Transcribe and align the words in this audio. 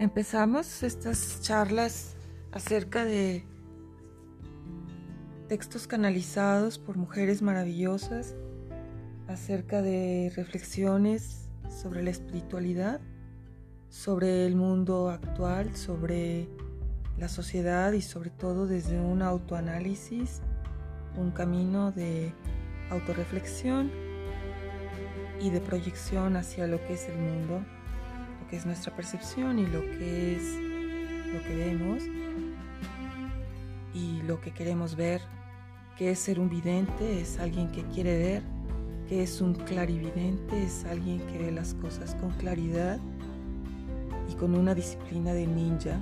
Empezamos 0.00 0.82
estas 0.82 1.40
charlas 1.40 2.16
acerca 2.50 3.04
de 3.04 3.44
textos 5.46 5.86
canalizados 5.86 6.80
por 6.80 6.96
mujeres 6.96 7.42
maravillosas, 7.42 8.34
acerca 9.28 9.82
de 9.82 10.32
reflexiones 10.34 11.48
sobre 11.68 12.02
la 12.02 12.10
espiritualidad, 12.10 13.00
sobre 13.88 14.46
el 14.46 14.56
mundo 14.56 15.10
actual, 15.10 15.76
sobre 15.76 16.48
la 17.16 17.28
sociedad 17.28 17.92
y 17.92 18.02
sobre 18.02 18.30
todo 18.30 18.66
desde 18.66 18.98
un 18.98 19.22
autoanálisis, 19.22 20.42
un 21.16 21.30
camino 21.30 21.92
de 21.92 22.34
autorreflexión 22.90 23.92
y 25.40 25.50
de 25.50 25.60
proyección 25.60 26.36
hacia 26.36 26.66
lo 26.66 26.84
que 26.84 26.94
es 26.94 27.08
el 27.08 27.16
mundo 27.16 27.64
lo 28.44 28.50
que 28.50 28.56
es 28.56 28.66
nuestra 28.66 28.94
percepción 28.94 29.58
y 29.58 29.66
lo 29.66 29.80
que 29.80 30.36
es 30.36 30.42
lo 31.32 31.42
que 31.42 31.54
vemos 31.56 32.02
y 33.94 34.22
lo 34.22 34.40
que 34.40 34.50
queremos 34.50 34.96
ver, 34.96 35.22
que 35.96 36.10
es 36.10 36.18
ser 36.18 36.38
un 36.38 36.50
vidente, 36.50 37.20
es 37.20 37.38
alguien 37.38 37.70
que 37.70 37.84
quiere 37.84 38.18
ver, 38.18 38.42
que 39.08 39.22
es 39.22 39.40
un 39.40 39.54
clarividente, 39.54 40.62
es 40.62 40.84
alguien 40.84 41.20
que 41.26 41.38
ve 41.38 41.52
las 41.52 41.74
cosas 41.74 42.14
con 42.16 42.32
claridad 42.32 42.98
y 44.28 44.34
con 44.34 44.54
una 44.54 44.74
disciplina 44.74 45.32
de 45.32 45.46
ninja, 45.46 45.98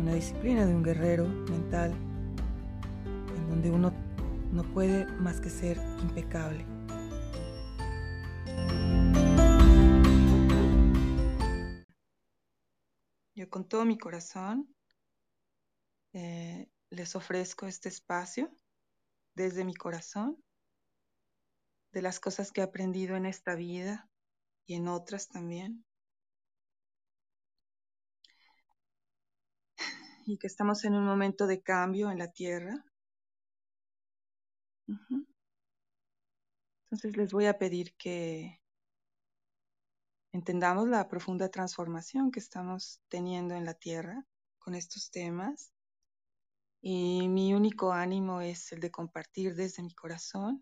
una 0.00 0.14
disciplina 0.14 0.66
de 0.66 0.74
un 0.74 0.82
guerrero 0.82 1.26
mental, 1.26 1.92
en 3.36 3.50
donde 3.50 3.70
uno 3.70 3.92
no 4.52 4.62
puede 4.64 5.06
más 5.20 5.40
que 5.40 5.50
ser 5.50 5.78
impecable. 6.02 6.64
Con 13.50 13.68
todo 13.68 13.84
mi 13.84 13.98
corazón 13.98 14.74
eh, 16.12 16.68
les 16.90 17.14
ofrezco 17.14 17.66
este 17.66 17.88
espacio 17.88 18.50
desde 19.34 19.64
mi 19.64 19.74
corazón, 19.74 20.42
de 21.92 22.02
las 22.02 22.20
cosas 22.20 22.52
que 22.52 22.60
he 22.60 22.64
aprendido 22.64 23.16
en 23.16 23.26
esta 23.26 23.54
vida 23.54 24.08
y 24.66 24.74
en 24.74 24.88
otras 24.88 25.28
también. 25.28 25.84
Y 30.26 30.38
que 30.38 30.46
estamos 30.46 30.84
en 30.84 30.94
un 30.94 31.04
momento 31.04 31.46
de 31.46 31.62
cambio 31.62 32.10
en 32.10 32.18
la 32.18 32.30
tierra. 32.30 32.84
Entonces 36.84 37.16
les 37.16 37.32
voy 37.32 37.46
a 37.46 37.58
pedir 37.58 37.94
que 37.96 38.59
entendamos 40.32 40.88
la 40.88 41.08
profunda 41.08 41.48
transformación 41.48 42.30
que 42.30 42.40
estamos 42.40 43.00
teniendo 43.08 43.54
en 43.54 43.64
la 43.64 43.74
Tierra 43.74 44.26
con 44.58 44.74
estos 44.74 45.10
temas. 45.10 45.72
Y 46.80 47.28
mi 47.28 47.52
único 47.52 47.92
ánimo 47.92 48.40
es 48.40 48.72
el 48.72 48.80
de 48.80 48.90
compartir 48.90 49.54
desde 49.54 49.82
mi 49.82 49.94
corazón 49.94 50.60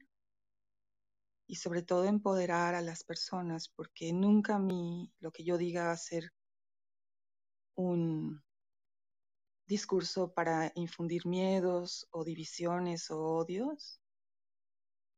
y 1.46 1.56
sobre 1.56 1.82
todo 1.82 2.04
empoderar 2.04 2.74
a 2.74 2.82
las 2.82 3.04
personas, 3.04 3.68
porque 3.68 4.12
nunca 4.12 4.58
mi, 4.58 5.12
lo 5.20 5.30
que 5.32 5.44
yo 5.44 5.56
diga 5.56 5.84
va 5.84 5.92
a 5.92 5.96
ser 5.96 6.32
un 7.74 8.42
discurso 9.66 10.32
para 10.32 10.72
infundir 10.74 11.26
miedos 11.26 12.08
o 12.10 12.24
divisiones 12.24 13.10
o 13.10 13.22
odios 13.22 14.00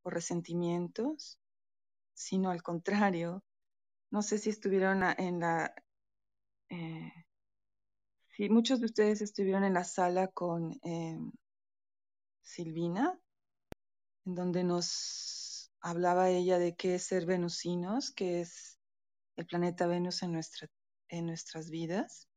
o 0.02 0.10
resentimientos, 0.10 1.40
sino 2.14 2.50
al 2.50 2.62
contrario, 2.62 3.42
no 4.10 4.22
sé 4.22 4.38
si 4.38 4.50
estuvieron 4.50 5.02
en 5.18 5.40
la... 5.40 5.74
Eh, 6.68 7.12
si 8.28 8.48
muchos 8.48 8.80
de 8.80 8.86
ustedes 8.86 9.20
estuvieron 9.22 9.64
en 9.64 9.74
la 9.74 9.84
sala 9.84 10.28
con 10.28 10.78
em, 10.82 11.30
Silvina, 12.42 13.18
en 14.24 14.34
donde 14.34 14.64
nos 14.64 15.70
hablaba 15.80 16.30
ella 16.30 16.58
de 16.58 16.74
qué 16.74 16.96
es 16.96 17.04
ser 17.04 17.26
venusinos, 17.26 18.12
qué 18.12 18.40
es 18.40 18.78
el 19.36 19.46
planeta 19.46 19.86
Venus 19.86 20.22
en, 20.22 20.32
nuestra, 20.32 20.68
en 21.08 21.26
nuestras 21.26 21.70
vidas. 21.70 22.28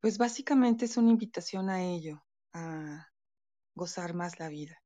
Pues 0.00 0.18
básicamente 0.18 0.84
es 0.84 0.96
una 0.96 1.10
invitación 1.10 1.70
a 1.70 1.82
ello, 1.82 2.24
a 2.52 3.08
gozar 3.74 4.14
más 4.14 4.38
la 4.38 4.48
vida. 4.48 4.80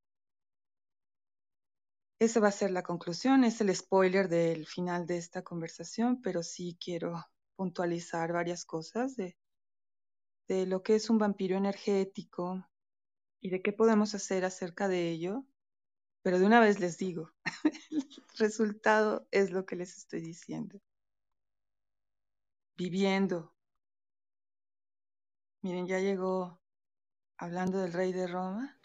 Esa 2.22 2.38
va 2.38 2.46
a 2.46 2.52
ser 2.52 2.70
la 2.70 2.84
conclusión, 2.84 3.42
es 3.42 3.60
el 3.62 3.74
spoiler 3.74 4.28
del 4.28 4.64
final 4.64 5.08
de 5.08 5.16
esta 5.16 5.42
conversación, 5.42 6.22
pero 6.22 6.44
sí 6.44 6.78
quiero 6.80 7.26
puntualizar 7.56 8.32
varias 8.32 8.64
cosas 8.64 9.16
de, 9.16 9.36
de 10.46 10.66
lo 10.66 10.84
que 10.84 10.94
es 10.94 11.10
un 11.10 11.18
vampiro 11.18 11.56
energético 11.56 12.64
y 13.40 13.50
de 13.50 13.60
qué 13.60 13.72
podemos 13.72 14.14
hacer 14.14 14.44
acerca 14.44 14.86
de 14.86 15.10
ello. 15.10 15.44
Pero 16.22 16.38
de 16.38 16.46
una 16.46 16.60
vez 16.60 16.78
les 16.78 16.96
digo, 16.96 17.32
el 17.90 18.38
resultado 18.38 19.26
es 19.32 19.50
lo 19.50 19.66
que 19.66 19.74
les 19.74 19.98
estoy 19.98 20.20
diciendo. 20.20 20.78
Viviendo. 22.76 23.52
Miren, 25.62 25.88
ya 25.88 25.98
llegó 25.98 26.60
hablando 27.36 27.78
del 27.78 27.92
rey 27.92 28.12
de 28.12 28.28
Roma. 28.28 28.78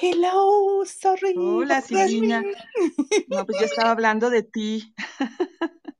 Hello, 0.00 0.84
sorry. 0.84 1.34
Hola, 1.36 1.80
Silvina. 1.80 2.44
No, 3.26 3.44
pues 3.44 3.58
yo 3.58 3.64
estaba 3.64 3.90
hablando 3.90 4.30
de 4.30 4.44
ti. 4.44 4.94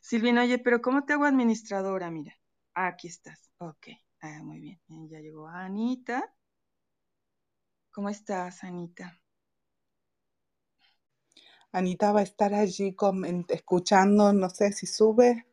Silvina, 0.00 0.42
oye, 0.42 0.60
pero 0.60 0.80
¿cómo 0.80 1.04
te 1.04 1.14
hago 1.14 1.24
administradora? 1.24 2.08
Mira, 2.08 2.38
aquí 2.74 3.08
estás. 3.08 3.50
Ok, 3.58 3.88
ah, 4.20 4.42
muy 4.44 4.60
bien. 4.60 4.80
Ya 5.08 5.18
llegó 5.18 5.48
Anita. 5.48 6.32
¿Cómo 7.90 8.10
estás, 8.10 8.62
Anita? 8.62 9.20
Anita 11.72 12.12
va 12.12 12.20
a 12.20 12.24
estar 12.24 12.54
allí 12.54 12.94
escuchando, 13.48 14.32
no 14.32 14.50
sé 14.50 14.70
si 14.72 14.86
sube. 14.86 15.46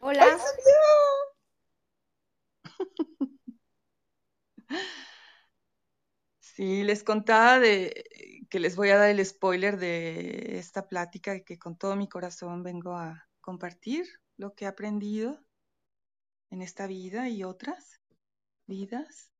Hola. 0.00 0.38
Sí, 6.58 6.82
les 6.82 7.04
contaba 7.04 7.60
de 7.60 8.02
que 8.50 8.58
les 8.58 8.74
voy 8.74 8.88
a 8.88 8.96
dar 8.96 9.10
el 9.10 9.24
spoiler 9.24 9.78
de 9.78 10.58
esta 10.58 10.88
plática 10.88 11.38
que 11.44 11.56
con 11.56 11.78
todo 11.78 11.94
mi 11.94 12.08
corazón 12.08 12.64
vengo 12.64 12.94
a 12.96 13.28
compartir 13.40 14.08
lo 14.36 14.56
que 14.56 14.64
he 14.64 14.68
aprendido 14.68 15.38
en 16.50 16.60
esta 16.60 16.88
vida 16.88 17.28
y 17.28 17.44
otras 17.44 18.00
vidas. 18.66 19.30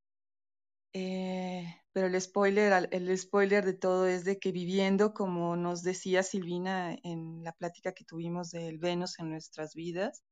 Eh, 0.93 1.67
pero 1.91 2.07
el 2.07 2.21
spoiler, 2.21 2.89
el 2.93 3.19
spoiler 3.19 3.65
de 3.65 3.75
todo 3.75 4.07
es 4.07 4.25
de 4.25 4.39
que 4.39 4.53
viviendo, 4.53 5.13
como 5.13 5.57
nos 5.57 5.83
decía 5.83 6.23
Silvina 6.23 6.97
en 7.03 7.43
la 7.43 7.51
plática 7.51 7.95
que 7.95 8.05
tuvimos 8.05 8.53
del 8.53 8.79
Venus 8.79 9.19
en 9.19 9.31
nuestras 9.31 9.75
vidas, 9.75 10.23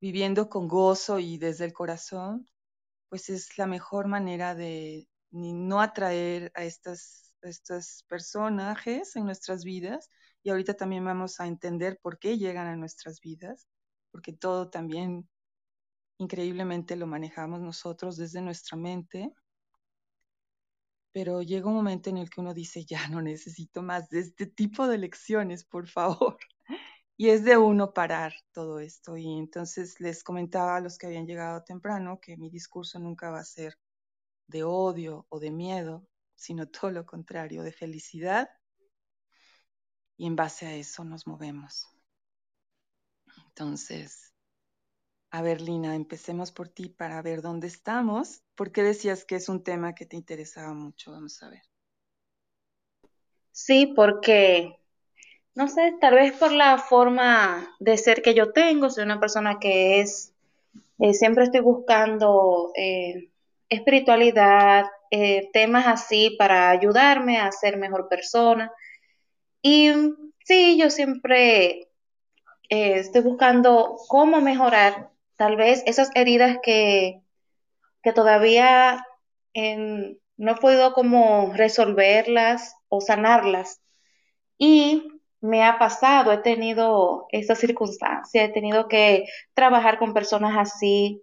viviendo 0.00 0.48
con 0.48 0.66
gozo 0.66 1.18
y 1.18 1.36
desde 1.36 1.66
el 1.66 1.74
corazón, 1.74 2.46
pues 3.10 3.28
es 3.28 3.58
la 3.58 3.66
mejor 3.66 4.08
manera 4.08 4.54
de, 4.54 5.09
ni 5.30 5.52
no 5.52 5.80
atraer 5.80 6.52
a 6.54 6.64
estas, 6.64 7.34
estos 7.42 8.04
personajes 8.08 9.16
en 9.16 9.24
nuestras 9.24 9.64
vidas. 9.64 10.08
Y 10.42 10.50
ahorita 10.50 10.74
también 10.74 11.04
vamos 11.04 11.40
a 11.40 11.46
entender 11.46 11.98
por 12.00 12.18
qué 12.18 12.38
llegan 12.38 12.66
a 12.66 12.76
nuestras 12.76 13.20
vidas, 13.20 13.68
porque 14.10 14.32
todo 14.32 14.70
también 14.70 15.28
increíblemente 16.18 16.96
lo 16.96 17.06
manejamos 17.06 17.60
nosotros 17.60 18.16
desde 18.16 18.42
nuestra 18.42 18.76
mente. 18.76 19.32
Pero 21.12 21.42
llega 21.42 21.68
un 21.68 21.74
momento 21.74 22.10
en 22.10 22.18
el 22.18 22.30
que 22.30 22.40
uno 22.40 22.54
dice, 22.54 22.84
ya 22.84 23.08
no 23.08 23.20
necesito 23.20 23.82
más 23.82 24.08
de 24.10 24.20
este 24.20 24.46
tipo 24.46 24.86
de 24.86 24.98
lecciones, 24.98 25.64
por 25.64 25.88
favor. 25.88 26.38
Y 27.16 27.28
es 27.28 27.44
de 27.44 27.58
uno 27.58 27.92
parar 27.92 28.32
todo 28.50 28.80
esto. 28.80 29.14
Y 29.18 29.38
entonces 29.38 30.00
les 30.00 30.24
comentaba 30.24 30.76
a 30.76 30.80
los 30.80 30.96
que 30.96 31.06
habían 31.06 31.26
llegado 31.26 31.62
temprano 31.62 32.18
que 32.18 32.38
mi 32.38 32.48
discurso 32.48 32.98
nunca 32.98 33.30
va 33.30 33.40
a 33.40 33.44
ser 33.44 33.76
de 34.50 34.64
odio 34.64 35.26
o 35.28 35.40
de 35.40 35.50
miedo, 35.50 36.06
sino 36.34 36.68
todo 36.68 36.90
lo 36.90 37.06
contrario, 37.06 37.62
de 37.62 37.72
felicidad. 37.72 38.50
Y 40.16 40.26
en 40.26 40.36
base 40.36 40.66
a 40.66 40.74
eso 40.74 41.04
nos 41.04 41.26
movemos. 41.26 41.88
Entonces, 43.46 44.34
a 45.30 45.42
ver, 45.42 45.60
Lina, 45.60 45.94
empecemos 45.94 46.50
por 46.50 46.68
ti 46.68 46.88
para 46.88 47.22
ver 47.22 47.40
dónde 47.40 47.68
estamos. 47.68 48.42
¿Por 48.56 48.72
qué 48.72 48.82
decías 48.82 49.24
que 49.24 49.36
es 49.36 49.48
un 49.48 49.62
tema 49.62 49.94
que 49.94 50.04
te 50.04 50.16
interesaba 50.16 50.74
mucho? 50.74 51.12
Vamos 51.12 51.42
a 51.42 51.50
ver. 51.50 51.62
Sí, 53.52 53.92
porque, 53.94 54.78
no 55.54 55.68
sé, 55.68 55.94
tal 56.00 56.14
vez 56.14 56.32
por 56.36 56.52
la 56.52 56.78
forma 56.78 57.76
de 57.78 57.96
ser 57.96 58.22
que 58.22 58.34
yo 58.34 58.52
tengo, 58.52 58.90
soy 58.90 59.04
una 59.04 59.20
persona 59.20 59.58
que 59.60 60.00
es, 60.00 60.32
eh, 60.98 61.14
siempre 61.14 61.44
estoy 61.44 61.60
buscando 61.60 62.72
eh, 62.74 63.30
espiritualidad, 63.70 64.86
eh, 65.10 65.48
temas 65.52 65.86
así 65.86 66.36
para 66.38 66.70
ayudarme 66.70 67.38
a 67.38 67.50
ser 67.52 67.78
mejor 67.78 68.08
persona. 68.08 68.72
Y 69.62 69.90
sí, 70.44 70.78
yo 70.78 70.90
siempre 70.90 71.88
eh, 72.68 72.98
estoy 72.98 73.22
buscando 73.22 73.96
cómo 74.08 74.40
mejorar 74.40 75.10
tal 75.36 75.56
vez 75.56 75.82
esas 75.86 76.10
heridas 76.14 76.58
que, 76.62 77.22
que 78.02 78.12
todavía 78.12 79.04
no 80.36 80.52
he 80.52 80.56
podido 80.56 80.94
resolverlas 81.54 82.74
o 82.88 83.00
sanarlas. 83.00 83.80
Y 84.58 85.08
me 85.40 85.64
ha 85.64 85.78
pasado, 85.78 86.32
he 86.32 86.38
tenido 86.38 87.26
esa 87.30 87.54
circunstancia, 87.54 88.44
he 88.44 88.48
tenido 88.52 88.88
que 88.88 89.24
trabajar 89.54 89.98
con 89.98 90.12
personas 90.12 90.56
así 90.58 91.22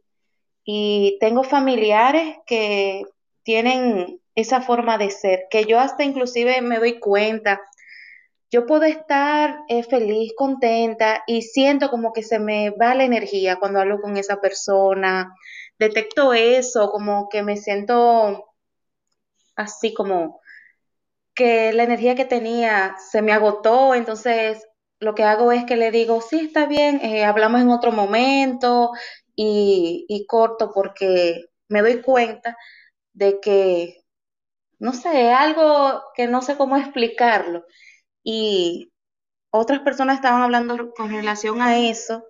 y 0.70 1.18
tengo 1.22 1.46
familiares 1.46 2.40
que 2.46 3.04
tienen 3.44 4.20
esa 4.36 4.60
forma 4.62 4.98
de 4.98 5.12
ser, 5.12 5.46
que 5.50 5.64
yo 5.64 5.80
hasta 5.80 6.04
inclusive 6.04 6.62
me 6.62 6.78
doy 6.78 7.00
cuenta. 7.00 7.62
Yo 8.52 8.66
puedo 8.66 8.84
estar 8.84 9.60
eh, 9.70 9.84
feliz, 9.84 10.34
contenta 10.36 11.24
y 11.26 11.44
siento 11.44 11.90
como 11.90 12.12
que 12.12 12.22
se 12.22 12.40
me 12.40 12.72
va 12.72 12.96
la 12.96 13.06
energía 13.06 13.56
cuando 13.56 13.80
hablo 13.80 14.02
con 14.02 14.18
esa 14.18 14.42
persona. 14.42 15.34
Detecto 15.80 16.34
eso, 16.34 16.92
como 16.92 17.30
que 17.30 17.44
me 17.44 17.56
siento 17.56 18.54
así 19.56 19.94
como 19.94 20.42
que 21.34 21.72
la 21.72 21.84
energía 21.84 22.16
que 22.16 22.26
tenía 22.26 22.98
se 23.10 23.22
me 23.22 23.32
agotó, 23.32 23.96
entonces 23.96 24.68
lo 25.00 25.16
que 25.16 25.24
hago 25.24 25.54
es 25.54 25.64
que 25.64 25.78
le 25.78 25.92
digo, 25.92 26.20
sí, 26.20 26.42
está 26.42 26.66
bien, 26.66 27.00
eh, 27.06 27.24
hablamos 27.24 27.62
en 27.62 27.70
otro 27.70 27.94
momento 27.94 28.92
y, 29.38 30.26
corto 30.28 30.72
porque 30.74 31.46
me 31.70 31.82
doy 31.82 32.02
cuenta 32.02 32.58
de 33.14 33.40
que, 33.42 34.04
no 34.80 34.94
sé, 34.94 35.32
algo 35.32 36.04
que 36.16 36.28
no 36.28 36.42
sé 36.42 36.58
cómo 36.58 36.78
explicarlo. 36.78 37.66
Y 38.24 38.92
otras 39.52 39.82
personas 39.82 40.18
estaban 40.18 40.44
hablando 40.44 40.92
con 40.94 41.10
relación 41.12 41.62
a 41.62 41.80
eso 41.80 42.26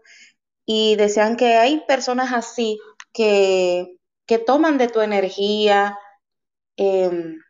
y 0.66 0.96
decían 0.98 1.38
que 1.38 1.56
hay 1.58 1.82
personas 1.88 2.34
así 2.34 2.80
que, 3.14 3.98
que 4.28 4.40
toman 4.40 4.78
de 4.78 4.90
tu 4.90 5.02
energía. 5.02 5.98
em, 6.78 7.42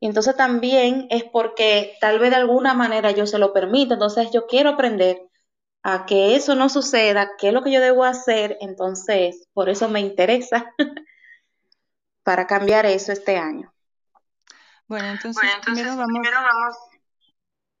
entonces 0.00 0.36
también 0.36 1.06
es 1.10 1.24
porque 1.24 1.96
tal 2.00 2.18
vez 2.18 2.30
de 2.30 2.36
alguna 2.36 2.74
manera 2.74 3.10
yo 3.12 3.26
se 3.26 3.38
lo 3.38 3.52
permito. 3.52 3.94
Entonces 3.94 4.30
yo 4.32 4.46
quiero 4.46 4.70
aprender 4.70 5.18
a 5.86 6.06
que 6.06 6.34
eso 6.34 6.54
no 6.54 6.70
suceda, 6.70 7.32
qué 7.38 7.48
es 7.48 7.54
lo 7.54 7.62
que 7.62 7.70
yo 7.70 7.80
debo 7.80 8.04
hacer. 8.04 8.56
Entonces, 8.62 9.46
por 9.52 9.68
eso 9.68 9.88
me 9.88 10.00
interesa 10.00 10.74
para 12.24 12.46
cambiar 12.46 12.86
eso 12.86 13.12
este 13.12 13.36
año. 13.36 13.72
Bueno, 14.88 15.08
entonces, 15.08 15.36
Bueno, 15.36 15.56
entonces 15.56 15.84
primero 15.84 15.96
vamos, 15.96 16.20
primero 16.20 16.36
vamos, 16.42 16.76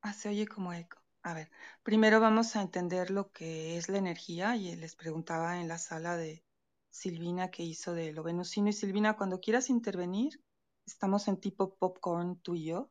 ah, 0.02 0.12
se 0.12 0.28
oye 0.28 0.46
como 0.46 0.72
eco. 0.74 0.98
A 1.22 1.32
ver, 1.32 1.50
primero 1.82 2.20
vamos 2.20 2.54
a 2.54 2.60
entender 2.60 3.10
lo 3.10 3.30
que 3.30 3.78
es 3.78 3.88
la 3.88 3.96
energía 3.96 4.54
y 4.56 4.76
les 4.76 4.94
preguntaba 4.94 5.58
en 5.58 5.68
la 5.68 5.78
sala 5.78 6.18
de 6.18 6.44
Silvina 6.90 7.50
que 7.50 7.62
hizo 7.62 7.94
de 7.94 8.12
lo 8.12 8.22
venusino 8.22 8.68
y 8.68 8.74
Silvina, 8.74 9.16
cuando 9.16 9.40
quieras 9.40 9.70
intervenir, 9.70 10.42
estamos 10.84 11.26
en 11.28 11.38
tipo 11.38 11.74
popcorn 11.76 12.38
tú 12.40 12.54
y 12.54 12.66
yo. 12.66 12.90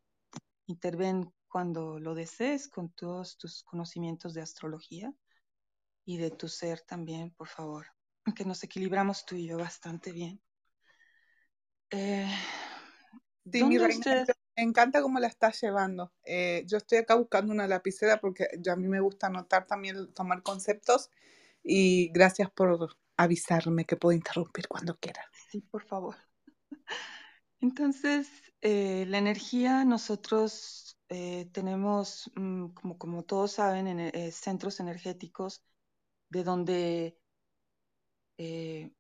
Interven 0.66 1.32
cuando 1.54 2.00
lo 2.00 2.16
desees 2.16 2.68
con 2.68 2.90
todos 2.90 3.38
tus 3.38 3.62
conocimientos 3.62 4.34
de 4.34 4.42
astrología 4.42 5.14
y 6.04 6.18
de 6.18 6.32
tu 6.32 6.48
ser 6.48 6.82
también, 6.82 7.30
por 7.30 7.48
favor, 7.48 7.86
que 8.36 8.44
nos 8.44 8.64
equilibramos 8.64 9.24
tú 9.24 9.36
y 9.36 9.46
yo 9.46 9.60
bastante 9.60 10.12
bien. 10.12 10.42
Eh, 11.92 12.28
Sí, 13.52 13.64
mi 13.66 13.78
¿Dónde 13.78 13.88
reina, 13.88 14.00
ustedes? 14.00 14.28
me 14.58 14.64
encanta 14.64 15.04
cómo 15.04 15.20
la 15.20 15.28
estás 15.28 15.62
llevando. 15.62 16.12
Eh, 16.26 16.64
yo 16.66 16.78
estoy 16.78 16.98
acá 16.98 17.14
buscando 17.14 17.54
una 17.54 17.68
lapicera 17.68 18.20
porque 18.20 18.48
yo, 18.60 18.74
a 18.74 18.76
mí 18.76 18.88
me 18.88 19.00
gusta 19.00 19.28
anotar 19.28 19.68
también, 19.68 20.12
tomar 20.16 20.42
conceptos 20.42 21.12
y 21.64 22.10
gracias 22.14 22.50
por 22.50 22.98
avisarme 23.16 23.86
que 23.86 23.96
puedo 23.96 24.18
interrumpir 24.18 24.68
cuando 24.68 24.98
quiera. 24.98 25.22
Sí, 25.52 25.62
por 25.62 25.84
favor. 25.84 26.16
Entonces, 27.62 28.28
eh, 28.62 29.06
la 29.08 29.20
energía, 29.20 29.86
nosotros 29.86 30.93
eh, 31.14 31.50
tenemos, 31.54 32.32
mm, 32.36 32.70
como, 32.98 33.24
todos 33.24 33.52
saben, 33.54 33.88
en, 33.88 34.00
eh, 34.00 34.32
centros 34.32 34.80
energéticos 34.80 35.64
de 36.30 36.44
donde 36.44 37.20
eh, 38.38 38.92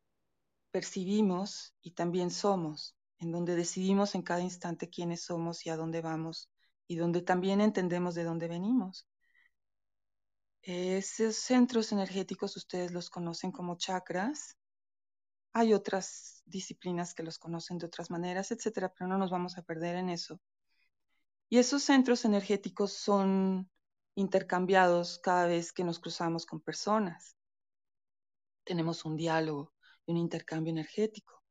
percibimos 0.71 1.75
y 1.81 1.91
también 1.91 2.31
somos, 2.31 2.95
en 3.19 3.31
donde 3.31 3.55
decidimos 3.55 4.15
en 4.15 4.21
cada 4.23 4.41
instante 4.41 4.89
quiénes 4.89 5.23
somos 5.23 5.65
y 5.65 5.69
a 5.69 5.77
dónde 5.77 6.01
vamos, 6.01 6.49
y 6.87 6.97
donde 6.97 7.21
también 7.21 7.61
entendemos 7.61 8.15
de 8.15 8.23
dónde 8.25 8.47
venimos. 8.47 9.07
Esos 10.61 11.35
centros 11.37 11.91
energéticos 11.91 12.55
ustedes 12.57 12.91
los 12.91 13.09
conocen 13.09 13.51
como 13.51 13.75
chakras. 13.77 14.57
Hay 15.53 15.73
otras 15.73 16.43
disciplinas 16.45 17.13
que 17.13 17.23
los 17.23 17.39
conocen 17.39 17.77
de 17.79 17.87
otras 17.87 18.09
maneras, 18.11 18.51
etcétera, 18.51 18.93
pero 18.93 19.07
no 19.07 19.17
nos 19.17 19.31
vamos 19.31 19.57
a 19.57 19.63
perder 19.63 19.95
en 19.97 20.09
eso. 20.09 20.39
Y 21.53 21.59
esos 21.59 21.83
centros 21.83 22.25
energéticos 22.25 22.93
son 22.93 23.69
intercambiados 24.15 25.19
cada 25.19 25.45
vez 25.45 25.71
que 25.71 25.83
nos 25.83 25.99
cruzamos 25.99 26.47
con 26.47 26.59
personas. 26.59 27.37
Tenemos 28.63 29.05
un 29.05 29.17
diálogo 29.17 29.71
y 30.07 30.13
un 30.13 30.17
intercambio 30.17 30.71
energético. 30.71 31.43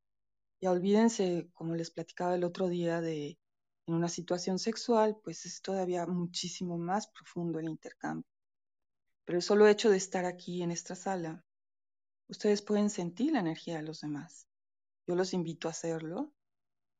Ya 0.59 0.71
olvídense, 0.71 1.49
como 1.53 1.75
les 1.75 1.89
platicaba 1.89 2.35
el 2.35 2.43
otro 2.43 2.67
día, 2.67 2.99
de 2.99 3.39
en 3.87 3.93
una 3.93 4.09
situación 4.09 4.59
sexual, 4.59 5.21
pues 5.23 5.45
es 5.45 5.61
todavía 5.61 6.05
muchísimo 6.05 6.77
más 6.77 7.07
profundo 7.07 7.59
el 7.59 7.69
intercambio. 7.69 8.27
Pero 9.23 9.37
el 9.37 9.41
solo 9.41 9.69
hecho 9.69 9.89
de 9.89 9.95
estar 9.95 10.25
aquí 10.25 10.63
en 10.63 10.71
esta 10.71 10.95
sala, 10.95 11.45
ustedes 12.27 12.61
pueden 12.61 12.89
sentir 12.89 13.31
la 13.31 13.39
energía 13.39 13.77
de 13.77 13.83
los 13.83 14.01
demás. 14.01 14.49
Yo 15.07 15.15
los 15.15 15.33
invito 15.33 15.69
a 15.69 15.71
hacerlo 15.71 16.33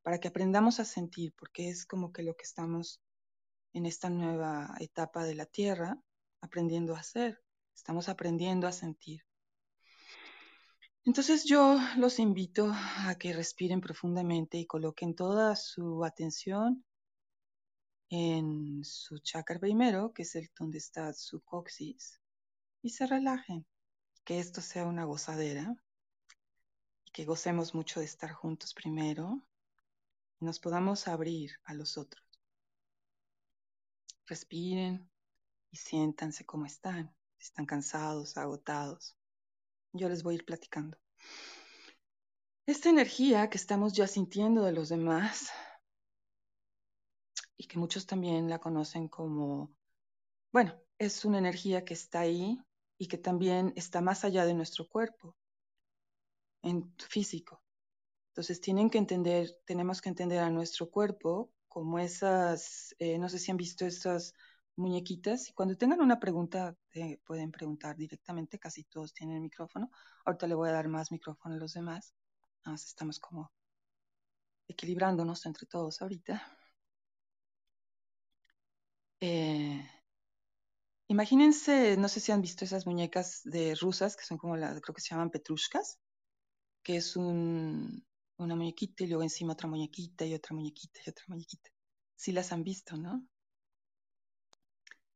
para 0.04 0.20
que 0.20 0.28
aprendamos 0.28 0.80
a 0.80 0.84
sentir, 0.84 1.32
porque 1.34 1.70
es 1.70 1.86
como 1.86 2.12
que 2.12 2.22
lo 2.22 2.36
que 2.36 2.44
estamos 2.44 3.00
en 3.72 3.86
esta 3.86 4.10
nueva 4.10 4.76
etapa 4.78 5.24
de 5.24 5.34
la 5.34 5.46
Tierra 5.46 5.98
aprendiendo 6.42 6.94
a 6.94 7.00
hacer. 7.00 7.42
Estamos 7.74 8.10
aprendiendo 8.10 8.66
a 8.66 8.72
sentir. 8.72 9.22
Entonces 11.06 11.44
yo 11.44 11.78
los 11.96 12.18
invito 12.18 12.70
a 12.74 13.14
que 13.18 13.32
respiren 13.32 13.80
profundamente 13.80 14.58
y 14.58 14.66
coloquen 14.66 15.14
toda 15.14 15.56
su 15.56 16.04
atención 16.04 16.84
en 18.10 18.84
su 18.84 19.18
chakra 19.20 19.58
primero, 19.58 20.12
que 20.12 20.22
es 20.22 20.34
el 20.34 20.50
donde 20.58 20.78
está 20.78 21.14
su 21.14 21.40
coxis, 21.40 22.20
y 22.82 22.90
se 22.90 23.06
relajen. 23.06 23.64
Que 24.22 24.38
esto 24.38 24.60
sea 24.60 24.84
una 24.84 25.04
gozadera 25.04 25.74
y 27.06 27.10
que 27.10 27.24
gocemos 27.24 27.74
mucho 27.74 28.00
de 28.00 28.06
estar 28.06 28.32
juntos 28.32 28.74
primero 28.74 29.42
nos 30.44 30.60
podamos 30.60 31.08
abrir 31.08 31.52
a 31.64 31.74
los 31.74 31.98
otros. 31.98 32.24
Respiren 34.26 35.10
y 35.70 35.76
siéntanse 35.76 36.44
como 36.46 36.66
están. 36.66 37.14
Si 37.38 37.44
están 37.44 37.66
cansados, 37.66 38.36
agotados. 38.36 39.16
Yo 39.92 40.08
les 40.08 40.22
voy 40.22 40.34
a 40.34 40.38
ir 40.38 40.44
platicando. 40.44 40.98
Esta 42.66 42.88
energía 42.88 43.50
que 43.50 43.58
estamos 43.58 43.92
ya 43.92 44.06
sintiendo 44.06 44.62
de 44.62 44.72
los 44.72 44.88
demás 44.88 45.50
y 47.56 47.66
que 47.66 47.78
muchos 47.78 48.06
también 48.06 48.48
la 48.48 48.58
conocen 48.58 49.08
como, 49.08 49.74
bueno, 50.52 50.74
es 50.98 51.24
una 51.24 51.38
energía 51.38 51.84
que 51.84 51.94
está 51.94 52.20
ahí 52.20 52.58
y 52.98 53.08
que 53.08 53.18
también 53.18 53.72
está 53.76 54.00
más 54.00 54.24
allá 54.24 54.46
de 54.46 54.54
nuestro 54.54 54.88
cuerpo, 54.88 55.36
en 56.62 56.94
físico. 56.98 57.63
Entonces 58.34 58.60
tienen 58.60 58.90
que 58.90 58.98
entender, 58.98 59.48
tenemos 59.64 60.02
que 60.02 60.08
entender 60.08 60.40
a 60.40 60.50
nuestro 60.50 60.90
cuerpo 60.90 61.52
como 61.68 62.00
esas, 62.00 62.92
eh, 62.98 63.16
no 63.16 63.28
sé 63.28 63.38
si 63.38 63.52
han 63.52 63.56
visto 63.56 63.86
esas 63.86 64.34
muñequitas 64.74 65.48
y 65.48 65.52
cuando 65.52 65.76
tengan 65.76 66.00
una 66.00 66.18
pregunta 66.18 66.76
eh, 66.94 67.20
pueden 67.24 67.52
preguntar 67.52 67.96
directamente, 67.96 68.58
casi 68.58 68.82
todos 68.82 69.14
tienen 69.14 69.36
el 69.36 69.42
micrófono. 69.42 69.88
Ahorita 70.24 70.48
le 70.48 70.56
voy 70.56 70.68
a 70.68 70.72
dar 70.72 70.88
más 70.88 71.12
micrófono 71.12 71.54
a 71.54 71.58
los 71.58 71.74
demás. 71.74 72.12
Nada 72.64 72.72
más 72.72 72.84
estamos 72.86 73.20
como 73.20 73.52
equilibrándonos 74.66 75.46
entre 75.46 75.68
todos 75.68 76.02
ahorita. 76.02 76.42
Eh, 79.20 79.88
imagínense, 81.06 81.96
no 81.96 82.08
sé 82.08 82.18
si 82.18 82.32
han 82.32 82.42
visto 82.42 82.64
esas 82.64 82.84
muñecas 82.84 83.42
de 83.44 83.76
rusas 83.76 84.16
que 84.16 84.24
son 84.24 84.38
como 84.38 84.56
las, 84.56 84.80
creo 84.80 84.92
que 84.92 85.02
se 85.02 85.10
llaman 85.10 85.30
petrushkas, 85.30 86.00
que 86.82 86.96
es 86.96 87.14
un, 87.16 88.04
una 88.36 88.56
muñequita 88.56 89.04
y 89.04 89.06
luego 89.06 89.22
encima 89.22 89.52
otra 89.52 89.68
muñequita 89.68 90.24
y 90.26 90.34
otra 90.34 90.54
muñequita 90.54 91.00
y 91.06 91.10
otra 91.10 91.24
muñequita. 91.28 91.70
Sí 92.16 92.32
las 92.32 92.52
han 92.52 92.64
visto, 92.64 92.96
¿no? 92.96 93.26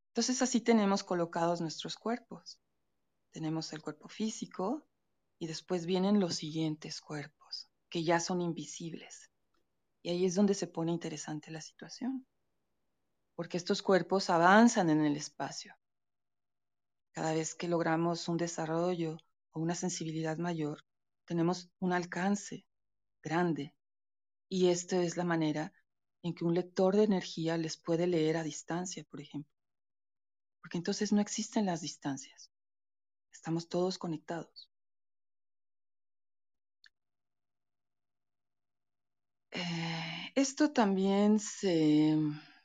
Entonces 0.09 0.43
así 0.43 0.61
tenemos 0.61 1.05
colocados 1.05 1.61
nuestros 1.61 1.97
cuerpos. 1.97 2.61
Tenemos 3.31 3.73
el 3.73 3.83
cuerpo 3.83 4.09
físico 4.09 4.87
y 5.39 5.47
después 5.47 5.87
vienen 5.87 6.19
los 6.19 6.37
siguientes 6.37 7.01
cuerpos, 7.01 7.69
que 7.89 8.03
ya 8.03 8.19
son 8.19 8.41
invisibles. 8.41 9.31
Y 10.03 10.11
ahí 10.11 10.25
es 10.25 10.35
donde 10.35 10.55
se 10.55 10.67
pone 10.67 10.93
interesante 10.93 11.51
la 11.51 11.61
situación, 11.61 12.27
porque 13.35 13.57
estos 13.57 13.83
cuerpos 13.83 14.31
avanzan 14.31 14.91
en 14.91 15.05
el 15.05 15.17
espacio. 15.17 15.75
cada 17.13 17.35
vez 17.35 17.55
que 17.57 17.69
logramos 17.69 18.29
un 18.29 18.37
desarrollo 18.37 19.17
o 19.51 19.61
una 19.61 19.75
sensibilidad 19.75 20.39
mayor, 20.39 20.85
tenemos 21.25 21.69
un 21.81 21.93
alcance 21.93 22.65
grande. 23.23 23.75
Y 24.49 24.69
esta 24.69 25.03
es 25.03 25.17
la 25.17 25.25
manera 25.25 25.73
en 26.23 26.35
que 26.35 26.45
un 26.45 26.55
lector 26.55 26.97
de 26.97 27.05
energía 27.05 27.57
les 27.57 27.77
puede 27.77 28.07
leer 28.07 28.37
a 28.37 28.43
distancia, 28.43 29.05
por 29.11 29.21
ejemplo. 29.21 29.53
Porque 30.61 30.79
entonces 30.79 31.13
no 31.13 31.21
existen 31.21 31.67
las 31.67 31.81
distancias. 31.81 32.51
Estamos 33.33 33.69
todos 33.69 33.99
conectados. 33.99 34.69
Eh, 39.51 40.33
esto 40.35 40.73
también 40.73 41.39
se 41.39 42.17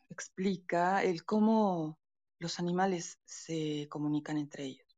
explica 0.09 1.03
el 1.03 1.25
cómo 1.25 1.99
los 2.39 2.59
animales 2.59 3.19
se 3.25 3.87
comunican 3.89 4.37
entre 4.37 4.65
ellos. 4.65 4.97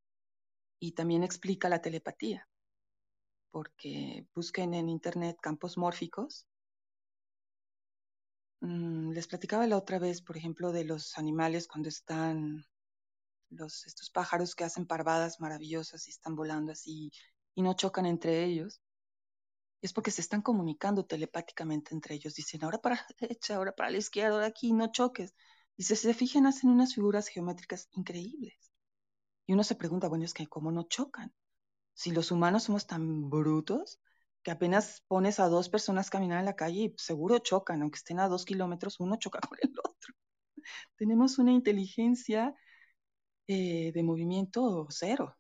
Y 0.80 0.92
también 0.94 1.24
explica 1.24 1.70
la 1.70 1.82
telepatía, 1.82 2.48
porque 3.56 4.28
busquen 4.36 4.74
en 4.74 4.90
Internet 4.90 5.38
campos 5.42 5.78
mórficos. 5.78 6.46
Mm, 8.60 9.12
les 9.12 9.28
platicaba 9.28 9.66
la 9.66 9.78
otra 9.78 9.98
vez, 9.98 10.22
por 10.22 10.36
ejemplo, 10.36 10.74
de 10.74 10.84
los 10.84 11.18
animales 11.18 11.66
cuando 11.66 11.88
están, 11.88 12.66
los, 13.50 13.88
estos 13.88 14.10
pájaros 14.10 14.56
que 14.56 14.66
hacen 14.66 14.86
parvadas 14.86 15.40
maravillosas 15.40 16.06
y 16.06 16.12
están 16.12 16.36
volando 16.36 16.74
así 16.74 17.14
y 17.56 17.62
no 17.62 17.76
chocan 17.76 18.06
entre 18.06 18.44
ellos 18.44 18.82
es 19.82 19.94
porque 19.94 20.12
se 20.12 20.20
están 20.20 20.42
comunicando 20.42 21.06
telepáticamente 21.06 21.94
entre 21.94 22.16
ellos. 22.16 22.36
Dicen, 22.36 22.62
ahora 22.66 22.80
para 22.80 22.96
la 22.96 23.08
derecha, 23.22 23.56
ahora 23.56 23.72
para 23.74 23.90
la 23.90 24.00
izquierda, 24.00 24.34
ahora 24.36 24.48
aquí, 24.48 24.74
no 24.74 24.92
choques. 24.92 25.34
Y 25.78 25.84
si 25.84 25.96
se 25.96 26.14
fijan, 26.14 26.46
hacen 26.46 26.72
unas 26.72 26.94
figuras 26.94 27.30
geométricas 27.30 27.88
increíbles. 27.94 28.72
Y 29.48 29.54
uno 29.54 29.64
se 29.64 29.76
pregunta, 29.76 30.10
bueno, 30.10 30.26
es 30.26 30.34
que 30.34 30.48
¿cómo 30.48 30.72
no 30.74 30.84
chocan? 30.84 31.34
Si 31.96 32.12
los 32.12 32.32
humanos 32.32 32.64
somos 32.64 32.86
tan 32.88 33.30
brutos 33.30 34.00
que 34.44 34.52
apenas 34.52 35.04
pones 35.08 35.40
a 35.40 35.48
dos 35.48 35.70
personas 35.70 36.10
caminar 36.10 36.40
en 36.40 36.46
la 36.46 36.56
calle 36.56 36.82
y 36.82 36.96
seguro 36.98 37.40
chocan, 37.40 37.82
aunque 37.82 37.98
estén 37.98 38.20
a 38.20 38.28
dos 38.28 38.46
kilómetros, 38.46 39.00
uno 39.00 39.16
choca 39.16 39.40
con 39.50 39.58
el 39.62 39.74
otro. 39.80 40.14
Tenemos 40.98 41.40
una 41.40 41.52
inteligencia 41.54 42.54
eh, 43.48 43.92
de 43.94 44.04
movimiento 44.04 44.88
cero. 44.90 45.38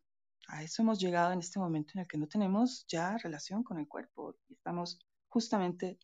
A 0.47 0.63
eso 0.63 0.81
hemos 0.81 0.99
llegado 0.99 1.33
en 1.33 1.39
este 1.39 1.59
momento 1.59 1.93
en 1.95 2.01
el 2.01 2.07
que 2.07 2.17
no 2.17 2.27
tenemos 2.27 2.85
ya 2.87 3.17
relación 3.17 3.63
con 3.63 3.79
el 3.79 3.87
cuerpo 3.87 4.37
y 4.47 4.53
estamos 4.53 4.99
justamente 5.27 5.99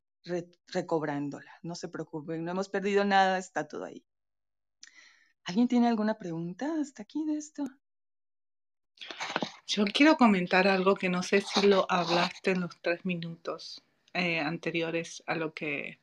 recobrándola. 0.68 1.52
No 1.64 1.76
se 1.76 1.88
preocupen, 1.88 2.44
no 2.44 2.52
hemos 2.52 2.70
perdido 2.70 3.06
nada, 3.06 3.38
está 3.38 3.68
todo 3.68 3.86
ahí. 3.86 4.06
¿Alguien 5.46 5.68
tiene 5.68 5.88
alguna 5.88 6.18
pregunta 6.18 6.76
hasta 6.82 7.04
aquí 7.04 7.24
de 7.26 7.38
esto? 7.38 7.64
Yo 9.74 9.86
quiero 9.86 10.18
comentar 10.18 10.68
algo 10.68 10.96
que 10.96 11.08
no 11.08 11.24
sé 11.24 11.40
si 11.40 11.66
lo 11.66 11.90
hablaste 11.90 12.52
en 12.52 12.60
los 12.60 12.78
tres 12.82 13.06
minutos 13.06 13.82
eh, 14.14 14.38
anteriores 14.38 15.24
a 15.28 15.36
lo 15.36 15.54
que 15.54 15.98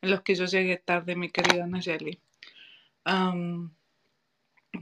los 0.00 0.22
que 0.22 0.34
yo 0.34 0.46
llegué 0.46 0.78
tarde, 0.78 1.14
mi 1.14 1.28
querida 1.28 1.66
Nayeli. 1.66 2.18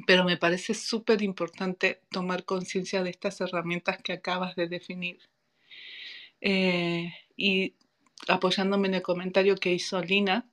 pero 0.07 0.23
me 0.25 0.37
parece 0.37 0.75
súper 0.75 1.23
importante 1.23 2.01
tomar 2.09 2.45
conciencia 2.45 3.03
de 3.03 3.11
estas 3.11 3.41
herramientas 3.41 4.01
que 4.01 4.13
acabas 4.13 4.55
de 4.55 4.69
definir. 4.69 5.19
Eh, 6.41 7.13
y 7.37 7.75
apoyándome 8.29 8.87
en 8.87 8.95
el 8.95 9.03
comentario 9.03 9.57
que 9.57 9.73
hizo 9.73 10.01
Lina, 10.01 10.49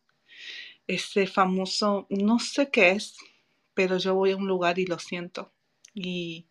ese 0.88 1.28
famoso, 1.28 2.08
no 2.10 2.40
sé 2.40 2.72
qué 2.72 2.90
es, 2.90 3.16
pero 3.76 4.00
yo 4.00 4.16
voy 4.16 4.32
a 4.32 4.36
un 4.36 4.48
lugar 4.48 4.80
y 4.80 4.88
lo 4.88 4.98
siento. 4.98 5.55
Y 5.96 6.48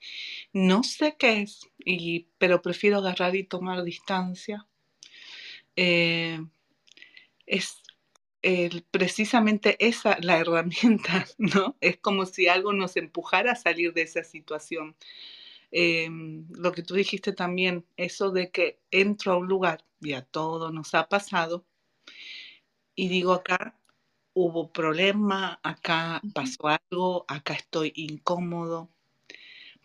no 0.52 0.82
sé 0.82 1.16
qué 1.18 1.42
es, 1.42 1.70
y, 1.78 2.28
pero 2.38 2.62
prefiero 2.62 2.98
agarrar 2.98 3.36
y 3.36 3.44
tomar 3.44 3.84
distancia. 3.84 4.66
Eh, 5.76 6.40
es 7.46 7.82
precisamente 8.90 9.76
esa 9.84 10.18
la 10.20 10.38
herramienta, 10.40 11.26
¿no? 11.38 11.76
Es 11.80 11.98
como 11.98 12.26
si 12.26 12.48
algo 12.48 12.72
nos 12.72 12.96
empujara 12.96 13.52
a 13.52 13.56
salir 13.56 13.92
de 13.92 14.02
esa 14.02 14.24
situación. 14.24 14.96
Em, 15.72 16.46
lo 16.52 16.72
que 16.72 16.82
tú 16.82 16.94
dijiste 16.94 17.32
también, 17.32 17.86
eso 17.96 18.30
de 18.30 18.50
que 18.50 18.80
entro 18.90 19.32
a 19.32 19.38
un 19.38 19.48
lugar 19.48 19.84
y 20.00 20.12
a 20.14 20.22
todo 20.22 20.70
nos 20.72 20.94
ha 20.94 21.08
pasado, 21.08 21.66
y 22.96 23.08
digo 23.08 23.32
acá, 23.32 23.78
hubo 24.34 24.72
problema, 24.72 25.60
acá 25.62 26.20
pasó 26.34 26.68
algo, 26.68 27.24
acá 27.28 27.54
estoy 27.54 27.92
incómodo. 27.96 28.90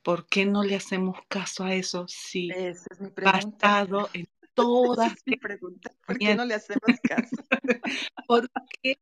¿Por 0.10 0.26
qué 0.26 0.44
no 0.44 0.64
le 0.64 0.76
hacemos 0.76 1.20
caso 1.28 1.64
a 1.66 1.76
eso 1.76 2.08
si 2.08 2.50
Esa 2.50 2.88
es 2.92 3.00
mi 3.00 3.12
ha 3.26 3.38
estado 3.38 4.10
en 4.14 4.28
todas 4.56 5.14
es 5.14 5.22
mi 5.28 5.38
pregunta. 5.38 5.92
¿Por 6.08 6.18
qué 6.18 6.34
no 6.34 6.46
le 6.46 6.56
hacemos 6.56 7.00
caso? 7.04 7.36
¿Por 8.28 8.50
qué, 8.82 9.00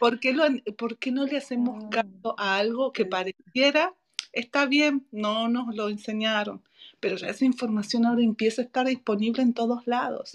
por 0.00 0.18
qué, 0.18 0.32
lo, 0.32 0.44
por 0.76 0.98
qué 0.98 1.12
no 1.12 1.26
le 1.26 1.36
hacemos 1.36 1.84
Mm, 1.84 1.90
caso 1.90 2.34
a 2.36 2.56
algo 2.56 2.92
que 2.92 3.06
pareciera 3.06 3.94
está 4.32 4.66
bien, 4.66 5.06
no 5.12 5.46
nos 5.46 5.76
lo 5.76 5.88
enseñaron, 5.88 6.64
pero 6.98 7.16
ya 7.16 7.28
esa 7.28 7.44
información 7.44 8.04
ahora 8.04 8.22
empieza 8.22 8.62
a 8.62 8.64
estar 8.64 8.86
disponible 8.88 9.42
en 9.42 9.54
todos 9.54 9.86
lados. 9.86 10.32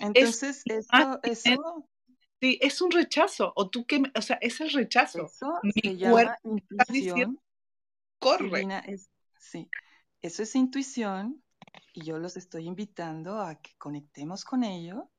Entonces, 0.00 0.62
eso, 0.66 0.88
imagen, 0.92 1.18
eso, 1.24 1.88
Sí, 2.40 2.58
es 2.60 2.82
un 2.82 2.90
rechazo, 2.90 3.52
o 3.54 3.70
tú 3.70 3.86
que, 3.86 4.02
o 4.16 4.20
sea, 4.22 4.36
es 4.40 4.60
el 4.60 4.70
rechazo. 4.70 5.26
eso 5.26 5.60
Mi 5.62 5.72
se 5.72 5.96
cuerpo 5.96 5.96
llama 5.96 6.38
está 6.70 6.92
diciendo, 6.92 7.20
intuición. 7.20 7.40
corre. 8.18 8.66
Es, 8.86 9.11
sí, 9.42 9.70
eso 10.22 10.42
es 10.42 10.54
intuición 10.54 11.42
y 11.92 12.04
yo 12.04 12.18
los 12.18 12.36
estoy 12.36 12.66
invitando 12.66 13.40
a 13.40 13.60
que 13.60 13.72
conectemos 13.76 14.44
con 14.44 14.64
ello 14.64 15.10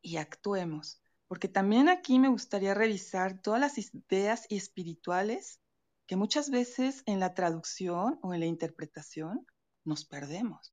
y 0.00 0.16
actuemos. 0.16 1.02
Porque 1.26 1.48
también 1.48 1.88
aquí 1.88 2.18
me 2.20 2.28
gustaría 2.28 2.72
revisar 2.72 3.42
todas 3.42 3.60
las 3.60 3.76
ideas 3.78 4.46
espirituales 4.48 5.60
que 6.06 6.14
muchas 6.14 6.50
veces 6.50 7.02
en 7.06 7.18
la 7.18 7.34
traducción 7.34 8.20
o 8.22 8.32
en 8.32 8.40
la 8.40 8.46
interpretación 8.46 9.44
nos 9.84 10.04
perdemos. 10.04 10.72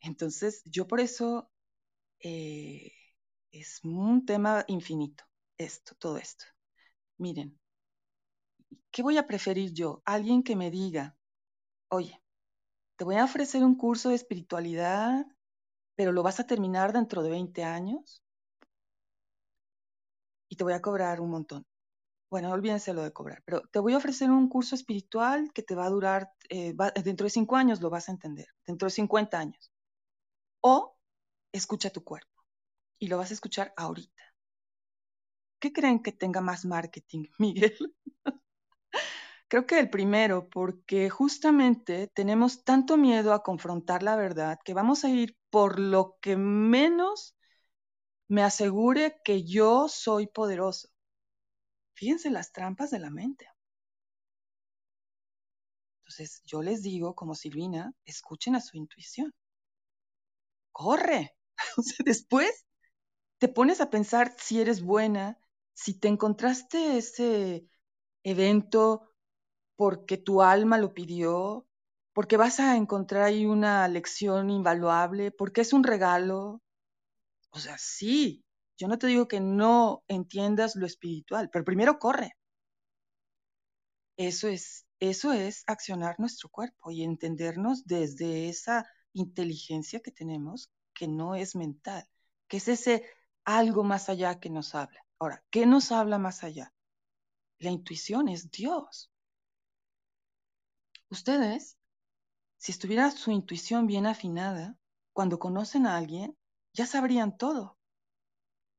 Entonces, 0.00 0.62
yo 0.66 0.86
por 0.86 1.00
eso 1.00 1.50
eh, 2.20 2.92
es 3.50 3.80
un 3.82 4.26
tema 4.26 4.64
infinito, 4.68 5.24
esto, 5.56 5.94
todo 5.98 6.18
esto. 6.18 6.44
Miren, 7.16 7.58
¿qué 8.90 9.02
voy 9.02 9.18
a 9.18 9.26
preferir 9.26 9.72
yo? 9.72 10.02
Alguien 10.04 10.42
que 10.42 10.56
me 10.56 10.70
diga, 10.70 11.16
oye, 11.88 12.22
te 12.96 13.04
voy 13.04 13.16
a 13.16 13.24
ofrecer 13.24 13.64
un 13.64 13.76
curso 13.76 14.10
de 14.10 14.16
espiritualidad, 14.16 15.26
pero 15.96 16.12
lo 16.12 16.22
vas 16.22 16.40
a 16.40 16.46
terminar 16.46 16.92
dentro 16.92 17.22
de 17.22 17.30
20 17.30 17.64
años 17.64 18.22
y 20.48 20.56
te 20.56 20.64
voy 20.64 20.74
a 20.74 20.82
cobrar 20.82 21.20
un 21.20 21.30
montón. 21.30 21.66
Bueno, 22.30 22.50
olvídense 22.52 22.94
lo 22.94 23.02
de 23.02 23.12
cobrar, 23.12 23.42
pero 23.44 23.62
te 23.70 23.78
voy 23.78 23.94
a 23.94 23.98
ofrecer 23.98 24.30
un 24.30 24.48
curso 24.48 24.74
espiritual 24.74 25.52
que 25.52 25.62
te 25.62 25.74
va 25.74 25.86
a 25.86 25.90
durar, 25.90 26.32
eh, 26.48 26.74
dentro 27.04 27.24
de 27.24 27.30
5 27.30 27.56
años 27.56 27.80
lo 27.80 27.90
vas 27.90 28.08
a 28.08 28.12
entender, 28.12 28.46
dentro 28.66 28.86
de 28.86 28.90
50 28.90 29.38
años. 29.38 29.70
O 30.62 30.96
escucha 31.52 31.90
tu 31.90 32.04
cuerpo 32.04 32.44
y 32.98 33.08
lo 33.08 33.18
vas 33.18 33.30
a 33.30 33.34
escuchar 33.34 33.74
ahorita. 33.76 34.22
¿Qué 35.60 35.72
creen 35.72 36.02
que 36.02 36.12
tenga 36.12 36.40
más 36.42 36.64
marketing, 36.66 37.24
Miguel? 37.38 37.74
Creo 39.52 39.66
que 39.66 39.78
el 39.78 39.90
primero, 39.90 40.48
porque 40.48 41.10
justamente 41.10 42.08
tenemos 42.14 42.64
tanto 42.64 42.96
miedo 42.96 43.34
a 43.34 43.42
confrontar 43.42 44.02
la 44.02 44.16
verdad 44.16 44.58
que 44.64 44.72
vamos 44.72 45.04
a 45.04 45.10
ir 45.10 45.36
por 45.50 45.78
lo 45.78 46.16
que 46.22 46.38
menos 46.38 47.36
me 48.28 48.42
asegure 48.42 49.20
que 49.22 49.44
yo 49.44 49.90
soy 49.90 50.26
poderoso. 50.26 50.88
Fíjense 51.92 52.30
las 52.30 52.50
trampas 52.50 52.90
de 52.92 53.00
la 53.00 53.10
mente. 53.10 53.46
Entonces, 55.98 56.40
yo 56.46 56.62
les 56.62 56.82
digo, 56.82 57.14
como 57.14 57.34
Silvina, 57.34 57.92
escuchen 58.06 58.56
a 58.56 58.60
su 58.62 58.78
intuición. 58.78 59.34
Corre. 60.72 61.36
Después 62.06 62.64
te 63.36 63.48
pones 63.48 63.82
a 63.82 63.90
pensar 63.90 64.34
si 64.38 64.62
eres 64.62 64.80
buena, 64.80 65.38
si 65.74 65.92
te 65.92 66.08
encontraste 66.08 66.96
ese 66.96 67.66
evento 68.22 69.11
porque 69.82 70.16
tu 70.16 70.42
alma 70.42 70.78
lo 70.78 70.94
pidió, 70.94 71.66
porque 72.12 72.36
vas 72.36 72.60
a 72.60 72.76
encontrar 72.76 73.24
ahí 73.24 73.46
una 73.46 73.88
lección 73.88 74.48
invaluable, 74.48 75.32
porque 75.32 75.62
es 75.62 75.72
un 75.72 75.82
regalo. 75.82 76.62
O 77.50 77.58
sea, 77.58 77.76
sí, 77.78 78.44
yo 78.78 78.86
no 78.86 78.96
te 78.96 79.08
digo 79.08 79.26
que 79.26 79.40
no 79.40 80.04
entiendas 80.06 80.76
lo 80.76 80.86
espiritual, 80.86 81.50
pero 81.50 81.64
primero 81.64 81.98
corre. 81.98 82.36
Eso 84.16 84.46
es, 84.46 84.86
eso 85.00 85.32
es 85.32 85.64
accionar 85.66 86.14
nuestro 86.20 86.48
cuerpo 86.48 86.92
y 86.92 87.02
entendernos 87.02 87.84
desde 87.84 88.48
esa 88.48 88.86
inteligencia 89.14 89.98
que 89.98 90.12
tenemos, 90.12 90.70
que 90.94 91.08
no 91.08 91.34
es 91.34 91.56
mental, 91.56 92.06
que 92.46 92.58
es 92.58 92.68
ese 92.68 93.04
algo 93.44 93.82
más 93.82 94.08
allá 94.08 94.38
que 94.38 94.48
nos 94.48 94.76
habla. 94.76 95.04
Ahora, 95.18 95.42
¿qué 95.50 95.66
nos 95.66 95.90
habla 95.90 96.18
más 96.18 96.44
allá? 96.44 96.72
La 97.58 97.72
intuición 97.72 98.28
es 98.28 98.48
Dios. 98.48 99.11
Ustedes, 101.12 101.76
si 102.56 102.72
estuviera 102.72 103.10
su 103.10 103.32
intuición 103.32 103.86
bien 103.86 104.06
afinada, 104.06 104.78
cuando 105.12 105.38
conocen 105.38 105.84
a 105.86 105.98
alguien, 105.98 106.38
ya 106.72 106.86
sabrían 106.86 107.36
todo. 107.36 107.76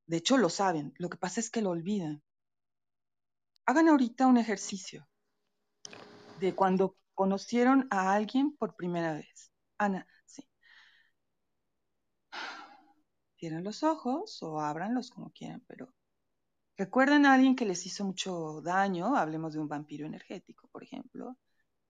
De 0.08 0.18
hecho, 0.18 0.38
lo 0.38 0.50
saben, 0.50 0.96
lo 0.98 1.10
que 1.10 1.18
pasa 1.18 1.40
es 1.40 1.52
que 1.52 1.62
lo 1.62 1.70
olvidan. 1.70 2.24
Hagan 3.68 3.88
ahorita 3.88 4.26
un 4.26 4.38
ejercicio 4.38 5.08
de 6.40 6.56
cuando 6.56 6.98
conocieron 7.14 7.88
a 7.92 8.14
alguien 8.14 8.58
por 8.58 8.76
primera 8.76 9.14
vez. 9.14 9.52
Ana, 9.78 10.08
sí. 10.26 10.44
Cierren 13.38 13.64
los 13.64 13.84
ojos 13.84 14.42
o 14.42 14.60
ábranlos 14.60 15.12
como 15.12 15.32
quieran, 15.34 15.64
pero 15.68 15.94
recuerden 16.78 17.28
a 17.28 17.36
alguien 17.36 17.56
que 17.56 17.66
les 17.68 17.86
hizo 17.86 18.04
mucho 18.04 18.60
daño, 18.62 19.16
hablemos 19.16 19.54
de 19.54 19.60
un 19.60 19.68
vampiro 19.68 20.08
energético, 20.08 20.68
por 20.70 20.82
ejemplo, 20.82 21.38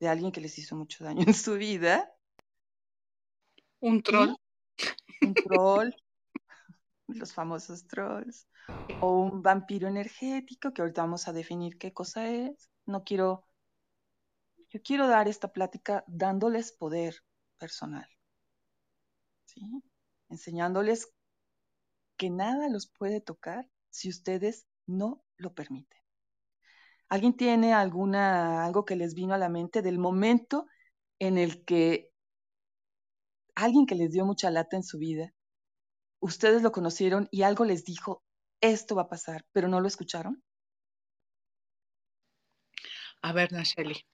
de 0.04 0.10
alguien 0.10 0.32
que 0.32 0.42
les 0.42 0.58
hizo 0.60 0.76
mucho 0.76 1.04
daño 1.04 1.24
en 1.28 1.34
su 1.34 1.56
vida. 1.56 2.14
Un 3.80 4.02
troll. 4.02 4.36
Un 5.22 5.34
troll, 5.34 5.92
los 7.08 7.34
famosos 7.34 7.88
trolls, 7.88 8.48
o 9.00 9.22
un 9.22 9.42
vampiro 9.42 9.88
energético, 9.88 10.74
que 10.74 10.82
ahorita 10.82 11.02
vamos 11.02 11.28
a 11.28 11.34
definir 11.34 11.78
qué 11.78 11.94
cosa 11.94 12.30
es. 12.30 12.70
No 12.86 13.04
quiero, 13.04 13.46
yo 14.70 14.82
quiero 14.82 15.08
dar 15.08 15.28
esta 15.28 15.52
plática 15.52 16.04
dándoles 16.08 16.74
poder 16.74 17.16
personal, 17.58 18.08
¿sí? 19.46 19.62
enseñándoles 20.30 21.14
que 22.18 22.30
nada 22.30 22.68
los 22.70 22.88
puede 22.88 23.22
tocar 23.22 23.70
si 23.90 24.10
ustedes 24.10 24.68
no 24.86 25.24
lo 25.38 25.54
permiten. 25.54 26.03
¿Alguien 27.13 27.38
tiene 27.38 27.75
alguna 27.75 28.65
algo 28.65 28.86
que 28.86 28.96
les 28.96 29.13
vino 29.13 29.36
a 29.36 29.38
la 29.38 29.48
mente 29.48 29.84
del 29.84 30.00
momento 30.00 30.65
en 31.20 31.38
el 31.38 31.63
que 31.63 32.10
alguien 33.53 33.86
que 33.86 33.93
les 33.93 34.12
dio 34.12 34.25
mucha 34.25 34.50
lata 34.50 34.77
en 34.77 34.84
su 34.84 34.98
vida 34.98 35.32
ustedes 36.20 36.63
lo 36.63 36.72
conocieron 36.72 37.27
y 37.29 37.43
algo 37.43 37.65
les 37.65 37.86
dijo, 37.86 38.24
esto 38.62 38.96
va 38.96 39.03
a 39.03 39.10
pasar, 39.10 39.46
pero 39.51 39.67
no 39.67 39.79
lo 39.79 39.88
escucharon? 39.88 40.43
A 43.22 43.32
ver, 43.32 43.53
Nacheli, 43.53 44.08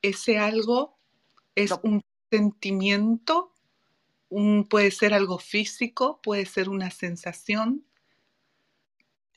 ese 0.00 0.38
algo 0.38 0.98
es 1.54 1.72
un 1.82 2.00
sentimiento, 2.30 3.52
un, 4.30 4.66
puede 4.66 4.92
ser 4.92 5.12
algo 5.12 5.38
físico, 5.38 6.22
puede 6.22 6.46
ser 6.46 6.70
una 6.70 6.90
sensación. 6.90 7.86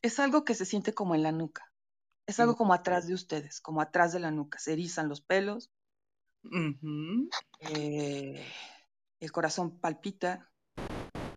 Es 0.01 0.19
algo 0.19 0.45
que 0.45 0.55
se 0.55 0.63
siente 0.63 0.93
como 0.93 1.15
en 1.15 1.23
la 1.23 1.33
nuca. 1.33 1.68
Es 2.29 2.39
algo 2.39 2.55
como 2.55 2.75
atrás 2.75 3.07
de 3.07 3.15
ustedes, 3.15 3.59
como 3.59 3.81
atrás 3.81 4.13
de 4.13 4.19
la 4.19 4.29
nuca. 4.29 4.59
Se 4.59 4.73
erizan 4.73 5.09
los 5.09 5.19
pelos. 5.19 5.71
eh, 7.61 8.45
el 9.19 9.31
corazón 9.31 9.79
palpita 9.79 10.47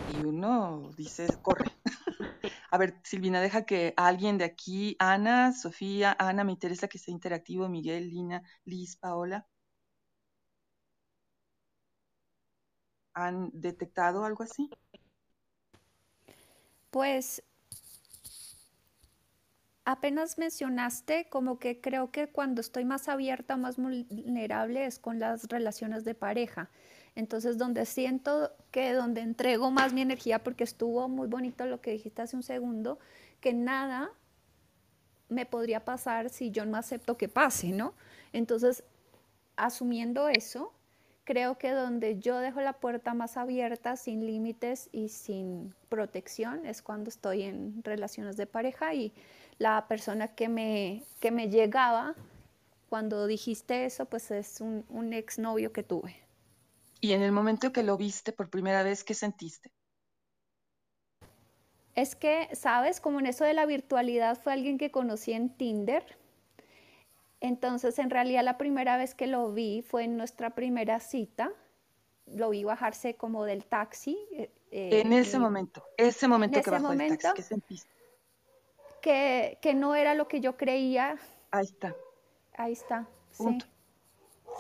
y 0.06 0.22
uno 0.22 0.90
dice, 0.94 1.28
corre. 1.40 1.64
A 2.70 2.76
ver, 2.76 3.00
Silvina, 3.04 3.40
deja 3.40 3.64
que 3.64 3.94
alguien 3.96 4.36
de 4.36 4.44
aquí, 4.44 4.94
Ana, 4.98 5.54
Sofía, 5.54 6.14
Ana, 6.18 6.44
me 6.44 6.52
interesa 6.52 6.88
que 6.88 6.98
sea 6.98 7.12
interactivo, 7.12 7.70
Miguel, 7.70 8.10
Lina, 8.10 8.42
Liz, 8.66 8.96
Paola. 8.96 9.48
¿Han 13.14 13.50
detectado 13.54 14.26
algo 14.26 14.42
así? 14.44 14.68
Pues 16.90 17.42
apenas 19.84 20.38
mencionaste 20.38 21.26
como 21.28 21.58
que 21.58 21.80
creo 21.80 22.10
que 22.10 22.28
cuando 22.28 22.60
estoy 22.60 22.84
más 22.84 23.08
abierta, 23.08 23.56
más 23.56 23.76
vulnerable 23.76 24.86
es 24.86 24.98
con 24.98 25.18
las 25.18 25.44
relaciones 25.44 26.04
de 26.04 26.14
pareja. 26.14 26.70
Entonces, 27.14 27.58
donde 27.58 27.84
siento 27.84 28.52
que 28.70 28.92
donde 28.92 29.20
entrego 29.20 29.70
más 29.70 29.92
mi 29.92 30.00
energía, 30.00 30.42
porque 30.42 30.64
estuvo 30.64 31.08
muy 31.08 31.28
bonito 31.28 31.66
lo 31.66 31.80
que 31.80 31.90
dijiste 31.90 32.22
hace 32.22 32.36
un 32.36 32.42
segundo, 32.42 32.98
que 33.40 33.52
nada 33.52 34.10
me 35.28 35.46
podría 35.46 35.84
pasar 35.84 36.30
si 36.30 36.50
yo 36.50 36.64
no 36.64 36.76
acepto 36.76 37.16
que 37.16 37.28
pase, 37.28 37.72
¿no? 37.72 37.94
Entonces, 38.32 38.84
asumiendo 39.56 40.28
eso, 40.28 40.72
creo 41.24 41.58
que 41.58 41.70
donde 41.70 42.18
yo 42.18 42.38
dejo 42.38 42.60
la 42.60 42.74
puerta 42.74 43.14
más 43.14 43.36
abierta, 43.36 43.96
sin 43.96 44.26
límites 44.26 44.88
y 44.92 45.08
sin 45.08 45.74
protección, 45.88 46.66
es 46.66 46.82
cuando 46.82 47.08
estoy 47.08 47.42
en 47.42 47.82
relaciones 47.84 48.36
de 48.36 48.46
pareja 48.46 48.94
y 48.94 49.12
la 49.58 49.86
persona 49.88 50.28
que 50.28 50.48
me, 50.48 51.04
que 51.20 51.30
me 51.30 51.48
llegaba 51.48 52.14
cuando 52.88 53.26
dijiste 53.26 53.84
eso, 53.84 54.06
pues 54.06 54.30
es 54.30 54.60
un, 54.60 54.84
un 54.88 55.12
exnovio 55.12 55.72
que 55.72 55.82
tuve. 55.82 56.16
Y 57.00 57.12
en 57.12 57.22
el 57.22 57.32
momento 57.32 57.72
que 57.72 57.82
lo 57.82 57.96
viste 57.96 58.32
por 58.32 58.50
primera 58.50 58.82
vez, 58.82 59.02
¿qué 59.02 59.14
sentiste? 59.14 59.72
Es 61.94 62.14
que, 62.14 62.48
sabes, 62.54 63.00
como 63.00 63.20
en 63.20 63.26
eso 63.26 63.44
de 63.44 63.52
la 63.52 63.66
virtualidad 63.66 64.38
fue 64.38 64.52
alguien 64.52 64.78
que 64.78 64.90
conocí 64.90 65.32
en 65.32 65.50
Tinder. 65.50 66.04
Entonces, 67.42 67.98
en 67.98 68.08
realidad 68.08 68.44
la 68.44 68.56
primera 68.56 68.96
vez 68.96 69.16
que 69.16 69.26
lo 69.26 69.52
vi 69.52 69.82
fue 69.82 70.04
en 70.04 70.16
nuestra 70.16 70.50
primera 70.50 71.00
cita. 71.00 71.50
Lo 72.26 72.50
vi 72.50 72.62
bajarse 72.62 73.16
como 73.16 73.44
del 73.44 73.66
taxi. 73.66 74.16
Eh, 74.30 74.48
en 74.70 75.12
ese 75.12 75.40
momento, 75.40 75.84
ese 75.96 76.28
momento 76.28 76.62
que 76.62 76.70
bajó 76.70 76.92
el 76.92 77.18
taxi, 77.18 77.28
¿qué 77.34 77.42
sentiste? 77.42 77.90
Que, 79.02 79.58
que, 79.60 79.74
no 79.74 79.96
era 79.96 80.14
lo 80.14 80.28
que 80.28 80.40
yo 80.40 80.56
creía. 80.56 81.18
Ahí 81.50 81.64
está. 81.64 81.96
Ahí 82.56 82.72
está. 82.72 83.08
Punto. 83.36 83.66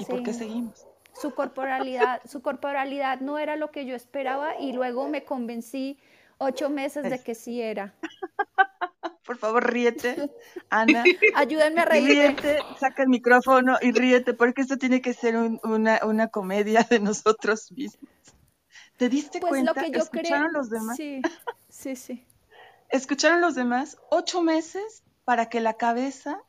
¿Y 0.00 0.04
por 0.04 0.24
qué 0.24 0.34
seguimos? 0.34 0.86
su 1.12 1.34
corporalidad, 1.34 2.20
su 2.24 2.42
corporalidad 2.42 3.20
no 3.20 3.38
era 3.38 3.54
lo 3.56 3.70
que 3.70 3.84
yo 3.84 3.94
esperaba 3.94 4.58
y 4.58 4.72
luego 4.72 5.08
me 5.08 5.24
convencí 5.24 5.98
ocho 6.38 6.68
meses 6.68 7.08
de 7.08 7.22
que 7.22 7.36
sí 7.36 7.60
era. 7.62 7.94
Por 9.24 9.38
favor, 9.38 9.70
ríete, 9.72 10.30
Ana. 10.70 11.04
Ayúdenme 11.34 11.80
a 11.80 11.84
reír. 11.84 12.08
Ríete, 12.08 12.58
saca 12.78 13.02
el 13.02 13.08
micrófono 13.08 13.78
y 13.80 13.92
ríete, 13.92 14.34
porque 14.34 14.62
esto 14.62 14.78
tiene 14.78 15.00
que 15.00 15.14
ser 15.14 15.36
una, 15.36 16.00
una, 16.04 16.28
comedia 16.28 16.86
de 16.88 16.98
nosotros 16.98 17.70
mismos. 17.72 18.10
¿Te 18.96 19.08
diste 19.08 19.40
pues 19.40 19.50
cuenta? 19.50 19.72
Lo 19.74 19.80
que 19.80 19.90
yo 19.90 20.02
¿Escucharon 20.02 20.52
los 20.52 20.70
demás? 20.70 20.96
Sí, 20.96 21.22
sí, 21.68 21.96
sí. 21.96 22.26
¿Escucharon 22.88 23.40
los 23.40 23.54
demás? 23.54 23.96
Ocho 24.10 24.42
meses 24.42 25.02
para 25.24 25.48
que 25.48 25.60
la 25.60 25.74
cabeza 25.74 26.40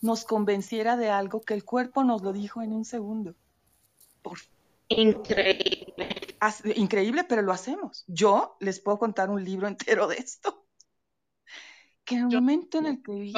nos 0.00 0.24
convenciera 0.24 0.96
de 0.96 1.10
algo 1.10 1.42
que 1.42 1.54
el 1.54 1.64
cuerpo 1.64 2.04
nos 2.04 2.22
lo 2.22 2.32
dijo 2.32 2.62
en 2.62 2.72
un 2.72 2.84
segundo. 2.84 3.34
Increíble. 4.88 6.08
Increíble, 6.74 7.24
pero 7.24 7.42
lo 7.42 7.52
hacemos. 7.52 8.04
Yo 8.06 8.56
les 8.60 8.80
puedo 8.80 8.98
contar 8.98 9.30
un 9.30 9.44
libro 9.44 9.68
entero 9.68 10.08
de 10.08 10.16
esto. 10.16 10.64
Que 12.10 12.16
en 12.16 12.22
el 12.22 12.40
momento 12.40 12.78
en 12.78 12.86
el 12.86 13.02
que 13.04 13.12
vi... 13.12 13.32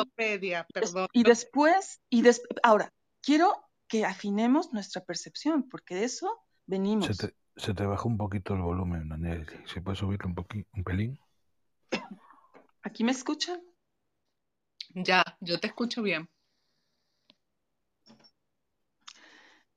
perdón. 0.73 1.07
Y 1.13 1.25
después, 1.25 2.01
y 2.09 2.23
después, 2.23 2.59
ahora, 2.63 2.91
quiero 3.21 3.53
que 3.87 4.07
afinemos 4.07 4.73
nuestra 4.73 5.05
percepción, 5.05 5.69
porque 5.69 5.95
de 5.95 6.05
eso 6.05 6.43
venimos. 6.65 7.15
Se 7.55 7.75
te, 7.75 7.85
bajó 7.85 8.09
un 8.09 8.17
poquito 8.17 8.55
el 8.55 8.63
volumen, 8.63 9.11
Daniel. 9.11 9.47
¿Se 9.67 9.83
puede 9.83 9.99
subirlo 9.99 10.27
un, 10.27 10.35
poquito, 10.35 10.71
un 10.73 10.85
pelín? 10.85 11.21
¿Aquí 12.83 13.05
me 13.05 13.13
escuchan? 13.13 13.61
Ya, 14.95 15.23
yo 15.41 15.61
te 15.61 15.67
escucho 15.67 16.01
bien. 16.01 16.31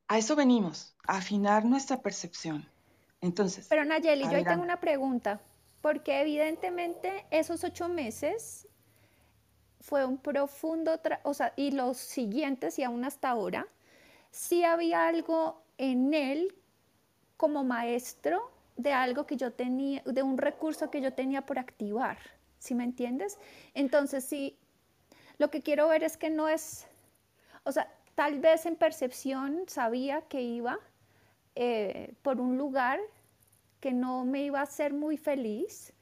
A 0.08 0.18
eso 0.18 0.38
venimos, 0.38 0.96
a 1.06 1.18
afinar 1.18 1.66
nuestra 1.66 2.02
percepción. 2.02 2.66
Entonces. 3.20 3.68
Pero 3.68 3.84
Nayeli, 3.84 4.24
yo 4.24 4.38
ahí 4.38 4.46
tengo 4.46 4.64
una 4.64 4.80
pregunta, 4.80 5.42
porque 5.82 6.22
evidentemente 6.22 7.26
esos 7.30 7.66
ocho 7.66 7.90
meses 7.90 8.70
fue 9.86 10.06
un 10.06 10.18
profundo, 10.18 11.00
o 11.24 11.34
sea, 11.34 11.54
y 11.56 11.72
los 11.72 11.98
siguientes 11.98 12.80
y 12.80 12.84
aún 12.84 13.06
hasta 13.06 13.30
ahora, 13.30 13.68
sí 14.32 14.64
había 14.64 15.08
algo 15.08 15.62
en 15.78 16.14
él 16.14 16.56
como 17.38 17.64
maestro 17.64 18.52
de 18.78 18.92
algo 18.92 19.26
que 19.26 19.38
yo 19.38 19.52
tenía, 19.52 20.02
de 20.06 20.24
un 20.24 20.38
recurso 20.38 20.90
que 20.90 21.02
yo 21.02 21.14
tenía 21.14 21.46
por 21.46 21.60
activar, 21.60 22.18
¿sí 22.60 22.76
me 22.76 22.84
entiendes? 22.84 23.38
Entonces, 23.74 24.24
sí, 24.24 24.58
lo 25.38 25.50
que 25.50 25.62
quiero 25.62 25.88
ver 25.88 26.04
es 26.04 26.18
que 26.18 26.30
no 26.30 26.50
es, 26.50 26.88
o 27.64 27.72
sea, 27.72 27.90
Tal 28.16 28.40
vez 28.40 28.66
en 28.66 28.78
percepción 28.78 29.64
sabía 29.68 30.22
que 30.22 30.42
iba 30.42 30.80
eh, 31.56 32.14
por 32.22 32.40
un 32.40 32.58
lugar 32.58 33.00
que 33.82 33.92
no 33.92 34.24
me 34.24 34.44
iba 34.44 34.62
a 34.62 34.64
hacer 34.64 34.94
muy 34.94 35.18
feliz, 35.18 35.94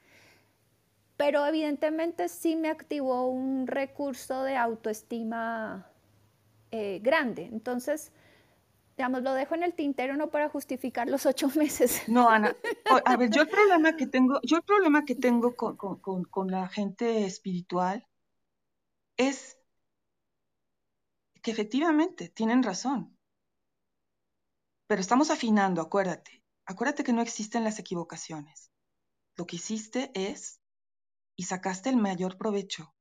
pero 1.18 1.46
evidentemente 1.46 2.30
sí 2.30 2.56
me 2.56 2.70
activó 2.70 3.28
un 3.28 3.68
recurso 3.68 4.44
de 4.44 4.58
autoestima 4.58 5.88
eh, 6.72 7.00
grande. 7.04 7.46
Entonces, 7.46 8.12
digamos, 8.98 9.22
lo 9.22 9.34
dejo 9.34 9.56
en 9.56 9.64
el 9.64 9.74
tintero 9.74 10.16
no 10.16 10.30
para 10.30 10.50
justificar 10.50 11.08
los 11.08 11.26
ocho 11.26 11.50
meses. 11.56 12.08
No, 12.08 12.30
Ana. 12.30 12.56
A 13.06 13.18
ver, 13.18 13.30
yo 13.30 13.44
el 13.44 13.50
problema 13.50 13.96
que 13.96 14.08
tengo, 14.08 14.40
yo 14.44 14.58
el 14.58 14.64
problema 14.64 15.06
que 15.06 15.16
tengo 15.16 15.56
con, 15.56 15.78
con 15.78 16.52
la 16.52 16.68
gente 16.68 17.26
espiritual 17.26 18.08
es 19.18 19.58
que 21.42 21.52
efectivamente 21.52 22.30
tienen 22.30 22.64
razón. 22.64 23.18
Pero 24.88 25.02
estamos 25.02 25.30
afinando, 25.30 25.82
acuérdate. 25.82 26.44
Acuérdate 26.66 27.04
que 27.04 27.14
no 27.14 27.22
existen 27.22 27.64
las 27.64 27.80
equivocaciones. 27.80 28.72
Lo 29.36 29.46
que 29.46 29.58
hiciste 29.58 30.12
es 30.14 30.63
y 31.44 31.46
sacaste 31.46 31.90
el 31.90 31.98
mayor 31.98 32.38
provecho. 32.38 32.96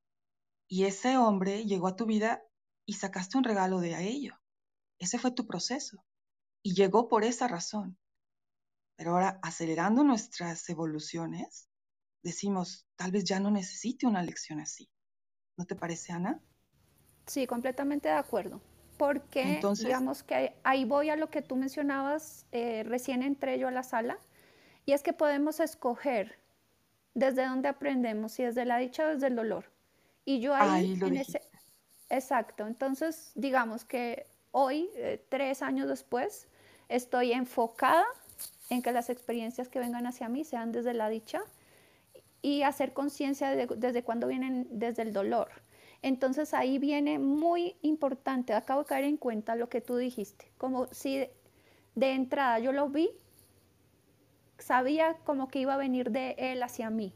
Y 0.66 0.86
ese 0.86 1.16
hombre 1.16 1.64
llegó 1.64 1.86
a 1.86 1.94
tu 1.94 2.06
vida 2.06 2.42
y 2.84 2.94
sacaste 2.94 3.38
un 3.38 3.44
regalo 3.44 3.78
de 3.78 3.94
a 3.94 4.00
ello. 4.00 4.34
Ese 4.98 5.20
fue 5.20 5.30
tu 5.30 5.46
proceso. 5.46 6.04
Y 6.60 6.74
llegó 6.74 7.08
por 7.08 7.22
esa 7.22 7.46
razón. 7.46 7.96
Pero 8.96 9.12
ahora, 9.12 9.38
acelerando 9.44 10.02
nuestras 10.02 10.68
evoluciones, 10.68 11.68
decimos, 12.24 12.84
tal 12.96 13.12
vez 13.12 13.22
ya 13.22 13.38
no 13.38 13.52
necesite 13.52 14.08
una 14.08 14.24
lección 14.24 14.58
así. 14.58 14.90
¿No 15.56 15.64
te 15.64 15.76
parece, 15.76 16.12
Ana? 16.12 16.42
Sí, 17.28 17.46
completamente 17.46 18.08
de 18.08 18.14
acuerdo. 18.14 18.60
Porque, 18.98 19.60
digamos 19.78 20.24
que 20.24 20.58
ahí 20.64 20.84
voy 20.84 21.10
a 21.10 21.16
lo 21.16 21.30
que 21.30 21.42
tú 21.42 21.54
mencionabas, 21.54 22.44
eh, 22.50 22.82
recién 22.82 23.22
entré 23.22 23.60
yo 23.60 23.68
a 23.68 23.70
la 23.70 23.84
sala, 23.84 24.18
y 24.84 24.94
es 24.94 25.04
que 25.04 25.12
podemos 25.12 25.60
escoger 25.60 26.41
desde 27.14 27.46
dónde 27.46 27.68
aprendemos, 27.68 28.32
si 28.32 28.42
desde 28.42 28.64
la 28.64 28.78
dicha 28.78 29.06
o 29.06 29.08
desde 29.08 29.26
el 29.28 29.36
dolor. 29.36 29.70
Y 30.24 30.40
yo 30.40 30.54
ahí, 30.54 30.98
en 31.00 31.16
ese... 31.16 31.40
Exacto, 32.08 32.66
entonces 32.66 33.32
digamos 33.34 33.84
que 33.84 34.26
hoy, 34.50 34.90
eh, 34.96 35.24
tres 35.28 35.62
años 35.62 35.88
después, 35.88 36.48
estoy 36.88 37.32
enfocada 37.32 38.04
en 38.68 38.82
que 38.82 38.92
las 38.92 39.08
experiencias 39.10 39.68
que 39.68 39.78
vengan 39.78 40.06
hacia 40.06 40.28
mí 40.28 40.44
sean 40.44 40.72
desde 40.72 40.94
la 40.94 41.08
dicha 41.08 41.42
y 42.42 42.62
hacer 42.62 42.92
conciencia 42.92 43.50
desde 43.50 44.02
cuando 44.02 44.26
vienen 44.26 44.66
desde 44.70 45.02
el 45.02 45.12
dolor. 45.12 45.50
Entonces 46.02 46.52
ahí 46.52 46.78
viene 46.78 47.18
muy 47.18 47.76
importante, 47.82 48.52
acabo 48.52 48.82
de 48.82 48.86
caer 48.86 49.04
en 49.04 49.16
cuenta 49.16 49.54
lo 49.54 49.68
que 49.68 49.80
tú 49.80 49.96
dijiste, 49.96 50.50
como 50.58 50.86
si 50.92 51.28
de 51.94 52.12
entrada 52.12 52.58
yo 52.58 52.72
lo 52.72 52.88
vi, 52.88 53.10
sabía 54.62 55.16
como 55.24 55.48
que 55.48 55.60
iba 55.60 55.74
a 55.74 55.76
venir 55.76 56.10
de 56.10 56.34
él 56.38 56.62
hacia 56.62 56.90
mí. 56.90 57.14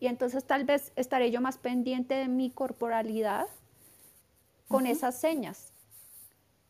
Y 0.00 0.06
entonces 0.06 0.44
tal 0.44 0.64
vez 0.64 0.92
estaré 0.96 1.30
yo 1.30 1.40
más 1.40 1.58
pendiente 1.58 2.14
de 2.14 2.28
mi 2.28 2.50
corporalidad 2.50 3.46
con 4.68 4.86
esas 4.86 5.18
señas. 5.18 5.72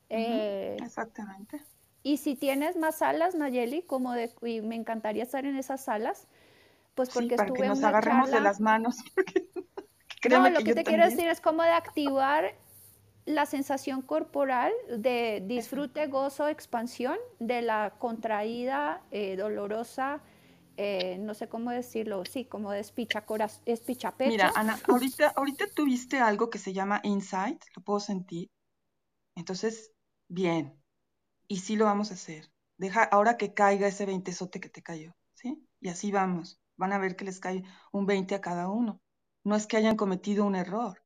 Eh, 0.09 0.77
Exactamente. 0.81 1.62
Y 2.03 2.18
si 2.18 2.37
tienes 2.37 2.77
más 2.77 2.98
salas, 2.98 3.35
Nayeli, 3.35 3.83
como 3.83 4.12
de, 4.12 4.33
y 4.42 4.62
me 4.62 4.77
encantaría 4.77 5.22
estar 5.22 5.44
en 5.44 5.57
esas 5.57 5.85
salas, 5.85 6.27
pues 6.94 7.11
porque 7.11 7.37
para 7.37 7.48
estuve 7.48 7.62
que 7.62 7.68
nos 7.68 7.83
agarremos 7.83 8.31
de 8.31 8.40
las 8.40 8.61
manos. 8.61 8.96
no, 10.31 10.48
lo 10.48 10.61
que, 10.61 10.74
te 10.74 10.85
quiero 10.85 11.05
decir 11.05 11.29
es 11.29 11.40
como 11.40 11.62
de 11.62 11.70
activar 11.72 12.55
la 13.28 13.44
sensación 13.44 14.00
corporal 14.00 14.72
de 14.88 15.42
disfrute, 15.46 16.06
gozo, 16.06 16.48
expansión 16.48 17.18
de 17.38 17.60
la 17.60 17.94
contraída, 17.98 19.02
eh, 19.10 19.36
dolorosa, 19.36 20.22
eh, 20.78 21.18
no 21.18 21.34
sé 21.34 21.46
cómo 21.46 21.70
decirlo, 21.70 22.24
sí, 22.24 22.46
como 22.46 22.72
de 22.72 22.80
espicha, 22.80 23.20
pecho. 23.26 24.30
Mira, 24.30 24.50
Ana, 24.54 24.78
ahorita, 24.88 25.34
ahorita 25.36 25.66
tuviste 25.74 26.18
algo 26.18 26.48
que 26.48 26.56
se 26.56 26.72
llama 26.72 27.00
insight, 27.04 27.62
lo 27.76 27.82
puedo 27.82 28.00
sentir. 28.00 28.48
Entonces, 29.34 29.92
bien, 30.28 30.82
y 31.48 31.58
sí 31.58 31.76
lo 31.76 31.84
vamos 31.84 32.10
a 32.10 32.14
hacer. 32.14 32.50
Deja 32.78 33.02
ahora 33.04 33.36
que 33.36 33.52
caiga 33.52 33.88
ese 33.88 34.06
veintesote 34.06 34.58
que 34.58 34.70
te 34.70 34.82
cayó, 34.82 35.14
¿sí? 35.34 35.68
Y 35.82 35.90
así 35.90 36.10
vamos. 36.10 36.58
Van 36.78 36.94
a 36.94 36.98
ver 36.98 37.14
que 37.14 37.26
les 37.26 37.40
cae 37.40 37.62
un 37.92 38.06
20 38.06 38.34
a 38.34 38.40
cada 38.40 38.70
uno. 38.70 39.02
No 39.44 39.54
es 39.54 39.66
que 39.66 39.76
hayan 39.76 39.96
cometido 39.96 40.46
un 40.46 40.54
error, 40.54 41.02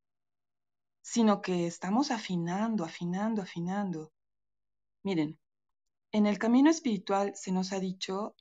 sino 1.02 1.42
que 1.42 1.66
estamos 1.66 2.10
afinando, 2.10 2.84
afinando, 2.84 3.42
afinando. 3.42 4.12
Miren, 5.02 5.38
en 6.12 6.26
el 6.26 6.38
camino 6.38 6.70
espiritual 6.70 7.34
se 7.34 7.52
nos 7.52 7.72
ha 7.72 7.80
dicho, 7.80 8.34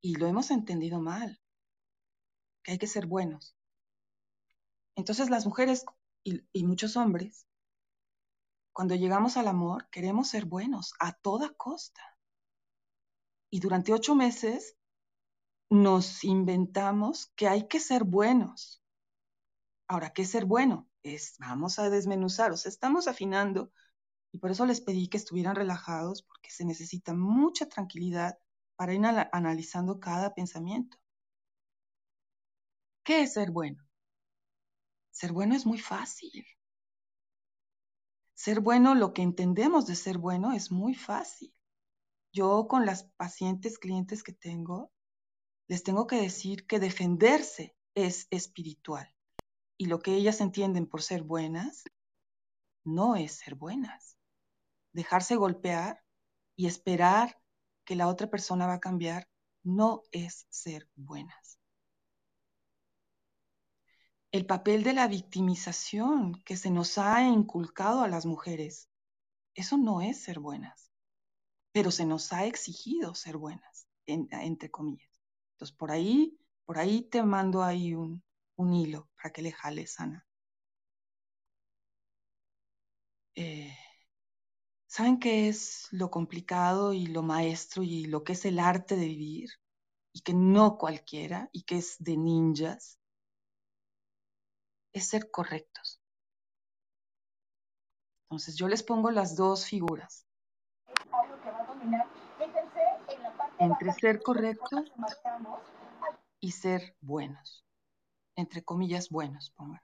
y 0.00 0.14
lo 0.16 0.26
hemos 0.26 0.50
entendido 0.50 1.00
mal, 1.00 1.40
que 2.62 2.72
hay 2.72 2.78
que 2.78 2.86
ser 2.86 3.06
buenos. 3.06 3.54
Entonces 4.96 5.30
las 5.30 5.46
mujeres 5.46 5.84
y, 6.24 6.64
muchos 6.64 6.96
hombres 6.96 7.46
cuando 8.72 8.94
llegamos 8.94 9.36
al 9.36 9.48
amor, 9.48 9.88
queremos 9.90 10.28
ser 10.28 10.44
buenos 10.44 10.94
a 11.00 11.12
toda 11.12 11.52
costa. 11.54 12.16
Y 13.50 13.58
durante 13.58 13.92
ocho 13.92 14.14
meses 14.14 14.76
nos 15.68 16.22
inventamos 16.22 17.32
que 17.34 17.48
hay 17.48 17.66
que 17.66 17.80
ser 17.80 18.04
buenos. 18.04 18.80
Ahora, 19.88 20.10
¿qué 20.12 20.22
es 20.22 20.30
ser 20.30 20.44
bueno? 20.44 20.86
Es, 21.02 21.36
vamos 21.38 21.78
a 21.78 21.88
desmenuzar, 21.88 22.52
o 22.52 22.56
sea, 22.56 22.68
estamos 22.68 23.08
afinando 23.08 23.72
y 24.32 24.38
por 24.38 24.50
eso 24.50 24.66
les 24.66 24.82
pedí 24.82 25.08
que 25.08 25.16
estuvieran 25.16 25.56
relajados 25.56 26.22
porque 26.22 26.50
se 26.50 26.66
necesita 26.66 27.14
mucha 27.14 27.66
tranquilidad 27.68 28.38
para 28.76 28.92
ir 28.92 29.02
analizando 29.32 29.98
cada 29.98 30.34
pensamiento. 30.34 30.98
¿Qué 33.02 33.22
es 33.22 33.32
ser 33.32 33.50
bueno? 33.50 33.82
Ser 35.10 35.32
bueno 35.32 35.54
es 35.54 35.64
muy 35.64 35.78
fácil. 35.78 36.46
Ser 38.34 38.60
bueno, 38.60 38.94
lo 38.94 39.14
que 39.14 39.22
entendemos 39.22 39.86
de 39.86 39.96
ser 39.96 40.18
bueno 40.18 40.52
es 40.52 40.70
muy 40.70 40.94
fácil. 40.94 41.52
Yo 42.30 42.68
con 42.68 42.84
las 42.84 43.04
pacientes, 43.16 43.78
clientes 43.78 44.22
que 44.22 44.32
tengo, 44.32 44.92
les 45.66 45.82
tengo 45.82 46.06
que 46.06 46.20
decir 46.20 46.66
que 46.66 46.78
defenderse 46.78 47.74
es 47.94 48.28
espiritual. 48.30 49.12
Y 49.78 49.86
lo 49.86 50.00
que 50.00 50.14
ellas 50.14 50.42
entienden 50.42 50.86
por 50.86 51.00
ser 51.00 51.22
buenas, 51.22 51.84
no 52.84 53.16
es 53.16 53.32
ser 53.32 53.54
buenas. 53.54 54.18
Dejarse 54.92 55.36
golpear 55.36 56.04
y 56.56 56.66
esperar 56.66 57.40
que 57.86 57.96
la 57.96 58.08
otra 58.08 58.28
persona 58.28 58.66
va 58.66 58.74
a 58.74 58.80
cambiar, 58.80 59.28
no 59.62 60.02
es 60.12 60.46
ser 60.50 60.90
buenas 60.94 61.58
el 64.30 64.44
papel 64.44 64.82
de 64.82 64.92
la 64.92 65.08
victimización 65.08 66.42
que 66.44 66.56
se 66.56 66.70
nos 66.70 66.98
ha 66.98 67.22
inculcado 67.26 68.02
a 68.02 68.08
las 68.08 68.26
mujeres. 68.26 68.88
Eso 69.54 69.78
no 69.78 70.02
es 70.02 70.22
ser 70.22 70.38
buenas, 70.38 70.92
pero 71.72 71.90
se 71.90 72.04
nos 72.04 72.32
ha 72.32 72.44
exigido 72.44 73.14
ser 73.14 73.38
buenas, 73.38 73.88
entre 74.06 74.70
comillas. 74.70 75.10
Entonces, 75.52 75.76
por 75.76 75.90
ahí, 75.90 76.38
por 76.66 76.78
ahí 76.78 77.02
te 77.02 77.22
mando 77.22 77.62
ahí 77.62 77.94
un, 77.94 78.22
un 78.58 78.74
hilo 78.74 79.08
para 79.16 79.32
que 79.32 79.42
le 79.42 79.52
jales, 79.52 79.98
Ana. 80.00 80.26
Eh, 83.34 83.74
¿Saben 84.86 85.18
qué 85.20 85.48
es 85.48 85.88
lo 85.92 86.10
complicado 86.10 86.92
y 86.92 87.06
lo 87.06 87.22
maestro 87.22 87.82
y 87.82 88.06
lo 88.06 88.24
que 88.24 88.32
es 88.32 88.44
el 88.44 88.58
arte 88.58 88.96
de 88.96 89.06
vivir? 89.06 89.50
Y 90.12 90.22
que 90.22 90.34
no 90.34 90.76
cualquiera, 90.78 91.48
y 91.52 91.62
que 91.62 91.76
es 91.78 91.96
de 92.00 92.16
ninjas 92.16 92.98
es 94.92 95.06
ser 95.06 95.30
correctos. 95.30 96.00
Entonces 98.24 98.56
yo 98.56 98.66
les 98.68 98.82
pongo 98.82 99.10
las 99.10 99.36
dos 99.36 99.66
figuras. 99.66 100.26
Entre 103.58 103.92
ser 103.92 104.22
correctos 104.22 104.92
y 106.40 106.52
ser 106.52 106.96
buenos. 107.00 107.67
Entre 108.38 108.62
comillas, 108.62 109.08
buenos, 109.08 109.50
pongan. 109.50 109.80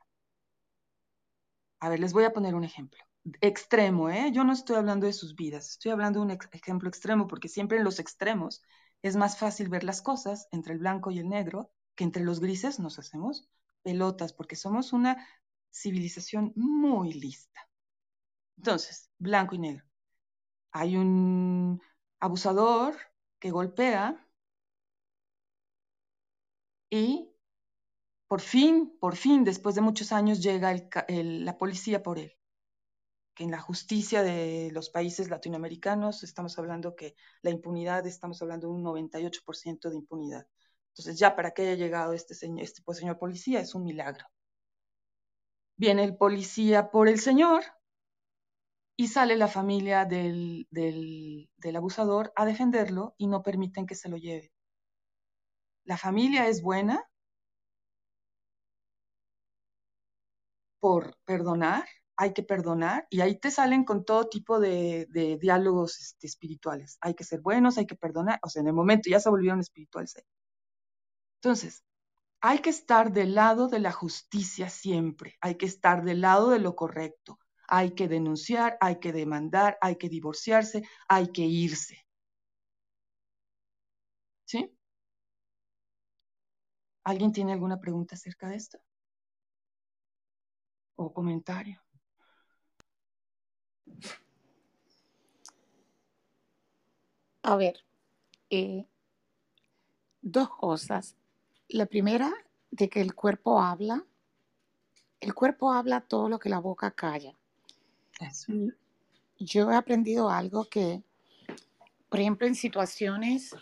A 1.80 1.88
ver, 1.88 1.98
les 1.98 2.12
voy 2.12 2.22
a 2.22 2.32
poner 2.32 2.54
un 2.54 2.62
ejemplo. 2.62 3.02
Extremo, 3.40 4.10
¿eh? 4.10 4.30
Yo 4.32 4.44
no 4.44 4.52
estoy 4.52 4.76
hablando 4.76 5.06
de 5.06 5.12
sus 5.12 5.34
vidas, 5.34 5.70
estoy 5.70 5.90
hablando 5.90 6.20
de 6.20 6.26
un 6.26 6.38
ejemplo 6.52 6.88
extremo, 6.88 7.26
porque 7.26 7.48
siempre 7.48 7.78
en 7.78 7.84
los 7.84 7.98
extremos 7.98 8.62
es 9.02 9.16
más 9.16 9.38
fácil 9.38 9.68
ver 9.68 9.82
las 9.82 10.02
cosas 10.02 10.46
entre 10.52 10.72
el 10.74 10.78
blanco 10.78 11.10
y 11.10 11.18
el 11.18 11.28
negro 11.28 11.72
que 11.96 12.04
entre 12.04 12.22
los 12.22 12.38
grises 12.38 12.78
nos 12.78 13.00
hacemos 13.00 13.48
pelotas, 13.82 14.32
porque 14.32 14.54
somos 14.54 14.92
una 14.92 15.26
civilización 15.72 16.52
muy 16.54 17.12
lista. 17.12 17.68
Entonces, 18.56 19.10
blanco 19.18 19.56
y 19.56 19.58
negro. 19.58 19.84
Hay 20.70 20.96
un 20.96 21.82
abusador 22.20 22.94
que 23.40 23.50
golpea 23.50 24.24
y 26.88 27.33
por 28.34 28.40
fin, 28.40 28.92
por 28.98 29.14
fin, 29.14 29.44
después 29.44 29.76
de 29.76 29.80
muchos 29.80 30.10
años, 30.10 30.42
llega 30.42 30.74
la 31.08 31.56
policía 31.56 32.02
por 32.02 32.18
él. 32.18 32.36
Que 33.32 33.44
en 33.44 33.52
la 33.52 33.60
justicia 33.60 34.24
de 34.24 34.70
los 34.72 34.90
países 34.90 35.30
latinoamericanos 35.30 36.24
estamos 36.24 36.58
hablando 36.58 36.96
que 36.96 37.14
la 37.42 37.50
impunidad, 37.50 38.04
estamos 38.08 38.42
hablando 38.42 38.66
de 38.66 38.72
un 38.72 38.82
98% 38.82 39.88
de 39.88 39.94
impunidad. 39.94 40.48
Entonces 40.88 41.16
ya 41.16 41.36
para 41.36 41.52
que 41.52 41.62
haya 41.62 41.74
llegado 41.76 42.12
este 42.12 42.34
señor, 42.34 42.64
este 42.64 42.82
pues, 42.82 42.98
señor 42.98 43.20
policía 43.20 43.60
es 43.60 43.72
un 43.76 43.84
milagro. 43.84 44.26
Viene 45.76 46.02
el 46.02 46.16
policía 46.16 46.90
por 46.90 47.08
el 47.08 47.20
señor 47.20 47.62
y 48.96 49.06
sale 49.06 49.36
la 49.36 49.46
familia 49.46 50.06
del, 50.06 50.66
del 50.72 51.76
abusador 51.76 52.32
a 52.34 52.46
defenderlo 52.46 53.14
y 53.16 53.28
no 53.28 53.44
permiten 53.44 53.86
que 53.86 53.94
se 53.94 54.08
lo 54.08 54.16
lleve. 54.16 54.52
La 55.84 55.96
familia 55.96 56.48
es 56.48 56.62
buena 56.62 57.08
por 60.84 61.16
perdonar 61.24 61.86
hay 62.14 62.34
que 62.34 62.42
perdonar 62.42 63.06
y 63.08 63.22
ahí 63.22 63.38
te 63.38 63.50
salen 63.50 63.84
con 63.84 64.04
todo 64.04 64.28
tipo 64.28 64.60
de, 64.60 65.06
diálogos 65.40 65.98
este, 65.98 66.26
espirituales. 66.26 66.98
Hay 67.00 67.14
que 67.14 67.24
ser 67.24 67.40
buenos, 67.40 67.78
hay 67.78 67.86
que 67.86 67.96
perdonar, 67.96 68.38
o 68.42 68.50
sea, 68.50 68.60
en 68.60 68.68
el 68.68 68.74
momento 68.74 69.08
ya 69.08 69.18
se 69.18 69.30
volvieron 69.30 69.60
espirituales. 69.60 70.14
Entonces, 71.40 71.82
hay 72.42 72.58
que 72.58 72.68
estar 72.68 73.12
del 73.14 73.34
lado 73.34 73.68
de 73.68 73.78
la 73.78 73.92
justicia 73.92 74.68
siempre, 74.68 75.38
hay 75.40 75.54
que 75.54 75.64
estar 75.64 76.04
del 76.04 76.20
lado 76.20 76.50
de 76.50 76.58
lo 76.58 76.76
correcto, 76.76 77.38
hay 77.66 77.92
que 77.94 78.06
denunciar, 78.06 78.76
hay 78.82 79.00
que 79.00 79.14
demandar, 79.14 79.78
hay 79.80 79.96
que 79.96 80.10
divorciarse, 80.10 80.82
hay 81.08 81.28
que 81.32 81.42
irse. 81.42 82.06
¿Sí? 84.44 84.70
¿Alguien 87.04 87.32
tiene 87.32 87.52
alguna 87.54 87.80
pregunta 87.80 88.16
acerca 88.16 88.48
de 88.48 88.56
esto? 88.56 88.78
¿O 90.96 91.12
comentario? 91.12 91.80
A 97.42 97.56
ver, 97.56 97.84
eh, 98.48 98.86
dos 100.22 100.48
cosas. 100.48 101.16
La 101.68 101.86
primera, 101.86 102.32
de 102.70 102.88
que 102.88 103.00
el 103.00 103.14
cuerpo 103.14 103.60
habla. 103.60 104.04
El 105.20 105.34
cuerpo 105.34 105.72
habla 105.72 106.00
todo 106.00 106.28
lo 106.28 106.38
que 106.38 106.48
la 106.48 106.58
boca 106.58 106.90
calla. 106.90 107.34
Yo 109.38 109.70
he 109.70 109.74
aprendido 109.74 110.30
algo 110.30 110.64
que, 110.64 111.02
por 112.08 112.20
ejemplo, 112.20 112.46
en 112.46 112.54
situaciones, 112.54 113.54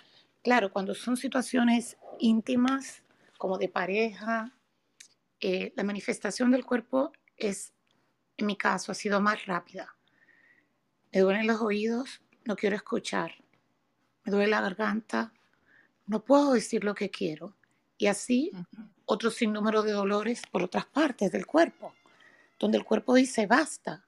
claro, 0.42 0.72
cuando 0.72 0.94
son 0.94 1.16
situaciones 1.16 1.96
íntimas, 2.20 3.02
como 3.38 3.58
de 3.58 3.68
pareja, 3.68 4.52
eh, 5.40 5.72
la 5.74 5.82
manifestación 5.82 6.50
del 6.52 6.64
cuerpo 6.64 7.12
es, 7.48 7.72
en 8.36 8.46
mi 8.46 8.56
caso, 8.56 8.92
ha 8.92 8.94
sido 8.94 9.20
más 9.20 9.46
rápida. 9.46 9.94
Me 11.12 11.20
duelen 11.20 11.46
los 11.46 11.60
oídos, 11.60 12.22
no 12.44 12.56
quiero 12.56 12.76
escuchar 12.76 13.42
me 14.24 14.32
duele 14.32 14.48
la 14.48 14.60
garganta, 14.60 15.32
no 16.06 16.24
puedo 16.24 16.52
decir 16.52 16.84
lo 16.84 16.94
que 16.94 17.10
quiero. 17.10 17.54
Y 17.98 18.06
así 18.06 18.50
otro 19.04 19.30
sinnúmero 19.30 19.82
de 19.82 19.92
dolores 19.92 20.42
por 20.50 20.62
otras 20.62 20.86
partes 20.86 21.30
del 21.32 21.46
cuerpo, 21.46 21.94
donde 22.58 22.78
el 22.78 22.84
cuerpo 22.84 23.14
dice 23.14 23.46
basta. 23.46 24.04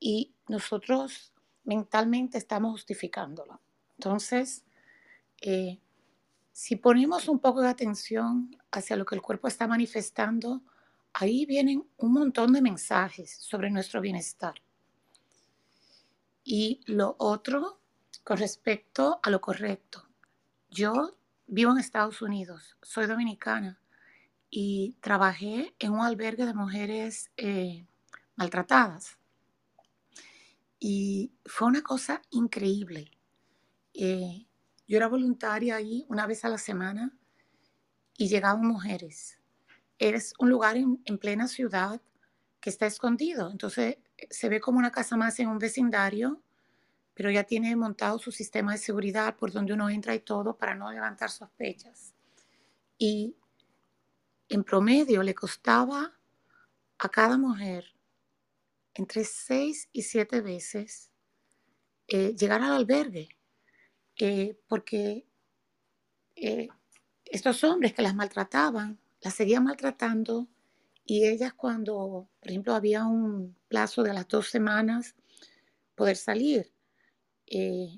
Y 0.00 0.34
nosotros 0.48 1.32
mentalmente 1.64 2.38
estamos 2.38 2.72
justificándolo. 2.72 3.60
Entonces, 3.96 4.64
eh, 5.40 5.78
si 6.52 6.76
ponemos 6.76 7.28
un 7.28 7.38
poco 7.38 7.60
de 7.60 7.68
atención 7.68 8.56
hacia 8.70 8.96
lo 8.96 9.04
que 9.04 9.14
el 9.14 9.22
cuerpo 9.22 9.48
está 9.48 9.66
manifestando, 9.66 10.62
ahí 11.12 11.46
vienen 11.46 11.88
un 11.96 12.12
montón 12.12 12.52
de 12.52 12.62
mensajes 12.62 13.36
sobre 13.40 13.70
nuestro 13.70 14.00
bienestar. 14.00 14.54
Y 16.44 16.80
lo 16.86 17.16
otro 17.18 17.80
con 18.24 18.38
respecto 18.38 19.20
a 19.22 19.30
lo 19.30 19.40
correcto, 19.40 20.06
yo 20.70 21.16
vivo 21.46 21.72
en 21.72 21.78
Estados 21.78 22.20
Unidos, 22.20 22.76
soy 22.82 23.06
dominicana 23.06 23.80
y 24.50 24.96
trabajé 25.00 25.74
en 25.78 25.92
un 25.92 26.00
albergue 26.00 26.46
de 26.46 26.54
mujeres 26.54 27.30
eh, 27.36 27.86
maltratadas. 28.36 29.18
Y 30.78 31.32
fue 31.44 31.68
una 31.68 31.82
cosa 31.82 32.22
increíble. 32.30 33.10
Eh, 33.94 34.46
yo 34.86 34.96
era 34.96 35.08
voluntaria 35.08 35.76
ahí 35.76 36.06
una 36.08 36.26
vez 36.26 36.44
a 36.44 36.48
la 36.48 36.58
semana 36.58 37.16
y 38.16 38.28
llegaban 38.28 38.66
mujeres. 38.66 39.37
Es 39.98 40.34
un 40.38 40.50
lugar 40.50 40.76
en, 40.76 41.00
en 41.04 41.18
plena 41.18 41.48
ciudad 41.48 42.00
que 42.60 42.70
está 42.70 42.86
escondido, 42.86 43.50
entonces 43.50 43.98
se 44.30 44.48
ve 44.48 44.60
como 44.60 44.78
una 44.78 44.92
casa 44.92 45.16
más 45.16 45.38
en 45.38 45.48
un 45.48 45.58
vecindario 45.58 46.42
pero 47.18 47.32
ya 47.32 47.42
tiene 47.42 47.74
montado 47.74 48.20
su 48.20 48.30
sistema 48.30 48.70
de 48.70 48.78
seguridad 48.78 49.34
por 49.34 49.50
donde 49.50 49.72
uno 49.72 49.90
entra 49.90 50.14
y 50.14 50.20
todo 50.20 50.56
para 50.56 50.76
no 50.76 50.92
levantar 50.92 51.32
sospechas. 51.32 52.14
Y 52.96 53.34
en 54.48 54.62
promedio 54.62 55.24
le 55.24 55.34
costaba 55.34 56.16
a 56.96 57.08
cada 57.08 57.36
mujer 57.36 57.92
entre 58.94 59.24
seis 59.24 59.88
y 59.92 60.02
siete 60.02 60.40
veces 60.42 61.10
eh, 62.06 62.36
llegar 62.36 62.62
al 62.62 62.74
albergue, 62.74 63.30
eh, 64.20 64.56
porque 64.68 65.26
eh, 66.36 66.68
estos 67.24 67.64
hombres 67.64 67.94
que 67.94 68.02
las 68.02 68.14
maltrataban, 68.14 68.96
las 69.28 69.34
seguían 69.34 69.64
maltratando 69.64 70.48
y 71.04 71.26
ellas 71.26 71.52
cuando, 71.52 72.30
por 72.40 72.48
ejemplo, 72.48 72.74
había 72.74 73.04
un 73.04 73.54
plazo 73.68 74.02
de 74.02 74.14
las 74.14 74.26
dos 74.26 74.48
semanas, 74.48 75.14
poder 75.94 76.16
salir. 76.16 76.72
Eh, 77.46 77.90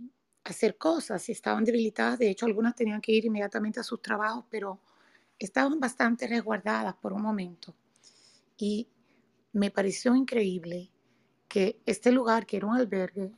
hacer 0.43 0.77
cosas 0.77 1.29
y 1.29 1.33
estaban 1.33 1.63
debilitadas. 1.63 2.19
De 2.19 2.31
hecho, 2.31 2.47
algunas 2.47 2.75
tenían 2.75 3.01
que 3.01 3.13
ir 3.13 3.27
inmediatamente 3.27 3.79
a 3.79 3.85
sus 3.85 4.03
trabajos, 4.03 4.45
pero 4.51 4.81
estaban 5.39 5.79
bastante 5.79 6.27
resguardadas 6.27 6.97
por 6.97 7.13
un 7.13 7.23
momento. 7.23 7.77
Y 8.57 8.89
me 9.53 9.71
pareció 9.71 10.17
increíble 10.17 10.91
que 11.47 11.81
este 11.87 12.11
lugar, 12.11 12.45
que 12.45 12.57
era 12.57 12.67
un 12.67 12.77
albergue, 12.77 13.31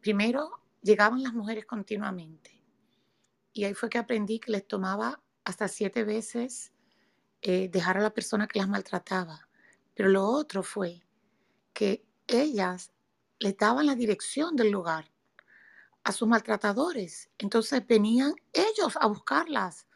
primero 0.00 0.50
llegaban 0.82 1.22
las 1.22 1.34
mujeres 1.34 1.66
continuamente. 1.66 2.50
Y 3.52 3.62
ahí 3.62 3.74
fue 3.74 3.90
que 3.90 3.98
aprendí 3.98 4.40
que 4.40 4.50
les 4.50 4.66
tomaba 4.66 5.22
hasta 5.44 5.68
siete 5.68 6.02
veces 6.02 6.71
eh, 7.42 7.68
dejar 7.68 7.98
a 7.98 8.02
la 8.02 8.14
persona 8.14 8.46
que 8.46 8.58
las 8.58 8.68
maltrataba. 8.68 9.48
Pero 9.94 10.08
lo 10.08 10.24
otro 10.24 10.62
fue 10.62 11.02
que 11.72 12.04
ellas 12.26 12.92
les 13.38 13.56
daban 13.56 13.86
la 13.86 13.94
dirección 13.94 14.56
del 14.56 14.70
lugar 14.70 15.10
a 16.04 16.12
sus 16.12 16.28
maltratadores. 16.28 17.30
Entonces 17.38 17.86
venían 17.86 18.34
ellos 18.52 18.96
a 19.00 19.06
buscarlas. 19.06 19.86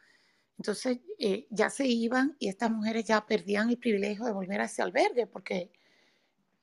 Entonces 0.57 0.99
eh, 1.19 1.47
ya 1.49 1.69
se 1.69 1.85
iban 1.87 2.35
y 2.39 2.49
estas 2.49 2.71
mujeres 2.71 3.05
ya 3.05 3.25
perdían 3.25 3.69
el 3.69 3.77
privilegio 3.77 4.25
de 4.25 4.33
volver 4.33 4.61
a 4.61 4.65
ese 4.65 4.81
albergue 4.81 5.27
porque 5.27 5.71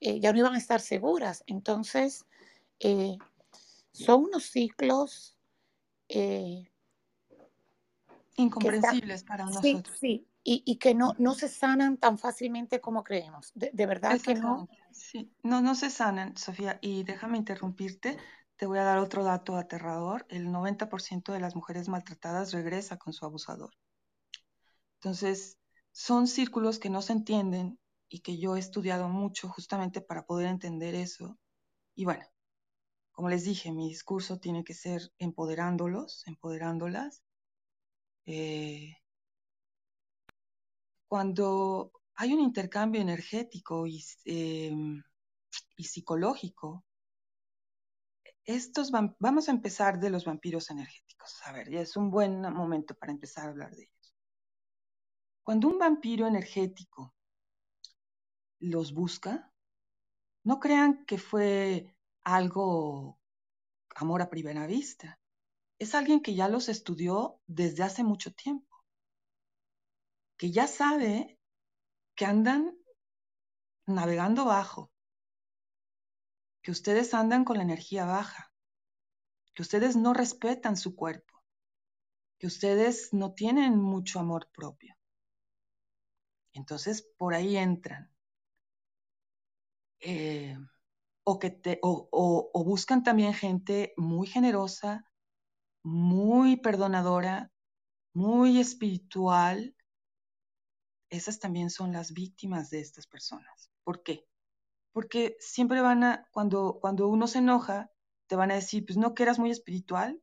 eh, 0.01 0.19
ya 0.19 0.33
no 0.33 0.39
iban 0.39 0.53
a 0.53 0.57
estar 0.57 0.81
seguras. 0.81 1.43
Entonces 1.47 2.25
eh, 2.79 3.17
son 3.91 4.25
unos 4.25 4.43
ciclos 4.45 5.37
incomprensibles 8.35 9.23
para 9.23 9.45
nosotros. 9.45 9.97
Sí, 9.99 10.27
Y, 10.47 10.77
que 10.77 10.93
no, 10.93 11.15
no 11.17 11.33
se 11.33 11.49
sanan 11.49 11.97
tan 11.97 12.19
fácilmente 12.19 12.79
como 12.79 13.03
creemos. 13.03 13.51
De, 13.55 13.71
de 13.73 13.85
verdad 13.87 14.21
que 14.21 14.35
no. 14.35 14.69
Sí, 14.91 15.33
no, 15.41 15.59
no 15.59 15.73
se 15.73 15.89
sanan, 15.89 16.37
Sofía. 16.37 16.77
Y 16.81 17.03
déjame 17.03 17.39
interrumpirte. 17.39 18.17
Te 18.55 18.67
voy 18.67 18.77
a 18.77 18.83
dar 18.83 18.99
otro 18.99 19.23
dato 19.23 19.57
aterrador. 19.57 20.27
El 20.29 20.49
90% 20.49 21.33
de 21.33 21.39
las 21.39 21.55
mujeres 21.55 21.89
maltratadas 21.89 22.53
regresa 22.53 22.97
con 22.97 23.11
su 23.11 23.25
abusador. 23.25 23.71
Entonces, 24.99 25.57
son 25.91 26.27
círculos 26.27 26.77
que 26.77 26.91
no 26.91 27.01
se 27.01 27.13
entienden 27.13 27.79
y 28.07 28.19
que 28.19 28.37
yo 28.37 28.55
he 28.55 28.59
estudiado 28.59 29.09
mucho 29.09 29.49
justamente 29.49 29.99
para 29.99 30.27
poder 30.27 30.47
entender 30.47 30.93
eso. 30.93 31.39
Y 31.95 32.05
bueno, 32.05 32.25
como 33.11 33.29
les 33.29 33.45
dije, 33.45 33.71
mi 33.71 33.89
discurso 33.89 34.37
tiene 34.37 34.63
que 34.63 34.75
ser 34.75 35.11
empoderándolos, 35.17 36.21
empoderándolas. 36.27 37.23
Eh, 38.27 38.97
cuando 41.07 41.91
hay 42.15 42.33
un 42.33 42.39
intercambio 42.39 43.01
energético 43.01 43.85
y, 43.87 44.03
em, 44.25 45.03
psicológico, 45.77 46.85
estos 48.45 48.91
vamos 48.91 49.47
a 49.47 49.51
empezar 49.51 49.99
de 49.99 50.09
los 50.09 50.25
vampiros 50.25 50.69
energéticos. 50.69 51.41
A 51.45 51.51
ver, 51.51 51.69
ya 51.69 51.81
es 51.81 51.97
un 51.97 52.11
buen 52.11 52.41
momento 52.41 52.95
para 52.95 53.11
empezar 53.11 53.45
a 53.45 53.49
hablar 53.49 53.71
de 53.75 53.83
ellos. 53.83 54.15
Cuando 55.43 55.67
un 55.67 55.77
vampiro 55.77 56.27
energético 56.27 57.13
los 58.59 58.93
busca, 58.93 59.51
no 60.43 60.59
crean 60.59 61.05
que 61.05 61.17
fue 61.17 61.95
algo 62.23 63.19
amor 63.95 64.21
a 64.21 64.29
primera 64.29 64.67
vista. 64.67 65.19
Es 65.79 65.95
alguien 65.95 66.21
que 66.21 66.35
ya 66.35 66.47
los 66.47 66.69
estudió 66.69 67.41
desde 67.47 67.83
hace 67.83 68.03
mucho 68.03 68.31
tiempo, 68.33 68.74
que 70.37 70.51
ya 70.51 70.67
sabe 70.67 71.39
que 72.15 72.25
andan 72.25 72.77
navegando 73.85 74.45
bajo, 74.45 74.91
que 76.61 76.71
ustedes 76.71 77.13
andan 77.13 77.45
con 77.45 77.57
la 77.57 77.63
energía 77.63 78.05
baja, 78.05 78.51
que 79.53 79.61
ustedes 79.61 79.95
no 79.95 80.13
respetan 80.13 80.75
su 80.77 80.95
cuerpo, 80.95 81.43
que 82.37 82.47
ustedes 82.47 83.13
no 83.13 83.33
tienen 83.33 83.77
mucho 83.77 84.19
amor 84.19 84.49
propio. 84.51 84.95
Entonces, 86.53 87.07
por 87.17 87.33
ahí 87.33 87.57
entran. 87.57 88.11
Eh, 89.99 90.57
o, 91.23 91.39
que 91.39 91.49
te, 91.49 91.79
o 91.81 92.63
buscan 92.65 93.03
también 93.03 93.33
gente 93.33 93.93
muy 93.97 94.27
generosa, 94.27 95.05
muy 95.83 96.57
perdonadora, 96.57 97.51
muy 98.13 98.59
espiritual. 98.59 99.74
Esas 101.09 101.39
también 101.39 101.69
son 101.69 101.91
las 101.91 102.13
víctimas 102.13 102.69
de 102.69 102.79
estas 102.79 103.07
personas. 103.07 103.71
¿Por 103.83 104.03
qué? 104.03 104.27
porque 104.95 105.35
siempre 105.41 105.81
van 105.81 106.05
a, 106.05 106.25
cuando, 106.31 106.79
cuando 106.79 107.09
uno 107.09 107.27
se 107.27 107.39
enoja, 107.39 107.91
te 108.27 108.37
van 108.37 108.49
a 108.49 108.55
decir, 108.55 108.85
pues 108.85 108.97
no 108.97 109.13
que 109.13 109.23
eras 109.23 109.39
muy 109.39 109.51
espiritual, 109.51 110.21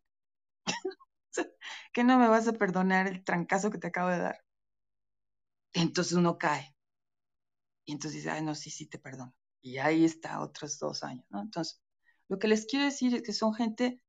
que 1.93 2.05
no 2.05 2.19
me 2.19 2.27
vas 2.27 2.49
a 2.49 2.55
perdonar 2.55 3.07
el 3.07 3.23
trancazo 3.23 3.71
que 3.71 3.77
te 3.77 3.89
acabo 3.89 4.09
de 4.09 4.21
dar. 4.21 4.43
Entonces 5.75 6.15
uno 6.15 6.39
cae. 6.39 6.75
Y 7.85 7.93
entonces 7.93 8.23
dice, 8.23 8.31
ay, 8.31 8.43
no, 8.43 8.55
sí, 8.55 8.71
sí, 8.71 8.87
te 8.87 8.99
perdono. 8.99 9.35
Y 9.61 9.77
ahí 9.77 10.07
está 10.07 10.41
otros 10.41 10.79
dos 10.79 11.05
años, 11.05 11.27
¿no? 11.29 11.43
Entonces, 11.43 11.83
lo 12.29 12.39
que 12.39 12.49
les 12.49 12.65
quiero 12.65 12.87
decir 12.87 13.15
es 13.15 13.23
que 13.23 13.35
son 13.35 13.53
gente, 13.53 14.03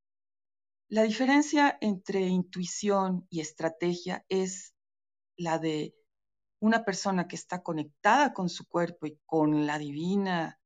la 0.88 1.02
diferencia 1.02 1.76
entre 1.82 2.20
intuición 2.20 3.26
y 3.28 3.40
estrategia 3.40 4.24
es 4.30 4.72
la 5.36 5.58
de 5.58 5.94
una 6.64 6.82
persona 6.82 7.28
que 7.28 7.36
está 7.36 7.62
conectada 7.62 8.32
con 8.32 8.48
su 8.48 8.66
cuerpo 8.66 9.06
y 9.06 9.18
con 9.26 9.66
la 9.66 9.78
divina 9.78 10.58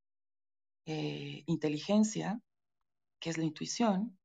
eh, 0.87 1.42
inteligencia, 1.46 2.40
que 3.18 3.30
es 3.30 3.37
la 3.37 3.42
intuición, 3.42 4.16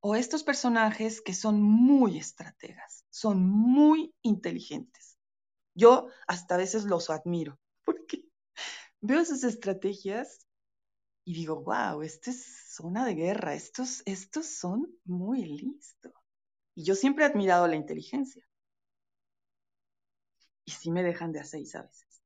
o 0.00 0.16
estos 0.16 0.42
personajes 0.44 1.20
que 1.20 1.34
son 1.34 1.60
muy 1.60 2.16
estrategas, 2.16 3.04
son 3.10 3.46
muy 3.46 4.14
inteligentes. 4.22 5.18
Yo 5.74 6.08
hasta 6.26 6.54
a 6.54 6.58
veces 6.58 6.84
los 6.84 7.10
admiro, 7.10 7.60
porque 7.84 8.24
veo 9.02 9.20
esas 9.20 9.44
estrategias 9.44 10.46
y 11.26 11.34
digo, 11.34 11.62
wow, 11.64 12.00
esta 12.00 12.30
es 12.30 12.72
zona 12.74 13.04
de 13.04 13.14
guerra, 13.14 13.52
estos, 13.52 14.02
estos 14.06 14.46
son 14.46 14.86
muy 15.04 15.44
listos. 15.44 16.14
Y 16.74 16.84
yo 16.84 16.94
siempre 16.94 17.24
he 17.24 17.28
admirado 17.28 17.68
la 17.68 17.76
inteligencia. 17.76 18.45
Y 20.66 20.72
sí 20.72 20.90
me 20.90 21.02
dejan 21.02 21.32
de 21.32 21.40
a 21.40 21.44
seis 21.44 21.74
a 21.74 21.82
veces. 21.82 22.22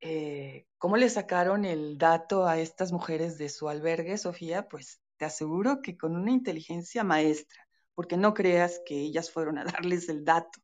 Eh, 0.00 0.66
¿Cómo 0.78 0.96
le 0.96 1.08
sacaron 1.10 1.64
el 1.64 1.98
dato 1.98 2.46
a 2.46 2.58
estas 2.58 2.92
mujeres 2.92 3.38
de 3.38 3.48
su 3.48 3.68
albergue, 3.68 4.18
Sofía? 4.18 4.68
Pues 4.68 5.00
te 5.16 5.24
aseguro 5.24 5.82
que 5.82 5.96
con 5.96 6.16
una 6.16 6.30
inteligencia 6.30 7.02
maestra, 7.04 7.66
porque 7.94 8.16
no 8.16 8.34
creas 8.34 8.80
que 8.86 8.94
ellas 9.00 9.30
fueron 9.30 9.58
a 9.58 9.64
darles 9.84 10.08
el 10.08 10.24
dato. 10.24 10.60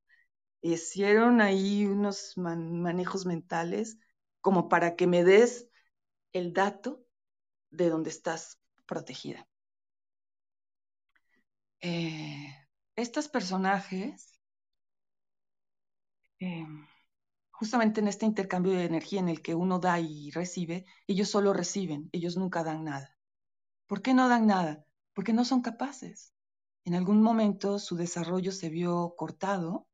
Hicieron 0.63 1.41
ahí 1.41 1.87
unos 1.87 2.35
manejos 2.37 3.27
mentales 3.27 3.99
como 4.41 4.69
para 4.69 4.97
que 4.97 5.07
me 5.07 5.25
des 5.25 5.69
el 6.33 6.53
dato 6.53 7.05
de 7.71 7.91
donde 7.91 8.11
estás 8.11 8.61
protegida. 8.87 9.49
Eh, 11.81 12.55
estos 12.97 13.29
personajes, 13.29 14.32
eh, 16.43 16.67
justamente 17.53 18.01
en 18.01 18.09
este 18.09 18.27
intercambio 18.27 18.73
de 18.73 18.85
energía 18.85 19.21
en 19.21 19.29
el 19.29 19.43
que 19.43 19.55
uno 19.55 19.79
da 19.79 20.01
y 20.01 20.31
recibe, 20.33 20.87
ellos 21.07 21.31
solo 21.31 21.53
reciben, 21.53 22.09
ellos 22.11 22.37
nunca 22.37 22.65
dan 22.65 22.83
nada. 22.83 23.17
¿Por 23.87 24.03
qué 24.03 24.13
no 24.13 24.29
dan 24.29 24.49
nada? 24.49 24.85
Porque 25.15 25.33
no 25.33 25.45
son 25.45 25.63
capaces. 25.63 26.35
En 26.85 26.95
algún 26.97 27.23
momento 27.23 27.79
su 27.79 27.95
desarrollo 27.95 28.51
se 28.51 28.71
vio 28.71 29.15
cortado 29.17 29.87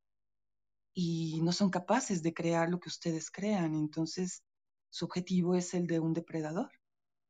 y 0.95 1.43
no 1.43 1.53
son 1.53 1.69
capaces 1.69 2.23
de 2.23 2.33
crear 2.33 2.71
lo 2.71 2.81
que 2.81 2.89
ustedes 2.89 3.31
crean. 3.31 3.75
Entonces, 3.75 4.43
su 4.89 5.05
objetivo 5.05 5.55
es 5.55 5.75
el 5.75 5.87
de 5.87 6.01
un 6.01 6.15
depredador, 6.15 6.71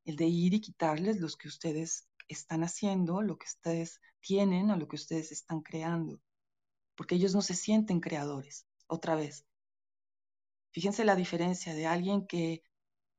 el 0.04 0.14
de 0.14 0.26
ir 0.26 0.54
y 0.54 0.60
quitarles 0.60 1.20
los 1.20 1.36
que 1.36 1.48
ustedes 1.48 2.08
están 2.28 2.62
haciendo, 2.62 3.20
lo 3.20 3.36
que 3.36 3.46
ustedes 3.46 4.00
tienen 4.20 4.70
o 4.70 4.76
lo 4.76 4.86
que 4.86 4.94
ustedes 4.94 5.32
están 5.32 5.60
creando. 5.62 6.20
Porque 6.94 7.16
ellos 7.16 7.34
no 7.34 7.42
se 7.42 7.54
sienten 7.54 7.98
creadores, 7.98 8.67
otra 8.88 9.14
vez. 9.14 9.46
Fíjense 10.72 11.04
la 11.04 11.16
diferencia 11.16 11.74
de 11.74 11.86
alguien 11.86 12.26
que 12.26 12.62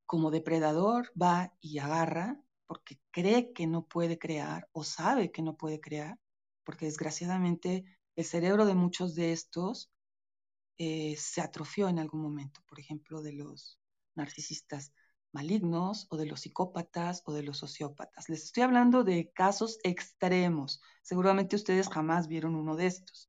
como 0.05 0.31
depredador 0.31 1.11
va 1.19 1.53
y 1.61 1.79
agarra 1.79 2.41
porque 2.67 2.99
cree 3.11 3.53
que 3.53 3.67
no 3.67 3.87
puede 3.87 4.19
crear 4.19 4.67
o 4.71 4.83
sabe 4.83 5.31
que 5.31 5.41
no 5.41 5.57
puede 5.57 5.79
crear, 5.79 6.19
porque 6.63 6.85
desgraciadamente 6.85 7.83
el 8.15 8.25
cerebro 8.25 8.65
de 8.65 8.75
muchos 8.75 9.15
de 9.15 9.31
estos 9.31 9.91
eh, 10.77 11.15
se 11.17 11.41
atrofió 11.41 11.89
en 11.89 11.99
algún 11.99 12.21
momento, 12.21 12.61
por 12.67 12.79
ejemplo, 12.79 13.21
de 13.21 13.33
los 13.33 13.79
narcisistas 14.15 14.93
malignos 15.31 16.07
o 16.09 16.17
de 16.17 16.25
los 16.25 16.41
psicópatas 16.41 17.23
o 17.25 17.33
de 17.33 17.43
los 17.43 17.57
sociópatas. 17.57 18.29
Les 18.29 18.43
estoy 18.43 18.63
hablando 18.63 19.03
de 19.03 19.31
casos 19.33 19.79
extremos. 19.83 20.81
Seguramente 21.01 21.55
ustedes 21.55 21.89
jamás 21.89 22.27
vieron 22.27 22.55
uno 22.55 22.75
de 22.75 22.87
estos. 22.87 23.28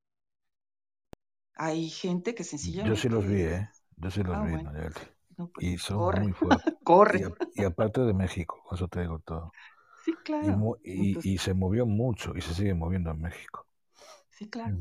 Hay 1.64 1.90
gente 1.90 2.35
que 2.35 2.44
sencillamente... 2.44 2.85
Yo 2.85 2.96
sí 2.96 3.09
los 3.09 3.27
vi, 3.27 3.42
¿eh? 3.42 3.68
Yo 3.96 4.11
sí 4.11 4.23
los 4.23 4.38
Ah, 4.38 4.42
vi, 4.42 4.57
bueno. 4.57 4.73
Nayeli. 4.73 4.94
No, 5.38 5.49
pues, 5.51 5.66
Y 5.73 5.79
son 5.79 5.92
corre, 5.92 6.20
muy 6.20 6.33
fuertes. 6.33 6.66
corre. 6.85 7.20
Y, 7.20 7.23
a- 7.25 7.31
y 7.55 7.64
aparte 7.64 8.01
de 8.03 8.14
México, 8.14 8.62
eso 8.73 8.88
te 8.88 9.01
digo 9.03 9.18
todo. 9.20 9.55
Sí, 9.94 10.20
claro. 10.25 10.53
mu- 10.53 10.77
y, 10.85 11.18
Entonces, 11.18 11.35
y 11.35 11.38
se 11.38 11.55
movió 11.55 11.87
mucho 11.87 12.35
y 12.37 12.42
se 12.42 12.55
sigue 12.55 12.75
moviendo 12.75 13.11
en 13.11 13.20
México. 13.23 13.66
sí, 14.31 14.49
claro. 14.49 14.81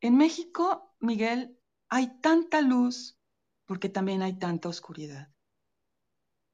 En 0.00 0.16
México, 0.18 0.94
Miguel, 1.00 1.58
hay 1.90 2.20
tanta 2.20 2.60
luz 2.62 3.18
porque 3.66 3.88
también 3.90 4.22
hay 4.22 4.38
tanta 4.38 4.68
oscuridad. 4.70 5.30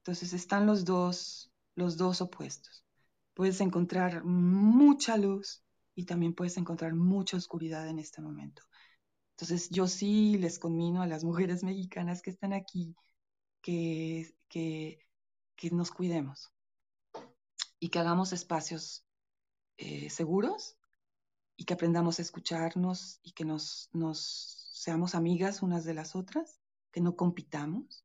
Entonces 0.01 0.33
están 0.33 0.65
los 0.65 0.83
dos, 0.85 1.51
los 1.75 1.95
dos 1.97 2.21
opuestos. 2.21 2.83
Puedes 3.33 3.61
encontrar 3.61 4.23
mucha 4.23 5.17
luz 5.17 5.63
y 5.95 6.05
también 6.05 6.33
puedes 6.33 6.57
encontrar 6.57 6.95
mucha 6.95 7.37
oscuridad 7.37 7.87
en 7.87 7.99
este 7.99 8.21
momento. 8.21 8.63
Entonces 9.39 9.69
yo 9.69 9.87
sí 9.87 10.37
les 10.37 10.59
conmino 10.59 11.01
a 11.01 11.07
las 11.07 11.23
mujeres 11.23 11.63
mexicanas 11.63 12.21
que 12.21 12.29
están 12.29 12.51
aquí 12.51 12.93
que, 13.61 14.35
que, 14.49 14.99
nos 15.71 15.91
cuidemos 15.91 16.51
y 17.79 17.87
que 17.87 17.99
hagamos 17.99 18.33
espacios 18.33 19.05
eh, 19.77 20.09
seguros 20.09 20.77
y 21.55 21.63
que 21.63 21.73
aprendamos 21.73 22.19
a 22.19 22.21
escucharnos 22.21 23.21
y 23.23 23.31
que 23.31 23.45
nos, 23.45 23.89
nos 23.93 24.71
seamos 24.73 25.15
amigas 25.15 25.61
unas 25.61 25.85
de 25.85 25.93
las 25.93 26.17
otras, 26.17 26.59
que 26.91 26.99
no 26.99 27.15
compitamos. 27.15 28.03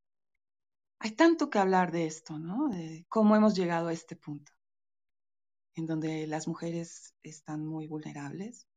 Hay 1.00 1.16
tanto 1.16 1.50
que 1.50 1.58
hablar 1.58 1.90
de 1.90 2.06
esto, 2.06 2.38
¿no? 2.38 2.68
De 2.68 3.06
cómo 3.08 3.34
hemos 3.34 3.56
llegado 3.56 3.88
a 3.88 3.92
este 3.92 4.14
punto, 4.14 4.52
en 5.74 5.86
donde 5.86 6.28
las 6.28 6.46
mujeres 6.46 7.12
están 7.24 7.66
muy 7.66 7.88
vulnerables, 7.88 8.68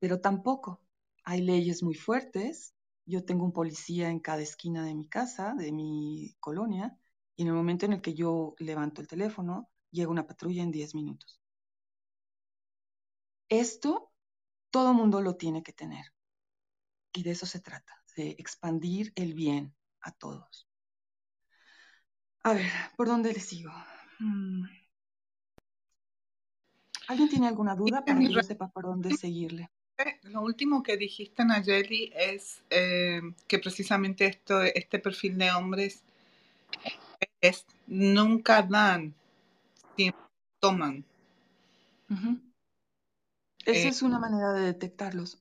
pero 0.00 0.20
tampoco 0.20 0.80
hay 1.24 1.42
leyes 1.42 1.82
muy 1.82 1.94
fuertes. 1.94 2.74
Yo 3.06 3.24
tengo 3.24 3.44
un 3.44 3.52
policía 3.52 4.10
en 4.10 4.20
cada 4.20 4.42
esquina 4.42 4.84
de 4.84 4.94
mi 4.94 5.08
casa, 5.08 5.54
de 5.54 5.72
mi 5.72 6.36
colonia, 6.40 6.96
y 7.36 7.42
en 7.42 7.48
el 7.48 7.54
momento 7.54 7.86
en 7.86 7.94
el 7.94 8.02
que 8.02 8.14
yo 8.14 8.54
levanto 8.58 9.00
el 9.00 9.08
teléfono, 9.08 9.70
llega 9.90 10.10
una 10.10 10.26
patrulla 10.26 10.62
en 10.62 10.70
10 10.70 10.94
minutos. 10.94 11.40
Esto 13.48 14.12
todo 14.70 14.94
mundo 14.94 15.20
lo 15.20 15.36
tiene 15.36 15.62
que 15.62 15.72
tener. 15.72 16.06
Y 17.12 17.22
de 17.22 17.32
eso 17.32 17.46
se 17.46 17.60
trata, 17.60 18.02
de 18.16 18.30
expandir 18.38 19.12
el 19.16 19.34
bien 19.34 19.74
a 20.00 20.12
todos. 20.12 20.66
A 22.44 22.54
ver, 22.54 22.66
¿por 22.96 23.06
dónde 23.06 23.32
le 23.32 23.40
sigo? 23.40 23.70
Hmm. 24.18 24.64
¿Alguien 27.08 27.28
tiene 27.28 27.48
alguna 27.48 27.76
duda 27.76 28.04
para 28.04 28.18
que 28.18 28.32
yo 28.32 28.42
sepa 28.42 28.68
por 28.68 28.84
dónde 28.84 29.14
seguirle? 29.16 29.70
Lo 30.24 30.42
último 30.42 30.82
que 30.82 30.96
dijiste, 30.96 31.44
Nayeli, 31.44 32.12
es 32.14 32.62
eh, 32.70 33.20
que 33.46 33.58
precisamente 33.58 34.26
esto, 34.26 34.62
este 34.62 34.98
perfil 34.98 35.38
de 35.38 35.50
hombres 35.52 36.02
es 37.40 37.66
nunca 37.86 38.62
dan, 38.62 39.14
siempre 39.96 40.20
toman. 40.60 41.04
Ujú. 42.10 42.40
Esa 43.64 43.88
Eh, 43.88 43.88
es 43.88 44.02
una 44.02 44.18
manera 44.18 44.52
de 44.52 44.62
detectarlos. 44.62 45.38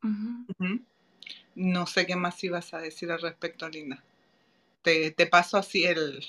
No 1.56 1.88
sé 1.88 2.06
qué 2.06 2.16
más 2.16 2.44
ibas 2.44 2.74
a 2.74 2.80
decir 2.80 3.12
al 3.12 3.22
respecto, 3.22 3.68
Linda. 3.70 4.04
Te, 4.84 5.12
te 5.12 5.28
paso 5.28 5.58
así 5.58 5.86
el... 5.86 6.24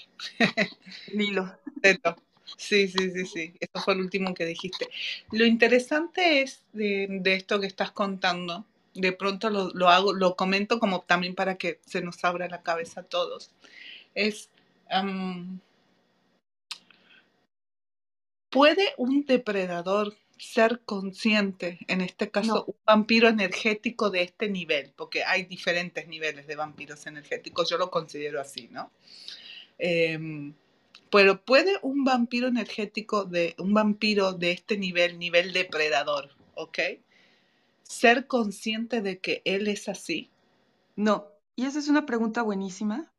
Lilo. 1.12 1.58
Sí, 2.56 2.88
sí, 2.88 3.10
sí, 3.10 3.26
sí. 3.26 3.54
Eso 3.60 3.84
fue 3.84 3.94
el 3.94 4.00
último 4.00 4.34
que 4.34 4.44
dijiste. 4.46 4.88
Lo 5.30 5.44
interesante 5.46 6.42
es 6.42 6.64
de, 6.72 7.06
de 7.08 7.34
esto 7.34 7.60
que 7.60 7.66
estás 7.66 7.92
contando. 7.92 8.64
De 8.94 9.12
pronto 9.12 9.48
lo, 9.50 9.70
lo 9.70 9.88
hago, 9.88 10.12
lo 10.12 10.36
comento 10.36 10.78
como 10.78 11.00
también 11.02 11.34
para 11.34 11.56
que 11.56 11.80
se 11.86 12.02
nos 12.02 12.22
abra 12.24 12.48
la 12.48 12.62
cabeza 12.62 13.00
a 13.00 13.04
todos. 13.04 13.50
Es 14.14 14.50
¿puede 18.50 18.92
un 18.98 19.24
depredador 19.24 20.14
ser 20.38 20.80
consciente, 20.84 21.78
en 21.88 22.00
este 22.00 22.30
caso 22.30 22.54
No, 22.54 22.64
un 22.66 22.74
vampiro 22.84 23.28
energético 23.28 24.10
de 24.10 24.22
este 24.22 24.48
nivel? 24.48 24.92
Porque 24.96 25.24
hay 25.24 25.44
diferentes 25.44 26.06
niveles 26.08 26.46
de 26.46 26.56
vampiros 26.56 27.06
energéticos, 27.06 27.70
yo 27.70 27.78
lo 27.78 27.90
considero 27.90 28.40
así, 28.40 28.68
¿no? 28.70 28.90
Em, 29.78 30.54
pero 31.12 31.44
puede 31.44 31.78
un 31.82 32.04
vampiro 32.04 32.48
energético 32.48 33.26
de 33.26 33.54
un 33.58 33.74
vampiro 33.74 34.32
de 34.32 34.52
este 34.52 34.78
nivel, 34.78 35.18
nivel 35.18 35.52
depredador, 35.52 36.30
¿ok? 36.54 36.78
Ser 37.82 38.26
consciente 38.26 39.02
de 39.02 39.20
que 39.20 39.42
él 39.44 39.68
es 39.68 39.88
así. 39.88 40.30
no. 40.96 41.28
Y 41.54 41.66
esa 41.66 41.80
es 41.80 41.88
una 41.88 42.06
pregunta 42.06 42.40
buenísima 42.40 43.12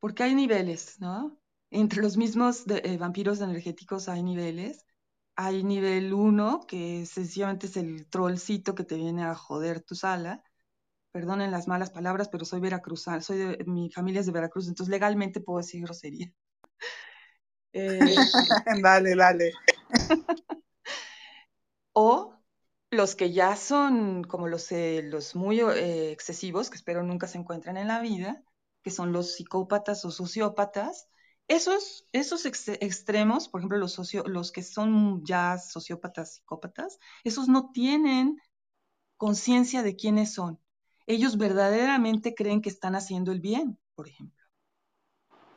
porque 0.00 0.24
hay 0.24 0.34
niveles, 0.34 1.00
¿no? 1.00 1.38
Entre 1.70 2.02
los 2.02 2.16
mismos 2.16 2.64
eh, 2.68 2.96
vampiros 2.98 3.40
energéticos 3.40 4.08
hay 4.08 4.24
niveles. 4.24 4.84
Hay 5.36 5.62
nivel 5.62 6.12
1, 6.12 6.66
que 6.66 7.06
sencillamente 7.06 7.68
es 7.68 7.76
el 7.76 8.06
trollcito 8.06 8.74
que 8.74 8.82
te 8.82 8.96
viene 8.96 9.22
a 9.22 9.36
joder 9.36 9.80
tu 9.80 9.94
sala. 9.94 10.42
Perdonen 11.12 11.52
las 11.52 11.68
malas 11.68 11.90
palabras, 11.90 12.28
pero 12.28 12.44
soy 12.44 12.60
veracruzana, 12.60 13.20
soy 13.20 13.38
de, 13.38 13.64
mi 13.66 13.90
familia 13.90 14.20
es 14.20 14.26
de 14.26 14.32
Veracruz, 14.32 14.66
entonces 14.66 14.90
legalmente 14.90 15.40
puedo 15.40 15.58
decir 15.58 15.82
grosería. 15.82 16.32
Eh, 17.72 17.98
dale, 18.82 19.14
dale. 19.14 19.52
o 21.92 22.34
los 22.90 23.16
que 23.16 23.32
ya 23.32 23.56
son 23.56 24.22
como 24.24 24.48
los, 24.48 24.70
eh, 24.72 25.02
los 25.02 25.34
muy 25.34 25.60
eh, 25.60 26.12
excesivos, 26.12 26.68
que 26.68 26.76
espero 26.76 27.02
nunca 27.02 27.26
se 27.26 27.38
encuentren 27.38 27.76
en 27.76 27.88
la 27.88 28.00
vida, 28.00 28.44
que 28.82 28.90
son 28.90 29.12
los 29.12 29.34
psicópatas 29.34 30.04
o 30.04 30.10
sociópatas, 30.10 31.08
esos, 31.48 32.06
esos 32.12 32.44
extremos, 32.46 33.48
por 33.48 33.60
ejemplo, 33.60 33.78
los, 33.78 34.14
los 34.26 34.52
que 34.52 34.62
son 34.62 35.24
ya 35.24 35.58
sociópatas, 35.58 36.34
psicópatas, 36.34 36.98
esos 37.24 37.48
no 37.48 37.72
tienen 37.72 38.38
conciencia 39.16 39.82
de 39.82 39.96
quiénes 39.96 40.34
son. 40.34 40.60
Ellos 41.06 41.36
verdaderamente 41.38 42.34
creen 42.34 42.60
que 42.60 42.68
están 42.68 42.94
haciendo 42.94 43.32
el 43.32 43.40
bien, 43.40 43.78
por 43.94 44.08
ejemplo. 44.08 44.44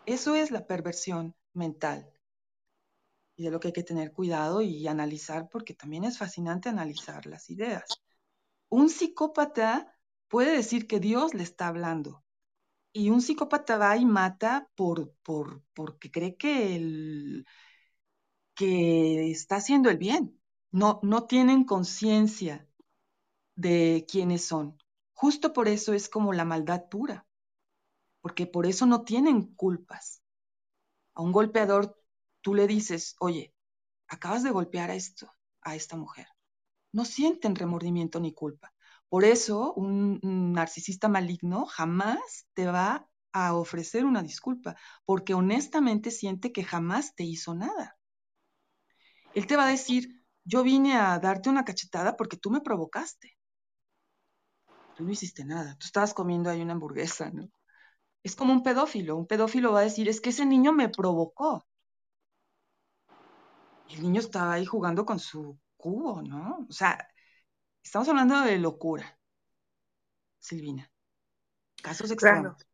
Eso 0.06 0.36
es 0.36 0.52
la 0.52 0.66
perversión 0.68 1.36
mental 1.56 2.12
y 3.36 3.44
de 3.44 3.52
lo 3.52 3.60
que 3.60 3.70
hay 3.70 3.74
que 3.74 3.84
tener 3.84 4.14
cuidado 4.14 4.62
y 4.62 4.88
analizar, 4.88 5.50
porque 5.50 5.74
también 5.74 6.06
es 6.06 6.18
fascinante 6.18 6.70
analizar 6.70 7.26
las 7.26 7.50
ideas. 7.50 7.84
Un 8.70 8.90
psicópata 8.90 9.94
puede 10.28 10.56
decir 10.56 10.88
que 10.88 11.00
Dios 11.00 11.34
le 11.34 11.44
está 11.44 11.68
hablando, 11.68 12.24
y 12.94 13.10
un 13.10 13.22
psicópata 13.22 13.78
va 13.78 13.98
y 13.98 14.06
mata 14.06 14.70
por, 14.74 15.14
por, 15.22 15.62
porque 15.74 16.10
cree 16.12 16.38
que, 16.38 16.78
el, 16.78 17.46
que 18.56 19.32
está 19.32 19.58
haciendo 19.58 19.90
el 19.90 19.98
bien. 19.98 20.40
No, 20.72 21.02
no 21.04 21.26
tienen 21.26 21.66
conciencia 21.66 22.66
de 23.56 24.06
quiénes 24.10 24.46
son. 24.46 24.78
Justo 25.14 25.52
por 25.52 25.68
eso 25.68 25.94
es 25.94 26.08
como 26.08 26.32
la 26.32 26.46
maldad 26.46 26.88
pura, 26.90 27.28
porque 28.22 28.48
por 28.48 28.66
eso 28.66 28.86
no 28.86 29.04
tienen 29.04 29.54
culpas. 29.56 30.22
A 31.16 31.22
un 31.22 31.32
golpeador 31.32 31.98
tú 32.42 32.54
le 32.54 32.68
dices, 32.68 33.16
oye, 33.20 33.54
acabas 34.08 34.44
de 34.44 34.52
golpear 34.52 34.92
a 34.92 34.96
esto, 34.96 35.32
a 35.62 35.76
esta 35.76 35.98
mujer. 35.98 36.28
No 36.92 37.06
sienten 37.06 37.56
remordimiento 37.56 38.20
ni 38.20 38.34
culpa. 38.34 38.74
Por 39.10 39.24
eso, 39.24 39.74
un, 39.74 40.20
narcisista 40.54 41.08
maligno 41.08 41.66
jamás 41.66 42.48
te 42.54 42.68
va 42.68 43.10
a 43.32 43.54
ofrecer 43.56 44.06
una 44.06 44.22
disculpa, 44.24 44.76
porque 45.06 45.34
honestamente 45.34 46.12
siente 46.12 46.52
que 46.52 46.64
jamás 46.64 47.16
te 47.16 47.24
hizo 47.24 47.54
nada. 47.54 47.98
Él 49.34 49.48
te 49.48 49.58
va 49.58 49.68
a 49.68 49.72
decir, 49.72 50.24
yo 50.44 50.64
vine 50.64 50.96
a 50.96 51.20
darte 51.20 51.50
una 51.50 51.66
cachetada 51.66 52.16
porque 52.16 52.38
tú 52.38 52.50
me 52.52 52.62
provocaste. 52.62 53.38
Tú 54.96 55.04
no 55.04 55.12
hiciste 55.12 55.44
nada, 55.44 55.76
tú 55.78 55.86
estabas 55.86 56.14
comiendo 56.14 56.50
ahí 56.50 56.62
una 56.62 56.74
hamburguesa, 56.74 57.30
¿no? 57.32 57.50
Es 58.26 58.36
como 58.36 58.54
un 58.54 58.64
pedófilo. 58.64 59.16
Un 59.16 59.28
pedófilo 59.28 59.72
va 59.72 59.82
a 59.82 59.84
decir, 59.84 60.10
es 60.10 60.20
que 60.20 60.32
ese 60.32 60.48
niño 60.48 60.74
me 60.74 60.90
provocó. 60.90 61.64
El 63.88 64.02
niño 64.02 64.20
estaba 64.20 64.54
ahí 64.54 64.66
jugando 64.66 65.06
con 65.06 65.20
su 65.20 65.60
cubo, 65.78 66.24
¿no? 66.24 66.66
O 66.68 66.74
sea, 66.74 67.08
estamos 67.84 68.10
hablando 68.10 68.42
de 68.42 68.58
locura, 68.58 69.20
Silvina. 70.40 70.92
Casos 71.84 72.10
extremos. 72.10 72.66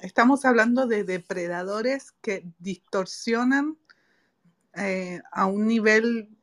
Estamos 0.00 0.44
hablando 0.44 0.86
de 0.86 1.02
depredadores 1.02 2.12
que 2.22 2.48
distorsionan 2.60 3.76
eh, 4.74 5.20
a 5.32 5.46
un 5.46 5.66
nivel 5.66 6.38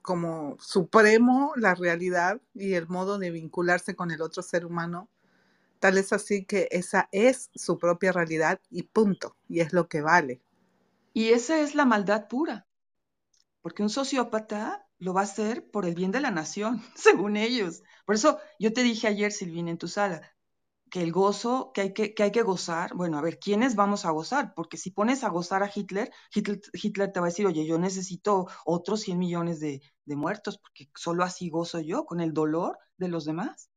como 0.00 0.56
supremo 0.58 1.52
la 1.56 1.74
realidad 1.74 2.40
y 2.54 2.72
el 2.72 2.88
modo 2.88 3.18
de 3.18 3.30
vincularse 3.30 3.94
con 3.94 4.10
el 4.10 4.22
otro 4.22 4.42
ser 4.42 4.64
humano. 4.64 5.10
Tal 5.78 5.98
es 5.98 6.12
así 6.12 6.44
que 6.44 6.68
esa 6.70 7.08
es 7.12 7.50
su 7.54 7.78
propia 7.78 8.12
realidad 8.12 8.60
y 8.70 8.84
punto, 8.84 9.36
y 9.48 9.60
es 9.60 9.72
lo 9.72 9.88
que 9.88 10.00
vale. 10.00 10.40
Y 11.12 11.30
esa 11.30 11.60
es 11.60 11.74
la 11.74 11.84
maldad 11.84 12.28
pura 12.28 12.68
porque 13.68 13.82
un 13.82 13.90
sociópata 13.90 14.86
lo 14.98 15.14
va 15.14 15.20
a 15.22 15.24
hacer 15.24 15.70
por 15.70 15.84
el 15.86 15.94
bien 15.94 16.10
de 16.10 16.20
la 16.20 16.30
nación, 16.30 16.82
según 16.94 17.36
ellos. 17.36 17.82
Por 18.06 18.14
eso 18.14 18.38
yo 18.58 18.72
te 18.72 18.82
dije 18.82 19.06
ayer, 19.06 19.32
Silvina, 19.32 19.70
en 19.70 19.78
tu 19.78 19.88
sala, 19.88 20.22
que 20.90 21.02
el 21.02 21.12
gozo, 21.12 21.72
que 21.74 21.82
hay 21.82 21.92
que, 21.92 22.14
que 22.14 22.22
hay 22.22 22.32
que 22.32 22.42
gozar, 22.42 22.94
bueno, 22.94 23.18
a 23.18 23.20
ver, 23.20 23.38
¿quiénes 23.38 23.74
vamos 23.74 24.06
a 24.06 24.10
gozar? 24.10 24.54
Porque 24.54 24.78
si 24.78 24.90
pones 24.90 25.22
a 25.22 25.28
gozar 25.28 25.62
a 25.62 25.70
Hitler, 25.72 26.10
Hitler, 26.32 27.12
te 27.12 27.20
va 27.20 27.26
a 27.26 27.30
decir, 27.30 27.46
oye, 27.46 27.66
yo 27.66 27.78
necesito 27.78 28.46
otros 28.64 29.00
100 29.02 29.18
millones 29.18 29.60
de, 29.60 29.82
de 30.06 30.16
muertos, 30.16 30.58
porque 30.58 30.88
solo 30.96 31.24
así 31.24 31.50
gozo 31.50 31.80
yo, 31.80 32.06
con 32.06 32.20
el 32.20 32.32
dolor 32.32 32.78
de 32.96 33.08
los 33.08 33.26
demás. 33.26 33.70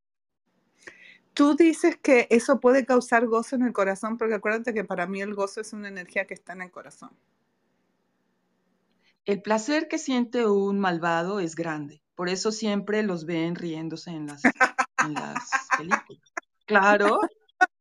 Tú 1.33 1.55
dices 1.55 1.97
que 1.97 2.27
eso 2.29 2.59
puede 2.59 2.85
causar 2.85 3.25
gozo 3.25 3.55
en 3.55 3.63
el 3.63 3.73
corazón, 3.73 4.17
porque 4.17 4.35
acuérdate 4.35 4.73
que 4.73 4.83
para 4.83 5.07
mí 5.07 5.21
el 5.21 5.33
gozo 5.33 5.61
es 5.61 5.71
una 5.73 5.87
energía 5.87 6.27
que 6.27 6.33
está 6.33 6.53
en 6.53 6.63
el 6.63 6.71
corazón. 6.71 7.11
El 9.25 9.41
placer 9.41 9.87
que 9.87 9.97
siente 9.97 10.45
un 10.47 10.79
malvado 10.79 11.39
es 11.39 11.55
grande, 11.55 12.01
por 12.15 12.27
eso 12.27 12.51
siempre 12.51 13.03
los 13.03 13.25
ven 13.25 13.55
riéndose 13.55 14.09
en 14.11 14.27
las, 14.27 14.41
películas. 15.77 16.33
Claro, 16.65 17.19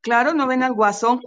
claro, 0.01 0.35
no 0.35 0.47
ven 0.47 0.63
al 0.63 0.75
guasón, 0.75 1.21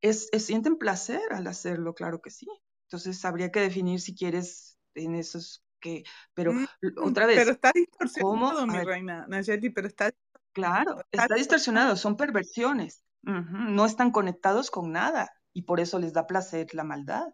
es, 0.00 0.28
sienten 0.38 0.76
placer 0.76 1.20
al 1.30 1.46
hacerlo, 1.46 1.94
claro 1.94 2.20
que 2.20 2.30
sí. 2.30 2.46
Entonces 2.84 3.24
habría 3.24 3.50
que 3.50 3.60
definir 3.60 4.00
si 4.00 4.14
quieres 4.14 4.78
en 4.94 5.14
esos 5.14 5.62
que, 5.80 6.04
pero 6.34 6.52
mm, 6.52 6.66
otra 6.98 7.26
vez. 7.26 7.38
Pero 7.38 7.52
está 7.52 7.72
distorsionado, 7.74 8.66
mi 8.66 8.78
reina, 8.78 9.26
Nayeli, 9.28 9.70
pero 9.70 9.88
está. 9.88 10.12
Claro, 10.52 11.02
está 11.10 11.34
distorsionado, 11.34 11.96
son 11.96 12.16
perversiones, 12.16 13.04
no 13.22 13.86
están 13.86 14.10
conectados 14.10 14.70
con 14.70 14.92
nada 14.92 15.30
y 15.52 15.62
por 15.62 15.80
eso 15.80 15.98
les 15.98 16.12
da 16.12 16.26
placer 16.26 16.74
la 16.74 16.84
maldad 16.84 17.28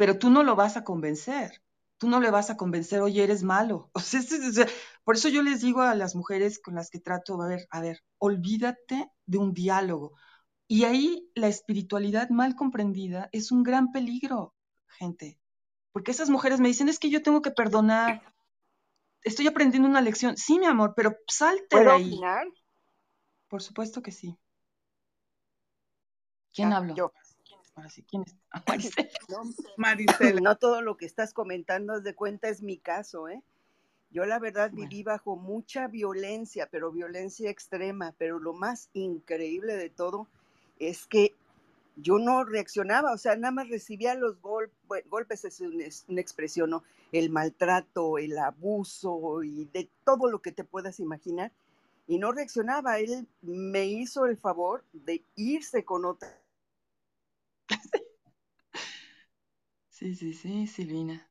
pero 0.00 0.18
tú 0.18 0.30
no 0.30 0.42
lo 0.44 0.56
vas 0.56 0.78
a 0.78 0.82
convencer. 0.82 1.62
Tú 1.98 2.08
no 2.08 2.20
le 2.20 2.30
vas 2.30 2.48
a 2.48 2.56
convencer, 2.56 3.02
oye, 3.02 3.22
eres 3.22 3.42
malo. 3.42 3.90
por 5.04 5.14
eso 5.14 5.28
yo 5.28 5.42
les 5.42 5.60
digo 5.60 5.82
a 5.82 5.94
las 5.94 6.16
mujeres 6.16 6.58
con 6.58 6.74
las 6.74 6.88
que 6.88 7.00
trato, 7.00 7.38
a 7.42 7.46
ver, 7.46 7.66
a 7.70 7.82
ver, 7.82 7.98
olvídate 8.16 9.10
de 9.26 9.36
un 9.36 9.52
diálogo. 9.52 10.14
Y 10.66 10.84
ahí 10.84 11.30
la 11.34 11.48
espiritualidad 11.48 12.30
mal 12.30 12.56
comprendida 12.56 13.28
es 13.32 13.52
un 13.52 13.62
gran 13.62 13.92
peligro, 13.92 14.54
gente. 14.86 15.38
Porque 15.92 16.12
esas 16.12 16.30
mujeres 16.30 16.60
me 16.60 16.68
dicen, 16.68 16.88
es 16.88 16.98
que 16.98 17.10
yo 17.10 17.22
tengo 17.22 17.42
que 17.42 17.50
perdonar. 17.50 18.22
Estoy 19.22 19.46
aprendiendo 19.46 19.88
una 19.88 20.00
lección. 20.00 20.36
Sí, 20.36 20.58
mi 20.58 20.66
amor, 20.66 20.94
pero 20.96 21.16
salte 21.26 21.78
de 21.78 21.90
ahí. 21.90 22.20
Por 23.48 23.62
supuesto 23.62 24.02
que 24.02 24.12
sí. 24.12 24.38
¿Quién 26.52 26.72
habló? 26.72 26.94
Yo. 26.94 27.12
¿quién 28.08 28.22
es? 28.22 28.36
No, 29.28 29.42
No 30.40 30.56
todo 30.56 30.82
lo 30.82 30.96
que 30.96 31.06
estás 31.06 31.32
comentando 31.32 32.00
de 32.00 32.14
cuenta 32.14 32.48
es 32.48 32.62
mi 32.62 32.78
caso, 32.78 33.28
¿eh? 33.28 33.42
Yo 34.10 34.24
la 34.26 34.40
verdad 34.40 34.72
viví 34.72 35.04
bajo 35.04 35.36
mucha 35.36 35.86
violencia, 35.86 36.68
pero 36.68 36.90
violencia 36.90 37.48
extrema, 37.48 38.12
pero 38.18 38.40
lo 38.40 38.52
más 38.52 38.90
increíble 38.92 39.76
de 39.76 39.88
todo 39.88 40.26
es 40.80 41.06
que 41.06 41.36
yo 41.96 42.18
no 42.18 42.44
reaccionaba, 42.44 43.12
o 43.12 43.18
sea, 43.18 43.36
nada 43.36 43.52
más 43.52 43.68
recibía 43.68 44.14
los 44.14 44.40
golpes, 44.40 45.04
golpes 45.08 45.44
es 45.44 45.60
una, 45.60 46.20
expresión, 46.20 46.70
¿no? 46.70 46.82
El 47.12 47.30
maltrato, 47.30 48.18
el 48.18 48.38
abuso 48.38 49.42
y 49.42 49.66
de 49.66 49.90
todo 50.04 50.30
lo 50.30 50.40
que 50.40 50.52
te 50.52 50.64
puedas 50.64 51.00
imaginar. 51.00 51.52
Y 52.06 52.18
no 52.18 52.32
reaccionaba, 52.32 52.98
él 52.98 53.28
me 53.42 53.86
hizo 53.86 54.26
el 54.26 54.36
favor 54.36 54.84
de 54.92 55.22
irse 55.36 55.84
con 55.84 56.04
otra 56.04 56.40
Sí, 60.00 60.14
sí, 60.14 60.32
sí, 60.32 60.66
Silvina. 60.66 61.30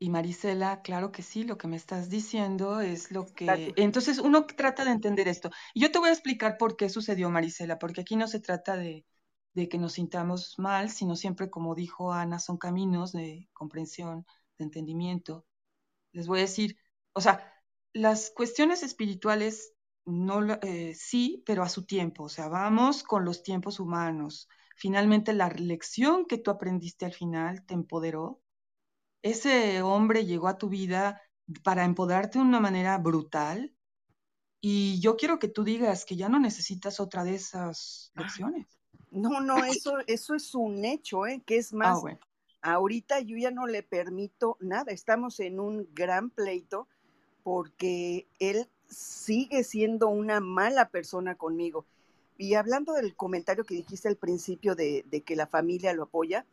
Y 0.00 0.10
Marisela, 0.10 0.82
claro 0.82 1.12
que 1.12 1.22
sí, 1.22 1.44
lo 1.44 1.58
que 1.58 1.68
me 1.68 1.76
estás 1.76 2.10
diciendo 2.10 2.80
es 2.80 3.12
lo 3.12 3.24
que... 3.26 3.72
Entonces 3.76 4.18
uno 4.18 4.46
trata 4.46 4.84
de 4.84 4.90
entender 4.90 5.28
esto. 5.28 5.48
Y 5.72 5.80
yo 5.80 5.92
te 5.92 6.00
voy 6.00 6.08
a 6.08 6.12
explicar 6.12 6.58
por 6.58 6.76
qué 6.76 6.88
sucedió, 6.88 7.30
Marisela, 7.30 7.78
porque 7.78 8.00
aquí 8.00 8.16
no 8.16 8.26
se 8.26 8.40
trata 8.40 8.76
de, 8.76 9.06
de 9.54 9.68
que 9.68 9.78
nos 9.78 9.94
sintamos 9.94 10.58
mal, 10.58 10.90
sino 10.90 11.16
siempre, 11.16 11.50
como 11.50 11.74
dijo 11.74 12.12
Ana, 12.12 12.38
son 12.38 12.56
caminos 12.58 13.12
de 13.12 13.48
comprensión, 13.52 14.26
de 14.58 14.64
entendimiento. 14.64 15.46
Les 16.12 16.26
voy 16.26 16.40
a 16.40 16.42
decir, 16.42 16.78
o 17.12 17.20
sea, 17.20 17.52
las 17.92 18.30
cuestiones 18.30 18.82
espirituales 18.82 19.74
no 20.04 20.42
eh, 20.62 20.94
sí, 20.94 21.42
pero 21.46 21.62
a 21.62 21.68
su 21.68 21.84
tiempo, 21.84 22.24
o 22.24 22.28
sea, 22.28 22.48
vamos 22.48 23.02
con 23.02 23.24
los 23.24 23.42
tiempos 23.42 23.78
humanos. 23.80 24.48
Finalmente 24.76 25.32
la 25.32 25.48
lección 25.50 26.26
que 26.26 26.38
tú 26.38 26.50
aprendiste 26.50 27.04
al 27.04 27.12
final 27.12 27.64
te 27.66 27.74
empoderó. 27.74 28.42
Ese 29.22 29.82
hombre 29.82 30.26
llegó 30.26 30.48
a 30.48 30.58
tu 30.58 30.68
vida 30.68 31.20
para 31.62 31.84
empoderarte 31.84 32.38
de 32.38 32.44
una 32.44 32.60
manera 32.60 32.98
brutal. 32.98 33.74
Y 34.60 35.00
yo 35.00 35.16
quiero 35.16 35.38
que 35.38 35.48
tú 35.48 35.64
digas 35.64 36.04
que 36.04 36.16
ya 36.16 36.28
no 36.28 36.38
necesitas 36.40 37.00
otra 37.00 37.24
de 37.24 37.34
esas 37.34 38.12
lecciones. 38.14 38.66
No, 39.10 39.40
no, 39.40 39.64
eso, 39.64 39.98
eso 40.06 40.34
es 40.34 40.54
un 40.54 40.84
hecho, 40.84 41.26
¿eh? 41.26 41.42
Que 41.44 41.56
es 41.58 41.72
Ah, 41.72 41.76
más, 41.76 42.00
bueno. 42.00 42.18
ahorita 42.62 43.20
yo 43.20 43.36
ya 43.36 43.50
no 43.50 43.66
le 43.66 43.82
permito 43.82 44.56
nada. 44.60 44.92
Estamos 44.92 45.38
en 45.40 45.60
un 45.60 45.88
gran 45.94 46.30
pleito 46.30 46.88
porque 47.42 48.26
él 48.38 48.68
sigue 48.88 49.64
siendo 49.64 50.08
una 50.08 50.40
mala 50.40 50.88
persona 50.88 51.34
conmigo. 51.34 51.84
Y 52.38 52.54
hablando 52.54 52.94
del 52.94 53.14
comentario 53.14 53.64
que 53.64 53.74
dijiste 53.74 54.08
al 54.08 54.16
principio 54.16 54.74
de, 54.74 55.04
de 55.10 55.20
que 55.22 55.36
la 55.36 55.46
familia 55.46 55.92
lo 55.92 56.04
apoya, 56.04 56.46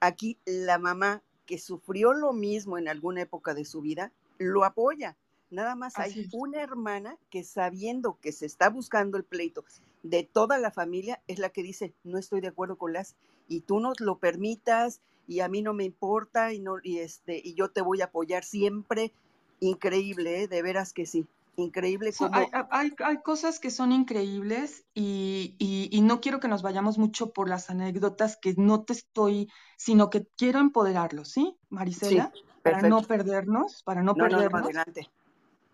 aquí 0.00 0.38
la 0.44 0.78
mamá 0.78 1.22
que 1.44 1.58
sufrió 1.58 2.12
lo 2.12 2.32
mismo 2.32 2.78
en 2.78 2.88
alguna 2.88 3.22
época 3.22 3.54
de 3.54 3.64
su 3.64 3.80
vida, 3.80 4.12
lo 4.38 4.64
apoya. 4.64 5.16
Nada 5.50 5.76
más 5.76 5.96
Así 5.98 6.20
hay 6.20 6.24
es. 6.26 6.34
una 6.34 6.60
hermana 6.60 7.16
que 7.30 7.44
sabiendo 7.44 8.18
que 8.20 8.32
se 8.32 8.46
está 8.46 8.68
buscando 8.68 9.16
el 9.16 9.24
pleito 9.24 9.64
de 10.10 10.24
toda 10.24 10.58
la 10.58 10.70
familia, 10.70 11.22
es 11.26 11.38
la 11.38 11.50
que 11.50 11.62
dice, 11.62 11.94
no 12.04 12.18
estoy 12.18 12.40
de 12.40 12.48
acuerdo 12.48 12.76
con 12.76 12.92
las, 12.92 13.16
y 13.48 13.60
tú 13.60 13.80
nos 13.80 14.00
lo 14.00 14.18
permitas, 14.18 15.00
y 15.28 15.40
a 15.40 15.48
mí 15.48 15.62
no 15.62 15.72
me 15.72 15.84
importa, 15.84 16.52
y, 16.52 16.60
no, 16.60 16.76
y, 16.82 16.98
este, 16.98 17.40
y 17.42 17.54
yo 17.54 17.70
te 17.70 17.80
voy 17.80 18.00
a 18.00 18.06
apoyar 18.06 18.44
siempre. 18.44 19.12
Increíble, 19.60 20.42
¿eh? 20.42 20.48
de 20.48 20.62
veras 20.62 20.92
que 20.92 21.06
sí. 21.06 21.26
Increíble 21.58 22.12
como... 22.12 22.36
hay, 22.36 22.46
hay, 22.70 22.92
hay 23.02 23.22
cosas 23.22 23.58
que 23.58 23.70
son 23.70 23.90
increíbles 23.90 24.84
y, 24.92 25.56
y, 25.58 25.88
y 25.90 26.02
no 26.02 26.20
quiero 26.20 26.38
que 26.38 26.48
nos 26.48 26.60
vayamos 26.60 26.98
mucho 26.98 27.32
por 27.32 27.48
las 27.48 27.70
anécdotas 27.70 28.36
que 28.36 28.54
no 28.58 28.84
te 28.84 28.92
estoy, 28.92 29.50
sino 29.78 30.10
que 30.10 30.26
quiero 30.36 30.60
empoderarlos, 30.60 31.30
¿sí, 31.30 31.56
Sí, 31.58 31.58
Marisela? 31.70 32.32
Para 32.62 32.82
no 32.82 33.00
perdernos, 33.02 33.82
para 33.84 34.02
no 34.02 34.12
No, 34.12 34.28
no, 34.28 34.28
no, 34.28 34.36
perdernos, 34.36 34.64
adelante. 34.66 35.10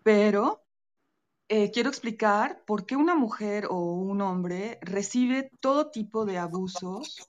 pero 0.03 0.63
eh, 1.49 1.71
quiero 1.71 1.89
explicar 1.89 2.63
por 2.65 2.85
qué 2.85 2.95
una 2.95 3.15
mujer 3.15 3.67
o 3.69 3.75
un 3.75 4.21
hombre 4.21 4.79
recibe 4.81 5.49
todo 5.59 5.91
tipo 5.91 6.25
de 6.25 6.37
abusos. 6.37 7.27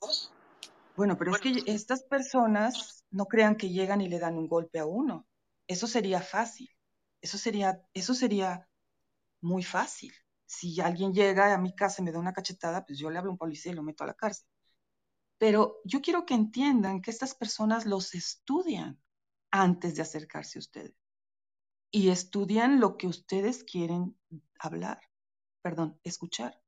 Bueno, 0.97 1.19
pero 1.19 1.33
es 1.35 1.41
que 1.41 1.63
estas 1.67 2.05
personas 2.05 3.05
no 3.11 3.27
crean 3.27 3.57
que 3.57 3.71
llegan 3.71 4.01
y 4.01 4.09
le 4.09 4.19
dan 4.19 4.39
un 4.39 4.49
golpe 4.49 4.79
a 4.79 4.87
uno. 4.87 5.27
Eso 5.67 5.87
sería 5.87 6.21
fácil. 6.21 6.71
Eso 7.21 7.39
sería, 7.39 7.83
eso 7.93 8.15
sería 8.15 8.69
muy 9.41 9.65
fácil. 9.65 10.13
Si 10.47 10.81
alguien 10.81 11.13
llega 11.13 11.53
a 11.53 11.59
mi 11.59 11.75
casa 11.75 12.01
y 12.01 12.05
me 12.05 12.13
da 12.13 12.19
una 12.19 12.33
cachetada, 12.33 12.85
pues 12.85 12.99
yo 12.99 13.11
le 13.11 13.19
hablo 13.19 13.31
a 13.31 13.33
un 13.33 13.39
policía 13.39 13.73
y 13.73 13.75
lo 13.75 13.83
meto 13.83 14.05
a 14.05 14.09
la 14.09 14.15
cárcel. 14.15 14.47
Pero 15.39 15.81
yo 15.85 16.01
quiero 16.01 16.25
que 16.25 16.35
entiendan 16.35 17.03
que 17.03 17.11
estas 17.11 17.35
personas 17.35 17.87
los 17.87 18.15
estudian 18.15 19.01
antes 19.51 19.97
de 19.97 20.03
acercarse 20.03 20.59
a 20.59 20.61
ustedes 20.61 21.04
y 21.95 22.09
estudian 22.09 22.81
lo 22.81 22.97
que 22.97 23.07
ustedes 23.07 23.63
quieren 23.63 24.17
hablar, 24.59 25.01
perdón, 25.63 25.97
escuchar. 26.03 26.61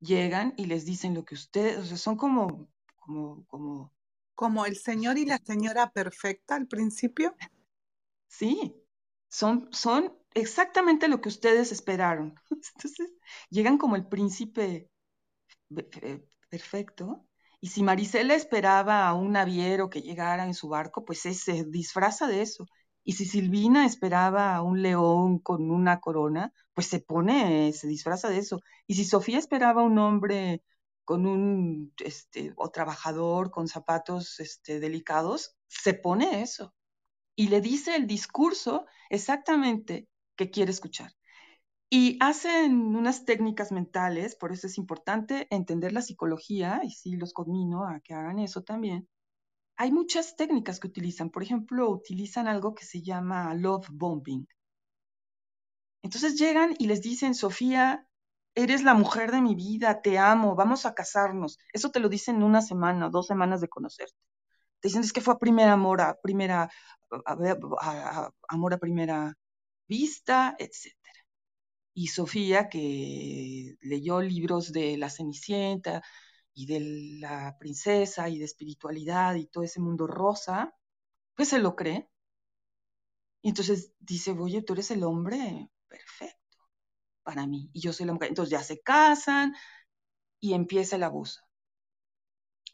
Llegan 0.00 0.54
y 0.56 0.64
les 0.64 0.86
dicen 0.86 1.12
lo 1.12 1.26
que 1.26 1.34
ustedes, 1.34 1.76
o 1.76 1.84
sea, 1.84 1.98
son 1.98 2.16
como, 2.16 2.66
como, 2.96 3.44
como, 3.48 3.92
Como 4.34 4.64
el 4.64 4.76
señor 4.76 5.18
y 5.18 5.26
la 5.26 5.36
señora 5.44 5.90
perfecta 5.90 6.54
al 6.54 6.66
principio. 6.66 7.36
sí, 8.26 8.74
son, 9.28 9.68
son 9.72 10.16
exactamente 10.32 11.06
lo 11.08 11.20
que 11.20 11.28
ustedes 11.28 11.70
esperaron. 11.70 12.34
Entonces, 12.76 13.12
llegan 13.50 13.76
como 13.76 13.94
el 13.94 14.06
príncipe 14.06 14.88
perfecto. 16.48 17.26
Y 17.60 17.68
si 17.68 17.82
Marisela 17.82 18.34
esperaba 18.34 19.06
a 19.06 19.12
un 19.12 19.32
naviero 19.32 19.90
que 19.90 20.00
llegara 20.00 20.46
en 20.46 20.54
su 20.54 20.70
barco, 20.70 21.04
pues 21.04 21.20
se 21.20 21.64
disfraza 21.64 22.26
de 22.26 22.40
eso. 22.40 22.66
Y 23.04 23.12
si 23.12 23.26
Silvina 23.26 23.86
esperaba 23.86 24.56
a 24.56 24.62
un 24.62 24.82
león 24.82 25.38
con 25.38 25.70
una 25.70 26.00
corona, 26.00 26.52
pues 26.72 26.86
se 26.88 27.00
pone, 27.00 27.72
se 27.72 27.86
disfraza 27.86 28.30
de 28.30 28.38
eso. 28.38 28.60
Y 28.86 28.94
si 28.94 29.04
Sofía 29.04 29.38
esperaba 29.38 29.82
a 29.82 29.84
un 29.84 29.98
hombre 29.98 30.62
con 31.04 31.26
un, 31.26 31.92
este, 31.98 32.52
o 32.56 32.70
trabajador 32.70 33.50
con 33.50 33.68
zapatos, 33.68 34.40
este, 34.40 34.80
delicados, 34.80 35.54
se 35.68 35.94
pone 35.94 36.42
eso. 36.42 36.74
Y 37.36 37.48
le 37.48 37.60
dice 37.60 37.96
el 37.96 38.06
discurso 38.06 38.86
exactamente 39.10 40.08
que 40.36 40.50
quiere 40.50 40.70
escuchar. 40.70 41.12
Y 41.90 42.16
hacen 42.20 42.96
unas 42.96 43.24
técnicas 43.24 43.70
mentales, 43.70 44.34
por 44.34 44.52
eso 44.52 44.66
es 44.66 44.78
importante 44.78 45.46
entender 45.50 45.92
la 45.92 46.02
psicología, 46.02 46.80
y 46.84 46.90
sí 46.90 47.16
los 47.16 47.32
conmino 47.32 47.86
a 47.86 48.00
que 48.00 48.14
hagan 48.14 48.38
eso 48.38 48.62
también. 48.62 49.08
Hay 49.76 49.92
muchas 49.92 50.34
técnicas 50.34 50.80
que 50.80 50.88
utilizan. 50.88 51.30
Por 51.30 51.44
ejemplo, 51.44 51.88
utilizan 51.88 52.48
algo 52.48 52.74
que 52.74 52.84
se 52.84 53.02
llama 53.02 53.54
love 53.54 53.86
bombing. 53.92 54.48
Entonces 56.02 56.38
llegan 56.38 56.74
y 56.78 56.86
les 56.86 57.00
dicen, 57.02 57.34
Sofía, 57.34 58.06
eres 58.54 58.82
la 58.84 58.94
mujer 58.94 59.32
de 59.32 59.40
mi 59.40 59.54
vida, 59.54 60.02
te 60.02 60.18
amo, 60.18 60.54
vamos 60.54 60.86
a 60.86 60.94
casarnos. 60.94 61.58
Eso 61.72 61.90
te 61.90 62.00
lo 62.00 62.08
dicen 62.08 62.36
en 62.36 62.42
una 62.44 62.62
semana, 62.62 63.08
dos 63.10 63.26
semanas 63.26 63.60
de 63.60 63.68
conocerte. 63.68 64.14
Te 64.80 64.88
dicen, 64.88 65.02
es 65.02 65.12
que 65.12 65.20
fue 65.22 65.34
a 65.34 65.38
primera 65.38 65.72
amor, 65.74 66.02
primera, 66.22 66.70
a- 67.26 67.34
a- 67.82 68.30
amor 68.48 68.74
a 68.74 68.78
primera 68.78 69.34
vista, 69.88 70.56
etc. 70.58 70.96
Y 71.94 72.08
Sofía, 72.08 72.68
que 72.70 73.76
leyó 73.82 74.20
libros 74.22 74.72
de 74.72 74.96
la 74.98 75.10
Cenicienta 75.10 76.02
y 76.54 76.66
de 76.66 77.18
la 77.20 77.56
princesa 77.58 78.28
y 78.28 78.38
de 78.38 78.44
espiritualidad 78.44 79.34
y 79.34 79.46
todo 79.46 79.64
ese 79.64 79.80
mundo 79.80 80.06
rosa, 80.06 80.74
pues 81.34 81.48
se 81.48 81.58
lo 81.58 81.74
cree. 81.76 82.08
Y 83.42 83.50
entonces 83.50 83.92
dice, 83.98 84.32
oye, 84.32 84.62
tú 84.62 84.72
eres 84.72 84.90
el 84.90 85.02
hombre 85.04 85.70
perfecto 85.88 86.58
para 87.22 87.46
mí 87.46 87.70
y 87.72 87.80
yo 87.80 87.92
soy 87.92 88.06
la 88.06 88.12
mujer. 88.12 88.28
Entonces 88.28 88.52
ya 88.52 88.62
se 88.62 88.80
casan 88.80 89.54
y 90.40 90.54
empieza 90.54 90.96
el 90.96 91.02
abuso. 91.02 91.40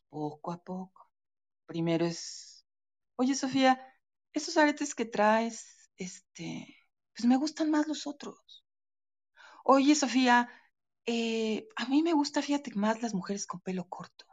Poco 0.09 0.53
a 0.53 0.63
poco. 0.63 1.11
Primero 1.67 2.05
es, 2.05 2.67
oye, 3.17 3.35
Sofía, 3.35 3.81
esos 4.33 4.57
aretes 4.57 4.95
que 4.95 5.07
traes, 5.07 5.91
este, 5.97 6.77
pues 7.15 7.27
me 7.27 7.37
gustan 7.37 7.71
más 7.71 7.87
los 7.89 8.07
otros. 8.07 8.65
Oye, 9.65 9.95
Sofía, 9.95 10.49
eh, 11.07 11.69
a 11.77 11.87
mí 11.87 12.03
me 12.03 12.13
gusta, 12.15 12.43
fíjate, 12.43 12.73
más 12.75 13.03
las 13.03 13.15
mujeres 13.15 13.47
con 13.47 13.61
pelo 13.61 13.89
corto. 13.89 14.25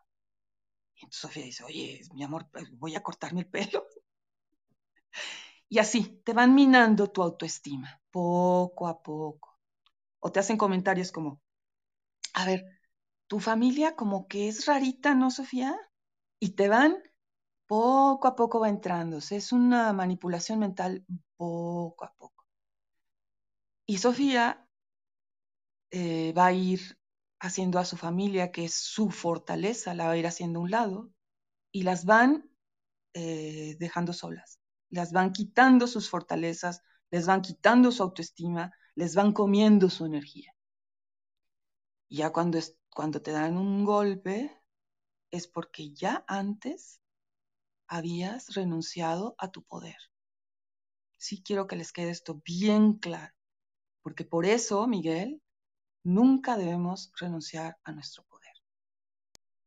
Entonces 0.96 1.20
Sofía 1.22 1.44
dice, 1.46 1.64
oye, 1.64 2.02
mi 2.14 2.24
amor, 2.24 2.50
pues, 2.52 2.70
voy 2.78 2.96
a 2.96 3.04
cortarme 3.04 3.42
el 3.42 3.48
pelo. 3.48 3.86
Y 5.70 5.80
así, 5.80 6.22
te 6.24 6.34
van 6.34 6.56
minando 6.56 7.12
tu 7.12 7.22
autoestima, 7.22 8.02
poco 8.12 8.88
a 8.88 9.02
poco. 9.02 9.60
O 10.20 10.32
te 10.32 10.40
hacen 10.40 10.58
comentarios 10.58 11.12
como, 11.12 11.42
a 12.34 12.46
ver, 12.46 12.66
tu 13.28 13.40
familia 13.40 13.96
como 13.96 14.28
que 14.28 14.50
es 14.50 14.66
rarita, 14.66 15.16
¿no, 15.16 15.32
Sofía? 15.32 15.78
Y 16.40 16.52
te 16.52 16.70
van, 16.70 16.98
poco 17.68 18.28
a 18.28 18.36
poco 18.36 18.60
va 18.62 18.70
entrándose. 18.70 19.38
Es 19.38 19.52
una 19.54 19.94
manipulación 19.94 20.60
mental 20.60 21.06
poco 21.38 22.06
a 22.06 22.14
poco. 22.16 22.46
Y 23.88 23.98
Sofía 23.98 24.67
eh, 25.92 26.34
va 26.34 26.48
a 26.48 26.54
ir 26.54 26.98
haciendo 27.40 27.80
a 27.80 27.86
su 27.86 27.98
familia, 27.98 28.52
que 28.52 28.66
es 28.66 28.74
su 28.76 29.10
fortaleza, 29.10 29.94
la 29.94 30.08
va 30.08 30.12
a 30.12 30.18
ir 30.18 30.28
haciendo 30.28 30.60
a 30.60 30.64
un 30.64 30.72
lado, 30.72 31.12
y 31.72 31.84
las 31.84 32.06
van 32.06 32.50
eh, 33.14 33.76
dejando 33.80 34.14
solas. 34.14 34.60
Las 34.90 35.12
van 35.12 35.34
quitando 35.34 35.88
sus 35.88 36.10
fortalezas, 36.10 36.82
les 37.12 37.26
van 37.26 37.42
quitando 37.42 37.92
su 37.92 38.04
autoestima, 38.04 38.74
les 38.96 39.16
van 39.16 39.32
comiendo 39.34 39.90
su 39.90 40.06
energía. 40.06 40.54
Ya 42.10 42.32
cuando, 42.32 42.58
es, 42.58 42.78
cuando 42.90 43.22
te 43.22 43.32
dan 43.32 43.58
un 43.58 43.86
golpe, 43.86 44.58
es 45.32 45.48
porque 45.48 45.92
ya 45.94 46.24
antes 46.28 47.02
habías 47.88 48.54
renunciado 48.56 49.36
a 49.38 49.52
tu 49.52 49.64
poder. 49.64 49.98
Sí 51.18 51.42
quiero 51.44 51.68
que 51.68 51.76
les 51.76 51.92
quede 51.92 52.12
esto 52.12 52.42
bien 52.46 52.94
claro, 52.94 53.34
porque 54.02 54.24
por 54.24 54.46
eso, 54.46 54.88
Miguel, 54.88 55.42
nunca 56.08 56.56
debemos 56.56 57.12
renunciar 57.20 57.78
a 57.84 57.92
nuestro 57.92 58.24
poder. 58.24 58.54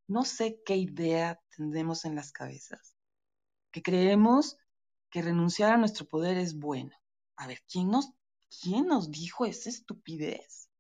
No 0.09 0.25
sé 0.25 0.63
qué 0.65 0.75
idea 0.75 1.39
tendremos 1.55 2.07
en 2.07 2.15
las 2.15 2.33
cabezas, 2.33 2.97
que 3.71 3.83
creemos 3.83 4.57
que 5.11 5.21
renunciar 5.21 5.75
a 5.75 5.77
nuestro 5.77 6.07
poder 6.07 6.39
es 6.39 6.59
bueno. 6.59 6.97
A 7.37 7.47
ver, 7.47 7.63
¿quién 7.71 7.91
nos, 7.91 8.11
quién 8.63 8.87
nos 8.87 9.11
dijo 9.11 9.45
esa 9.45 9.69
estupidez? 9.69 10.71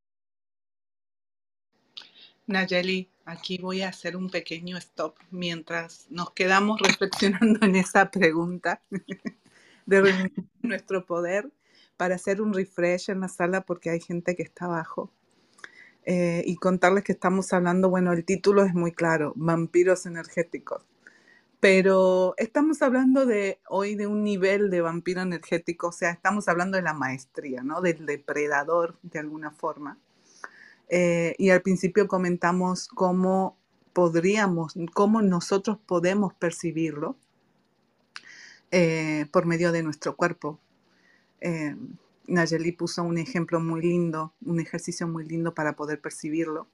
Nayeli, 2.46 3.10
aquí 3.26 3.58
voy 3.58 3.82
a 3.82 3.90
hacer 3.90 4.16
un 4.16 4.30
pequeño 4.30 4.78
stop 4.78 5.18
mientras 5.30 6.06
nos 6.10 6.30
quedamos 6.30 6.80
reflexionando 6.80 7.66
en 7.66 7.76
esa 7.76 8.10
pregunta 8.10 8.82
de 9.84 10.00
renunciar 10.00 10.46
a 10.64 10.66
nuestro 10.66 11.04
poder 11.04 11.52
para 11.98 12.14
hacer 12.14 12.40
un 12.40 12.54
refresh 12.54 13.10
en 13.10 13.20
la 13.20 13.28
sala 13.28 13.60
porque 13.60 13.90
hay 13.90 14.00
gente 14.00 14.34
que 14.34 14.42
está 14.42 14.64
abajo. 14.64 15.12
Eh, 16.04 16.42
y 16.46 16.56
contarles 16.56 17.04
que 17.04 17.12
estamos 17.12 17.52
hablando, 17.52 17.90
bueno, 17.90 18.12
el 18.12 18.24
título 18.24 18.64
es 18.64 18.74
muy 18.74 18.92
claro, 18.92 19.32
vampiros 19.36 20.06
energéticos. 20.06 20.82
Pero 21.60 22.34
estamos 22.38 22.80
hablando 22.80 23.26
de 23.26 23.60
hoy 23.68 23.94
de 23.94 24.06
un 24.06 24.24
nivel 24.24 24.70
de 24.70 24.80
vampiro 24.80 25.20
energético, 25.20 25.88
o 25.88 25.92
sea, 25.92 26.10
estamos 26.10 26.48
hablando 26.48 26.76
de 26.78 26.82
la 26.82 26.94
maestría, 26.94 27.62
¿no? 27.62 27.82
Del 27.82 28.06
depredador 28.06 28.98
de 29.02 29.18
alguna 29.18 29.50
forma. 29.50 29.98
Eh, 30.88 31.34
y 31.38 31.50
al 31.50 31.62
principio 31.62 32.08
comentamos 32.08 32.88
cómo 32.88 33.56
podríamos, 33.92 34.74
cómo 34.94 35.22
nosotros 35.22 35.78
podemos 35.86 36.34
percibirlo 36.34 37.16
eh, 38.70 39.26
por 39.32 39.46
medio 39.46 39.72
de 39.72 39.82
nuestro 39.82 40.16
cuerpo. 40.16 40.58
Nayeli 42.30 42.72
puso 42.72 43.02
un 43.02 43.18
ejemplo 43.18 43.60
muy 43.60 43.82
lindo, 43.82 44.34
un 44.44 44.60
ejercicio 44.60 45.06
muy 45.08 45.24
lindo 45.26 45.52
para 45.52 45.74
poder 45.74 46.00
percibirlo. 46.00 46.68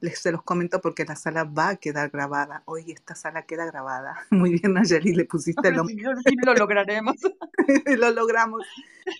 Les 0.00 0.18
se 0.18 0.32
los 0.32 0.42
comento 0.42 0.80
porque 0.80 1.04
la 1.04 1.16
sala 1.16 1.44
va 1.44 1.70
a 1.70 1.76
quedar 1.76 2.10
grabada. 2.10 2.62
Hoy 2.66 2.90
esta 2.90 3.14
sala 3.14 3.46
queda 3.46 3.66
grabada. 3.66 4.16
Muy 4.30 4.58
bien, 4.58 4.74
Nayeli, 4.74 5.14
le 5.14 5.24
pusiste 5.26 5.70
lo... 5.70 5.84
Sí, 5.86 6.34
lo 6.44 6.54
lograremos. 6.54 7.16
lo 7.86 8.10
logramos. 8.10 8.66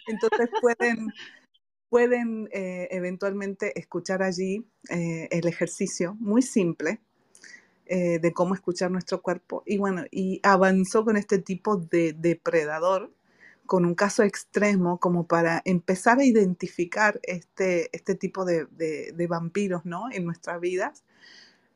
Entonces 0.09 0.51
pueden, 0.61 1.13
pueden 1.89 2.49
eh, 2.53 2.89
eventualmente 2.91 3.79
escuchar 3.79 4.25
allí 4.25 4.67
eh, 4.91 5.29
el 5.31 5.47
ejercicio 5.47 6.17
muy 6.19 6.43
simple 6.43 7.01
eh, 7.87 8.19
de 8.19 8.33
cómo 8.33 8.55
escuchar 8.55 8.91
nuestro 8.91 9.23
cuerpo. 9.23 9.63
Y 9.67 9.79
bueno, 9.79 10.05
y 10.11 10.41
avanzó 10.43 11.05
con 11.05 11.17
este 11.17 11.39
tipo 11.39 11.77
de 11.77 12.13
depredador 12.13 13.13
con 13.67 13.85
un 13.85 13.95
caso 13.95 14.23
extremo 14.23 14.99
como 14.99 15.27
para 15.27 15.63
empezar 15.65 16.19
a 16.19 16.25
identificar 16.25 17.21
este, 17.23 17.89
este 17.97 18.15
tipo 18.15 18.45
de, 18.45 18.67
de, 18.67 19.27
vampiros 19.27 19.85
¿no? 19.85 20.11
en 20.11 20.25
nuestras 20.25 20.61
vidas, 20.61 21.05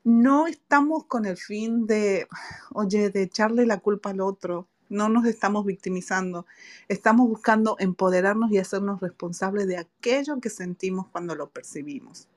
no 0.04 0.46
estamos 0.46 1.04
con 1.06 1.26
el 1.26 1.36
fin 1.36 1.86
de, 1.86 2.28
oye, 2.72 3.10
de 3.10 3.22
echarle 3.22 3.66
la 3.66 3.78
culpa 3.78 4.10
al 4.10 4.20
otro, 4.20 4.68
no 4.88 5.08
nos 5.08 5.26
estamos 5.26 5.64
victimizando, 5.64 6.46
estamos 6.88 7.28
buscando 7.28 7.76
empoderarnos 7.80 8.52
y 8.52 8.58
hacernos 8.58 9.00
responsables 9.00 9.66
de 9.66 9.78
aquello 9.78 10.40
que 10.40 10.50
sentimos 10.50 11.08
cuando 11.08 11.34
lo 11.34 11.50
percibimos 11.50 12.28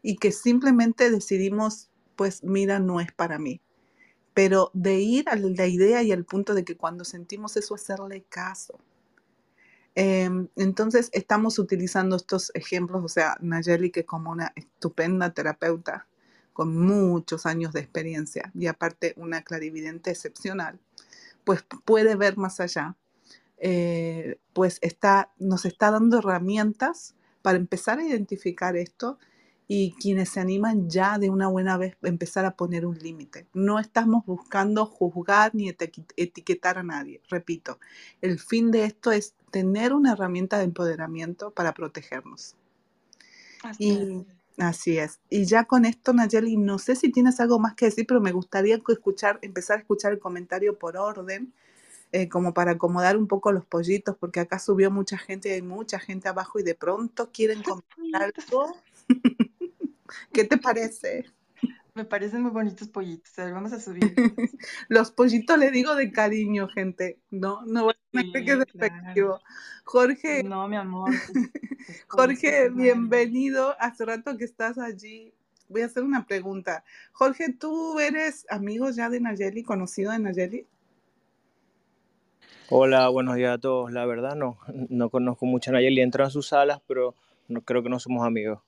y 0.00 0.16
que 0.16 0.32
simplemente 0.32 1.10
decidimos, 1.10 1.90
pues 2.16 2.42
mira, 2.42 2.78
no 2.78 3.00
es 3.00 3.12
para 3.12 3.38
mí. 3.38 3.60
Pero 4.34 4.70
de 4.72 5.00
ir 5.00 5.28
a 5.28 5.36
la 5.36 5.66
idea 5.66 6.02
y 6.02 6.12
al 6.12 6.24
punto 6.24 6.54
de 6.54 6.64
que 6.64 6.76
cuando 6.76 7.04
sentimos 7.04 7.56
eso, 7.56 7.74
hacerle 7.74 8.24
caso. 8.28 8.78
Em, 9.94 10.48
entonces 10.56 11.10
estamos 11.12 11.58
utilizando 11.58 12.16
estos 12.16 12.50
ejemplos, 12.54 13.04
o 13.04 13.08
sea, 13.08 13.36
Nayeli 13.40 13.90
que 13.90 14.06
como 14.06 14.30
una 14.30 14.52
estupenda 14.56 15.34
terapeuta 15.34 16.06
con 16.54 16.76
muchos 16.76 17.44
años 17.46 17.72
de 17.72 17.80
experiencia 17.80 18.50
y 18.54 18.66
aparte 18.66 19.14
una 19.16 19.42
clarividente 19.42 20.10
excepcional, 20.10 20.80
pues 21.44 21.64
puede 21.84 22.16
ver 22.16 22.38
más 22.38 22.60
allá, 22.60 22.96
eh, 23.58 24.38
pues 24.54 24.78
está, 24.80 25.32
nos 25.38 25.64
está 25.66 25.90
dando 25.90 26.18
herramientas 26.18 27.14
para 27.42 27.58
empezar 27.58 27.98
a 27.98 28.04
identificar 28.04 28.76
esto 28.76 29.18
y 29.74 29.92
quienes 29.92 30.28
se 30.28 30.38
animan 30.38 30.90
ya 30.90 31.18
de 31.18 31.30
una 31.30 31.48
buena 31.48 31.78
vez 31.78 31.96
empezar 32.02 32.44
a 32.44 32.56
poner 32.56 32.84
un 32.84 32.98
límite. 32.98 33.46
No 33.54 33.78
estamos 33.78 34.26
buscando 34.26 34.84
juzgar 34.84 35.54
ni 35.54 35.70
etiquetar 35.70 36.76
a 36.76 36.82
nadie. 36.82 37.22
Repito, 37.30 37.78
el 38.20 38.38
fin 38.38 38.70
de 38.70 38.84
esto 38.84 39.12
es 39.12 39.32
tener 39.50 39.94
una 39.94 40.12
herramienta 40.12 40.58
de 40.58 40.64
empoderamiento 40.64 41.52
para 41.52 41.72
protegernos. 41.72 42.54
Así 43.62 43.84
y 43.84 43.92
es. 43.92 44.26
así 44.58 44.98
es. 44.98 45.20
Y 45.30 45.46
ya 45.46 45.64
con 45.64 45.86
esto, 45.86 46.12
Nayeli, 46.12 46.58
no 46.58 46.78
sé 46.78 46.94
si 46.94 47.10
tienes 47.10 47.40
algo 47.40 47.58
más 47.58 47.74
que 47.74 47.86
decir, 47.86 48.04
pero 48.06 48.20
me 48.20 48.32
gustaría 48.32 48.74
escuchar, 48.76 49.38
empezar 49.40 49.78
a 49.78 49.80
escuchar 49.80 50.12
el 50.12 50.18
comentario 50.18 50.78
por 50.78 50.98
orden. 50.98 51.50
Eh, 52.14 52.28
como 52.28 52.52
para 52.52 52.72
acomodar 52.72 53.16
un 53.16 53.26
poco 53.26 53.52
los 53.52 53.64
pollitos, 53.64 54.14
porque 54.20 54.40
acá 54.40 54.58
subió 54.58 54.90
mucha 54.90 55.16
gente 55.16 55.54
hay 55.54 55.62
mucha 55.62 55.98
gente 55.98 56.28
abajo 56.28 56.58
y 56.58 56.62
de 56.62 56.74
pronto 56.74 57.30
quieren 57.32 57.62
comentar 57.62 58.34
algo. 58.36 58.76
¿Qué 60.32 60.44
te 60.44 60.58
parece? 60.58 61.24
Me 61.94 62.06
parecen 62.06 62.40
muy 62.40 62.50
bonitos 62.50 62.88
pollitos. 62.88 63.38
A 63.38 63.44
ver, 63.44 63.52
vamos 63.52 63.72
a 63.74 63.80
subir. 63.80 64.00
Los 64.88 65.10
pollitos 65.10 65.58
le 65.58 65.70
digo 65.70 65.94
de 65.94 66.10
cariño, 66.10 66.68
gente. 66.68 67.18
No, 67.30 67.66
no 67.66 67.84
voy 67.84 67.94
a 68.14 68.32
que 68.32 68.52
es 68.52 68.58
despectivo. 68.58 69.40
Jorge. 69.84 70.42
No, 70.42 70.66
mi 70.68 70.76
amor. 70.76 71.10
Pues, 71.10 71.50
Jorge, 72.08 72.70
bienvenido. 72.70 73.76
Hace 73.78 74.06
rato 74.06 74.38
que 74.38 74.44
estás 74.44 74.78
allí. 74.78 75.34
Voy 75.68 75.82
a 75.82 75.86
hacer 75.86 76.02
una 76.02 76.26
pregunta. 76.26 76.82
Jorge, 77.12 77.52
¿tú 77.52 78.00
eres 78.00 78.46
amigo 78.48 78.88
ya 78.90 79.10
de 79.10 79.20
Nayeli, 79.20 79.62
conocido 79.62 80.12
de 80.12 80.18
Nayeli? 80.18 80.66
Hola, 82.70 83.08
buenos 83.10 83.36
días 83.36 83.54
a 83.54 83.58
todos. 83.58 83.92
La 83.92 84.06
verdad 84.06 84.34
no, 84.34 84.56
no 84.88 85.10
conozco 85.10 85.44
mucho 85.44 85.70
a 85.70 85.74
Nayeli. 85.74 86.00
Entro 86.00 86.24
a 86.24 86.30
sus 86.30 86.48
salas, 86.48 86.80
pero 86.88 87.14
no, 87.48 87.60
creo 87.60 87.82
que 87.82 87.90
no 87.90 87.98
somos 87.98 88.26
amigos. 88.26 88.60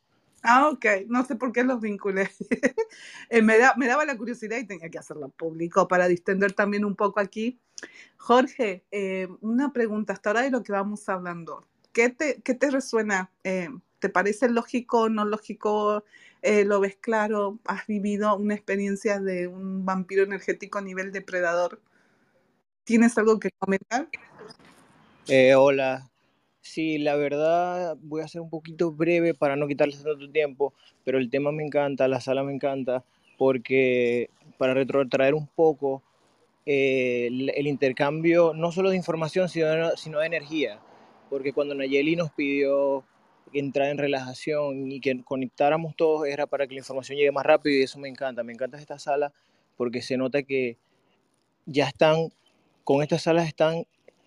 Ah, 0.46 0.68
ok. 0.68 0.84
No 1.08 1.24
sé 1.24 1.36
por 1.36 1.52
qué 1.52 1.64
los 1.64 1.80
vinculé. 1.80 2.30
Eh, 3.30 3.42
me, 3.42 3.56
me, 3.76 3.86
daba 3.86 4.04
la 4.04 4.16
curiosidad 4.16 4.58
y 4.58 4.66
tenía 4.66 4.90
que 4.90 4.98
hacerlo 4.98 5.30
público 5.30 5.88
para 5.88 6.06
distender 6.06 6.52
también 6.52 6.84
un 6.84 6.94
poco 6.94 7.18
aquí. 7.18 7.58
Jorge, 8.18 8.84
eh, 8.90 9.26
una 9.40 9.72
pregunta 9.72 10.12
hasta 10.12 10.30
ahora 10.30 10.42
de 10.42 10.50
lo 10.50 10.62
que 10.62 10.72
vamos 10.72 11.08
hablando. 11.08 11.66
¿Qué 11.92 12.10
te, 12.10 12.42
qué 12.42 12.54
te 12.54 12.70
resuena? 12.70 13.32
Eh, 13.42 13.70
¿Te 13.98 14.10
parece 14.10 14.48
lógico, 14.50 15.08
no 15.08 15.24
lógico? 15.24 16.04
¿Lo 16.42 16.80
ves 16.80 16.96
claro? 16.96 17.58
¿Has 17.64 17.86
vivido 17.86 18.36
una 18.36 18.54
experiencia 18.54 19.18
de 19.18 19.48
un 19.48 19.86
vampiro 19.86 20.22
energético 20.22 20.78
a 20.78 20.82
nivel 20.82 21.10
depredador? 21.10 21.80
¿Tienes 22.84 23.16
algo 23.16 23.40
que 23.40 23.50
comentar? 23.58 24.08
hola, 25.56 26.10
Sí, 26.64 26.96
la 26.96 27.14
verdad 27.14 27.94
voy 28.00 28.22
a 28.22 28.28
ser 28.28 28.40
un 28.40 28.48
poquito 28.48 28.90
breve 28.90 29.34
para 29.34 29.54
no 29.54 29.68
quitarles 29.68 30.02
tanto 30.02 30.30
tiempo, 30.30 30.72
pero 31.04 31.18
el 31.18 31.28
tema 31.28 31.52
me 31.52 31.62
encanta, 31.62 32.08
la 32.08 32.22
sala 32.22 32.42
me 32.42 32.54
encanta, 32.54 33.04
porque 33.36 34.30
para 34.56 34.72
retrotraer 34.72 35.34
un 35.34 35.46
poco 35.46 36.02
eh, 36.64 37.26
el, 37.26 37.66
intercambio 37.66 38.54
no 38.54 38.72
solo 38.72 38.88
de 38.88 38.96
información, 38.96 39.50
sino, 39.50 39.94
sino 39.96 40.20
de 40.20 40.26
energía, 40.26 40.80
porque 41.28 41.52
cuando 41.52 41.74
Nayeli 41.74 42.16
nos 42.16 42.32
pidió 42.32 43.04
entrar 43.52 43.90
en 43.90 43.98
relajación 43.98 44.90
y 44.90 45.00
que 45.00 45.22
conectáramos 45.22 45.94
todos 45.96 46.26
era 46.26 46.46
para 46.46 46.66
que 46.66 46.74
la 46.76 46.80
información 46.80 47.18
llegue 47.18 47.30
más 47.30 47.44
rápido 47.44 47.76
y 47.76 47.82
eso 47.82 47.98
me 47.98 48.08
encanta, 48.08 48.42
me 48.42 48.54
encanta 48.54 48.78
esta 48.78 48.98
sala 48.98 49.34
porque 49.76 50.00
se 50.00 50.16
nota 50.16 50.42
que 50.42 50.78
ya 51.66 51.88
están, 51.88 52.32
con 52.84 53.02
estas 53.02 53.20
salas 53.20 53.46
están 53.46 53.84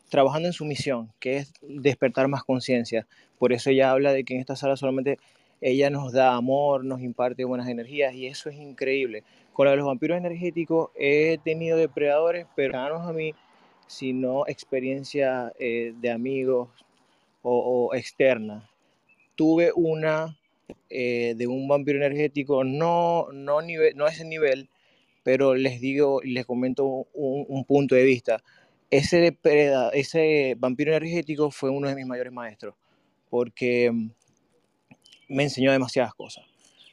trabajando 0.10 0.48
en 0.48 0.54
su 0.54 0.66
misión, 0.66 1.12
que 1.20 1.38
es 1.38 1.54
despertar 1.62 2.28
más 2.28 2.44
conciencia. 2.44 3.08
Por 3.38 3.54
eso 3.54 3.70
ella 3.70 3.92
habla 3.92 4.14
de 4.14 4.24
que 4.24 4.36
en 4.36 4.40
esta 4.40 4.56
sala 4.56 4.78
solamente 4.78 5.20
ella 5.62 5.90
nos 5.90 6.14
da 6.14 6.36
amor, 6.36 6.86
nos 6.86 7.02
imparte 7.02 7.44
buenas 7.44 7.68
energías 7.68 8.14
y 8.14 8.28
eso 8.28 8.50
es 8.50 8.58
increíble. 8.58 9.24
Con 9.54 9.76
los 9.76 9.86
vampiros 9.86 10.18
energéticos 10.18 10.92
he 10.96 11.40
tenido 11.44 11.78
depredadores, 11.78 12.46
pero 12.56 12.74
no 12.90 13.02
a 13.02 13.14
mí, 13.14 13.34
sino 13.88 14.46
experiencia 14.48 15.52
eh, 15.60 15.94
de 16.00 16.12
amigos 16.12 16.70
o, 17.42 17.94
externa. 17.96 18.70
Tuve 19.36 19.72
una 19.74 20.38
eh, 20.90 21.34
de 21.38 21.48
un 21.48 21.68
vampiro 21.68 21.98
energético, 21.98 22.64
no, 22.64 23.28
no, 23.32 23.62
nivel, 23.62 23.96
no 23.96 24.06
a 24.06 24.10
ese 24.10 24.26
nivel, 24.26 24.70
pero 25.24 25.56
les 25.56 25.80
digo 25.80 26.22
y 26.24 26.32
les 26.32 26.46
comento 26.46 26.86
un 27.14 27.64
punto 27.66 27.96
de 27.96 28.04
vista 28.04 28.44
ese, 28.90 29.38
ese 29.94 30.56
vampiro 30.58 30.92
energético 30.92 31.52
fue 31.52 31.70
uno 31.70 31.90
de 31.90 31.96
mis 31.96 32.06
mayores 32.06 32.32
maestros, 32.32 32.76
porque 33.30 33.92
mm, 33.92 34.10
me 35.30 35.44
enseñó 35.44 35.72
demasiadas 35.72 36.14
cosas. 36.14 36.46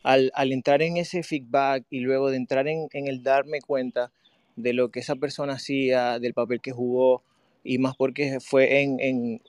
Al, 0.03 0.31
entrar 0.53 0.83
en 0.83 0.99
ese 0.99 1.23
feedback 1.23 1.87
y 1.89 2.01
luego 2.01 2.31
de 2.31 2.37
entrar 2.37 2.69
en, 2.69 2.89
el 2.93 3.23
darme 3.23 3.61
cuenta 3.63 4.13
de 4.55 4.75
lo 4.75 4.91
que 4.91 5.01
esa 5.01 5.17
persona 5.17 5.55
hacía, 5.55 6.19
del 6.19 6.35
papel 6.35 6.61
que 6.61 6.73
jugó, 6.73 7.23
y 7.63 7.79
más 7.79 7.97
porque 7.97 8.39
fue 8.41 8.83
en, 8.83 9.41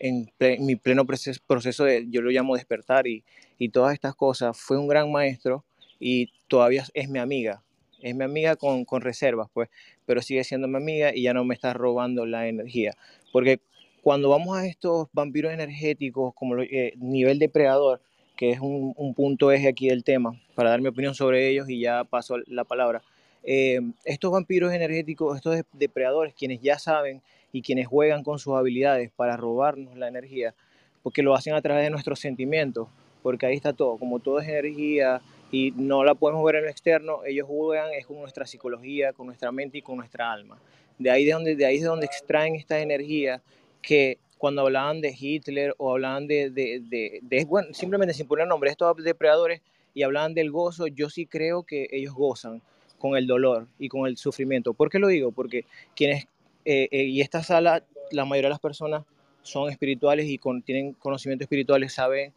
mi 0.60 0.76
pleno 0.78 1.06
proceso, 1.06 1.84
de, 1.84 2.06
yo 2.10 2.22
lo 2.22 2.30
llamo 2.30 2.56
despertar 2.56 3.06
y, 3.06 3.26
y 3.58 3.70
todas 3.70 3.94
estas 3.94 4.16
cosas, 4.16 4.58
fue 4.58 4.78
un 4.78 4.88
gran 4.88 5.12
maestro 5.12 5.66
y 6.00 6.32
todavía 6.48 6.86
es 6.94 7.10
mi 7.10 7.20
amiga 7.20 7.62
es 8.02 8.16
mi 8.16 8.24
amiga 8.24 8.56
con, 8.56 8.86
con 8.86 9.02
reservas, 9.02 9.50
pues, 9.54 9.70
pero 10.06 10.22
sigue 10.22 10.44
siendo 10.44 10.68
mi 10.68 10.78
amiga 10.78 11.16
y 11.16 11.24
ya 11.24 11.34
no 11.34 11.44
me 11.44 11.54
está 11.54 11.74
robando 11.74 12.26
la 12.26 12.48
energía. 12.48 12.94
Porque 13.32 13.60
cuando 14.02 14.30
vamos 14.30 14.58
a 14.58 14.66
estos 14.66 15.08
vampiros 15.14 15.52
energéticos 15.52 16.34
como 16.36 16.60
eh, 16.60 16.94
nivel 16.98 17.40
depredador, 17.40 18.02
que 18.36 18.52
es 18.52 18.60
un, 18.60 18.94
un, 18.98 19.14
punto 19.14 19.52
eje 19.52 19.68
aquí 19.68 19.88
del 19.90 20.04
tema, 20.04 20.40
para 20.54 20.70
dar 20.70 20.82
mi 20.82 20.90
opinión 20.90 21.16
sobre 21.16 21.50
ellos 21.50 21.70
y 21.70 21.80
ya 21.80 22.04
paso 22.04 22.38
la 22.48 22.66
palabra. 22.66 23.02
Eh, 23.48 23.80
estos 24.04 24.32
vampiros 24.32 24.74
energéticos, 24.74 25.36
estos 25.38 25.62
depredadores, 25.74 26.34
quienes 26.34 26.62
ya 26.62 26.80
saben 26.80 27.22
y 27.52 27.62
quienes 27.62 27.88
juegan 27.88 28.24
con 28.24 28.40
sus 28.40 28.56
habilidades 28.56 29.12
para 29.16 29.38
robarnos 29.38 29.96
la 29.98 30.08
energía, 30.08 30.56
porque 31.04 31.22
lo 31.22 31.36
hacen 31.36 31.54
a 31.54 31.62
través 31.62 31.84
de 31.84 31.92
nuestros 31.92 32.20
sentimientos, 32.20 32.88
porque 33.22 33.46
ahí 33.46 33.56
está 33.56 33.72
todo, 33.74 33.98
como 33.98 34.20
todo 34.20 34.40
es 34.40 34.48
energía, 34.48 35.22
y 35.56 35.72
no 35.78 36.04
la 36.04 36.16
podemos 36.16 36.44
ver 36.44 36.56
en 36.56 36.66
lo 36.66 36.70
externo, 36.70 37.24
ellos 37.24 37.48
juegan 37.48 37.94
es 37.94 38.06
con 38.06 38.20
nuestra 38.20 38.46
psicología, 38.46 39.14
con 39.14 39.28
nuestra 39.28 39.54
mente 39.54 39.78
y 39.78 39.82
con 39.82 39.96
nuestra 39.96 40.30
alma. 40.30 40.60
De 41.00 41.10
ahí, 41.10 41.24
de 41.24 41.32
donde, 41.32 41.56
de 41.56 41.66
ahí 41.66 41.78
es 41.78 41.86
donde 41.86 42.06
extraen 42.06 42.56
esta 42.56 42.82
energía 42.82 43.42
que 43.82 44.18
cuando 44.38 44.64
hablaban 44.64 45.00
de 45.00 45.16
Hitler 45.18 45.74
o 45.78 45.94
hablaban 45.94 46.28
de, 46.28 46.50
de, 46.50 47.22
de, 47.22 47.46
bueno, 47.46 47.74
simplemente 47.74 48.14
sin 48.14 48.28
poner 48.28 48.48
nombre, 48.48 48.70
estos 48.70 49.02
depredadores 49.02 49.62
y 49.94 50.04
hablaban 50.04 50.34
del 50.34 50.52
gozo, 50.52 50.88
yo 50.88 51.10
sí 51.10 51.26
creo 51.26 51.64
que 51.64 51.88
ellos 51.90 52.14
gozan, 52.14 52.62
con 53.00 53.16
el 53.16 53.26
dolor 53.26 53.68
y 53.80 53.88
con 53.88 54.08
el 54.08 54.18
sufrimiento. 54.18 54.74
¿Por 54.74 54.90
qué 54.90 55.00
lo 55.00 55.08
digo? 55.08 55.32
Porque 55.32 55.64
quienes, 55.96 56.26
eh, 56.66 56.90
eh, 56.92 57.04
y 57.04 57.22
esta 57.22 57.44
sala, 57.44 57.86
la 58.12 58.26
mayoría 58.26 58.50
de 58.50 58.56
las 58.56 58.60
personas 58.60 59.06
son 59.42 59.70
espirituales 59.70 60.26
y 60.28 60.38
tienen 60.66 60.92
conocimientos 60.94 61.46
espirituales, 61.46 61.94
saben 61.94 62.34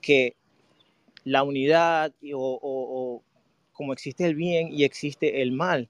que 0.00 0.36
la 1.24 1.42
unidad 1.42 2.12
o, 2.34 3.22
como 3.72 3.92
existe 3.92 4.26
el 4.26 4.34
bien 4.34 4.68
y 4.72 4.84
existe 4.84 5.42
el 5.42 5.52
mal. 5.52 5.88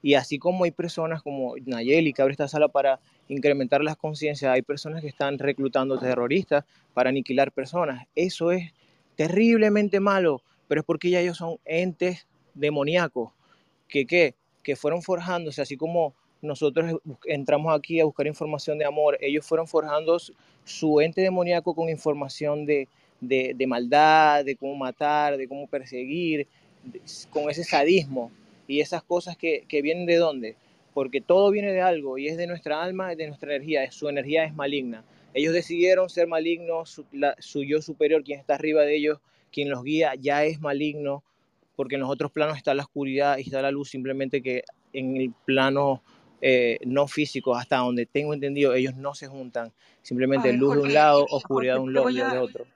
Y 0.00 0.14
así 0.14 0.38
como 0.38 0.64
hay 0.64 0.70
personas 0.70 1.22
como 1.22 1.54
Nayeli 1.64 2.12
que 2.12 2.22
abre 2.22 2.32
esta 2.32 2.48
sala 2.48 2.68
para 2.68 3.00
incrementar 3.28 3.82
las 3.82 3.96
conciencias, 3.96 4.52
hay 4.52 4.62
personas 4.62 5.02
que 5.02 5.08
están 5.08 5.38
reclutando 5.38 5.98
terroristas 5.98 6.64
para 6.94 7.10
aniquilar 7.10 7.52
personas. 7.52 8.06
Eso 8.14 8.52
es 8.52 8.72
terriblemente 9.16 9.98
malo, 9.98 10.42
pero 10.68 10.80
es 10.80 10.84
porque 10.86 11.10
ya 11.10 11.20
ellos 11.20 11.36
son 11.36 11.58
entes 11.64 12.28
demoníacos 12.54 13.32
que, 13.88 14.06
que, 14.06 14.34
que 14.62 14.76
fueron 14.76 15.02
forjándose, 15.02 15.60
así 15.60 15.76
como 15.76 16.14
nosotros 16.40 17.00
entramos 17.24 17.76
aquí 17.76 18.00
a 18.00 18.04
buscar 18.04 18.26
información 18.26 18.78
de 18.78 18.84
amor, 18.84 19.18
ellos 19.20 19.44
fueron 19.44 19.66
forjando 19.66 20.18
su 20.64 21.00
ente 21.00 21.20
demoníaco 21.20 21.74
con 21.74 21.88
información 21.88 22.64
de, 22.64 22.88
de, 23.20 23.54
de 23.56 23.66
maldad, 23.66 24.44
de 24.44 24.56
cómo 24.56 24.76
matar, 24.76 25.36
de 25.36 25.48
cómo 25.48 25.66
perseguir, 25.66 26.46
con 27.30 27.50
ese 27.50 27.64
sadismo 27.64 28.30
y 28.66 28.80
esas 28.80 29.02
cosas 29.02 29.36
que, 29.36 29.64
que, 29.68 29.82
vienen 29.82 30.06
de 30.06 30.16
dónde, 30.16 30.56
porque 30.94 31.20
todo 31.20 31.50
viene 31.50 31.72
de 31.72 31.80
algo 31.80 32.18
y 32.18 32.28
es 32.28 32.36
de 32.36 32.46
nuestra 32.46 32.82
alma, 32.82 33.14
de 33.14 33.26
nuestra 33.26 33.54
energía, 33.54 33.90
su 33.90 34.08
energía 34.08 34.44
es 34.44 34.54
maligna. 34.54 35.04
Ellos 35.34 35.52
decidieron 35.52 36.08
ser 36.08 36.26
malignos, 36.26 36.90
su, 36.90 37.04
su 37.38 37.62
yo 37.62 37.82
superior, 37.82 38.22
quien 38.24 38.40
está 38.40 38.54
arriba 38.54 38.82
de 38.82 38.96
ellos, 38.96 39.18
quien 39.52 39.70
los 39.70 39.84
guía, 39.84 40.14
ya 40.14 40.44
es 40.44 40.60
maligno, 40.60 41.22
porque 41.76 41.94
en 41.94 42.02
los 42.02 42.10
otros 42.10 42.32
planos 42.32 42.56
está 42.56 42.74
la 42.74 42.82
oscuridad 42.82 43.38
y 43.38 43.42
está 43.42 43.62
la 43.62 43.70
luz, 43.70 43.90
simplemente 43.90 44.42
que 44.42 44.64
en 44.92 45.16
el 45.16 45.32
plano 45.44 46.02
eh, 46.40 46.78
no 46.84 47.06
físico, 47.06 47.54
hasta 47.54 47.78
donde 47.78 48.06
tengo 48.06 48.34
entendido, 48.34 48.74
ellos 48.74 48.96
no 48.96 49.14
se 49.14 49.26
juntan, 49.26 49.72
simplemente 50.02 50.48
ver, 50.48 50.58
luz 50.58 50.68
Jorge, 50.68 50.82
de 50.82 50.88
un 50.88 50.94
lado, 50.94 51.26
oscuridad 51.30 51.76
Jorge, 51.76 51.92
de 51.92 52.00
un 52.00 52.14
lado 52.14 52.34
de 52.34 52.38
otro. 52.38 52.66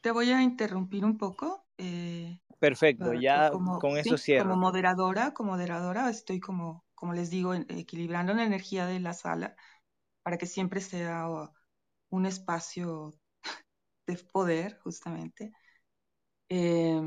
Te 0.00 0.10
voy 0.10 0.30
a 0.30 0.42
interrumpir 0.42 1.04
un 1.04 1.18
poco. 1.18 1.66
Eh, 1.78 2.40
Perfecto, 2.58 3.12
ya 3.14 3.50
como, 3.50 3.78
con 3.78 3.96
eso 3.96 4.16
sí, 4.16 4.24
cierro. 4.24 4.50
Como 4.50 4.60
moderadora, 4.60 5.32
como 5.32 5.52
moderadora, 5.52 6.08
estoy 6.10 6.40
como, 6.40 6.84
como 6.94 7.14
les 7.14 7.30
digo, 7.30 7.54
equilibrando 7.54 8.34
la 8.34 8.44
energía 8.44 8.86
de 8.86 9.00
la 9.00 9.14
sala 9.14 9.56
para 10.22 10.38
que 10.38 10.46
siempre 10.46 10.80
sea 10.80 11.26
un 12.10 12.26
espacio 12.26 13.12
de 14.06 14.16
poder, 14.32 14.78
justamente. 14.80 15.52
Eh, 16.48 17.00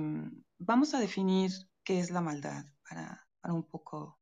vamos 0.58 0.94
a 0.94 1.00
definir 1.00 1.52
qué 1.84 2.00
es 2.00 2.12
la 2.12 2.22
maldad 2.22 2.66
para, 2.88 3.28
para, 3.42 3.54
un 3.54 3.64
poco 3.64 4.20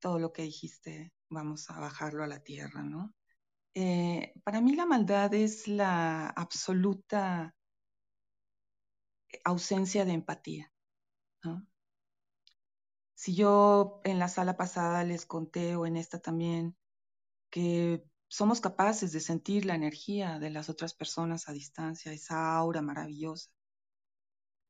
todo 0.00 0.18
lo 0.18 0.32
que 0.32 0.42
dijiste, 0.42 1.12
vamos 1.28 1.70
a 1.70 1.78
bajarlo 1.78 2.24
a 2.24 2.26
la 2.26 2.40
tierra, 2.40 2.82
¿no? 2.82 3.14
Eh, 3.74 4.32
para 4.42 4.60
mí 4.60 4.74
la 4.74 4.86
maldad 4.86 5.32
es 5.34 5.68
la 5.68 6.28
absoluta 6.28 7.54
ausencia 9.44 10.04
de 10.04 10.12
empatía. 10.12 10.72
Si 13.14 13.34
yo 13.34 14.00
en 14.04 14.18
la 14.18 14.28
sala 14.28 14.56
pasada 14.56 15.04
les 15.04 15.26
conté 15.26 15.76
o 15.76 15.84
en 15.84 15.96
esta 15.96 16.20
también 16.20 16.74
que 17.50 18.02
somos 18.28 18.60
capaces 18.60 19.12
de 19.12 19.20
sentir 19.20 19.66
la 19.66 19.74
energía 19.74 20.38
de 20.38 20.50
las 20.50 20.70
otras 20.70 20.94
personas 20.94 21.48
a 21.48 21.52
distancia, 21.52 22.12
esa 22.12 22.56
aura 22.56 22.80
maravillosa, 22.80 23.50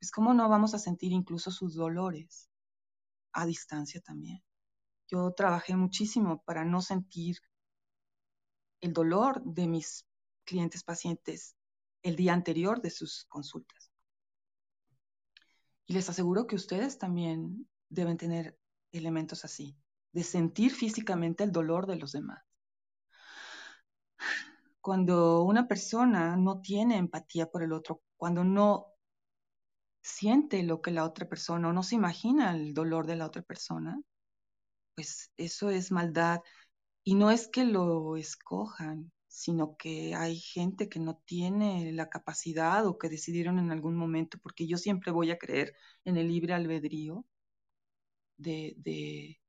pues 0.01 0.11
cómo 0.11 0.35
no 0.35 0.49
vamos 0.49 0.75
a 0.75 0.79
sentir 0.79 1.13
incluso 1.13 1.51
sus 1.51 1.75
dolores 1.75 2.51
a 3.33 3.47
distancia 3.47 4.01
también. 4.01 4.43
Yo 5.09 5.33
trabajé 5.33 5.77
muchísimo 5.77 6.43
para 6.43 6.65
no 6.65 6.81
sentir 6.83 7.37
el 8.81 8.93
dolor 8.93 9.43
de 9.45 9.66
mis 9.66 10.07
clientes 10.45 10.83
pacientes 10.83 11.57
el 12.03 12.16
día 12.16 12.33
anterior 12.33 12.81
de 12.81 12.91
sus 12.91 13.26
consultas. 13.26 13.91
Y 15.87 15.95
les 15.95 16.09
aseguro 16.09 16.47
que 16.47 16.57
ustedes 16.57 16.99
también 16.99 17.68
deben 17.89 18.16
tener 18.16 18.59
elementos 18.93 19.45
así, 19.45 19.76
de 20.12 20.22
sentir 20.22 20.72
físicamente 20.72 21.45
el 21.45 21.53
dolor 21.53 21.87
de 21.87 21.97
los 21.97 22.12
demás. 22.12 22.43
Cuando 24.81 25.43
una 25.43 25.68
persona 25.68 26.37
no 26.37 26.61
tiene 26.61 26.97
empatía 26.97 27.51
por 27.51 27.62
el 27.62 27.72
otro, 27.72 28.03
cuando 28.16 28.45
no 28.45 28.87
siente 30.03 30.62
lo 30.62 30.81
que 30.81 30.91
la 30.91 31.05
otra 31.05 31.28
persona 31.28 31.68
o 31.68 31.72
no 31.72 31.83
se 31.83 31.97
imagina 31.97 32.55
el 32.55 32.72
dolor 32.72 33.07
de 33.07 33.16
la 33.16 33.26
otra 33.26 33.43
persona, 33.43 34.01
pues 34.95 35.33
eso 35.37 35.70
es 35.70 35.91
maldad. 35.91 36.41
Y 37.05 37.15
no 37.15 37.31
es 37.31 37.49
que 37.49 37.65
lo 37.65 38.17
escojan, 38.17 39.13
sino 39.29 39.77
que 39.77 40.15
hay 40.15 40.39
gente 40.39 40.89
que 40.89 40.99
no 40.99 41.17
tiene 41.27 41.93
la 41.93 42.09
capacidad 42.09 42.87
o 42.87 42.99
que 42.99 43.09
decidieron 43.09 43.59
en 43.59 43.71
algún 43.71 43.97
momento, 43.97 44.39
porque 44.43 44.67
yo 44.67 44.77
siempre 44.79 45.13
voy 45.13 45.31
a 45.31 45.39
creer 45.39 45.75
en 46.05 46.17
el 46.17 46.29
libre 46.29 46.55
albedrío 46.55 47.27
de, 48.39 48.75
de, 48.79 49.41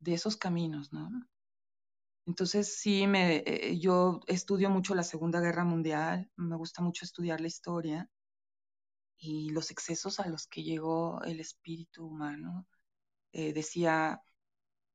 de 0.00 0.14
esos 0.14 0.36
caminos, 0.36 0.92
¿no? 0.92 1.10
Entonces 2.26 2.76
sí, 2.78 3.06
me, 3.06 3.42
eh, 3.46 3.78
yo 3.78 4.20
estudio 4.26 4.70
mucho 4.70 4.94
la 4.94 5.02
Segunda 5.02 5.40
Guerra 5.40 5.64
Mundial, 5.64 6.30
me 6.36 6.56
gusta 6.56 6.82
mucho 6.82 7.04
estudiar 7.04 7.40
la 7.40 7.48
historia 7.48 8.10
y 9.18 9.50
los 9.50 9.70
excesos 9.70 10.20
a 10.20 10.28
los 10.28 10.46
que 10.46 10.62
llegó 10.62 11.22
el 11.24 11.40
espíritu 11.40 12.06
humano. 12.06 12.66
Eh, 13.32 13.52
decía 13.52 14.22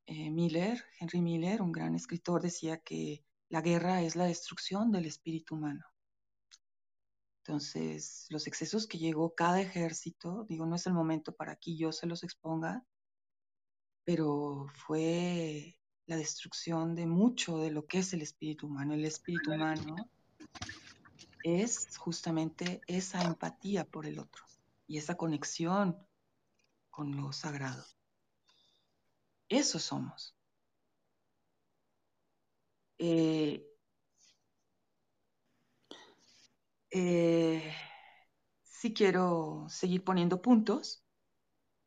eh, 0.10 0.32
Miller, 0.32 0.84
Henry 1.00 1.22
Miller, 1.22 1.62
un 1.62 1.72
gran 1.72 1.94
escritor, 1.94 2.42
decía 2.42 2.80
que 2.80 3.24
la 3.48 3.62
guerra 3.62 4.02
es 4.02 4.16
la 4.16 4.26
destrucción 4.26 4.92
del 4.92 5.06
espíritu 5.06 5.54
humano. 5.54 5.86
Entonces, 7.44 8.26
los 8.30 8.48
excesos 8.48 8.88
que 8.88 8.98
llegó 8.98 9.36
cada 9.36 9.62
ejército, 9.62 10.46
digo, 10.50 10.66
no 10.66 10.78
es 10.78 10.88
el 10.88 10.94
momento 10.94 11.36
para 11.36 11.58
que 11.58 11.76
yo 11.76 11.92
se 11.92 12.08
los 12.08 12.24
exponga, 12.24 12.84
pero 14.04 14.66
fue 14.74 15.80
la 16.08 16.18
destrucción 16.18 16.96
de 16.96 17.06
mucho 17.06 17.60
de 17.60 17.70
lo 17.70 17.86
que 17.86 18.00
es 18.00 18.12
el 18.12 18.24
espíritu 18.24 18.66
humano. 18.66 18.96
El 18.96 19.06
espíritu 19.06 19.54
humano 19.54 20.10
es 21.44 21.96
justamente 22.00 22.82
esa 22.88 23.22
empatía 23.22 23.86
por 23.86 24.08
el 24.08 24.18
otro 24.18 24.44
y 24.88 24.98
esa 24.98 25.16
conexión 25.16 25.96
con 26.90 27.16
lo 27.16 27.32
sagrado. 27.32 27.86
Eso 29.50 29.80
somos. 29.80 30.36
Eh, 33.00 33.66
eh, 36.92 37.74
sí 38.64 38.94
quiero 38.94 39.66
seguir 39.70 40.04
poniendo 40.04 40.42
puntos 40.42 41.04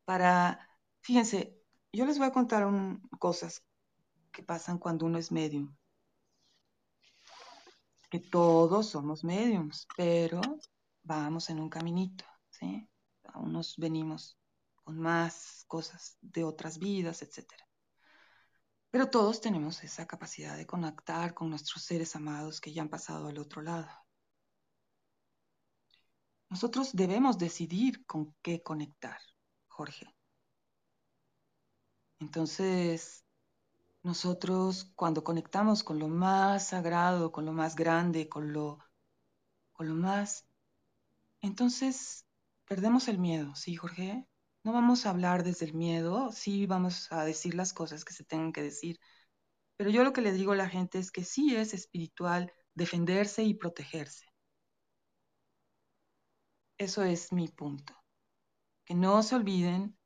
para, 0.05 0.67
fíjense, 1.01 1.61
yo 1.93 2.05
les 2.05 2.17
voy 2.17 2.27
a 2.27 2.31
contar 2.33 2.65
un, 2.65 3.01
cosas 3.19 3.63
que 4.31 4.43
pasan 4.43 4.79
cuando 4.79 5.05
uno 5.05 5.17
es 5.17 5.31
medium. 5.31 5.75
Que 8.09 8.19
todos 8.19 8.89
somos 8.89 9.23
mediums, 9.23 9.87
pero 9.95 10.41
vamos 11.03 11.49
en 11.49 11.59
un 11.59 11.69
caminito, 11.69 12.25
¿sí? 12.49 12.87
Unos 13.35 13.75
venimos 13.77 14.37
con 14.83 14.99
más 14.99 15.63
cosas 15.67 16.17
de 16.21 16.43
otras 16.43 16.77
vidas, 16.79 17.21
etcétera. 17.21 17.67
Pero 18.91 19.09
todos 19.09 19.41
tenemos 19.41 19.83
esa 19.83 20.05
capacidad 20.05 20.55
de 20.55 20.67
conectar 20.67 21.33
con 21.33 21.49
nuestros 21.49 21.83
seres 21.83 22.15
amados 22.15 22.61
que 22.61 22.71
ya 22.71 22.83
han 22.83 22.89
pasado 22.89 23.27
al 23.27 23.39
otro 23.39 23.61
lado. 23.61 23.89
Nosotros 26.49 26.91
debemos 26.93 27.39
decidir 27.39 28.05
con 28.05 28.35
qué 28.43 28.61
conectar, 28.61 29.19
Jorge. 29.67 30.13
Entonces, 32.19 33.25
nosotros 34.03 34.91
cuando 34.95 35.23
conectamos 35.23 35.83
con 35.83 35.97
lo 35.97 36.07
más 36.07 36.67
sagrado, 36.67 37.31
con 37.31 37.45
lo 37.45 37.53
más 37.53 37.75
grande, 37.75 38.29
con 38.29 38.53
lo, 38.53 38.77
con 39.71 39.87
lo 39.87 39.95
más... 39.95 40.47
Entonces, 41.41 42.27
perdemos 42.65 43.07
el 43.07 43.17
miedo, 43.17 43.55
¿sí, 43.55 43.75
Jorge? 43.75 44.27
No 44.63 44.71
vamos 44.71 45.05
a 45.05 45.09
hablar 45.09 45.43
desde 45.43 45.65
el 45.65 45.73
miedo, 45.73 46.31
sí 46.31 46.65
vamos 46.67 47.11
a 47.11 47.25
decir 47.25 47.53
las 47.53 47.73
cosas 47.73 48.05
que 48.05 48.13
se 48.13 48.23
tengan 48.23 48.53
que 48.53 48.61
decir, 48.61 48.97
pero 49.75 49.89
yo 49.89 50.05
lo 50.05 50.13
que 50.13 50.21
le 50.21 50.31
digo 50.31 50.53
a 50.53 50.55
la 50.55 50.69
gente 50.69 50.99
es 50.99 51.11
que 51.11 51.25
sí 51.25 51.55
es 51.55 51.73
espiritual 51.73 52.53
defenderse 52.73 53.43
y 53.43 53.55
protegerse. 53.55 54.25
Eso 56.77 57.03
es 57.03 57.33
mi 57.33 57.49
punto. 57.49 57.93
Que 58.85 58.95
no 58.95 59.21
se 59.21 59.35
olviden, 59.35 59.97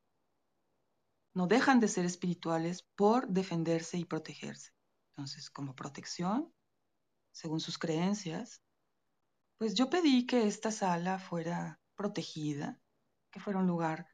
no 1.35 1.45
dejan 1.45 1.79
de 1.79 1.87
ser 1.87 2.05
espirituales 2.05 2.83
por 2.95 3.27
defenderse 3.27 3.97
y 3.97 4.05
protegerse. 4.05 4.71
Entonces, 5.15 5.51
como 5.51 5.75
protección, 5.75 6.51
según 7.31 7.59
sus 7.59 7.77
creencias, 7.77 8.63
pues 9.59 9.75
yo 9.75 9.89
pedí 9.89 10.25
que 10.25 10.47
esta 10.47 10.71
sala 10.71 11.19
fuera 11.19 11.79
protegida, 11.95 12.79
que 13.31 13.39
fuera 13.39 13.59
un 13.59 13.67
lugar 13.67 14.07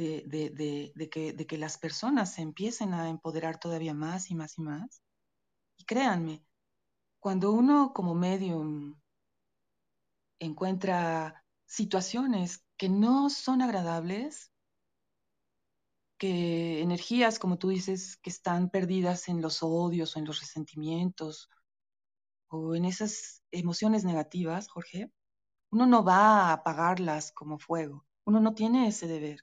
de, 0.00 1.10
que, 1.10 1.46
que 1.46 1.58
las 1.58 1.78
personas 1.78 2.34
se 2.34 2.42
empiecen 2.42 2.94
a 2.94 3.08
empoderar 3.08 3.58
todavía 3.58 3.94
más 3.94 4.30
y 4.30 4.34
más 4.34 4.58
y 4.58 4.62
más. 4.62 5.02
Y 5.76 5.84
créanme, 5.84 6.44
cuando 7.20 7.52
uno 7.52 7.92
como 7.92 8.14
medium 8.14 9.00
encuentra 10.38 11.44
situaciones 11.66 12.64
que 12.76 12.88
no 12.88 13.30
son 13.30 13.62
agradables, 13.62 14.52
que 16.18 16.82
energías, 16.82 17.38
como 17.38 17.58
tú 17.58 17.68
dices, 17.68 18.16
que 18.18 18.30
están 18.30 18.70
perdidas 18.70 19.28
en 19.28 19.40
los 19.40 19.62
odios 19.62 20.16
o 20.16 20.18
en 20.18 20.26
los 20.26 20.40
resentimientos 20.40 21.48
o 22.48 22.74
en 22.74 22.84
esas 22.84 23.42
emociones 23.50 24.04
negativas, 24.04 24.68
Jorge, 24.68 25.10
uno 25.70 25.86
no 25.86 26.04
va 26.04 26.50
a 26.50 26.52
apagarlas 26.52 27.32
como 27.32 27.58
fuego. 27.58 28.04
Uno 28.24 28.40
no 28.40 28.54
tiene 28.54 28.88
ese 28.88 29.06
deber. 29.06 29.40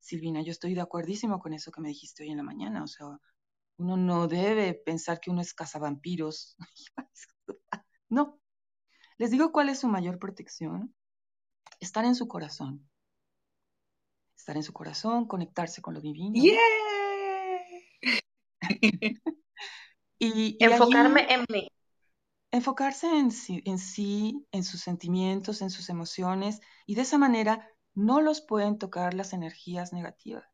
Silvina, 0.00 0.42
yo 0.42 0.50
estoy 0.50 0.74
de 0.74 0.80
acuerdísimo 0.80 1.38
con 1.38 1.52
eso 1.52 1.70
que 1.70 1.80
me 1.80 1.88
dijiste 1.88 2.22
hoy 2.22 2.30
en 2.30 2.38
la 2.38 2.42
mañana. 2.42 2.82
O 2.82 2.86
sea, 2.86 3.06
uno 3.76 3.96
no 3.96 4.26
debe 4.28 4.74
pensar 4.74 5.20
que 5.20 5.30
uno 5.30 5.40
es 5.42 5.54
cazavampiros. 5.54 6.56
no. 8.08 8.40
Les 9.18 9.30
digo 9.30 9.52
cuál 9.52 9.68
es 9.68 9.80
su 9.80 9.88
mayor 9.88 10.18
protección. 10.18 10.94
Estar 11.78 12.04
en 12.04 12.14
su 12.14 12.26
corazón. 12.28 12.88
Estar 14.36 14.56
en 14.56 14.62
su 14.62 14.72
corazón, 14.72 15.26
conectarse 15.26 15.82
con 15.82 15.94
lo 15.94 16.00
divino. 16.00 16.34
y, 20.18 20.56
enfocarme 20.64 21.26
en 21.32 21.44
mí. 21.50 21.68
Enfocarse 22.50 23.06
en 23.06 23.30
en 23.46 23.78
sí, 23.78 24.46
en 24.50 24.64
sus 24.64 24.80
sentimientos, 24.80 25.62
en 25.62 25.70
sus 25.70 25.88
emociones, 25.88 26.60
y 26.86 26.96
de 26.96 27.02
esa 27.02 27.16
manera 27.16 27.70
no 27.94 28.20
los 28.20 28.40
pueden 28.40 28.78
tocar 28.78 29.14
las 29.14 29.32
energías 29.32 29.92
negativas. 29.92 30.44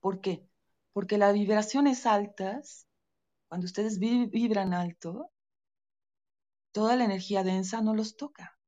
¿Por 0.00 0.20
qué? 0.20 0.48
Porque 0.92 1.18
las 1.18 1.34
vibraciones 1.34 2.06
altas, 2.06 2.86
cuando 3.48 3.66
ustedes 3.66 3.98
vibran 3.98 4.72
alto, 4.72 5.30
toda 6.72 6.96
la 6.96 7.04
energía 7.04 7.42
densa 7.42 7.80
no 7.80 7.94
los 7.94 8.16
toca. 8.16 8.58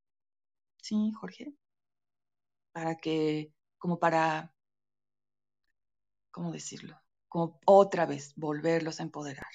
¿Sí, 0.83 1.13
Jorge? 1.13 1.55
Para 2.73 2.97
que, 2.97 3.53
como 3.79 3.99
para, 3.99 4.55
¿cómo 6.31 6.53
decirlo? 6.53 6.97
Como 7.29 7.61
otra 7.67 8.07
vez 8.07 8.33
volverlos 8.37 9.01
a 9.01 9.03
empoderar. 9.03 9.51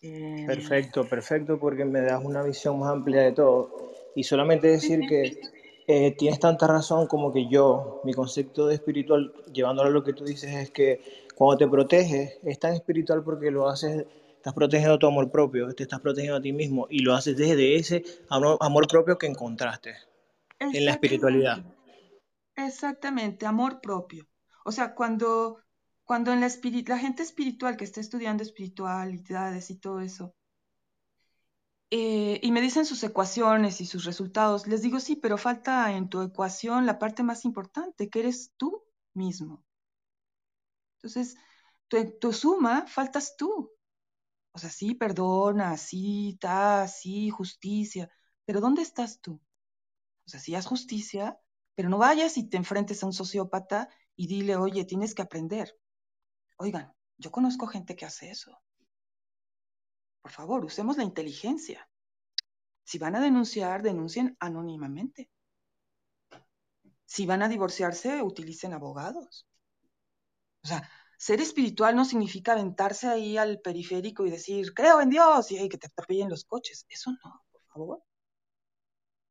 Em, 0.00 0.46
perfecto, 0.46 1.08
perfecto, 1.08 1.58
porque 1.58 1.84
me 1.84 2.00
das 2.00 2.24
una 2.24 2.42
visión 2.42 2.78
más 2.78 2.90
amplia 2.90 3.22
de 3.22 3.32
todo. 3.32 3.70
Y 4.14 4.24
solamente 4.24 4.68
decir 4.68 5.00
que 5.00 5.40
eh, 5.86 6.16
tienes 6.16 6.40
tanta 6.40 6.66
razón 6.66 7.06
como 7.06 7.32
que 7.32 7.48
yo, 7.48 8.00
mi 8.04 8.12
concepto 8.12 8.66
de 8.66 8.74
espiritual, 8.74 9.32
llevándolo 9.52 9.88
a 9.88 9.92
lo 9.92 10.02
que 10.02 10.12
tú 10.12 10.24
dices, 10.24 10.52
es 10.52 10.70
que 10.70 11.26
cuando 11.34 11.58
te 11.58 11.68
proteges, 11.68 12.38
es 12.42 12.58
tan 12.58 12.74
espiritual 12.74 13.22
porque 13.22 13.50
lo 13.50 13.68
haces, 13.68 14.04
estás 14.36 14.54
protegiendo 14.54 14.98
tu 14.98 15.06
amor 15.06 15.30
propio, 15.30 15.72
te 15.74 15.84
estás 15.84 16.00
protegiendo 16.00 16.38
a 16.38 16.42
ti 16.42 16.52
mismo 16.52 16.86
y 16.90 17.00
lo 17.00 17.14
haces 17.14 17.36
desde 17.36 17.76
ese 17.76 18.04
amor 18.28 18.88
propio 18.88 19.16
que 19.16 19.26
encontraste 19.26 19.94
en 20.58 20.84
la 20.84 20.92
espiritualidad. 20.92 21.64
Exactamente, 22.56 23.46
amor 23.46 23.80
propio. 23.80 24.26
O 24.64 24.72
sea, 24.72 24.94
cuando, 24.94 25.58
cuando 26.04 26.32
en 26.32 26.40
la, 26.40 26.48
la 26.86 26.98
gente 26.98 27.22
espiritual 27.22 27.76
que 27.76 27.84
está 27.84 28.00
estudiando 28.00 28.42
espiritualidades 28.42 29.70
y 29.70 29.78
todo 29.78 30.00
eso, 30.00 30.34
eh, 31.90 32.40
y 32.42 32.52
me 32.52 32.60
dicen 32.60 32.84
sus 32.86 33.02
ecuaciones 33.04 33.80
y 33.80 33.86
sus 33.86 34.04
resultados. 34.04 34.66
Les 34.66 34.82
digo, 34.82 35.00
sí, 35.00 35.16
pero 35.16 35.38
falta 35.38 35.92
en 35.92 36.08
tu 36.08 36.22
ecuación 36.22 36.86
la 36.86 36.98
parte 36.98 37.22
más 37.22 37.44
importante, 37.44 38.08
que 38.10 38.20
eres 38.20 38.52
tú 38.56 38.84
mismo. 39.14 39.64
Entonces, 40.96 41.36
tu, 41.88 42.18
tu 42.20 42.32
suma 42.32 42.86
faltas 42.86 43.36
tú. 43.36 43.70
O 44.52 44.58
sea, 44.58 44.70
sí, 44.70 44.94
perdona, 44.94 45.76
sí, 45.76 46.30
está, 46.34 46.88
sí, 46.88 47.30
justicia, 47.30 48.10
pero 48.44 48.60
¿dónde 48.60 48.82
estás 48.82 49.20
tú? 49.20 49.40
O 50.26 50.30
sea, 50.30 50.40
sí 50.40 50.54
haz 50.54 50.66
justicia, 50.66 51.38
pero 51.74 51.88
no 51.90 51.98
vayas 51.98 52.38
y 52.38 52.48
te 52.48 52.56
enfrentes 52.58 53.02
a 53.02 53.06
un 53.06 53.12
sociópata 53.12 53.88
y 54.16 54.28
dile, 54.28 54.56
oye, 54.56 54.84
tienes 54.84 55.14
que 55.14 55.22
aprender. 55.22 55.78
Oigan, 56.58 56.92
yo 57.18 57.30
conozco 57.32 57.66
gente 57.66 57.96
que 57.96 58.06
hace 58.06 58.30
eso. 58.30 58.60
Por 60.26 60.32
favor, 60.32 60.64
usemos 60.64 60.96
la 60.96 61.04
inteligencia. 61.04 61.88
Si 62.82 62.98
van 62.98 63.14
a 63.14 63.20
denunciar, 63.20 63.80
denuncien 63.80 64.36
anónimamente. 64.40 65.30
Si 67.04 67.26
van 67.26 67.44
a 67.44 67.48
divorciarse, 67.48 68.20
utilicen 68.24 68.72
abogados. 68.72 69.46
O 70.64 70.66
sea, 70.66 70.90
ser 71.16 71.40
espiritual 71.40 71.94
no 71.94 72.04
significa 72.04 72.54
aventarse 72.54 73.06
ahí 73.06 73.36
al 73.36 73.60
periférico 73.60 74.26
y 74.26 74.32
decir, 74.32 74.74
creo 74.74 75.00
en 75.00 75.10
Dios 75.10 75.52
y 75.52 75.68
que 75.68 75.78
te 75.78 75.86
atropellen 75.86 76.28
los 76.28 76.44
coches. 76.44 76.86
Eso 76.88 77.12
no, 77.12 77.44
por 77.52 77.62
favor. 77.62 78.02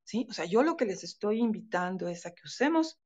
¿Sí? 0.06 0.26
O 0.30 0.34
sea, 0.34 0.46
yo 0.46 0.64
lo 0.64 0.78
que 0.78 0.86
les 0.86 1.04
estoy 1.04 1.40
invitando 1.40 2.08
es 2.08 2.26
a 2.26 2.32
que 2.32 2.44
usemos 2.46 3.02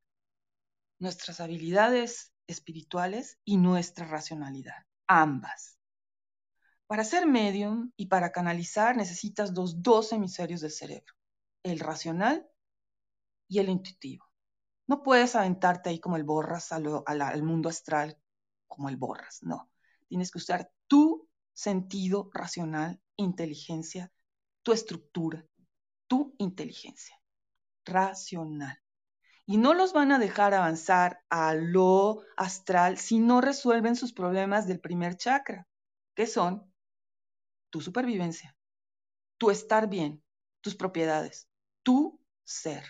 nuestras 0.99 1.39
habilidades 1.39 2.33
espirituales 2.45 3.39
y 3.45 3.57
nuestra 3.57 4.05
racionalidad, 4.05 4.85
ambas. 5.07 5.78
Para 6.89 7.03
ser 7.03 7.27
medium 7.27 7.91
y 7.97 8.07
para 8.07 8.31
canalizar 8.31 8.97
necesitas 8.97 9.51
los 9.51 9.83
dos 9.83 10.11
hemisferios 10.11 10.61
del 10.61 10.71
cerebro, 10.71 11.13
el 11.61 11.79
racional 11.79 12.49
y 13.47 13.59
el 13.59 13.69
intuitivo. 13.69 14.25
No 14.87 15.03
puedes 15.03 15.35
aventarte 15.35 15.91
ahí 15.91 15.99
como 15.99 16.15
el 16.15 16.23
borras 16.23 16.71
al, 16.71 17.03
al 17.05 17.43
mundo 17.43 17.69
astral 17.69 18.17
como 18.67 18.89
el 18.89 18.97
borras, 18.97 19.43
no. 19.43 19.69
Tienes 20.07 20.31
que 20.31 20.39
usar 20.39 20.71
tu 20.87 21.29
sentido 21.53 22.31
racional, 22.33 22.99
inteligencia, 23.17 24.11
tu 24.63 24.73
estructura, 24.73 25.45
tu 26.07 26.33
inteligencia 26.39 27.21
racional. 27.85 28.81
Y 29.45 29.57
no 29.57 29.75
los 29.75 29.93
van 29.93 30.11
a 30.11 30.17
dejar 30.17 30.55
avanzar 30.55 31.21
a 31.29 31.53
lo 31.53 32.23
astral 32.35 32.97
si 32.97 33.19
no 33.19 33.41
resuelven 33.41 33.95
sus 33.95 34.11
problemas 34.11 34.65
del 34.65 34.79
primer 34.79 35.17
chakra, 35.17 35.67
que 36.15 36.25
son 36.25 36.67
tu 37.69 37.81
supervivencia, 37.81 38.57
tu 39.37 39.51
estar 39.51 39.89
bien, 39.89 40.23
tus 40.61 40.75
propiedades, 40.75 41.49
tu 41.83 42.19
ser. 42.43 42.83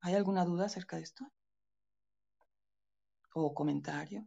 ¿Hay 0.00 0.16
alguna 0.16 0.44
duda 0.44 0.64
acerca 0.66 0.96
de 0.96 1.04
esto? 1.04 1.32
¿O 3.40 3.54
comentario? 3.58 4.20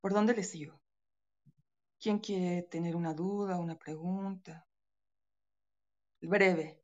¿Por 0.00 0.12
dónde 0.12 0.34
le 0.34 0.42
sigo? 0.42 0.80
¿Quién 2.00 2.18
quiere 2.18 2.62
tener 2.62 2.96
una 2.96 3.14
duda, 3.14 3.56
una 3.60 3.76
pregunta? 3.78 4.66
Breve. 6.22 6.78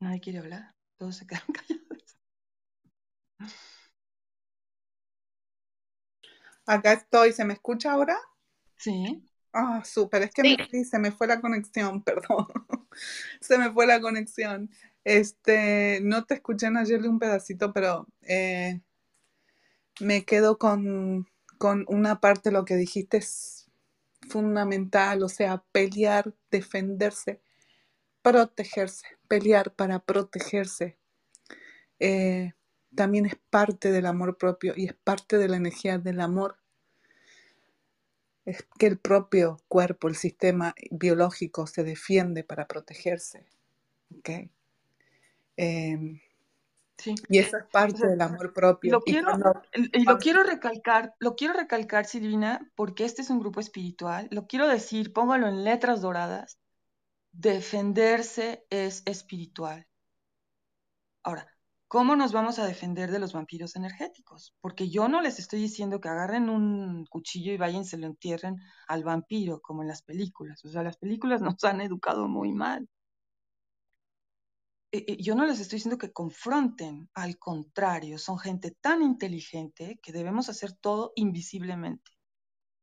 Nadie 0.00 0.20
quiere 0.20 0.38
hablar, 0.40 0.74
todos 0.98 1.16
se 1.16 1.26
quedan 1.26 1.42
callados. 1.52 2.16
Acá 6.66 6.92
estoy, 6.92 7.32
¿se 7.32 7.44
me 7.44 7.54
escucha 7.54 7.92
ahora? 7.92 8.16
Sí. 8.76 9.22
Ah, 9.52 9.82
súper, 9.84 10.22
es 10.22 10.32
que 10.32 10.42
Me, 10.42 10.84
se 10.84 10.98
me 10.98 11.12
fue 11.12 11.26
la 11.26 11.40
conexión, 11.40 12.02
perdón. 12.04 12.46
se 13.40 13.56
me 13.58 13.72
fue 13.72 13.86
la 13.86 14.00
conexión. 14.00 14.70
Este, 15.04 16.00
no 16.02 16.24
te 16.24 16.34
escuché 16.34 16.66
en 16.66 16.76
ayer 16.76 17.00
un 17.08 17.18
pedacito, 17.18 17.72
pero 17.72 18.06
eh, 18.22 18.80
me 20.00 20.24
quedo 20.24 20.58
con, 20.58 21.26
con 21.58 21.84
una 21.88 22.20
parte 22.20 22.50
de 22.50 22.54
lo 22.54 22.64
que 22.64 22.76
dijiste 22.76 23.18
es 23.18 23.70
fundamental, 24.28 25.22
o 25.22 25.28
sea, 25.28 25.64
pelear, 25.72 26.34
defenderse 26.50 27.40
protegerse, 28.22 29.06
pelear 29.26 29.74
para 29.74 29.98
protegerse, 30.00 30.98
eh, 31.98 32.52
también 32.94 33.26
es 33.26 33.36
parte 33.50 33.92
del 33.92 34.06
amor 34.06 34.38
propio 34.38 34.74
y 34.76 34.86
es 34.86 34.94
parte 34.94 35.38
de 35.38 35.48
la 35.48 35.56
energía 35.56 35.98
del 35.98 36.20
amor. 36.20 36.58
Es 38.44 38.66
que 38.78 38.86
el 38.86 38.98
propio 38.98 39.58
cuerpo, 39.68 40.08
el 40.08 40.16
sistema 40.16 40.74
biológico 40.90 41.66
se 41.66 41.84
defiende 41.84 42.44
para 42.44 42.66
protegerse. 42.66 43.44
¿okay? 44.18 44.50
Em, 45.56 46.20
sí. 46.96 47.14
Y 47.28 47.38
eso 47.38 47.58
es 47.58 47.64
parte 47.72 48.06
del 48.06 48.20
amor 48.20 48.52
propio. 48.52 48.92
Lo 48.92 49.00
quiero, 49.00 49.32
y 49.74 50.04
lo 50.04 50.18
quiero 50.18 50.44
recalcar, 50.44 51.14
lo 51.18 51.34
quiero 51.34 51.54
recalcar, 51.54 52.06
Silvina, 52.06 52.70
porque 52.76 53.04
este 53.04 53.22
es 53.22 53.30
un 53.30 53.40
grupo 53.40 53.60
espiritual. 53.60 54.28
Lo 54.30 54.46
quiero 54.46 54.68
decir, 54.68 55.12
póngalo 55.12 55.48
en 55.48 55.64
letras 55.64 56.00
doradas 56.00 56.58
defenderse 57.38 58.66
es 58.70 59.02
espiritual. 59.04 59.86
Ahora, 61.22 61.46
¿cómo 61.88 62.16
nos 62.16 62.32
vamos 62.32 62.58
a 62.58 62.66
defender 62.66 63.10
de 63.10 63.18
los 63.18 63.32
vampiros 63.32 63.76
energéticos? 63.76 64.54
Porque 64.60 64.88
yo 64.88 65.08
no 65.08 65.20
les 65.20 65.38
estoy 65.38 65.60
diciendo 65.60 66.00
que 66.00 66.08
agarren 66.08 66.48
un 66.48 67.04
cuchillo 67.06 67.52
y 67.52 67.58
vayan 67.58 67.84
se 67.84 67.98
lo 67.98 68.06
entierren 68.06 68.56
al 68.88 69.04
vampiro, 69.04 69.60
como 69.60 69.82
en 69.82 69.88
las 69.88 70.02
películas. 70.02 70.64
O 70.64 70.68
sea, 70.68 70.82
las 70.82 70.96
películas 70.96 71.40
nos 71.42 71.62
han 71.64 71.80
educado 71.80 72.28
muy 72.28 72.52
mal. 72.52 72.88
Eh, 74.92 75.04
eh, 75.08 75.16
yo 75.22 75.34
no 75.34 75.44
les 75.46 75.60
estoy 75.60 75.76
diciendo 75.76 75.98
que 75.98 76.12
confronten, 76.12 77.10
al 77.14 77.38
contrario, 77.38 78.18
son 78.18 78.38
gente 78.38 78.70
tan 78.80 79.02
inteligente 79.02 79.98
que 80.02 80.12
debemos 80.12 80.48
hacer 80.48 80.72
todo 80.72 81.12
invisiblemente. 81.16 82.12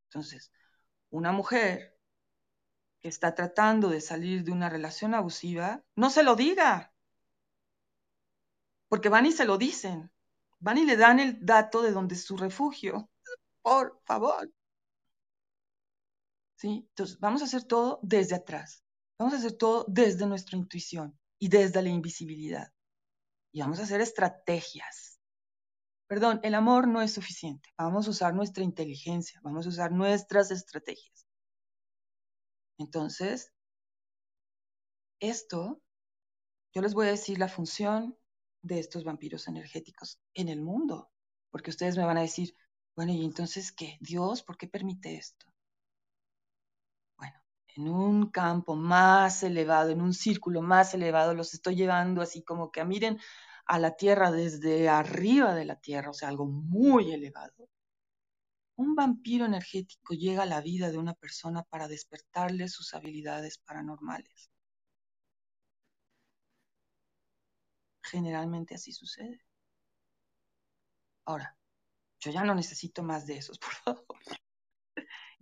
Entonces, 0.09 0.51
una 1.09 1.31
mujer 1.31 1.92
que 3.03 3.09
está 3.09 3.35
tratando 3.35 3.89
de 3.89 3.99
salir 3.99 4.45
de 4.45 4.53
una 4.53 4.69
relación 4.69 5.13
abusiva, 5.13 5.83
no 5.97 6.09
se 6.09 6.23
lo 6.23 6.37
diga, 6.37 6.93
porque 8.87 9.09
van 9.09 9.25
y 9.25 9.33
se 9.33 9.43
lo 9.43 9.57
dicen, 9.57 10.09
van 10.59 10.77
y 10.77 10.85
le 10.85 10.95
dan 10.95 11.19
el 11.19 11.45
dato 11.45 11.81
de 11.81 11.91
donde 11.91 12.15
es 12.15 12.23
su 12.23 12.37
refugio. 12.37 13.09
Por 13.61 13.99
favor. 14.05 14.49
¿Sí? 16.55 16.85
Entonces, 16.87 17.19
vamos 17.19 17.41
a 17.41 17.45
hacer 17.45 17.65
todo 17.65 17.99
desde 18.03 18.35
atrás. 18.35 18.85
Vamos 19.19 19.33
a 19.33 19.37
hacer 19.37 19.53
todo 19.53 19.83
desde 19.89 20.25
nuestra 20.25 20.57
intuición 20.57 21.19
y 21.39 21.49
desde 21.49 21.81
la 21.81 21.89
invisibilidad. 21.89 22.71
Y 23.51 23.59
vamos 23.59 23.79
a 23.79 23.83
hacer 23.83 23.99
estrategias. 23.99 25.19
Perdón, 26.07 26.39
el 26.43 26.55
amor 26.55 26.87
no 26.87 27.01
es 27.01 27.11
suficiente. 27.13 27.69
Vamos 27.77 28.07
a 28.07 28.11
usar 28.11 28.33
nuestra 28.33 28.63
inteligencia, 28.63 29.41
vamos 29.43 29.65
a 29.65 29.69
usar 29.69 29.91
nuestras 29.91 30.51
estrategias. 30.51 31.22
Entonces, 32.78 33.53
esto, 35.19 35.82
yo 36.74 36.82
les 36.82 36.93
voy 36.93 37.07
a 37.07 37.11
decir 37.11 37.39
la 37.39 37.47
función 37.47 38.17
de 38.61 38.80
estos 38.80 39.03
vampiros 39.03 39.47
energéticos 39.47 40.19
en 40.34 40.49
el 40.49 40.61
mundo, 40.61 41.11
porque 41.51 41.69
ustedes 41.69 41.97
me 41.97 42.05
van 42.05 42.17
a 42.17 42.21
decir, 42.21 42.55
bueno, 42.95 43.11
¿y 43.13 43.24
entonces 43.26 43.71
qué? 43.71 43.97
Dios, 43.99 44.43
¿por 44.43 44.57
qué 44.57 44.67
permite 44.67 45.15
esto? 45.15 45.53
en 47.76 47.88
un 47.89 48.30
campo 48.30 48.76
más 48.76 49.43
elevado, 49.43 49.91
en 49.91 50.01
un 50.01 50.13
círculo 50.13 50.61
más 50.61 50.93
elevado, 50.93 51.34
los 51.34 51.53
estoy 51.53 51.76
llevando 51.76 52.21
así 52.21 52.43
como 52.43 52.71
que 52.71 52.86
miren 52.86 53.19
a 53.65 53.80
la 53.80 53.95
tierra 53.95 54.32
desde 54.32 54.89
arriba 54.89 55.55
de 55.55 55.65
la 55.65 55.78
tierra, 55.78 56.11
o 56.11 56.13
sea, 56.13 56.30
algo 56.30 56.45
muy 56.45 57.11
elevado. 57.11 57.69
Un 58.76 58.95
vampiro 58.95 59.45
energético 59.45 60.13
llega 60.13 60.43
a 60.43 60.45
la 60.45 60.61
vida 60.61 60.91
de 60.91 60.97
una 60.97 61.13
persona 61.13 61.63
para 61.63 61.88
despertarle 61.88 62.67
sus 62.67 62.93
habilidades 62.93 63.57
paranormales. 63.57 64.51
Generalmente 68.03 68.76
así 68.76 68.91
sucede. 68.91 69.41
Ahora, 71.26 71.57
yo 72.19 72.32
ya 72.32 72.43
no 72.43 72.55
necesito 72.55 73.03
más 73.03 73.26
de 73.26 73.38
esos, 73.38 73.59
por 73.59 73.74
favor 73.74 74.05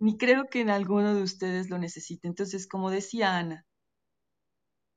ni 0.02 0.18
creo 0.18 0.48
que 0.48 0.60
en 0.60 0.70
alguno 0.70 1.14
de 1.14 1.22
ustedes 1.22 1.70
lo 1.70 1.78
necesite. 1.78 2.26
Entonces, 2.26 2.66
como 2.66 2.90
decía 2.90 3.36
Ana, 3.36 3.64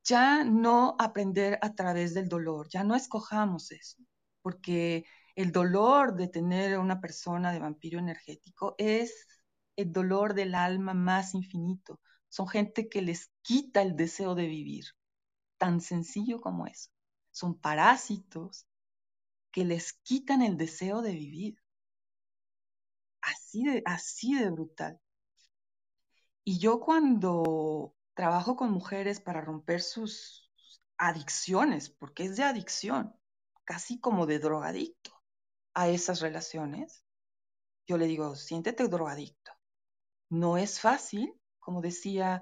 ya 0.04 0.44
no 0.44 0.96
aprender 1.00 1.60
a 1.62 1.76
través 1.76 2.16
del 2.16 2.28
dolor, 2.28 2.70
ya 2.70 2.84
no 2.84 2.96
escojamos 2.96 3.72
eso, 3.72 3.98
porque 4.42 5.06
el 5.36 5.52
dolor 5.52 6.16
de 6.16 6.28
tener 6.28 6.80
una 6.80 7.02
persona 7.02 7.52
de 7.52 7.60
vampiro 7.60 8.00
energético 8.00 8.76
es 8.78 9.28
el 9.76 9.92
dolor 9.92 10.34
del 10.34 10.56
alma 10.56 10.94
más 10.94 11.34
infinito. 11.34 12.00
Son 12.30 12.48
gente 12.48 12.88
que 12.90 13.02
les 13.02 13.32
quita 13.42 13.82
el 13.82 13.96
deseo 13.96 14.34
de 14.36 14.48
vivir, 14.48 14.86
tan 15.58 15.82
sencillo 15.82 16.40
como 16.40 16.68
eso. 16.68 16.90
Son 17.32 17.60
parásitos 17.60 18.66
que 19.52 19.66
les 19.66 19.94
quitan 19.94 20.42
el 20.42 20.58
deseo 20.58 21.02
de 21.02 21.12
vivir 21.12 21.58
así 23.22 23.64
de, 23.66 23.82
así 23.86 24.36
de 24.36 24.50
brutal. 24.50 25.00
Y 26.46 26.60
yo 26.60 26.80
cuando 26.80 27.94
trabajo 28.14 28.56
con 28.56 28.72
mujeres 28.72 29.20
para 29.20 29.42
romper 29.42 29.82
sus 29.82 30.50
adicciones, 30.98 31.90
porque 31.90 32.24
es 32.24 32.38
de 32.38 32.44
adicción, 32.44 33.14
casi 33.66 34.00
como 34.00 34.26
de 34.28 34.40
drogadicto 34.40 35.14
a 35.76 35.90
esas 35.90 36.22
relaciones, 36.22 37.04
yo 37.86 37.98
le 37.98 38.08
digo, 38.08 38.36
siéntete 38.36 38.88
drogadicto. 38.88 39.52
No 40.30 40.58
es 40.58 40.80
fácil, 40.80 41.34
como 41.60 41.82
decía 41.82 42.42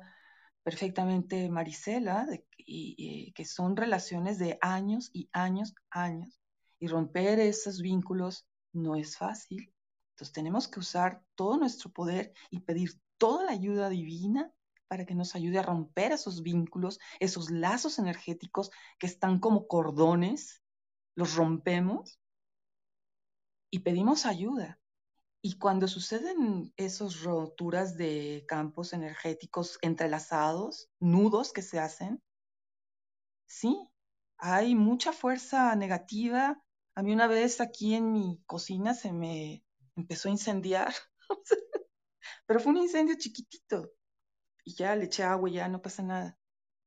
perfectamente 0.63 1.49
Marisela, 1.49 2.27
y, 2.57 3.33
que 3.33 3.43
son 3.43 3.75
relaciones 3.75 4.39
de 4.39 4.57
años 4.61 5.09
y 5.11 5.29
años, 5.33 5.75
años, 5.89 6.39
y 6.79 6.87
romper 6.87 7.39
esos 7.39 7.81
vínculos 7.81 8.47
no 8.71 8.95
es 8.95 9.17
fácil. 9.17 9.73
Entonces 10.11 10.33
tenemos 10.33 10.67
que 10.67 10.79
usar 10.79 11.21
todo 11.35 11.57
nuestro 11.57 11.91
poder 11.91 12.33
y 12.51 12.61
pedir 12.61 13.01
toda 13.17 13.45
la 13.45 13.51
ayuda 13.51 13.89
divina 13.89 14.53
para 14.87 15.05
que 15.05 15.15
nos 15.15 15.35
ayude 15.35 15.59
a 15.59 15.63
romper 15.63 16.11
esos 16.11 16.43
vínculos, 16.43 16.99
esos 17.19 17.49
lazos 17.49 17.97
energéticos 17.99 18.69
que 18.99 19.07
están 19.07 19.39
como 19.39 19.67
cordones, 19.67 20.61
los 21.15 21.35
rompemos 21.35 22.19
y 23.73 23.79
pedimos 23.79 24.27
ayuda. 24.27 24.79
Y 25.41 25.57
cuando 25.57 25.87
suceden 25.87 26.71
esas 26.77 27.23
roturas 27.23 27.97
de 27.97 28.45
campos 28.47 28.93
energéticos 28.93 29.79
entrelazados, 29.81 30.91
nudos 30.99 31.51
que 31.51 31.63
se 31.63 31.79
hacen, 31.79 32.21
sí, 33.47 33.75
hay 34.37 34.75
mucha 34.75 35.11
fuerza 35.11 35.75
negativa. 35.75 36.63
A 36.93 37.01
mí 37.01 37.13
una 37.13 37.25
vez 37.25 37.61
aquí 37.61 37.95
en 37.95 38.11
mi 38.11 38.43
cocina 38.45 38.93
se 38.93 39.11
me 39.11 39.65
empezó 39.95 40.29
a 40.29 40.33
incendiar, 40.33 40.93
pero 42.45 42.59
fue 42.59 42.73
un 42.73 42.77
incendio 42.77 43.15
chiquitito 43.17 43.91
y 44.63 44.75
ya 44.75 44.95
le 44.95 45.05
eché 45.05 45.23
agua 45.23 45.49
y 45.49 45.53
ya 45.53 45.67
no 45.67 45.81
pasa 45.81 46.03
nada. 46.03 46.37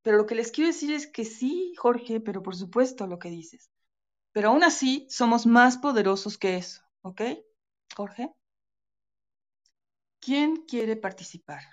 Pero 0.03 0.15
lo 0.15 0.25
que 0.25 0.35
les 0.35 0.53
quiero 0.53 0.69
decir 0.69 0.93
es 0.93 1.05
que 1.05 1.25
sí, 1.25 1.73
Jorge, 1.75 2.21
pero 2.21 2.41
por 2.41 2.55
supuesto 2.55 3.07
lo 3.07 3.19
que 3.19 3.29
dices. 3.29 3.69
Pero 4.37 4.49
aún 4.49 4.63
así 4.63 5.07
somos 5.09 5.47
más 5.47 5.79
poderosos 5.79 6.37
que 6.37 6.57
eso, 6.57 6.83
¿ok? 7.01 7.21
Jorge. 7.95 8.31
¿Quién 10.19 10.57
quiere 10.67 10.95
participar? 10.95 11.63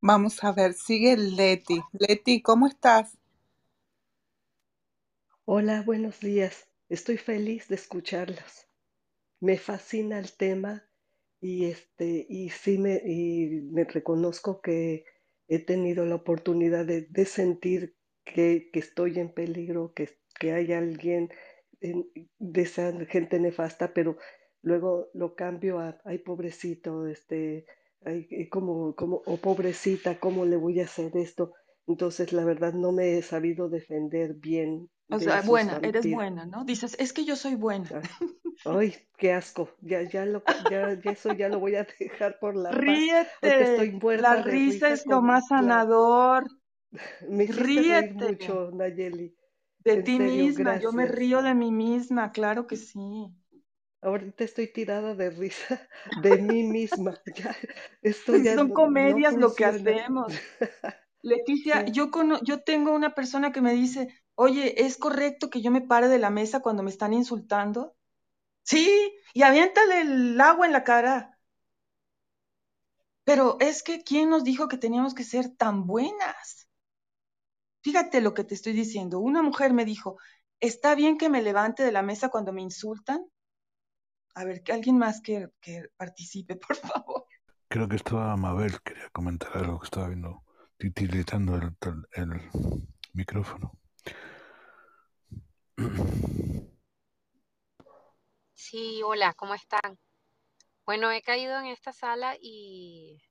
Vamos 0.00 0.42
a 0.42 0.50
ver, 0.50 0.74
sigue 0.74 1.16
Leti. 1.16 1.80
Leti, 1.92 2.42
¿cómo 2.42 2.66
estás? 2.66 3.16
Hola, 5.44 5.82
buenos 5.82 6.18
días. 6.18 6.66
Estoy 6.88 7.16
feliz 7.16 7.68
de 7.68 7.76
escucharlos 7.76 8.66
me 9.38 9.56
fascina 9.56 10.18
el 10.18 10.32
tema 10.32 10.84
y 11.40 11.66
este 11.66 12.26
y 12.28 12.50
sí 12.50 12.76
me, 12.78 12.96
y 13.06 13.60
me 13.70 13.84
reconozco 13.84 14.60
que 14.60 15.04
he 15.46 15.60
tenido 15.60 16.04
la 16.06 16.16
oportunidad 16.16 16.84
de, 16.84 17.24
sentir 17.24 17.94
que, 18.24 18.68
estoy 18.72 19.20
en 19.20 19.32
peligro, 19.32 19.92
que, 19.94 20.10
que 20.40 20.52
hay 20.52 20.72
alguien 20.72 21.30
de 21.80 22.62
esa 22.62 22.92
gente 23.06 23.38
nefasta, 23.38 23.92
pero 23.94 24.16
luego 24.62 25.08
lo 25.14 25.34
cambio 25.34 25.78
a 25.78 25.98
ay 26.04 26.18
pobrecito, 26.18 27.06
este, 27.06 27.66
ay, 28.04 28.48
como, 28.48 28.94
como, 28.94 29.22
o 29.26 29.36
pobrecita, 29.36 30.18
¿cómo 30.18 30.44
le 30.44 30.56
voy 30.56 30.80
a 30.80 30.84
hacer 30.84 31.16
esto? 31.16 31.52
Entonces, 31.86 32.32
la 32.32 32.44
verdad, 32.44 32.74
no 32.74 32.92
me 32.92 33.16
he 33.16 33.22
sabido 33.22 33.68
defender 33.68 34.34
bien. 34.34 34.90
O 35.10 35.18
sea, 35.18 35.40
buena, 35.40 35.80
eres 35.82 36.10
buena, 36.10 36.44
¿no? 36.44 36.64
Dices, 36.64 36.96
es 36.98 37.12
que 37.12 37.24
yo 37.24 37.34
soy 37.34 37.54
buena. 37.54 37.88
Ah. 37.92 38.02
Ay, 38.64 38.94
qué 39.16 39.32
asco. 39.32 39.70
Ya, 39.80 40.02
ya, 40.02 40.26
lo, 40.26 40.42
ya, 40.70 40.92
eso 41.04 41.32
ya 41.32 41.48
lo 41.48 41.60
voy 41.60 41.76
a 41.76 41.86
dejar 41.98 42.38
por 42.40 42.56
la 42.56 42.72
Ríete. 42.72 43.28
estoy 43.42 43.98
la 44.16 44.42
risa, 44.42 44.90
es 44.90 45.06
lo 45.06 45.22
más 45.22 45.48
sanador. 45.48 46.44
Me 47.28 47.46
Ríete. 47.46 48.10
mucho, 48.12 48.70
Nayeli. 48.72 49.37
De 49.88 50.02
ti 50.02 50.18
misma, 50.18 50.78
yo 50.80 50.92
me 50.92 51.06
río 51.06 51.42
de 51.42 51.54
mí 51.54 51.72
misma, 51.72 52.32
claro 52.32 52.66
que 52.66 52.76
sí. 52.76 53.32
Ahorita 54.00 54.44
estoy 54.44 54.68
tirada 54.68 55.14
de 55.14 55.30
risa 55.30 55.88
de 56.22 56.38
mí 56.38 56.62
misma. 56.62 57.18
Ya, 57.36 57.56
esto 58.02 58.36
ya 58.36 58.54
Son 58.54 58.72
comedias 58.72 59.34
lo 59.36 59.54
que 59.54 59.64
hacemos. 59.64 60.32
Leticia, 61.22 61.86
yo, 61.86 62.10
yo 62.42 62.62
tengo 62.62 62.92
una 62.92 63.14
persona 63.14 63.50
que 63.50 63.60
me 63.60 63.72
dice, 63.72 64.08
oye, 64.36 64.84
¿es 64.84 64.96
correcto 64.96 65.50
que 65.50 65.62
yo 65.62 65.70
me 65.70 65.80
pare 65.80 66.08
de 66.08 66.18
la 66.18 66.30
mesa 66.30 66.60
cuando 66.60 66.82
me 66.82 66.90
están 66.90 67.12
insultando? 67.12 67.96
Sí, 68.62 69.12
y 69.34 69.42
aviéntale 69.42 70.02
el 70.02 70.40
agua 70.40 70.66
en 70.66 70.72
la 70.72 70.84
cara. 70.84 71.38
Pero 73.24 73.56
es 73.60 73.82
que, 73.82 74.02
¿quién 74.02 74.30
nos 74.30 74.44
dijo 74.44 74.68
que 74.68 74.78
teníamos 74.78 75.14
que 75.14 75.24
ser 75.24 75.50
tan 75.56 75.86
buenas? 75.86 76.67
Fíjate 77.88 78.20
lo 78.20 78.34
que 78.34 78.44
te 78.44 78.54
estoy 78.54 78.74
diciendo. 78.74 79.18
Una 79.18 79.40
mujer 79.40 79.72
me 79.72 79.86
dijo, 79.86 80.18
¿está 80.60 80.94
bien 80.94 81.16
que 81.16 81.30
me 81.30 81.40
levante 81.40 81.82
de 81.82 81.90
la 81.90 82.02
mesa 82.02 82.28
cuando 82.28 82.52
me 82.52 82.60
insultan? 82.60 83.24
A 84.34 84.44
ver, 84.44 84.62
que 84.62 84.74
alguien 84.74 84.98
más 84.98 85.22
que, 85.22 85.48
que 85.62 85.88
participe, 85.96 86.56
por 86.68 86.76
favor. 86.76 87.24
Creo 87.66 87.88
que 87.88 87.96
estaba 87.96 88.36
Mabel, 88.36 88.78
quería 88.82 89.08
comentar 89.08 89.56
algo 89.56 89.80
que 89.80 89.86
estaba 89.86 90.08
viendo, 90.08 90.44
titilizando 90.76 91.54
el, 91.54 91.74
el 92.12 92.28
micrófono. 93.14 93.72
Sí, 98.52 99.00
hola, 99.02 99.32
¿cómo 99.32 99.54
están? 99.54 99.98
Bueno, 100.84 101.10
he 101.10 101.22
caído 101.22 101.58
en 101.58 101.68
esta 101.68 101.94
sala 101.94 102.36
y 102.38 103.22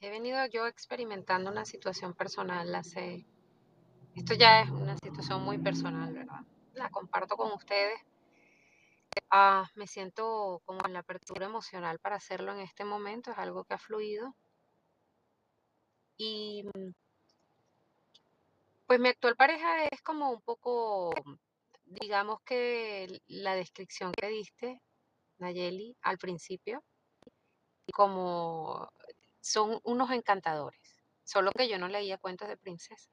he 0.00 0.10
venido 0.10 0.44
yo 0.46 0.66
experimentando 0.66 1.52
una 1.52 1.64
situación 1.64 2.14
personal 2.14 2.74
hace... 2.74 3.24
Esto 4.16 4.32
ya 4.32 4.62
es 4.62 4.70
una 4.70 4.96
situación 4.96 5.44
muy 5.44 5.58
personal, 5.58 6.10
¿verdad? 6.14 6.40
La 6.72 6.88
comparto 6.88 7.36
con 7.36 7.52
ustedes. 7.52 8.00
Ah, 9.30 9.68
me 9.74 9.86
siento 9.86 10.62
como 10.64 10.80
en 10.86 10.94
la 10.94 11.00
apertura 11.00 11.44
emocional 11.44 11.98
para 11.98 12.16
hacerlo 12.16 12.52
en 12.52 12.60
este 12.60 12.84
momento, 12.86 13.30
es 13.30 13.38
algo 13.38 13.64
que 13.64 13.74
ha 13.74 13.78
fluido. 13.78 14.34
Y 16.16 16.64
pues 18.86 18.98
mi 19.00 19.10
actual 19.10 19.36
pareja 19.36 19.84
es 19.84 20.00
como 20.00 20.30
un 20.30 20.40
poco, 20.40 21.12
digamos 21.84 22.40
que 22.40 23.20
la 23.26 23.54
descripción 23.54 24.12
que 24.12 24.28
diste, 24.28 24.80
Nayeli, 25.38 25.94
al 26.00 26.16
principio, 26.16 26.82
como 27.92 28.88
son 29.42 29.78
unos 29.84 30.10
encantadores, 30.10 31.02
solo 31.22 31.52
que 31.52 31.68
yo 31.68 31.78
no 31.78 31.88
leía 31.88 32.16
cuentos 32.16 32.48
de 32.48 32.56
princesas. 32.56 33.10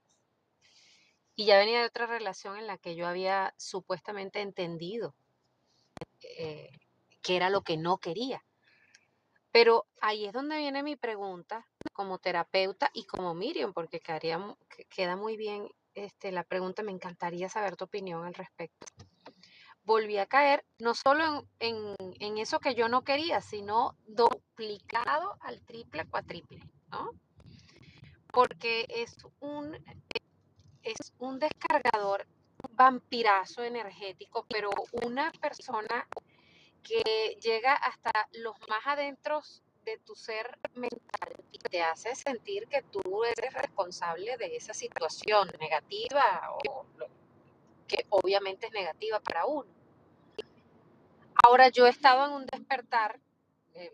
Y 1.36 1.46
ya 1.46 1.58
venía 1.58 1.80
de 1.80 1.88
otra 1.88 2.06
relación 2.06 2.58
en 2.58 2.68
la 2.68 2.78
que 2.78 2.96
yo 2.96 3.08
había 3.08 3.54
supuestamente 3.58 4.42
entendido 4.42 5.16
eh, 6.22 6.70
que 7.22 7.36
era 7.36 7.50
lo 7.50 7.62
que 7.62 7.78
no 7.78 7.98
quería. 7.98 8.44
Pero 9.52 9.86
ahí 10.02 10.26
es 10.26 10.34
donde 10.34 10.58
viene 10.58 10.84
mi 10.84 10.96
pregunta 10.96 11.66
como 11.94 12.18
terapeuta 12.18 12.90
y 12.94 13.06
como 13.06 13.34
Miriam, 13.34 13.72
porque 13.72 14.00
quedaría, 14.00 14.40
queda 14.90 15.16
muy 15.16 15.38
bien 15.38 15.70
este, 15.94 16.32
la 16.32 16.44
pregunta, 16.44 16.84
me 16.84 16.92
encantaría 16.92 17.50
saber 17.50 17.76
tu 17.76 17.86
opinión 17.86 18.26
al 18.26 18.34
respecto. 18.34 18.88
Volví 19.84 20.18
a 20.18 20.26
caer 20.26 20.66
no 20.80 20.96
solo 20.96 21.48
en, 21.60 21.96
en 22.20 22.38
eso 22.38 22.60
que 22.60 22.74
yo 22.74 22.90
no 22.90 23.04
quería, 23.04 23.42
sino 23.42 23.96
duplicado 24.08 25.38
al 25.42 25.62
triple, 25.62 26.06
cuatriple, 26.06 26.60
¿no? 26.90 27.12
Porque 28.32 28.88
es 28.90 29.16
un, 29.40 29.78
es 30.84 31.14
un 31.20 31.40
descargador 31.40 32.28
vampirazo 32.72 33.64
energético, 33.64 34.46
pero 34.50 34.70
una 35.04 35.32
persona 35.32 36.08
que 36.82 37.38
llega 37.42 37.74
hasta 37.74 38.12
los 38.34 38.56
más 38.68 38.86
adentros 38.86 39.64
de 39.86 39.98
tu 40.00 40.16
ser 40.16 40.60
mental 40.76 41.44
y 41.52 41.60
te 41.60 41.82
hace 41.82 42.16
sentir 42.16 42.68
que 42.68 42.82
tú 42.84 43.24
eres 43.24 43.54
responsable 43.54 44.38
de 44.38 44.56
esa 44.56 44.74
situación 44.74 45.50
negativa 45.60 46.52
o 46.66 46.86
que 47.88 48.06
obviamente 48.10 48.68
es 48.68 48.74
negativa 48.74 49.20
para 49.20 49.46
uno. 49.46 49.70
Ahora 51.46 51.70
yo 51.70 51.86
he 51.86 51.90
estado 51.90 52.26
en 52.26 52.32
un 52.32 52.46
despertar 52.46 53.20
eh, 53.74 53.92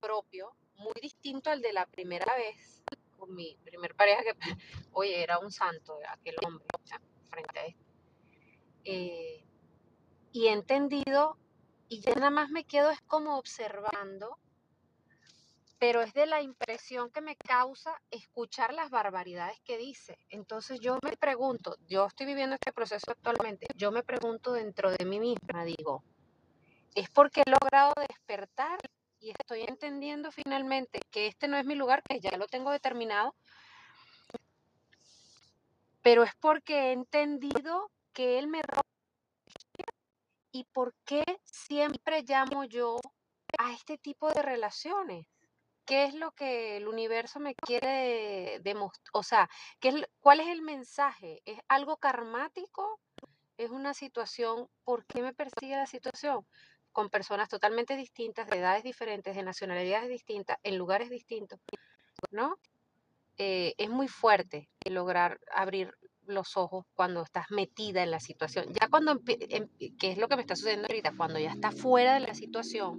propio 0.00 0.54
muy 0.76 0.94
distinto 1.00 1.50
al 1.50 1.62
de 1.62 1.72
la 1.72 1.86
primera 1.86 2.34
vez 2.36 2.75
con 3.16 3.34
mi 3.34 3.56
primer 3.64 3.94
pareja 3.94 4.22
que, 4.22 4.32
oye, 4.92 5.22
era 5.22 5.38
un 5.38 5.50
santo, 5.50 5.98
aquel 6.08 6.36
hombre, 6.44 6.66
frente 7.30 7.58
a 7.58 7.66
esto. 7.66 7.84
Eh, 8.84 9.44
y 10.32 10.46
he 10.46 10.52
entendido 10.52 11.38
y 11.88 12.00
ya 12.00 12.14
nada 12.14 12.30
más 12.30 12.50
me 12.50 12.64
quedo 12.64 12.90
es 12.90 13.00
como 13.02 13.38
observando, 13.38 14.38
pero 15.78 16.02
es 16.02 16.14
de 16.14 16.26
la 16.26 16.42
impresión 16.42 17.10
que 17.10 17.20
me 17.20 17.36
causa 17.36 18.00
escuchar 18.10 18.72
las 18.72 18.90
barbaridades 18.90 19.60
que 19.64 19.78
dice. 19.78 20.18
Entonces 20.28 20.80
yo 20.80 20.98
me 21.02 21.16
pregunto, 21.16 21.76
yo 21.88 22.06
estoy 22.06 22.26
viviendo 22.26 22.54
este 22.54 22.72
proceso 22.72 23.10
actualmente, 23.10 23.66
yo 23.76 23.90
me 23.92 24.02
pregunto 24.02 24.52
dentro 24.52 24.90
de 24.90 25.04
mí 25.04 25.20
misma, 25.20 25.64
digo, 25.64 26.02
es 26.94 27.10
porque 27.10 27.42
he 27.44 27.50
logrado 27.50 27.92
despertar 28.08 28.78
y 29.26 29.30
estoy 29.30 29.62
entendiendo 29.62 30.30
finalmente 30.30 31.00
que 31.10 31.26
este 31.26 31.48
no 31.48 31.56
es 31.56 31.66
mi 31.66 31.74
lugar, 31.74 32.00
que 32.04 32.20
ya 32.20 32.36
lo 32.36 32.46
tengo 32.46 32.70
determinado, 32.70 33.34
pero 36.00 36.22
es 36.22 36.30
porque 36.36 36.74
he 36.74 36.92
entendido 36.92 37.90
que 38.12 38.38
él 38.38 38.46
me 38.46 38.62
¿Y 40.52 40.64
por 40.72 40.94
qué 41.04 41.24
siempre 41.42 42.22
llamo 42.22 42.64
yo 42.64 42.98
a 43.58 43.72
este 43.72 43.98
tipo 43.98 44.30
de 44.32 44.42
relaciones? 44.42 45.26
¿Qué 45.84 46.04
es 46.04 46.14
lo 46.14 46.30
que 46.30 46.76
el 46.76 46.86
universo 46.86 47.40
me 47.40 47.54
quiere 47.56 48.60
demostrar? 48.60 49.10
O 49.12 49.22
sea, 49.24 49.50
¿qué 49.80 49.88
es, 49.88 49.94
¿cuál 50.20 50.40
es 50.40 50.48
el 50.48 50.62
mensaje? 50.62 51.42
¿Es 51.44 51.58
algo 51.68 51.96
karmático? 51.96 53.00
¿Es 53.58 53.70
una 53.70 53.92
situación? 53.92 54.68
¿Por 54.84 55.04
qué 55.04 55.20
me 55.20 55.34
persigue 55.34 55.76
la 55.76 55.86
situación? 55.86 56.46
Con 56.96 57.10
personas 57.10 57.50
totalmente 57.50 57.94
distintas, 57.94 58.48
de 58.48 58.56
edades 58.56 58.82
diferentes, 58.82 59.36
de 59.36 59.42
nacionalidades 59.42 60.08
distintas, 60.08 60.56
en 60.62 60.78
lugares 60.78 61.10
distintos, 61.10 61.60
¿no? 62.30 62.58
Eh, 63.36 63.74
es 63.76 63.90
muy 63.90 64.08
fuerte 64.08 64.70
lograr 64.86 65.38
abrir 65.52 65.92
los 66.24 66.56
ojos 66.56 66.86
cuando 66.94 67.20
estás 67.20 67.50
metida 67.50 68.02
en 68.02 68.10
la 68.10 68.18
situación. 68.18 68.72
Ya 68.72 68.88
cuando, 68.88 69.12
em, 69.26 69.68
¿qué 69.98 70.10
es 70.12 70.16
lo 70.16 70.26
que 70.26 70.36
me 70.36 70.40
está 70.40 70.56
sucediendo 70.56 70.86
ahorita? 70.88 71.12
Cuando 71.14 71.38
ya 71.38 71.50
estás 71.50 71.78
fuera 71.78 72.14
de 72.14 72.20
la 72.20 72.34
situación, 72.34 72.98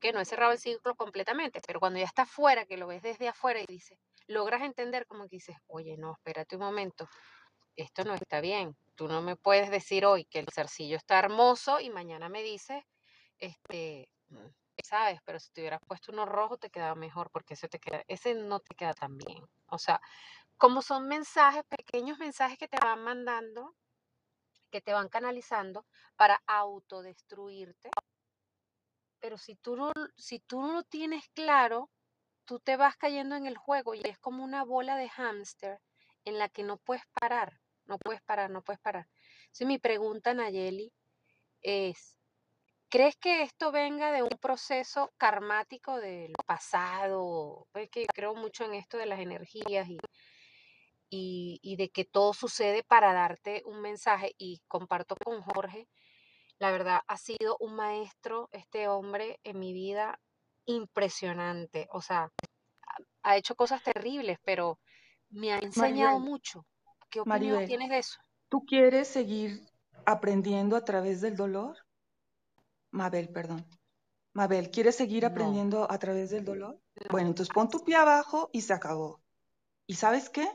que 0.00 0.14
no 0.14 0.20
he 0.20 0.24
cerrado 0.24 0.52
el 0.52 0.58
ciclo 0.58 0.94
completamente, 0.94 1.60
pero 1.66 1.80
cuando 1.80 1.98
ya 1.98 2.06
estás 2.06 2.30
fuera, 2.30 2.64
que 2.64 2.78
lo 2.78 2.86
ves 2.86 3.02
desde 3.02 3.28
afuera 3.28 3.60
y 3.60 3.66
dices, 3.66 3.98
logras 4.26 4.62
entender 4.62 5.04
como 5.04 5.24
que 5.24 5.36
dices, 5.36 5.56
oye, 5.66 5.98
no, 5.98 6.14
espérate 6.14 6.56
un 6.56 6.62
momento, 6.62 7.10
esto 7.76 8.04
no 8.04 8.14
está 8.14 8.40
bien. 8.40 8.76
Tú 8.94 9.08
no 9.08 9.22
me 9.22 9.36
puedes 9.36 9.70
decir 9.70 10.06
hoy 10.06 10.24
que 10.24 10.38
el 10.38 10.48
cercillo 10.48 10.96
está 10.96 11.18
hermoso 11.18 11.80
y 11.80 11.90
mañana 11.90 12.28
me 12.28 12.42
dices, 12.42 12.84
este, 13.38 14.08
mm, 14.28 14.46
sabes, 14.82 15.20
pero 15.24 15.40
si 15.40 15.50
te 15.52 15.60
hubieras 15.62 15.80
puesto 15.86 16.12
uno 16.12 16.26
rojo 16.26 16.56
te 16.58 16.70
quedaba 16.70 16.94
mejor 16.94 17.30
porque 17.30 17.54
ese 17.54 17.68
te 17.68 17.78
queda, 17.78 18.02
ese 18.08 18.34
no 18.34 18.60
te 18.60 18.74
queda 18.74 18.94
tan 18.94 19.16
bien. 19.16 19.44
O 19.68 19.78
sea, 19.78 20.00
como 20.56 20.82
son 20.82 21.08
mensajes, 21.08 21.64
pequeños 21.64 22.18
mensajes 22.18 22.58
que 22.58 22.68
te 22.68 22.78
van 22.80 23.02
mandando, 23.02 23.74
que 24.70 24.80
te 24.80 24.92
van 24.92 25.08
canalizando 25.08 25.86
para 26.16 26.42
autodestruirte. 26.46 27.90
Pero 29.20 29.38
si 29.38 29.56
tú 29.56 29.76
no, 29.76 29.92
si 30.16 30.38
tú 30.40 30.60
no 30.60 30.72
lo 30.72 30.82
tienes 30.84 31.28
claro, 31.30 31.90
tú 32.44 32.60
te 32.60 32.76
vas 32.76 32.96
cayendo 32.96 33.36
en 33.36 33.46
el 33.46 33.56
juego 33.56 33.94
y 33.94 34.02
es 34.04 34.18
como 34.18 34.44
una 34.44 34.64
bola 34.64 34.96
de 34.96 35.08
hámster 35.08 35.80
en 36.24 36.38
la 36.38 36.48
que 36.48 36.62
no 36.62 36.76
puedes 36.78 37.04
parar, 37.20 37.60
no 37.86 37.98
puedes 37.98 38.22
parar, 38.22 38.50
no 38.50 38.62
puedes 38.62 38.80
parar. 38.80 39.08
Entonces 39.42 39.66
mi 39.66 39.78
pregunta, 39.78 40.34
Nayeli, 40.34 40.92
es, 41.62 42.18
¿crees 42.88 43.16
que 43.16 43.42
esto 43.42 43.72
venga 43.72 44.12
de 44.12 44.22
un 44.22 44.38
proceso 44.40 45.12
karmático 45.16 45.98
del 45.98 46.32
pasado? 46.46 47.66
Es 47.74 47.90
que 47.90 48.06
creo 48.06 48.34
mucho 48.34 48.64
en 48.64 48.74
esto 48.74 48.98
de 48.98 49.06
las 49.06 49.20
energías 49.20 49.88
y 49.88 49.98
y, 51.16 51.76
de 51.76 51.90
que 51.90 52.04
todo 52.04 52.32
sucede 52.32 52.82
para 52.82 53.12
darte 53.12 53.62
un 53.66 53.80
mensaje 53.80 54.34
y 54.38 54.60
comparto 54.66 55.16
con 55.16 55.42
Jorge, 55.42 55.88
la 56.58 56.70
verdad 56.70 57.00
ha 57.06 57.16
sido 57.16 57.56
un 57.60 57.76
maestro 57.76 58.48
este 58.52 58.88
hombre 58.88 59.38
en 59.44 59.58
mi 59.58 59.72
vida 59.72 60.20
impresionante, 60.66 61.88
o 61.92 62.00
sea, 62.00 62.32
ha 63.22 63.36
hecho 63.36 63.54
cosas 63.54 63.82
terribles, 63.82 64.38
pero 64.44 64.78
me 65.30 65.52
ha 65.52 65.58
enseñado 65.58 66.18
mucho. 66.18 66.64
¿Qué 67.14 67.20
opinión 67.20 67.64
tienes 67.64 67.90
de 67.90 67.98
eso? 67.98 68.18
¿Tú 68.48 68.64
quieres 68.66 69.06
seguir 69.06 69.64
aprendiendo 70.04 70.74
a 70.74 70.84
través 70.84 71.20
del 71.20 71.36
dolor? 71.36 71.76
Mabel, 72.90 73.28
perdón. 73.28 73.64
Mabel, 74.32 74.68
¿quieres 74.72 74.96
seguir 74.96 75.24
aprendiendo 75.24 75.88
a 75.88 75.96
través 76.00 76.30
del 76.30 76.44
dolor? 76.44 76.80
Bueno, 77.10 77.28
entonces 77.28 77.54
pon 77.54 77.68
tu 77.68 77.84
pie 77.84 77.94
abajo 77.94 78.50
y 78.52 78.62
se 78.62 78.72
acabó. 78.72 79.22
¿Y 79.86 79.94
sabes 79.94 80.28
qué? 80.28 80.48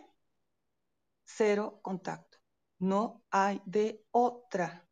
cero 1.24 1.80
contacto. 1.82 2.40
No 2.78 3.24
hay 3.32 3.62
de 3.66 4.04
otra. 4.12 4.86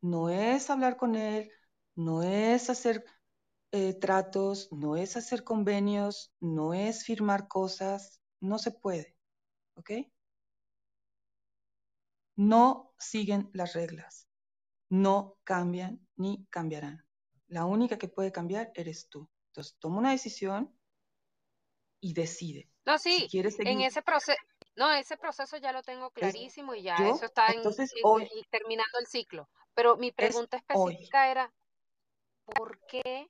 No 0.00 0.30
es 0.30 0.70
hablar 0.70 0.96
con 0.96 1.14
él, 1.14 1.50
no 1.94 2.22
es 2.22 2.70
hacer 2.70 3.04
eh, 3.70 3.92
tratos, 3.92 4.72
no 4.72 4.96
es 4.96 5.18
hacer 5.18 5.44
convenios, 5.44 6.32
no 6.40 6.72
es 6.72 7.04
firmar 7.04 7.48
cosas, 7.48 8.22
no 8.40 8.58
se 8.58 8.70
puede. 8.70 9.14
¿Ok? 9.74 9.90
No 12.36 12.94
siguen 12.98 13.50
las 13.52 13.72
reglas, 13.72 14.28
no 14.88 15.36
cambian 15.44 16.06
ni 16.16 16.46
cambiarán. 16.50 17.04
La 17.48 17.64
única 17.64 17.98
que 17.98 18.08
puede 18.08 18.32
cambiar 18.32 18.72
eres 18.74 19.08
tú. 19.08 19.28
Entonces, 19.48 19.76
toma 19.78 19.98
una 19.98 20.10
decisión 20.10 20.76
y 22.00 22.12
decide. 22.12 22.70
No, 22.84 22.98
sí, 22.98 23.28
en 23.32 23.80
ese 23.80 24.02
proceso, 24.02 24.38
no, 24.76 24.92
ese 24.92 25.16
proceso 25.16 25.56
ya 25.56 25.72
lo 25.72 25.82
tengo 25.82 26.10
clarísimo 26.10 26.74
y 26.74 26.82
ya 26.82 26.96
eso 26.96 27.24
está 27.24 27.48
en, 27.48 27.62
terminando 28.50 28.98
el 29.00 29.06
ciclo. 29.06 29.48
Pero 29.74 29.96
mi 29.96 30.12
pregunta 30.12 30.58
específica 30.58 31.30
era, 31.30 31.52
¿por 32.44 32.78
qué 32.86 33.28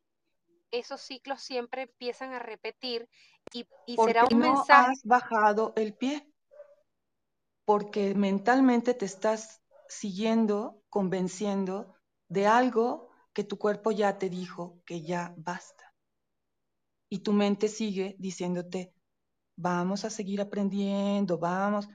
esos 0.71 1.01
ciclos 1.01 1.41
siempre 1.41 1.83
empiezan 1.83 2.35
a 2.35 2.39
repetir 2.39 3.09
y, 3.53 3.67
será 3.97 4.25
un 4.31 4.41
no 4.41 4.65
has 4.69 5.03
bajado 5.05 5.73
el 5.77 5.95
pie, 5.95 6.29
porque 7.67 8.15
mentalmente 8.15 8.95
te 8.95 9.05
estás 9.05 9.61
siguiendo, 9.89 10.85
convenciendo 10.89 11.95
de 12.29 12.47
algo 12.47 13.11
que 13.35 13.45
tu 13.45 13.59
cuerpo 13.59 13.91
ya 13.91 14.19
te 14.19 14.31
dijo 14.31 14.81
que 14.87 15.03
ya 15.03 15.35
basta. 15.37 15.93
Y 17.11 17.19
tu 17.19 17.33
mente 17.33 17.69
sigue 17.69 18.15
diciéndote, 18.19 18.95
vamos 19.57 20.05
a 20.05 20.11
seguir 20.11 20.41
aprendiendo, 20.41 21.39
vamos. 21.39 21.89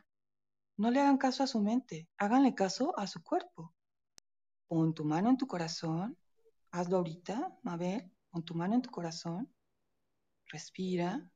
No 0.75 0.91
le 0.91 0.99
hagan 0.99 1.17
caso 1.17 1.41
a 1.43 1.47
su 1.47 1.61
mente, 1.61 2.09
háganle 2.17 2.53
caso 2.53 2.93
a 2.99 3.07
su 3.07 3.23
cuerpo. 3.23 3.73
Pon 4.67 4.93
tu 4.93 5.05
mano 5.05 5.29
en 5.29 5.37
tu 5.37 5.47
corazón, 5.47 6.17
hazlo 6.71 6.97
ahorita, 6.97 7.57
Mabel, 7.63 8.11
pon 8.29 8.43
tu 8.43 8.55
mano 8.55 8.75
en 8.75 8.81
tu 8.81 8.91
corazón, 8.91 9.53
respira 10.47 11.30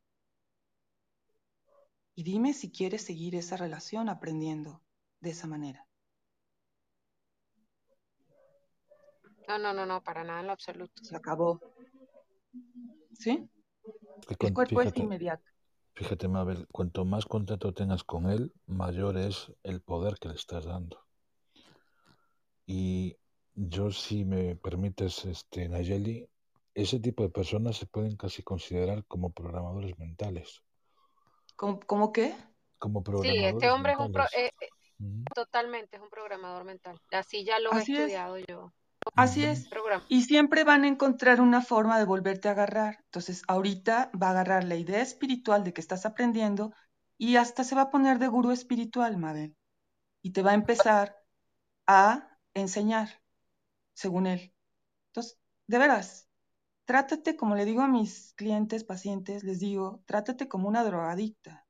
y 2.16 2.24
dime 2.24 2.54
si 2.54 2.72
quieres 2.72 3.04
seguir 3.04 3.36
esa 3.36 3.58
relación 3.58 4.10
aprendiendo 4.10 4.82
de 5.20 5.32
esa 5.32 5.48
manera. 5.48 5.86
No, 9.48 9.60
no, 9.60 9.74
no, 9.74 9.86
no, 9.86 10.02
para 10.04 10.24
nada 10.24 10.40
en 10.40 10.48
lo 10.48 10.54
absoluto. 10.54 11.04
Se 11.04 11.16
acabó. 11.16 11.60
¿Sí? 13.14 13.48
El 14.30 14.38
con- 14.38 14.54
cuerpo 14.54 14.82
es 14.82 14.96
inmediato. 14.98 15.44
fíjate, 15.94 16.28
Mabel, 16.28 16.68
cuanto 16.72 17.06
más 17.06 17.26
contacto 17.26 17.74
tengas 17.74 18.04
con 18.04 18.30
él, 18.30 18.54
mayor 18.66 19.18
es 19.18 19.52
el 19.64 19.82
poder 19.82 20.18
que 20.20 20.30
le 20.30 20.36
estás 20.36 20.66
dando. 20.66 21.06
Y 22.66 23.18
yo, 23.54 23.92
si 23.92 24.26
me 24.26 24.56
permites, 24.56 25.26
este, 25.26 25.70
Nayeli, 25.70 26.28
ese 26.74 27.00
tipo 27.00 27.24
de 27.24 27.30
personas 27.30 27.78
se 27.78 27.86
pueden 27.86 28.18
casi 28.18 28.42
considerar 28.42 29.06
como 29.06 29.32
programadores 29.32 29.98
mentales. 30.00 30.64
¿Cómo, 31.56 31.80
cómo 31.82 32.11
qué? 32.11 32.36
Como 32.80 33.02
Sí, 33.02 33.03
programadores 33.03 33.56
este 33.56 33.72
hombre 33.72 33.94
es 33.94 33.99
un 33.99 34.11
pro- 34.11 34.23
eh, 34.38 34.52
eh, 34.61 34.69
totalmente 35.34 35.98
es 35.98 36.02
un 36.02 36.10
programador 36.10 36.64
mental. 36.64 36.99
Así 37.11 37.44
ya 37.44 37.60
lo 37.60 37.72
he 37.73 37.82
es. 37.82 37.90
estudiado 37.90 38.38
yo. 38.38 38.72
Así 39.15 39.45
es. 39.45 39.68
Programa. 39.68 40.03
Y 40.10 40.23
siempre 40.23 40.64
van 40.64 40.84
a 40.84 40.88
encontrar 40.88 41.41
una 41.41 41.61
forma 41.61 41.98
de 41.98 42.06
volverte 42.06 42.48
a 42.48 42.52
agarrar. 42.52 42.99
Entonces, 43.06 43.44
ahorita 43.48 44.11
va 44.22 44.27
a 44.27 44.32
agarrar 44.32 44.64
la 44.64 44.76
idea 44.76 45.02
espiritual 45.02 45.64
de 45.64 45.73
que 45.73 45.82
estás 45.82 46.06
aprendiendo 46.06 46.73
y 47.18 47.38
hasta 47.38 47.64
se 47.64 47.76
va 47.76 47.84
a 47.84 47.90
poner 47.90 48.19
de 48.19 48.27
gurú 48.27 48.52
espiritual, 48.52 49.18
Mabel. 49.18 49.56
Y 50.22 50.32
te 50.32 50.41
va 50.41 50.52
a 50.52 50.56
empezar 50.56 51.18
a 51.88 52.38
enseñar, 52.53 53.22
según 53.94 54.27
él. 54.27 54.53
Entonces, 55.10 55.40
de 55.68 55.77
veras, 55.80 56.25
trátate, 56.86 57.36
como 57.36 57.56
le 57.56 57.66
digo 57.66 57.82
a 57.82 57.88
mis 57.88 58.34
clientes, 58.36 58.84
pacientes, 58.84 59.44
les 59.44 59.60
digo, 59.60 60.03
trátate 60.06 60.48
como 60.48 60.68
una 60.68 60.84
drogadicta. 60.84 61.66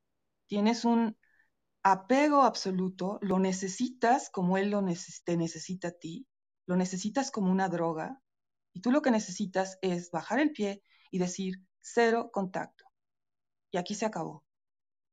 Tienes 0.47 0.85
un 0.85 1.17
apego 1.83 2.43
absoluto, 2.43 3.19
lo 3.21 3.39
necesitas 3.39 4.29
como 4.29 4.57
él 4.57 4.71
lo 4.71 4.83
te 5.23 5.37
necesita 5.37 5.89
a 5.89 5.91
ti, 5.91 6.27
lo 6.65 6.75
necesitas 6.75 7.31
como 7.31 7.51
una 7.51 7.69
droga, 7.69 8.21
y 8.73 8.81
tú 8.81 8.91
lo 8.91 9.01
que 9.01 9.11
necesitas 9.11 9.77
es 9.81 10.11
bajar 10.11 10.39
el 10.39 10.51
pie 10.51 10.83
y 11.11 11.19
decir 11.19 11.55
cero 11.79 12.29
contacto. 12.33 12.85
Y 13.71 13.77
aquí 13.77 13.95
se 13.95 14.05
acabó. 14.05 14.43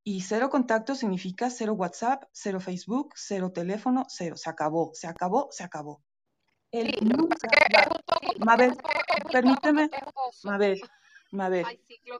Y 0.04 0.22
cero 0.22 0.50
contacto 0.50 0.96
significa 0.96 1.48
cero 1.48 1.74
WhatsApp, 1.74 2.24
cero 2.32 2.58
Facebook, 2.58 3.12
cero 3.14 3.52
teléfono, 3.52 4.04
cero. 4.08 4.36
Se 4.36 4.50
acabó, 4.50 4.90
se 4.94 5.06
acabó, 5.06 5.48
se 5.52 5.62
acabó. 5.62 6.02
Él 6.72 6.86
Sí, 6.86 6.92
lo 6.92 6.98
que 6.98 7.04
nunca 7.04 7.36
pasa 7.36 7.46
es 7.46 7.68
que 7.68 7.74
va- 7.76 7.82
es 7.82 7.88
un 7.88 8.02
poco, 8.06 8.44
Mabel, 8.44 8.76
permíteme. 9.30 9.90
Mabel, 10.42 10.80
Mabel, 11.30 11.66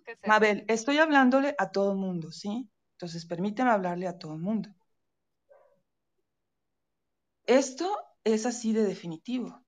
que 0.04 0.16
se 0.16 0.28
Mabel, 0.28 0.64
estoy 0.68 0.98
hablándole 0.98 1.54
a 1.58 1.70
todo 1.70 1.92
el 1.92 1.98
mundo, 1.98 2.30
¿sí? 2.30 2.68
Entonces 2.92 3.26
permíteme 3.26 3.70
hablarle 3.70 4.06
a 4.08 4.18
todo 4.18 4.34
el 4.34 4.40
mundo. 4.40 4.68
Esto 7.46 7.96
es 8.24 8.46
así 8.46 8.72
de 8.72 8.84
definitivo. 8.84 9.62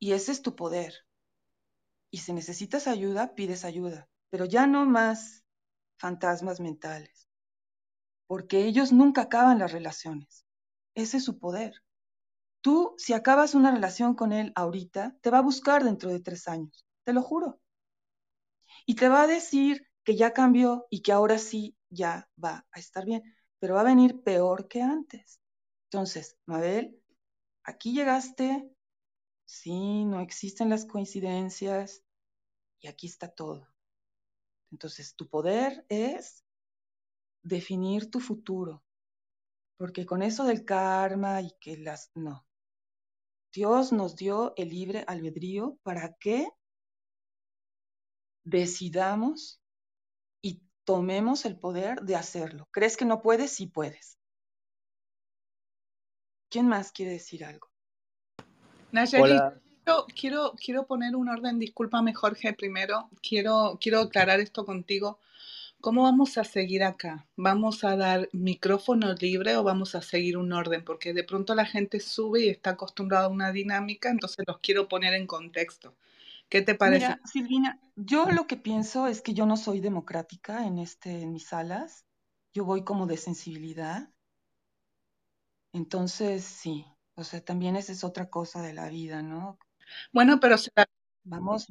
Y 0.00 0.12
ese 0.12 0.32
es 0.32 0.42
tu 0.42 0.56
poder. 0.56 0.94
Y 2.10 2.18
si 2.18 2.32
necesitas 2.32 2.86
ayuda, 2.86 3.34
pides 3.34 3.64
ayuda. 3.64 4.08
Pero 4.30 4.44
ya 4.46 4.66
no 4.66 4.86
más 4.86 5.44
fantasmas 5.98 6.60
mentales. 6.60 7.28
Porque 8.26 8.64
ellos 8.66 8.92
nunca 8.92 9.22
acaban 9.22 9.58
las 9.58 9.72
relaciones. 9.72 10.44
Ese 10.94 11.18
es 11.18 11.24
su 11.24 11.38
poder. 11.38 11.83
Tú, 12.64 12.94
si 12.96 13.12
acabas 13.12 13.54
una 13.54 13.70
relación 13.72 14.14
con 14.14 14.32
él 14.32 14.50
ahorita, 14.54 15.14
te 15.20 15.28
va 15.28 15.36
a 15.40 15.42
buscar 15.42 15.84
dentro 15.84 16.08
de 16.08 16.20
tres 16.20 16.48
años. 16.48 16.86
Te 17.04 17.12
lo 17.12 17.20
juro. 17.20 17.60
Y 18.86 18.94
te 18.94 19.10
va 19.10 19.20
a 19.20 19.26
decir 19.26 19.86
que 20.02 20.16
ya 20.16 20.32
cambió 20.32 20.86
y 20.88 21.02
que 21.02 21.12
ahora 21.12 21.36
sí 21.36 21.76
ya 21.90 22.26
va 22.42 22.66
a 22.72 22.80
estar 22.80 23.04
bien. 23.04 23.22
Pero 23.58 23.74
va 23.74 23.82
a 23.82 23.92
venir 23.92 24.22
peor 24.22 24.66
que 24.66 24.80
antes. 24.80 25.42
Entonces, 25.90 26.38
Mabel, 26.46 26.98
aquí 27.64 27.92
llegaste, 27.92 28.66
sí, 29.44 30.06
no 30.06 30.20
existen 30.20 30.70
las 30.70 30.86
coincidencias 30.86 32.02
y 32.80 32.88
aquí 32.88 33.08
está 33.08 33.28
todo. 33.28 33.68
Entonces, 34.72 35.14
tu 35.14 35.28
poder 35.28 35.84
es 35.90 36.42
definir 37.42 38.10
tu 38.10 38.20
futuro, 38.20 38.82
porque 39.76 40.06
con 40.06 40.22
eso 40.22 40.44
del 40.44 40.64
karma 40.64 41.42
y 41.42 41.52
que 41.60 41.76
las... 41.76 42.10
No. 42.14 42.46
Dios 43.54 43.92
nos 43.92 44.16
dio 44.16 44.52
el 44.56 44.70
libre 44.70 45.04
albedrío 45.06 45.78
para 45.84 46.14
que 46.14 46.48
decidamos 48.42 49.60
y 50.42 50.60
tomemos 50.82 51.44
el 51.44 51.56
poder 51.56 52.02
de 52.02 52.16
hacerlo. 52.16 52.66
¿Crees 52.72 52.96
que 52.96 53.04
no 53.04 53.22
puedes? 53.22 53.52
Sí 53.52 53.68
puedes. 53.68 54.18
¿Quién 56.50 56.66
más 56.66 56.90
quiere 56.90 57.12
decir 57.12 57.44
algo? 57.44 57.70
Nayeli, 58.90 59.22
Hola, 59.22 59.60
quiero, 59.84 60.06
quiero, 60.06 60.52
quiero 60.56 60.86
poner 60.86 61.14
un 61.14 61.28
orden, 61.28 61.60
discúlpame 61.60 62.12
Jorge, 62.12 62.54
primero, 62.54 63.08
quiero, 63.22 63.78
quiero 63.80 64.00
aclarar 64.00 64.40
esto 64.40 64.64
contigo. 64.64 65.20
¿Cómo 65.84 66.04
vamos 66.04 66.38
a 66.38 66.44
seguir 66.44 66.82
acá? 66.82 67.26
¿Vamos 67.36 67.84
a 67.84 67.94
dar 67.94 68.30
micrófono 68.32 69.12
libre 69.12 69.54
o 69.58 69.62
vamos 69.62 69.94
a 69.94 70.00
seguir 70.00 70.38
un 70.38 70.50
orden? 70.54 70.82
Porque 70.82 71.12
de 71.12 71.24
pronto 71.24 71.54
la 71.54 71.66
gente 71.66 72.00
sube 72.00 72.46
y 72.46 72.48
está 72.48 72.70
acostumbrada 72.70 73.26
a 73.26 73.28
una 73.28 73.52
dinámica, 73.52 74.08
entonces 74.08 74.46
los 74.46 74.60
quiero 74.60 74.88
poner 74.88 75.12
en 75.12 75.26
contexto. 75.26 75.94
¿Qué 76.48 76.62
te 76.62 76.74
parece? 76.74 77.08
Mira, 77.08 77.20
Silvina, 77.26 77.80
yo 77.96 78.24
lo 78.30 78.46
que 78.46 78.56
pienso 78.56 79.08
es 79.08 79.20
que 79.20 79.34
yo 79.34 79.44
no 79.44 79.58
soy 79.58 79.80
democrática 79.80 80.66
en 80.66 80.78
este, 80.78 81.20
en 81.20 81.34
mis 81.34 81.48
salas. 81.48 82.06
Yo 82.54 82.64
voy 82.64 82.82
como 82.82 83.06
de 83.06 83.18
sensibilidad. 83.18 84.08
Entonces, 85.74 86.44
sí. 86.44 86.86
O 87.14 87.24
sea, 87.24 87.44
también 87.44 87.76
esa 87.76 87.92
es 87.92 88.04
otra 88.04 88.30
cosa 88.30 88.62
de 88.62 88.72
la 88.72 88.88
vida, 88.88 89.20
¿no? 89.20 89.58
Bueno, 90.14 90.40
pero 90.40 90.56
se 90.56 90.70
la 90.74 90.86
Vamos, 91.26 91.66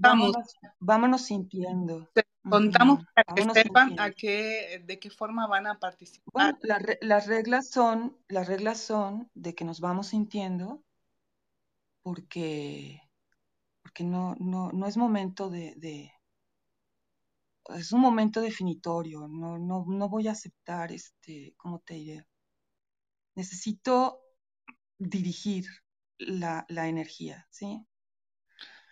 vámonos, 0.80 1.22
sintiendo. 1.26 2.10
se 2.16 2.24
contamos 2.50 3.00
para 3.14 3.26
que 3.36 3.42
vámonos 3.42 3.54
sepan 3.54 3.94
a 3.98 4.12
qué, 4.12 4.82
de 4.86 5.00
qué 5.00 5.10
forma 5.10 5.48
van 5.48 5.68
a 5.68 5.80
participar. 5.80 6.34
Bueno, 6.34 6.58
la 6.64 6.80
re- 6.80 7.00
las 7.02 7.28
reglas 7.28 7.70
son, 7.70 8.18
las 8.28 8.48
reglas 8.48 8.80
son 8.82 9.32
de 9.36 9.56
que 9.56 9.64
nos 9.64 9.80
vamos 9.80 10.08
sintiendo 10.08 10.84
porque, 12.04 13.02
porque 13.84 14.04
no, 14.06 14.36
no, 14.40 14.72
no 14.74 14.88
es 14.88 14.98
momento 14.98 15.50
de, 15.50 15.74
de, 15.78 16.12
es 17.76 17.92
un 17.92 18.00
momento 18.00 18.40
definitorio. 18.40 19.28
No, 19.28 19.58
no, 19.58 19.84
no 19.86 20.08
voy 20.08 20.30
a 20.30 20.32
aceptar 20.32 20.94
este, 20.94 21.54
¿cómo 21.58 21.80
te 21.80 21.96
diré? 21.96 22.26
Necesito 23.36 24.22
dirigir 24.98 25.66
la, 26.20 26.66
la 26.70 26.88
energía, 26.88 27.48
¿sí? 27.52 27.86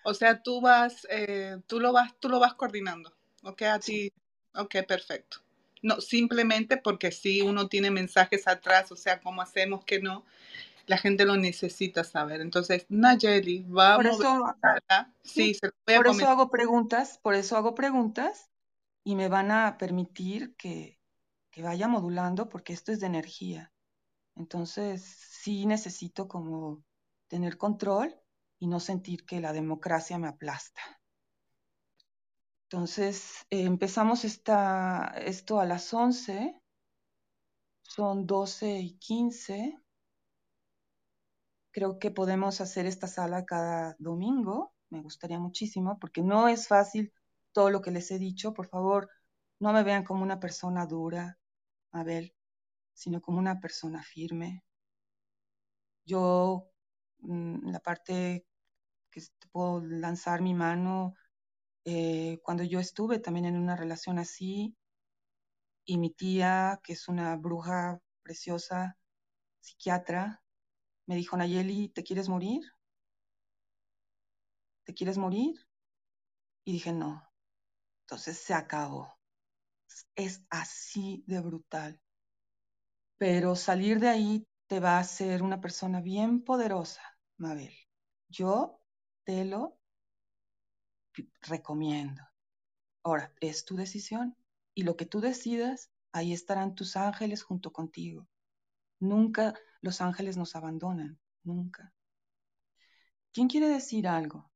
O 0.04 0.14
sea, 0.14 0.42
tú 0.44 0.62
vas, 0.62 1.08
eh, 1.10 1.58
tú 1.68 1.80
lo 1.80 1.92
vas, 1.94 2.18
tú 2.20 2.30
lo 2.30 2.40
vas 2.40 2.54
coordinando, 2.56 3.16
¿ok? 3.44 3.62
A 3.64 3.80
ti, 3.80 4.12
ok, 4.56 4.76
perfecto. 4.88 5.38
No, 5.82 6.00
simplemente 6.00 6.78
porque 6.78 7.12
si 7.12 7.42
uno 7.42 7.68
tiene 7.68 7.90
mensajes 7.90 8.48
atrás, 8.48 8.92
o 8.92 8.96
sea, 8.96 9.20
cómo 9.20 9.42
hacemos 9.42 9.84
que 9.84 10.00
no, 10.00 10.26
la 10.86 10.98
gente 10.98 11.26
lo 11.26 11.38
necesita 11.38 12.04
saber. 12.04 12.42
Entonces, 12.42 12.86
Nayeli 12.90 13.64
va 13.64 13.96
a 13.96 14.14
sala. 14.14 15.14
Sí, 15.24 15.54
sí, 15.54 15.56
se 15.56 15.68
lo 15.68 15.74
voy 15.86 15.96
a 15.96 15.98
por 15.98 16.08
eso 16.08 16.28
hago 16.28 16.50
preguntas, 16.50 17.20
por 17.22 17.34
eso 17.34 17.58
hago 17.58 17.74
preguntas 17.74 18.50
y 19.04 19.16
me 19.16 19.28
van 19.28 19.52
a 19.52 19.78
permitir 19.78 20.56
que, 20.56 21.00
que 21.50 21.64
vaya 21.64 21.88
modulando 21.88 22.50
porque 22.50 22.74
esto 22.74 22.92
es 22.92 23.00
de 23.00 23.08
energía. 23.08 23.72
Entonces, 24.36 25.04
sí 25.04 25.66
necesito 25.66 26.28
como 26.28 26.84
tener 27.28 27.58
control 27.58 28.16
y 28.60 28.68
no 28.68 28.80
sentir 28.80 29.26
que 29.26 29.42
la 29.42 29.54
democracia 29.54 30.18
me 30.18 30.28
aplasta. 30.28 31.01
Entonces, 32.72 33.46
eh, 33.50 33.64
empezamos 33.66 34.24
esta, 34.24 35.14
esto 35.26 35.60
a 35.60 35.66
las 35.66 35.94
11, 35.94 36.58
son 37.82 38.26
12 38.26 38.80
y 38.80 38.98
15. 38.98 39.78
Creo 41.72 42.00
que 42.00 42.12
podemos 42.12 42.62
hacer 42.62 42.86
esta 42.86 43.08
sala 43.08 43.44
cada 43.44 43.98
domingo. 44.00 44.74
Me 44.90 45.02
gustaría 45.02 45.38
muchísimo 45.38 46.00
porque 46.00 46.22
no 46.22 46.48
es 46.48 46.70
fácil 46.70 47.12
todo 47.52 47.70
lo 47.72 47.82
que 47.82 47.92
les 47.92 48.10
he 48.10 48.18
dicho. 48.18 48.54
Por 48.54 48.68
favor, 48.68 49.10
no 49.60 49.74
me 49.74 49.84
vean 49.84 50.06
como 50.06 50.24
una 50.24 50.40
persona 50.40 50.86
dura, 50.86 51.38
Abel, 51.92 52.34
sino 52.94 53.20
como 53.22 53.40
una 53.40 53.60
persona 53.60 54.02
firme. 54.02 54.64
Yo, 56.06 56.70
mm, 57.20 57.70
la 57.70 57.82
parte 57.82 58.46
que 59.12 59.22
puedo 59.52 59.82
lanzar 59.82 60.42
mi 60.42 60.54
mano. 60.54 61.16
Eh, 61.86 62.40
cuando 62.44 62.64
yo 62.64 62.80
estuve 62.80 63.20
también 63.20 63.46
en 63.46 63.58
una 63.58 63.76
relación 63.76 64.20
así, 64.20 64.76
y 65.86 65.98
mi 65.98 66.12
tía, 66.12 66.80
que 66.84 66.94
es 66.94 67.08
una 67.08 67.36
bruja 67.36 68.00
preciosa, 68.24 68.98
psiquiatra, 69.60 70.42
me 71.08 71.16
dijo, 71.16 71.36
Nayeli, 71.38 71.90
¿te 71.90 72.04
quieres 72.04 72.30
morir? 72.30 72.62
¿Te 74.86 74.94
quieres 74.94 75.18
morir? 75.18 75.56
Y 76.64 76.74
dije, 76.74 76.94
no. 76.94 77.24
Entonces 78.06 78.38
se 78.38 78.54
acabó. 78.54 79.18
Es 80.16 80.46
así 80.50 81.24
de 81.28 81.42
brutal. 81.42 82.00
Pero 83.18 83.56
salir 83.56 84.00
de 84.00 84.10
ahí 84.10 84.48
te 84.68 84.80
va 84.80 84.98
a 84.98 85.02
hacer 85.02 85.44
una 85.44 85.60
persona 85.60 86.02
bien 86.02 86.44
poderosa, 86.44 87.02
Mabel. 87.38 87.74
Yo 88.30 88.80
te 89.26 89.44
lo 89.46 89.81
recomiendo. 91.42 92.22
Ahora, 93.04 93.34
es 93.40 93.66
tu 93.66 93.76
decisión 93.76 94.36
y 94.74 94.84
lo 94.84 94.96
que 94.96 95.06
tú 95.06 95.22
decidas, 95.22 95.92
ahí 96.12 96.34
estarán 96.34 96.76
tus 96.76 96.96
ángeles 96.96 97.44
junto 97.44 97.72
contigo. 97.72 98.28
Nunca 99.00 99.56
los 99.82 100.02
ángeles 100.02 100.38
nos 100.38 100.56
abandonan, 100.56 101.20
nunca. 101.44 101.94
¿Quién 103.34 103.48
quiere 103.48 103.68
decir 103.68 104.08
algo? 104.08 104.52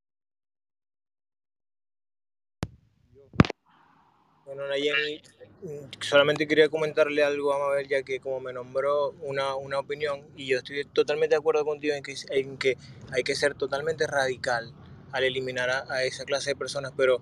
Bueno, 4.46 4.68
Nayeli, 4.68 5.24
mm, 5.64 6.02
solamente 6.02 6.48
quería 6.48 6.70
comentarle 6.70 7.24
algo 7.24 7.52
a 7.52 7.58
Mabel, 7.58 7.88
ya 7.88 8.04
que 8.04 8.20
como 8.20 8.40
me 8.40 8.54
nombró 8.54 9.12
una, 9.22 9.56
una 9.56 9.80
opinión, 9.80 10.22
y 10.36 10.46
yo 10.46 10.60
estoy 10.60 10.86
totalmente 10.86 11.34
de 11.34 11.40
acuerdo 11.40 11.66
contigo 11.66 11.96
en 11.96 12.04
que, 12.04 12.14
en 12.30 12.58
que 12.58 12.78
hay 13.12 13.24
que 13.24 13.36
ser 13.36 13.56
totalmente 13.56 14.06
radical 14.06 14.72
al 15.16 15.24
eliminar 15.24 15.70
a, 15.70 15.86
a 15.92 16.04
esa 16.04 16.26
clase 16.26 16.52
de 16.52 16.56
personas, 16.56 16.92
pero 16.96 17.22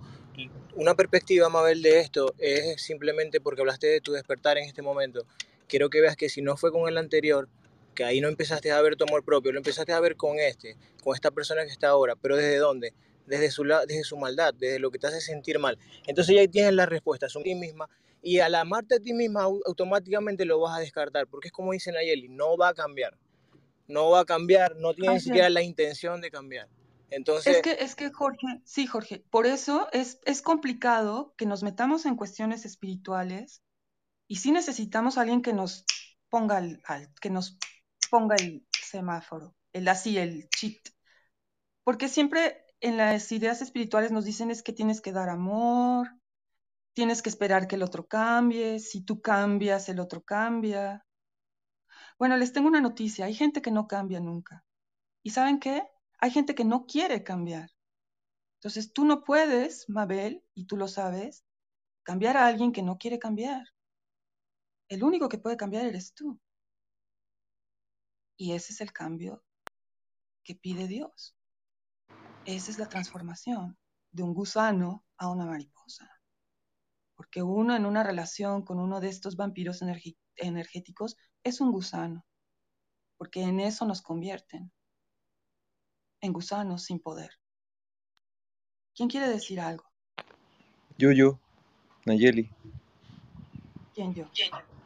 una 0.76 0.96
perspectiva, 0.96 1.50
Mabel, 1.50 1.82
de 1.82 2.00
esto 2.00 2.34
es 2.40 2.82
simplemente 2.82 3.40
porque 3.40 3.62
hablaste 3.62 3.88
de 3.88 4.02
tu 4.02 4.12
despertar 4.12 4.58
en 4.58 4.66
este 4.66 4.82
momento. 4.82 5.26
Quiero 5.68 5.90
que 5.90 6.02
veas 6.02 6.16
que 6.16 6.30
si 6.30 6.42
no 6.42 6.58
fue 6.58 6.72
con 6.72 6.90
el 6.90 6.98
anterior, 6.98 7.48
que 7.94 8.04
ahí 8.04 8.20
no 8.20 8.28
empezaste 8.28 8.72
a 8.72 8.82
ver 8.82 8.96
tu 8.96 9.06
amor 9.06 9.24
propio, 9.24 9.52
lo 9.52 9.60
empezaste 9.60 9.94
a 9.94 10.00
ver 10.00 10.16
con 10.16 10.40
este, 10.40 10.76
con 11.04 11.14
esta 11.14 11.32
persona 11.32 11.64
que 11.64 11.72
está 11.72 11.90
ahora, 11.90 12.16
pero 12.16 12.36
¿desde 12.36 12.58
dónde? 12.58 12.94
desde 13.26 13.52
su, 13.52 13.64
desde 13.64 14.04
su 14.04 14.18
maldad, 14.18 14.54
desde 14.54 14.80
lo 14.80 14.92
que 14.92 15.00
te 15.00 15.08
hace 15.08 15.22
sentir 15.22 15.60
mal. 15.60 15.78
Entonces 16.08 16.36
ya 16.36 16.42
ahí 16.42 16.48
tienes 16.48 16.74
la 16.74 16.86
respuesta, 16.86 17.30
son 17.30 17.44
ti 17.44 17.56
misma. 17.56 17.90
Y 18.22 18.40
al 18.40 18.56
amarte 18.56 18.96
a 18.96 19.00
ti 19.00 19.14
misma, 19.14 19.44
automáticamente 19.44 20.46
lo 20.46 20.60
vas 20.60 20.78
a 20.78 20.82
descartar, 20.82 21.28
porque 21.28 21.50
es 21.50 21.52
como 21.52 21.74
dice 21.74 21.92
Nayeli, 21.92 22.30
no 22.30 22.58
va 22.58 22.70
a 22.70 22.74
cambiar. 22.74 23.18
No 23.88 24.10
va 24.10 24.22
a 24.22 24.26
cambiar, 24.26 24.78
no 24.78 24.94
tiene 24.94 25.16
ni 25.16 25.20
siquiera 25.20 25.50
la 25.50 25.62
intención 25.62 26.22
de 26.22 26.32
cambiar. 26.32 26.70
Entonces... 27.16 27.58
Es 27.58 27.62
que, 27.62 27.72
es 27.84 27.96
que 27.96 28.12
Jorge, 28.12 28.62
sí, 28.66 28.88
Jorge, 28.88 29.24
por 29.30 29.46
eso 29.46 29.88
es, 29.92 30.20
es 30.26 30.42
complicado 30.42 31.34
que 31.38 31.46
nos 31.46 31.64
metamos 31.64 32.06
en 32.06 32.16
cuestiones 32.16 32.66
espirituales 32.66 33.64
y 34.28 34.38
sí 34.38 34.52
necesitamos 34.52 35.18
alguien 35.18 35.42
que 35.42 35.54
nos 35.54 35.86
ponga 36.30 36.58
el, 36.58 36.82
que 37.22 37.30
nos 37.30 37.58
ponga 38.10 38.36
el 38.36 38.66
semáforo, 38.72 39.56
el 39.74 39.88
así, 39.88 40.18
el 40.18 40.50
cheat. 40.50 40.90
Porque 41.84 42.08
siempre 42.08 42.66
en 42.80 42.98
las 42.98 43.32
ideas 43.32 43.62
espirituales 43.62 44.12
nos 44.12 44.26
dicen 44.26 44.50
es 44.50 44.64
que 44.64 44.74
tienes 44.74 45.02
que 45.02 45.12
dar 45.12 45.30
amor, 45.30 46.10
tienes 46.94 47.22
que 47.22 47.30
esperar 47.30 47.68
que 47.68 47.76
el 47.76 47.84
otro 47.84 48.08
cambie, 48.08 48.80
si 48.80 49.02
tú 49.02 49.22
cambias, 49.22 49.90
el 49.90 50.00
otro 50.00 50.24
cambia. 50.24 51.06
Bueno, 52.18 52.38
les 52.38 52.54
tengo 52.54 52.68
una 52.68 52.82
noticia, 52.82 53.26
hay 53.26 53.34
gente 53.34 53.62
que 53.62 53.72
no 53.72 53.88
cambia 53.88 54.20
nunca. 54.20 54.64
¿Y 55.22 55.32
saben 55.32 55.60
qué? 55.60 55.84
Hay 56.24 56.32
gente 56.32 56.56
que 56.56 56.64
no 56.64 56.86
quiere 56.86 57.22
cambiar. 57.22 57.70
Entonces 58.56 58.94
tú 58.94 59.04
no 59.04 59.26
puedes, 59.26 59.90
Mabel, 59.90 60.42
y 60.54 60.68
tú 60.68 60.78
lo 60.78 60.88
sabes, 60.88 61.44
cambiar 62.02 62.38
a 62.38 62.48
alguien 62.48 62.72
que 62.72 62.82
no 62.82 62.98
quiere 62.98 63.20
cambiar. 63.20 63.68
El 64.88 65.04
único 65.04 65.28
que 65.28 65.38
puede 65.38 65.58
cambiar 65.58 65.86
eres 65.86 66.14
tú. 66.14 66.40
Y 68.38 68.54
ese 68.54 68.72
es 68.72 68.80
el 68.80 68.94
cambio 68.94 69.44
que 70.46 70.56
pide 70.56 70.88
Dios. 70.88 71.36
Esa 72.46 72.72
es 72.72 72.80
la 72.80 72.88
transformación 72.88 73.78
de 74.14 74.24
un 74.24 74.34
gusano 74.34 75.04
a 75.18 75.30
una 75.30 75.46
mariposa. 75.46 76.10
Porque 77.16 77.44
uno 77.44 77.76
en 77.76 77.86
una 77.86 78.02
relación 78.02 78.64
con 78.64 78.80
uno 78.80 79.02
de 79.02 79.10
estos 79.10 79.36
vampiros 79.36 79.82
energéticos 80.38 81.18
es 81.44 81.60
un 81.60 81.74
gusano. 81.74 82.26
Porque 83.18 83.42
en 83.42 83.60
eso 83.60 83.86
nos 83.86 84.02
convierten. 84.02 84.72
En 86.24 86.32
gusanos 86.32 86.86
sin 86.86 87.00
poder. 87.00 87.32
¿Quién 88.96 89.10
quiere 89.10 89.28
decir 89.28 89.60
algo? 89.60 89.84
Yo, 90.98 91.12
yo. 91.12 91.38
Nayeli. 92.06 92.50
¿Quién 93.94 94.14
yo? 94.14 94.24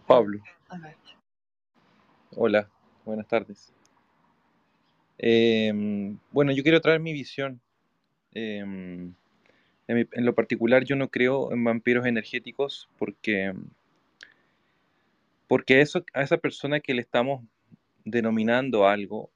Pablo. 0.08 0.42
Hola, 2.36 2.68
buenas 3.06 3.28
tardes. 3.28 3.72
Em, 5.20 6.18
bueno, 6.32 6.52
yo 6.54 6.64
quiero 6.64 6.82
traer 6.82 7.00
mi 7.02 7.14
visión. 7.14 7.62
Em, 8.32 9.14
en, 9.88 10.26
lo 10.26 10.34
particular, 10.34 10.86
yo 10.86 10.96
no 10.96 11.10
creo 11.10 11.52
en 11.52 11.64
vampiros 11.64 12.08
energéticos 12.08 12.90
porque, 12.98 13.54
porque 15.48 15.82
eso, 15.82 16.04
a 16.16 16.24
esa 16.24 16.38
persona 16.38 16.80
que 16.80 16.96
le 16.96 17.02
estamos 17.02 17.44
denominando 18.06 18.88
algo, 18.88 19.30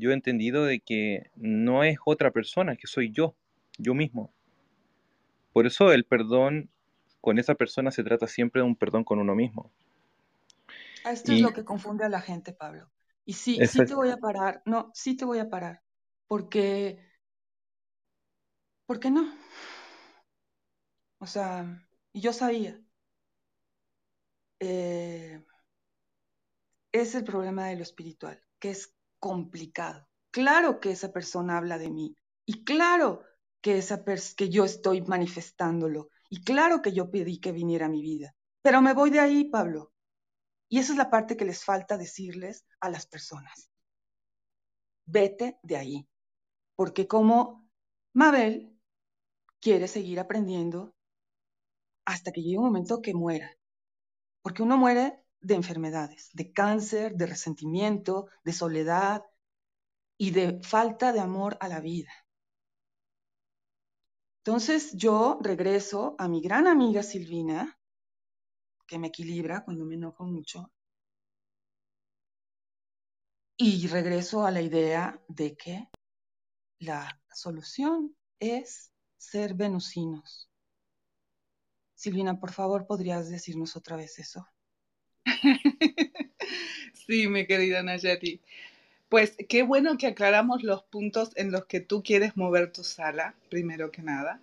yo 0.00 0.10
he 0.10 0.14
entendido 0.14 0.64
de 0.64 0.80
que 0.80 1.30
no 1.36 1.84
es 1.84 1.98
otra 2.04 2.30
persona, 2.30 2.76
que 2.76 2.86
soy 2.86 3.12
yo, 3.12 3.36
yo 3.78 3.94
mismo. 3.94 4.32
Por 5.52 5.66
eso 5.66 5.92
el 5.92 6.04
perdón 6.04 6.70
con 7.20 7.38
esa 7.38 7.54
persona 7.54 7.90
se 7.90 8.02
trata 8.02 8.26
siempre 8.26 8.62
de 8.62 8.66
un 8.66 8.76
perdón 8.76 9.04
con 9.04 9.18
uno 9.18 9.34
mismo. 9.34 9.70
Esto 11.04 11.32
es 11.32 11.40
lo 11.40 11.52
que 11.52 11.64
confunde 11.64 12.04
a 12.04 12.08
la 12.08 12.20
gente, 12.20 12.52
Pablo. 12.52 12.90
Y 13.24 13.34
sí, 13.34 13.58
sí 13.66 13.84
te 13.84 13.94
voy 13.94 14.10
a 14.10 14.16
parar, 14.16 14.62
no, 14.64 14.90
sí 14.94 15.16
te 15.16 15.24
voy 15.24 15.38
a 15.38 15.48
parar, 15.48 15.82
porque, 16.26 16.98
¿por 18.86 18.98
qué 18.98 19.10
no? 19.10 19.32
O 21.18 21.26
sea, 21.26 21.86
yo 22.12 22.32
sabía. 22.32 22.80
Eh, 24.58 25.42
es 26.92 27.14
el 27.14 27.24
problema 27.24 27.66
de 27.66 27.76
lo 27.76 27.82
espiritual, 27.82 28.42
que 28.58 28.70
es 28.70 28.94
complicado. 29.20 30.08
Claro 30.32 30.80
que 30.80 30.90
esa 30.90 31.12
persona 31.12 31.58
habla 31.58 31.78
de 31.78 31.90
mí, 31.90 32.16
y 32.46 32.64
claro 32.64 33.22
que, 33.60 33.78
esa 33.78 34.02
que 34.36 34.48
yo 34.48 34.64
estoy 34.64 35.02
manifestándolo, 35.02 36.08
y 36.28 36.42
claro 36.42 36.82
que 36.82 36.92
yo 36.92 37.10
pedí 37.10 37.38
que 37.38 37.52
viniera 37.52 37.86
a 37.86 37.90
mi 37.90 38.02
vida, 38.02 38.34
pero 38.62 38.82
me 38.82 38.94
voy 38.94 39.10
de 39.10 39.20
ahí, 39.20 39.44
Pablo. 39.44 39.92
Y 40.68 40.78
esa 40.78 40.92
es 40.92 40.98
la 40.98 41.10
parte 41.10 41.36
que 41.36 41.44
les 41.44 41.64
falta 41.64 41.98
decirles 41.98 42.64
a 42.80 42.90
las 42.90 43.06
personas. 43.06 43.70
Vete 45.04 45.58
de 45.62 45.76
ahí. 45.76 46.08
Porque 46.76 47.08
como 47.08 47.68
Mabel 48.12 48.78
quiere 49.60 49.88
seguir 49.88 50.20
aprendiendo 50.20 50.94
hasta 52.04 52.30
que 52.30 52.42
llegue 52.42 52.58
un 52.58 52.66
momento 52.66 53.02
que 53.02 53.14
muera. 53.14 53.50
Porque 54.42 54.62
uno 54.62 54.76
muere 54.76 55.24
de 55.40 55.54
enfermedades, 55.54 56.30
de 56.32 56.52
cáncer, 56.52 57.14
de 57.14 57.26
resentimiento, 57.26 58.28
de 58.44 58.52
soledad 58.52 59.22
y 60.18 60.32
de 60.32 60.60
falta 60.62 61.12
de 61.12 61.20
amor 61.20 61.56
a 61.60 61.68
la 61.68 61.80
vida. 61.80 62.12
Entonces 64.44 64.92
yo 64.94 65.38
regreso 65.42 66.14
a 66.18 66.28
mi 66.28 66.40
gran 66.40 66.66
amiga 66.66 67.02
Silvina, 67.02 67.78
que 68.86 68.98
me 68.98 69.08
equilibra 69.08 69.64
cuando 69.64 69.84
me 69.84 69.94
enojo 69.94 70.24
mucho. 70.24 70.72
Y 73.56 73.86
regreso 73.88 74.46
a 74.46 74.50
la 74.50 74.62
idea 74.62 75.22
de 75.28 75.54
que 75.54 75.88
la 76.78 77.20
solución 77.32 78.16
es 78.38 78.90
ser 79.18 79.54
venusinos. 79.54 80.50
Silvina, 81.94 82.40
por 82.40 82.52
favor, 82.52 82.86
¿podrías 82.86 83.28
decirnos 83.28 83.76
otra 83.76 83.96
vez 83.96 84.18
eso? 84.18 84.46
sí, 87.06 87.28
mi 87.28 87.46
querida 87.46 87.82
Nayati. 87.82 88.40
Pues 89.08 89.36
qué 89.48 89.62
bueno 89.62 89.98
que 89.98 90.06
aclaramos 90.06 90.62
los 90.62 90.82
puntos 90.84 91.30
en 91.36 91.50
los 91.50 91.66
que 91.66 91.80
tú 91.80 92.02
quieres 92.02 92.36
mover 92.36 92.72
tu 92.72 92.84
sala, 92.84 93.34
primero 93.48 93.90
que 93.90 94.02
nada. 94.02 94.40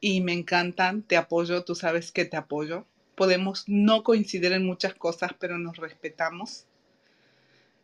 Y 0.00 0.20
me 0.20 0.32
encantan, 0.32 1.02
te 1.02 1.16
apoyo, 1.16 1.64
tú 1.64 1.74
sabes 1.74 2.12
que 2.12 2.24
te 2.24 2.36
apoyo 2.36 2.86
podemos 3.14 3.64
no 3.68 4.02
coincidir 4.02 4.52
en 4.52 4.66
muchas 4.66 4.94
cosas, 4.94 5.30
pero 5.38 5.58
nos 5.58 5.76
respetamos. 5.76 6.66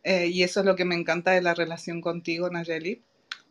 Eh, 0.03 0.27
y 0.27 0.43
eso 0.43 0.61
es 0.61 0.65
lo 0.65 0.75
que 0.75 0.85
me 0.85 0.95
encanta 0.95 1.31
de 1.31 1.41
la 1.41 1.53
relación 1.53 2.01
contigo, 2.01 2.49
Nayeli. 2.49 3.01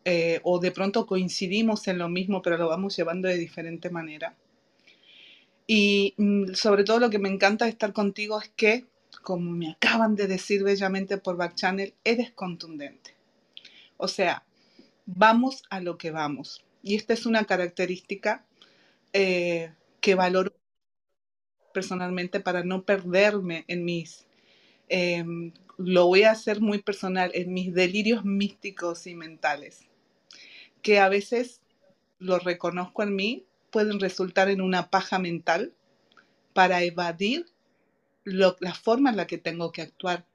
Eh, 0.05 0.39
o 0.43 0.59
de 0.59 0.71
pronto 0.71 1.05
coincidimos 1.05 1.87
en 1.87 1.97
lo 1.97 2.09
mismo, 2.09 2.41
pero 2.41 2.57
lo 2.57 2.69
vamos 2.69 2.95
llevando 2.95 3.27
de 3.27 3.37
diferente 3.37 3.89
manera. 3.89 4.35
Y 5.71 6.15
mm, 6.17 6.55
sobre 6.55 6.83
todo 6.83 6.99
lo 6.99 7.11
que 7.11 7.19
me 7.19 7.29
encanta 7.29 7.65
de 7.65 7.69
estar 7.71 7.93
contigo 7.93 8.41
es 8.41 8.49
que, 8.55 8.87
como 9.21 9.51
me 9.51 9.69
acaban 9.69 10.15
de 10.15 10.25
decir 10.25 10.63
bellamente 10.63 11.19
por 11.19 11.37
Back 11.37 11.53
Channel, 11.53 11.93
eres 12.03 12.31
contundente. 12.31 13.13
O 13.97 14.07
sea, 14.07 14.43
vamos 15.05 15.61
a 15.69 15.79
lo 15.79 15.99
que 15.99 16.09
vamos. 16.09 16.65
Y 16.81 16.95
esta 16.95 17.13
es 17.13 17.27
una 17.27 17.45
característica 17.45 18.43
eh, 19.13 19.71
que 20.01 20.15
valoro 20.15 20.51
personalmente 21.71 22.39
para 22.39 22.63
no 22.63 22.81
perderme 22.83 23.65
en 23.67 23.85
mis, 23.85 24.25
em, 24.87 25.53
lo 25.77 26.07
voy 26.07 26.23
a 26.23 26.31
hacer 26.31 26.61
muy 26.61 26.81
personal, 26.81 27.29
en 27.35 27.53
mis 27.53 27.75
delirios 27.75 28.25
místicos 28.25 29.05
y 29.05 29.13
mentales, 29.13 29.81
que 30.81 30.97
a 30.97 31.09
veces 31.09 31.61
lo 32.17 32.39
reconozco 32.39 33.03
en 33.03 33.15
mí, 33.15 33.45
pueden 33.69 33.99
resultar 33.99 34.49
en 34.49 34.61
una 34.61 34.89
paja 34.89 35.19
mental 35.19 35.73
para 36.53 36.83
evadir 36.83 37.45
la 38.23 38.73
forma 38.73 39.09
en 39.09 39.17
la 39.17 39.27
que 39.27 39.37
tengo 39.37 39.71
que 39.71 39.81
actuar, 39.81 40.25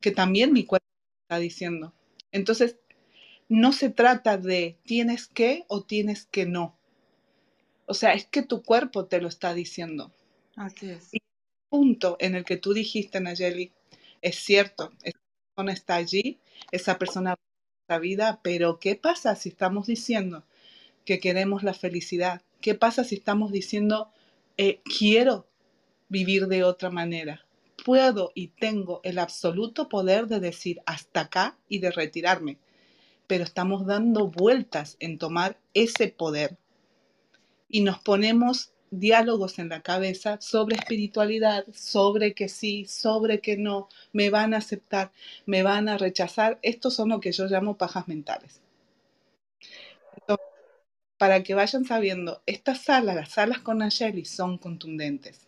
que 0.00 0.10
también 0.10 0.52
mi 0.52 0.64
cuerpo 0.64 0.86
está 1.24 1.38
diciendo. 1.38 1.94
Entonces, 2.32 2.76
no 3.48 3.72
se 3.72 3.90
trata 3.90 4.36
de 4.36 4.78
tienes 4.84 5.26
que 5.26 5.64
o 5.68 5.82
tienes 5.82 6.26
que 6.26 6.46
no. 6.46 6.76
O 7.86 7.94
sea, 7.94 8.12
es 8.12 8.26
que 8.26 8.42
tu 8.42 8.62
cuerpo 8.62 9.06
te 9.06 9.20
lo 9.20 9.28
está 9.28 9.54
diciendo. 9.54 10.12
Así 10.56 10.90
es. 10.90 11.08
Y 11.12 11.16
el 11.16 11.68
punto 11.68 12.16
en 12.20 12.36
el 12.36 12.44
que 12.44 12.56
tú 12.56 12.72
dijiste, 12.72 13.20
Nayeli, 13.20 13.72
es 14.22 14.36
cierto, 14.36 14.92
esa 15.02 15.18
persona 15.48 15.72
está 15.72 15.94
allí, 15.96 16.38
esa 16.70 16.98
persona 16.98 17.34
la 17.88 17.98
vida, 17.98 18.40
pero 18.42 18.78
¿qué 18.78 18.94
pasa 18.94 19.34
si 19.34 19.48
estamos 19.48 19.88
diciendo 19.88 20.44
que 21.04 21.20
queremos 21.20 21.62
la 21.62 21.74
felicidad? 21.74 22.42
¿Qué 22.60 22.74
pasa 22.74 23.04
si 23.04 23.16
estamos 23.16 23.52
diciendo 23.52 24.10
eh, 24.56 24.80
quiero 24.84 25.46
vivir 26.08 26.46
de 26.46 26.64
otra 26.64 26.90
manera? 26.90 27.46
Puedo 27.84 28.32
y 28.34 28.48
tengo 28.48 29.00
el 29.04 29.18
absoluto 29.18 29.88
poder 29.88 30.26
de 30.26 30.40
decir 30.40 30.80
hasta 30.84 31.22
acá 31.22 31.58
y 31.68 31.78
de 31.78 31.90
retirarme, 31.90 32.58
pero 33.26 33.44
estamos 33.44 33.86
dando 33.86 34.28
vueltas 34.28 34.96
en 35.00 35.18
tomar 35.18 35.58
ese 35.72 36.08
poder 36.08 36.58
y 37.70 37.80
nos 37.80 37.98
ponemos 38.00 38.72
diálogos 38.90 39.58
en 39.58 39.68
la 39.68 39.82
cabeza 39.82 40.38
sobre 40.40 40.76
espiritualidad, 40.76 41.64
sobre 41.72 42.34
que 42.34 42.48
sí, 42.48 42.84
sobre 42.86 43.40
que 43.40 43.56
no, 43.56 43.88
me 44.12 44.30
van 44.30 44.52
a 44.52 44.58
aceptar, 44.58 45.12
me 45.46 45.62
van 45.62 45.88
a 45.88 45.96
rechazar. 45.96 46.58
Estos 46.62 46.94
son 46.94 47.10
lo 47.10 47.20
que 47.20 47.32
yo 47.32 47.46
llamo 47.46 47.76
pajas 47.76 48.08
mentales. 48.08 48.60
Para 51.20 51.42
que 51.42 51.52
vayan 51.52 51.84
sabiendo, 51.84 52.42
estas 52.46 52.80
salas, 52.80 53.14
las 53.14 53.32
salas 53.32 53.58
con 53.58 53.78
Nayeli, 53.78 54.24
son 54.24 54.56
contundentes. 54.56 55.46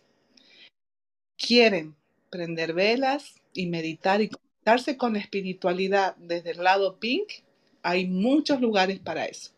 Quieren 1.35 1.95
prender 2.29 2.73
velas 2.73 3.41
y 3.51 3.65
meditar 3.65 4.21
y 4.21 4.29
conectarse 4.29 4.97
con 4.97 5.13
la 5.13 5.19
espiritualidad 5.19 6.15
desde 6.17 6.51
el 6.51 6.63
lado 6.63 6.99
pink, 6.99 7.27
hay 7.81 8.05
muchos 8.05 8.61
lugares 8.61 8.99
para 8.99 9.25
eso 9.25 9.53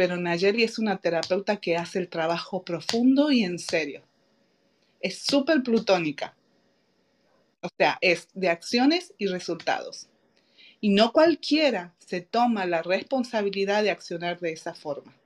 pero 0.00 0.16
Nayeli 0.16 0.64
es 0.64 0.78
una 0.78 0.96
terapeuta 0.96 1.58
que 1.58 1.76
hace 1.76 1.98
el 1.98 2.08
trabajo 2.08 2.64
profundo 2.64 3.30
y 3.30 3.44
en 3.44 3.58
serio. 3.58 4.02
Es 4.98 5.18
súper 5.26 5.62
plutónica. 5.62 6.34
O 7.60 7.68
sea, 7.76 7.98
es 8.00 8.28
de 8.32 8.48
acciones 8.48 9.12
y 9.18 9.26
resultados. 9.26 10.08
Y 10.80 10.88
no 10.88 11.12
cualquiera 11.12 11.94
se 11.98 12.22
toma 12.22 12.64
la 12.64 12.80
responsabilidad 12.80 13.82
de 13.82 13.90
accionar 13.90 14.40
de 14.40 14.52
esa 14.52 14.72
forma. 14.72 15.19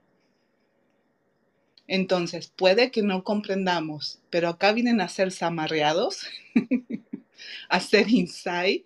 Entonces, 1.87 2.47
puede 2.47 2.91
que 2.91 3.03
no 3.03 3.23
comprendamos, 3.23 4.19
pero 4.29 4.49
acá 4.49 4.73
vienen 4.73 5.01
a 5.01 5.07
ser 5.07 5.31
zamarreados, 5.31 6.25
a 7.69 7.79
ser 7.79 8.09
insight, 8.09 8.85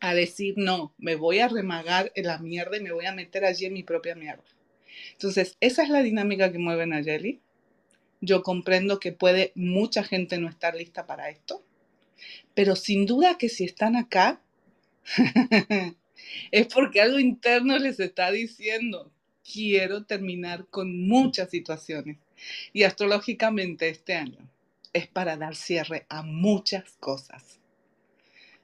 a 0.00 0.14
decir, 0.14 0.54
no, 0.56 0.94
me 0.98 1.16
voy 1.16 1.40
a 1.40 1.48
remagar 1.48 2.12
en 2.14 2.26
la 2.26 2.38
mierda 2.38 2.76
y 2.76 2.82
me 2.82 2.92
voy 2.92 3.06
a 3.06 3.12
meter 3.12 3.44
allí 3.44 3.64
en 3.64 3.72
mi 3.72 3.82
propia 3.82 4.14
mierda. 4.14 4.44
Entonces, 5.12 5.56
esa 5.60 5.82
es 5.82 5.88
la 5.88 6.02
dinámica 6.02 6.52
que 6.52 6.58
mueve 6.58 6.86
Nayeli. 6.86 7.40
Yo 8.20 8.42
comprendo 8.42 9.00
que 9.00 9.12
puede 9.12 9.52
mucha 9.54 10.04
gente 10.04 10.38
no 10.38 10.48
estar 10.48 10.74
lista 10.74 11.06
para 11.06 11.30
esto, 11.30 11.64
pero 12.54 12.76
sin 12.76 13.06
duda 13.06 13.38
que 13.38 13.48
si 13.48 13.64
están 13.64 13.96
acá, 13.96 14.40
es 16.50 16.66
porque 16.68 17.00
algo 17.00 17.18
interno 17.18 17.78
les 17.78 18.00
está 18.00 18.30
diciendo, 18.30 19.12
quiero 19.52 20.04
terminar 20.04 20.66
con 20.66 21.06
muchas 21.06 21.50
situaciones. 21.50 22.18
Y 22.72 22.82
astrológicamente 22.82 23.88
este 23.88 24.14
año 24.14 24.38
es 24.92 25.06
para 25.06 25.36
dar 25.36 25.54
cierre 25.54 26.06
a 26.08 26.22
muchas 26.22 26.96
cosas. 27.00 27.58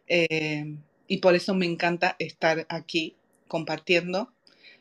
Eh, 0.06 0.74
y 1.06 1.18
por 1.18 1.34
eso 1.34 1.54
me 1.54 1.66
encanta 1.66 2.16
estar 2.18 2.66
aquí 2.68 3.16
compartiendo, 3.48 4.32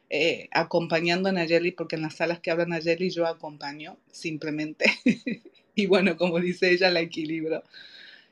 eh, 0.09 0.49
acompañando 0.51 1.29
a 1.29 1.31
Nayeli, 1.31 1.71
porque 1.71 1.95
en 1.95 2.03
las 2.03 2.15
salas 2.15 2.39
que 2.39 2.51
habla 2.51 2.65
Nayeli 2.65 3.09
yo 3.09 3.27
acompaño 3.27 3.97
simplemente. 4.11 4.85
y 5.75 5.85
bueno, 5.85 6.17
como 6.17 6.39
dice 6.39 6.71
ella, 6.71 6.89
la 6.89 7.01
equilibro. 7.01 7.63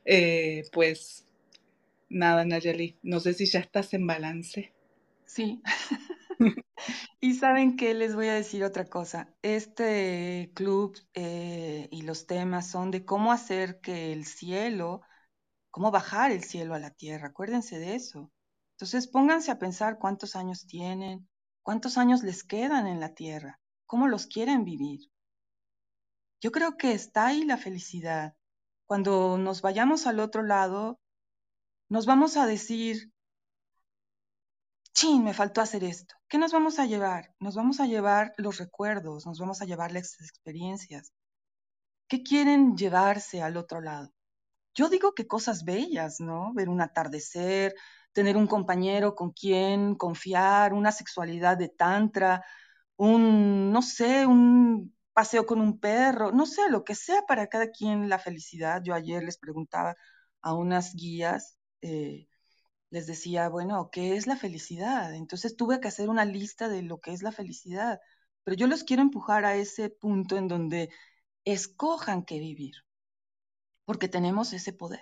Eh, 0.05 0.63
pues 0.71 1.25
nada, 2.09 2.45
Nayeli, 2.45 2.95
no 3.03 3.19
sé 3.19 3.33
si 3.33 3.45
ya 3.45 3.59
estás 3.59 3.93
en 3.93 4.07
balance. 4.07 4.71
Sí. 5.25 5.61
y 7.19 7.33
saben 7.35 7.75
que 7.75 7.93
les 7.93 8.15
voy 8.15 8.27
a 8.27 8.33
decir 8.33 8.63
otra 8.63 8.85
cosa. 8.85 9.33
Este 9.41 10.51
club 10.55 10.97
eh, 11.13 11.87
y 11.91 12.01
los 12.03 12.25
temas 12.25 12.69
son 12.69 12.91
de 12.91 13.05
cómo 13.05 13.31
hacer 13.31 13.79
que 13.81 14.13
el 14.13 14.25
cielo 14.25 15.01
cómo 15.71 15.91
bajar 15.91 16.31
el 16.31 16.43
cielo 16.43 16.73
a 16.73 16.79
la 16.79 16.91
tierra. 16.91 17.27
Acuérdense 17.27 17.79
de 17.79 17.95
eso. 17.95 18.31
Entonces 18.73 19.07
pónganse 19.07 19.51
a 19.51 19.59
pensar 19.59 19.97
cuántos 19.99 20.35
años 20.35 20.65
tienen, 20.65 21.27
cuántos 21.63 21.97
años 21.97 22.23
les 22.23 22.43
quedan 22.43 22.87
en 22.87 22.99
la 22.99 23.13
tierra, 23.13 23.59
cómo 23.85 24.07
los 24.07 24.25
quieren 24.27 24.63
vivir. 24.63 25.09
Yo 26.41 26.51
creo 26.51 26.77
que 26.77 26.93
está 26.93 27.27
ahí 27.27 27.43
la 27.43 27.57
felicidad. 27.57 28.35
Cuando 28.85 29.37
nos 29.37 29.61
vayamos 29.61 30.07
al 30.07 30.19
otro 30.19 30.41
lado, 30.43 30.99
nos 31.89 32.05
vamos 32.05 32.37
a 32.37 32.45
decir, 32.45 33.11
chin, 34.93 35.23
me 35.23 35.33
faltó 35.33 35.61
hacer 35.61 35.83
esto. 35.83 36.15
¿Qué 36.27 36.37
nos 36.37 36.51
vamos 36.53 36.79
a 36.79 36.85
llevar? 36.85 37.33
Nos 37.39 37.55
vamos 37.55 37.79
a 37.79 37.85
llevar 37.87 38.33
los 38.37 38.57
recuerdos, 38.57 39.25
nos 39.25 39.39
vamos 39.39 39.61
a 39.61 39.65
llevar 39.65 39.91
las 39.91 40.19
experiencias. 40.21 41.13
¿Qué 42.07 42.23
quieren 42.23 42.75
llevarse 42.75 43.41
al 43.41 43.57
otro 43.57 43.81
lado? 43.81 44.11
yo 44.79 44.89
digo 44.89 45.13
que 45.13 45.27
cosas 45.27 45.65
bellas, 45.65 46.19
¿no? 46.21 46.53
Ver 46.53 46.69
un 46.69 46.81
atardecer, 46.81 47.75
tener 48.13 48.37
un 48.37 48.47
compañero 48.47 49.15
con 49.15 49.31
quien 49.31 49.95
confiar, 49.95 50.73
una 50.73 50.91
sexualidad 50.91 51.57
de 51.57 51.69
tantra, 51.69 52.45
un, 52.97 53.71
no 53.71 53.81
sé, 53.81 54.25
un 54.25 54.95
paseo 55.13 55.45
con 55.45 55.61
un 55.61 55.79
perro, 55.79 56.31
no 56.31 56.45
sé, 56.45 56.69
lo 56.69 56.83
que 56.85 56.95
sea 56.95 57.23
para 57.27 57.47
cada 57.47 57.71
quien 57.71 58.09
la 58.09 58.19
felicidad. 58.19 58.81
Yo 58.83 58.93
ayer 58.93 59.23
les 59.23 59.37
preguntaba 59.37 59.95
a 60.41 60.53
unas 60.53 60.95
guías, 60.95 61.57
eh, 61.81 62.27
les 62.89 63.07
decía, 63.07 63.49
bueno, 63.49 63.89
¿qué 63.91 64.15
es 64.15 64.27
la 64.27 64.35
felicidad? 64.35 65.13
Entonces 65.13 65.55
tuve 65.55 65.79
que 65.79 65.87
hacer 65.87 66.09
una 66.09 66.25
lista 66.25 66.67
de 66.69 66.81
lo 66.81 66.99
que 66.99 67.13
es 67.13 67.23
la 67.23 67.31
felicidad, 67.31 67.99
pero 68.43 68.57
yo 68.57 68.67
los 68.67 68.83
quiero 68.83 69.01
empujar 69.01 69.45
a 69.45 69.55
ese 69.55 69.89
punto 69.89 70.37
en 70.37 70.47
donde 70.47 70.89
escojan 71.45 72.23
qué 72.23 72.39
vivir 72.39 72.75
porque 73.89 74.07
tenemos 74.07 74.53
ese 74.53 74.71
poder, 74.71 75.01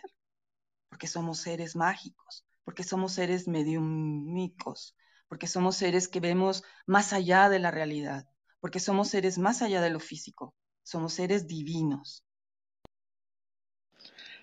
porque 0.87 1.07
somos 1.07 1.39
seres 1.39 1.75
mágicos, 1.75 2.45
porque 2.63 2.85
somos 2.85 3.11
seres 3.11 3.45
mediúmicos, 3.45 4.95
porque 5.27 5.45
somos 5.45 5.75
seres 5.75 6.07
que 6.07 6.21
vemos 6.21 6.63
más 6.85 7.11
allá 7.11 7.49
de 7.49 7.59
la 7.59 7.69
realidad, 7.69 8.29
porque 8.61 8.79
somos 8.79 9.09
seres 9.09 9.39
más 9.39 9.61
allá 9.61 9.81
de 9.81 9.89
lo 9.89 9.99
físico, 9.99 10.55
somos 10.83 11.11
seres 11.11 11.47
divinos. 11.47 12.23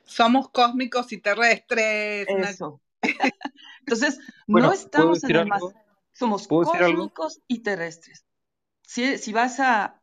Somos 0.05 0.51
cósmicos 0.51 1.11
y 1.13 1.23
terrestres. 1.23 2.27
Eso. 2.29 2.83
Entonces, 3.81 4.19
no 4.47 4.73
estamos 4.73 5.23
en 5.25 5.37
el 5.37 5.47
más. 5.47 5.63
Somos 6.13 6.47
cósmicos 6.47 7.41
y 7.49 7.61
terrestres. 7.63 8.25
Si, 8.83 9.19
si 9.19 9.33
vas 9.33 9.61
a. 9.61 10.01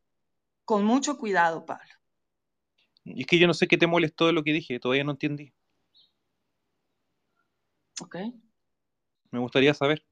Con 0.66 0.86
mucho 0.86 1.18
cuidado, 1.18 1.66
Pablo. 1.66 1.92
Y 3.04 3.22
es 3.22 3.28
que 3.28 3.40
yo 3.40 3.48
no 3.48 3.54
sé 3.54 3.68
qué 3.68 3.78
te 3.78 3.88
molestó 3.88 4.28
de 4.28 4.34
lo 4.34 4.44
que 4.44 4.54
dije, 4.54 4.80
todavía 4.80 5.04
no 5.04 5.12
entendí. 5.12 5.54
Ok. 8.00 8.18
Me 9.32 9.40
gustaría 9.40 9.74
saber, 9.74 10.04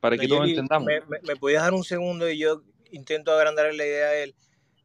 para 0.00 0.18
que 0.18 0.26
todos 0.26 0.48
entendamos. 0.48 0.86
Me, 0.86 1.00
me, 1.22 1.36
podías 1.36 1.62
dar 1.62 1.72
un 1.72 1.84
segundo 1.84 2.28
y 2.28 2.38
yo 2.38 2.62
intento 2.90 3.32
agrandar 3.32 3.72
la 3.74 3.86
idea 3.86 4.08
de 4.08 4.22
él. 4.24 4.34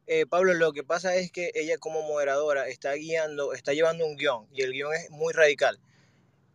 Eh, 0.06 0.24
Pablo, 0.26 0.54
lo 0.54 0.72
que 0.72 0.84
pasa 0.84 1.14
es 1.16 1.30
que 1.30 1.50
ella 1.54 1.76
como 1.78 2.02
moderadora 2.02 2.68
está 2.68 2.94
guiando, 2.94 3.52
está 3.52 3.74
llevando 3.74 4.06
un 4.06 4.16
guion 4.16 4.46
y 4.52 4.62
el 4.62 4.72
guion 4.72 4.94
es 4.94 5.10
muy 5.10 5.32
radical. 5.34 5.78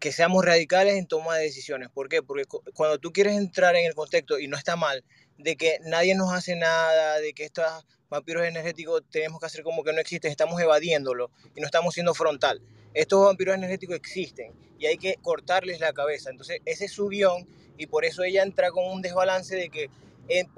Que 0.03 0.11
seamos 0.11 0.43
radicales 0.43 0.95
en 0.95 1.07
toma 1.07 1.38
de 1.38 1.45
decisiones. 1.45 1.88
¿Por 1.88 2.09
qué? 2.09 2.21
Porque 2.21 2.43
cuando 2.73 2.97
tú 2.97 3.13
quieres 3.13 3.38
entrar 3.38 3.73
en 3.77 3.85
el 3.85 3.95
contexto 3.95 4.38
y 4.38 4.49
no 4.49 4.57
está 4.57 4.75
mal, 4.75 5.01
de 5.38 5.55
que 5.55 5.77
nadie 5.85 6.13
nos 6.13 6.34
hace 6.34 6.57
nada, 6.57 7.19
de 7.19 7.31
que 7.31 7.45
estas 7.45 7.85
vampiros 8.09 8.43
energéticos 8.43 9.01
tenemos 9.09 9.39
que 9.39 9.45
hacer 9.45 9.63
como 9.63 9.81
que 9.81 9.93
no 9.93 10.01
existen, 10.01 10.30
estamos 10.30 10.59
evadiéndolo 10.59 11.31
y 11.55 11.61
no 11.61 11.67
estamos 11.67 11.93
siendo 11.93 12.13
frontal. 12.13 12.61
Estos 12.93 13.23
vampiros 13.23 13.55
energéticos 13.55 13.95
existen 13.95 14.51
y 14.77 14.88
hay 14.88 14.97
que 14.97 15.15
cortarles 15.21 15.80
la 15.80 15.93
cabeza. 15.93 16.31
Entonces, 16.31 16.59
ese 16.65 16.84
es 16.84 16.91
su 16.91 17.07
guion 17.07 17.47
y 17.77 17.88
por 17.88 18.03
eso 18.03 18.23
ella 18.23 18.43
entra 18.43 18.71
con 18.71 18.84
un 18.84 19.01
desbalance 19.01 19.55
de 19.55 19.69
que 19.69 19.89
en, 20.27 20.49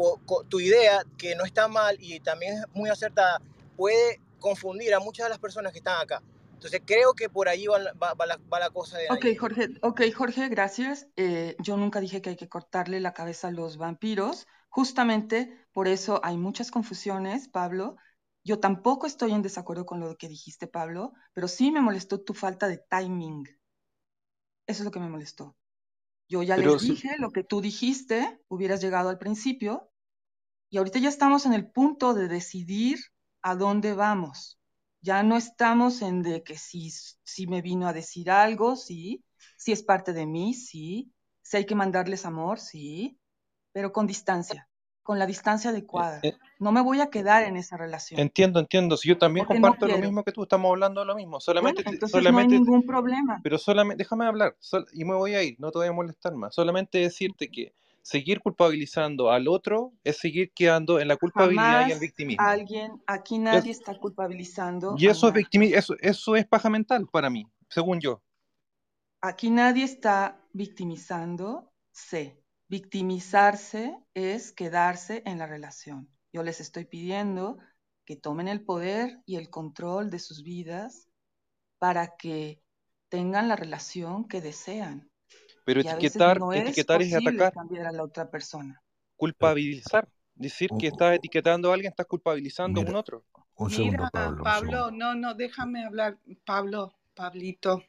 tu 0.49 0.59
idea, 0.59 1.03
que 1.19 1.35
no 1.35 1.45
está 1.45 1.67
mal 1.67 1.97
y 1.99 2.19
también 2.19 2.55
es 2.55 2.63
muy 2.73 2.89
acertada, 2.89 3.39
puede 3.77 4.19
confundir 4.39 4.95
a 4.95 4.99
muchas 4.99 5.27
de 5.27 5.30
las 5.30 5.39
personas 5.39 5.72
que 5.72 5.77
están 5.77 6.01
acá. 6.01 6.23
Entonces 6.65 6.81
creo 6.83 7.13
que 7.13 7.29
por 7.29 7.47
ahí 7.47 7.67
va, 7.67 7.79
la, 7.79 8.69
cosa 8.71 8.97
de... 8.97 9.05
Ok, 9.11 9.37
Jorge, 9.39 9.69
ok, 9.83 10.01
Jorge, 10.15 10.49
gracias. 10.49 11.07
Eh, 11.15 11.55
yo 11.59 11.77
nunca 11.77 11.99
dije 11.99 12.23
que 12.23 12.31
hay 12.31 12.35
que 12.35 12.49
cortarle 12.49 12.99
la 12.99 13.13
cabeza 13.13 13.49
a 13.49 13.51
los 13.51 13.77
vampiros. 13.77 14.47
Justamente 14.67 15.67
por 15.73 15.87
eso 15.87 16.19
hay 16.23 16.37
muchas 16.37 16.71
confusiones, 16.71 17.49
Pablo. 17.49 17.97
Yo 18.43 18.59
tampoco 18.59 19.05
estoy 19.05 19.33
en 19.33 19.43
desacuerdo 19.43 19.85
con 19.85 19.99
lo 19.99 20.17
que 20.17 20.27
dijiste, 20.27 20.65
Pablo, 20.65 21.13
pero 21.33 21.47
sí 21.47 21.71
me 21.71 21.81
molestó 21.81 22.21
tu 22.21 22.33
falta 22.33 22.67
de 22.67 22.79
timing. 22.89 23.43
Eso 24.65 24.81
es 24.81 24.85
lo 24.85 24.91
que 24.91 24.99
me 24.99 25.09
molestó. 25.09 25.55
Yo 26.27 26.41
ya 26.41 26.57
les 26.57 26.81
dije 26.81 27.15
lo 27.19 27.31
que 27.31 27.43
tú 27.43 27.61
dijiste, 27.61 28.41
hubieras 28.47 28.81
llegado 28.81 29.09
al 29.09 29.19
principio, 29.19 29.91
y 30.71 30.77
ahorita 30.77 30.97
ya 30.97 31.09
estamos 31.09 31.45
en 31.45 31.53
el 31.53 31.69
punto 31.69 32.15
de 32.15 32.27
decidir 32.27 32.97
a 33.43 33.53
dónde 33.53 33.93
vamos. 33.93 34.59
Ya 35.06 35.22
no 35.22 35.38
estamos 35.38 36.02
en 36.02 36.23
de 36.23 36.41
que 36.41 36.57
si, 36.57 36.90
si 36.90 37.45
me 37.45 37.61
vino 37.61 37.88
a 37.88 37.94
decir 37.94 38.32
algo, 38.32 38.76
sí, 38.76 39.23
si 39.56 39.72
es 39.72 39.84
parte 39.84 40.14
de 40.14 40.26
mí, 40.26 40.56
sí, 40.56 41.14
si 41.44 41.57
hay 41.57 41.65
que 41.68 41.76
mandarles 41.76 42.26
amor, 42.26 42.60
sí, 42.60 43.19
pero 43.72 43.94
con 43.94 44.07
distancia, 44.07 44.68
con 45.03 45.19
la 45.19 45.27
distancia 45.27 45.69
adecuada. 45.69 46.22
Eh, 46.23 46.36
no 46.57 46.72
me 46.72 46.82
voy 46.82 47.02
a 47.02 47.11
quedar 47.11 47.44
en 47.44 47.56
esa 47.56 47.77
relación. 47.77 48.19
Entiendo, 48.19 48.60
entiendo. 48.60 48.98
Si 48.98 49.07
yo 49.07 49.19
también 49.19 49.45
comparto 49.45 49.88
lo 49.88 49.99
mismo 49.99 50.23
que 50.23 50.32
tú, 50.32 50.41
estamos 50.41 50.72
hablando 50.72 51.02
de 51.02 51.06
lo 51.06 51.15
mismo. 51.15 51.40
Solamente, 51.40 51.84
solamente, 52.07 52.32
no 52.32 52.40
hay 52.40 52.48
ningún 52.48 52.84
problema. 52.84 53.40
Pero 53.44 53.60
solamente, 53.60 54.03
déjame 54.03 54.26
hablar 54.26 54.57
y 54.91 55.06
me 55.06 55.14
voy 55.14 55.36
a 55.36 55.44
ir, 55.44 55.56
no 55.60 55.69
te 55.69 55.77
voy 55.77 55.88
a 55.88 55.94
molestar 55.94 56.34
más. 56.34 56.56
Solamente 56.56 56.98
decirte 56.98 57.52
que 57.52 57.76
seguir 58.06 58.40
culpabilizando 58.40 59.32
al 59.32 59.48
otro 59.48 59.91
es 60.03 60.18
seguir 60.19 60.52
quedando 60.53 60.99
en 60.99 61.07
la 61.07 61.18
culpabilidad 61.18 61.88
y 61.88 61.91
el 61.91 61.99
victimismo. 61.99 62.45
Alguien, 62.45 63.02
aquí 63.07 63.40
nadie 63.40 63.72
está 63.72 63.98
culpabilizando. 63.98 64.94
Y 64.95 65.07
eso 65.07 65.30
es, 65.30 65.48
eso, 65.73 65.95
eso 65.99 66.36
es 66.36 66.45
paja 66.45 66.69
mental 66.69 67.07
para 67.11 67.32
mí, 67.32 67.48
según 67.68 67.99
yo. 67.99 68.22
Aquí 69.22 69.49
nadie 69.49 69.84
está 69.84 70.40
victimizando, 70.53 71.73
sé. 71.91 72.40
Victimizarse 72.68 73.98
es 74.14 74.52
quedarse 74.52 75.23
en 75.26 75.40
la 75.40 75.48
relación. 75.48 76.07
Yo 76.32 76.44
les 76.44 76.61
estoy 76.61 76.86
pidiendo 76.86 77.57
que 78.06 78.15
tomen 78.15 78.48
el 78.48 78.64
poder 78.64 79.19
y 79.26 79.38
el 79.38 79.49
control 79.49 80.11
de 80.11 80.19
sus 80.19 80.44
vidas 80.44 81.10
para 81.80 82.15
que 82.18 82.61
tengan 83.10 83.48
la 83.48 83.56
relación 83.56 84.27
que 84.27 84.41
desean. 84.41 85.10
Pero 85.65 85.81
etiquetar, 85.81 86.39
etiquetar 86.53 87.01
es, 87.01 87.13
atacar. 87.13 87.51
cambiar 87.51 87.87
a 87.87 87.91
la 87.91 88.03
otra 88.03 88.29
persona. 88.29 88.81
Culpabilizar. 89.17 90.07
Decir 90.35 90.69
que 90.79 90.87
estás 90.87 91.15
etiquetando 91.15 91.71
a 91.71 91.73
alguien, 91.73 91.89
estás 91.89 92.05
culpabilizando 92.05 92.81
a 92.81 92.83
un 92.83 92.95
otro. 92.95 93.25
Un 93.55 93.71
segundo, 93.71 94.07
Pablo. 94.11 94.43
Pablo, 94.43 94.91
no, 94.91 95.15
no, 95.15 95.33
déjame 95.33 95.85
hablar. 95.85 96.17
Pablo, 96.45 96.93
Pablito. 97.15 97.83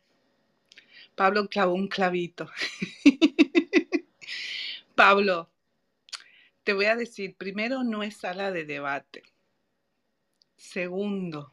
Pablo 1.15 1.49
clavó 1.49 1.75
un 1.75 1.89
clavito. 1.89 2.49
Pablo, 4.95 5.51
te 6.65 6.73
voy 6.73 6.87
a 6.87 6.97
decir, 6.97 7.37
primero, 7.37 7.85
no 7.85 8.03
es 8.03 8.17
sala 8.17 8.53
de 8.53 8.65
debate. 8.65 9.23
Segundo, 10.57 11.53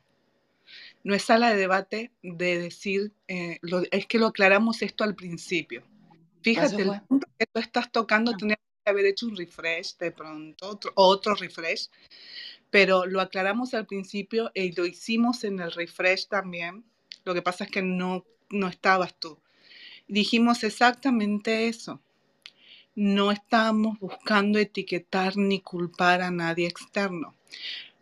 no 1.03 1.13
es 1.13 1.23
sala 1.23 1.49
de 1.49 1.57
debate 1.57 2.11
de 2.21 2.59
decir, 2.59 3.11
eh, 3.27 3.59
es 3.91 4.05
que 4.05 4.19
lo 4.19 4.27
aclaramos 4.27 4.81
esto 4.81 5.03
al 5.03 5.15
principio. 5.15 5.83
Fíjate, 6.43 6.81
el 6.81 7.01
punto 7.07 7.27
que 7.39 7.45
tú 7.45 7.59
estás 7.59 7.91
tocando, 7.91 8.31
ah. 8.31 8.37
tenemos 8.37 8.63
que 8.83 8.89
haber 8.89 9.05
hecho 9.05 9.27
un 9.27 9.37
refresh 9.37 9.97
de 9.97 10.11
pronto, 10.11 10.67
otro, 10.67 10.91
otro 10.95 11.35
refresh, 11.35 11.89
pero 12.69 13.05
lo 13.05 13.21
aclaramos 13.21 13.73
al 13.73 13.85
principio 13.85 14.51
y 14.53 14.73
lo 14.73 14.85
hicimos 14.85 15.45
en 15.45 15.61
el 15.61 15.71
refresh 15.71 16.27
también. 16.27 16.83
Lo 17.23 17.33
que 17.33 17.41
pasa 17.41 17.63
es 17.63 17.71
que 17.71 17.81
no, 17.81 18.25
no 18.49 18.67
estabas 18.67 19.17
tú. 19.19 19.39
Dijimos 20.07 20.63
exactamente 20.63 21.67
eso. 21.69 22.01
No 22.95 23.31
estamos 23.31 23.97
buscando 23.99 24.59
etiquetar 24.59 25.37
ni 25.37 25.61
culpar 25.61 26.21
a 26.21 26.29
nadie 26.29 26.67
externo, 26.67 27.33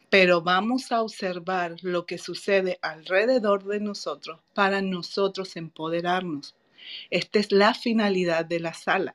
pero 0.10 0.42
vamos 0.42 0.92
a 0.92 1.02
observar 1.02 1.76
lo 1.82 2.06
que 2.06 2.18
sucede 2.18 2.80
alrededor 2.82 3.64
de 3.64 3.80
nosotros 3.80 4.42
para 4.54 4.82
nosotros 4.82 5.56
empoderarnos 5.56 6.56
esta 7.10 7.40
es 7.40 7.52
la 7.52 7.74
finalidad 7.74 8.46
de 8.46 8.60
la 8.60 8.74
sala. 8.74 9.14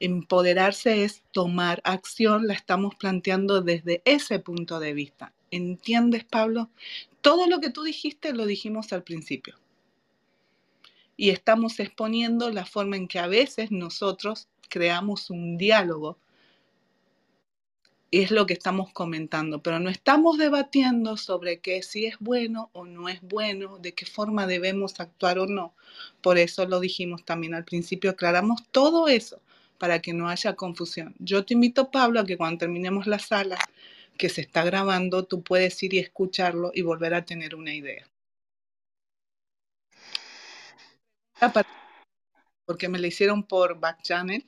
Empoderarse 0.00 1.04
es 1.04 1.22
tomar 1.32 1.80
acción, 1.84 2.46
la 2.46 2.54
estamos 2.54 2.94
planteando 2.96 3.62
desde 3.62 4.02
ese 4.04 4.38
punto 4.38 4.80
de 4.80 4.92
vista. 4.92 5.32
¿Entiendes, 5.50 6.24
Pablo? 6.24 6.70
Todo 7.20 7.46
lo 7.46 7.60
que 7.60 7.70
tú 7.70 7.84
dijiste 7.84 8.32
lo 8.32 8.44
dijimos 8.44 8.92
al 8.92 9.04
principio. 9.04 9.54
Y 11.16 11.30
estamos 11.30 11.78
exponiendo 11.78 12.50
la 12.50 12.66
forma 12.66 12.96
en 12.96 13.06
que 13.06 13.20
a 13.20 13.28
veces 13.28 13.70
nosotros 13.70 14.48
creamos 14.68 15.30
un 15.30 15.56
diálogo 15.56 16.18
es 18.22 18.30
lo 18.30 18.46
que 18.46 18.52
estamos 18.52 18.92
comentando, 18.92 19.62
pero 19.62 19.80
no 19.80 19.90
estamos 19.90 20.38
debatiendo 20.38 21.16
sobre 21.16 21.60
qué 21.60 21.82
si 21.82 22.06
es 22.06 22.16
bueno 22.20 22.70
o 22.72 22.84
no 22.84 23.08
es 23.08 23.20
bueno, 23.22 23.78
de 23.78 23.94
qué 23.94 24.06
forma 24.06 24.46
debemos 24.46 25.00
actuar 25.00 25.38
o 25.38 25.46
no. 25.46 25.74
Por 26.20 26.38
eso 26.38 26.66
lo 26.66 26.80
dijimos 26.80 27.24
también 27.24 27.54
al 27.54 27.64
principio, 27.64 28.10
aclaramos 28.10 28.68
todo 28.70 29.08
eso 29.08 29.40
para 29.78 30.00
que 30.00 30.12
no 30.12 30.28
haya 30.28 30.54
confusión. 30.54 31.14
Yo 31.18 31.44
te 31.44 31.54
invito, 31.54 31.90
Pablo, 31.90 32.20
a 32.20 32.26
que 32.26 32.36
cuando 32.36 32.58
terminemos 32.58 33.06
la 33.06 33.18
sala 33.18 33.58
que 34.18 34.28
se 34.28 34.42
está 34.42 34.64
grabando, 34.64 35.24
tú 35.24 35.42
puedes 35.42 35.82
ir 35.82 35.94
y 35.94 35.98
escucharlo 35.98 36.70
y 36.74 36.82
volver 36.82 37.14
a 37.14 37.24
tener 37.24 37.54
una 37.54 37.74
idea. 37.74 38.08
Porque 42.66 42.88
me 42.88 42.98
la 42.98 43.08
hicieron 43.08 43.42
por 43.42 43.78
back 43.78 44.02
channel 44.02 44.46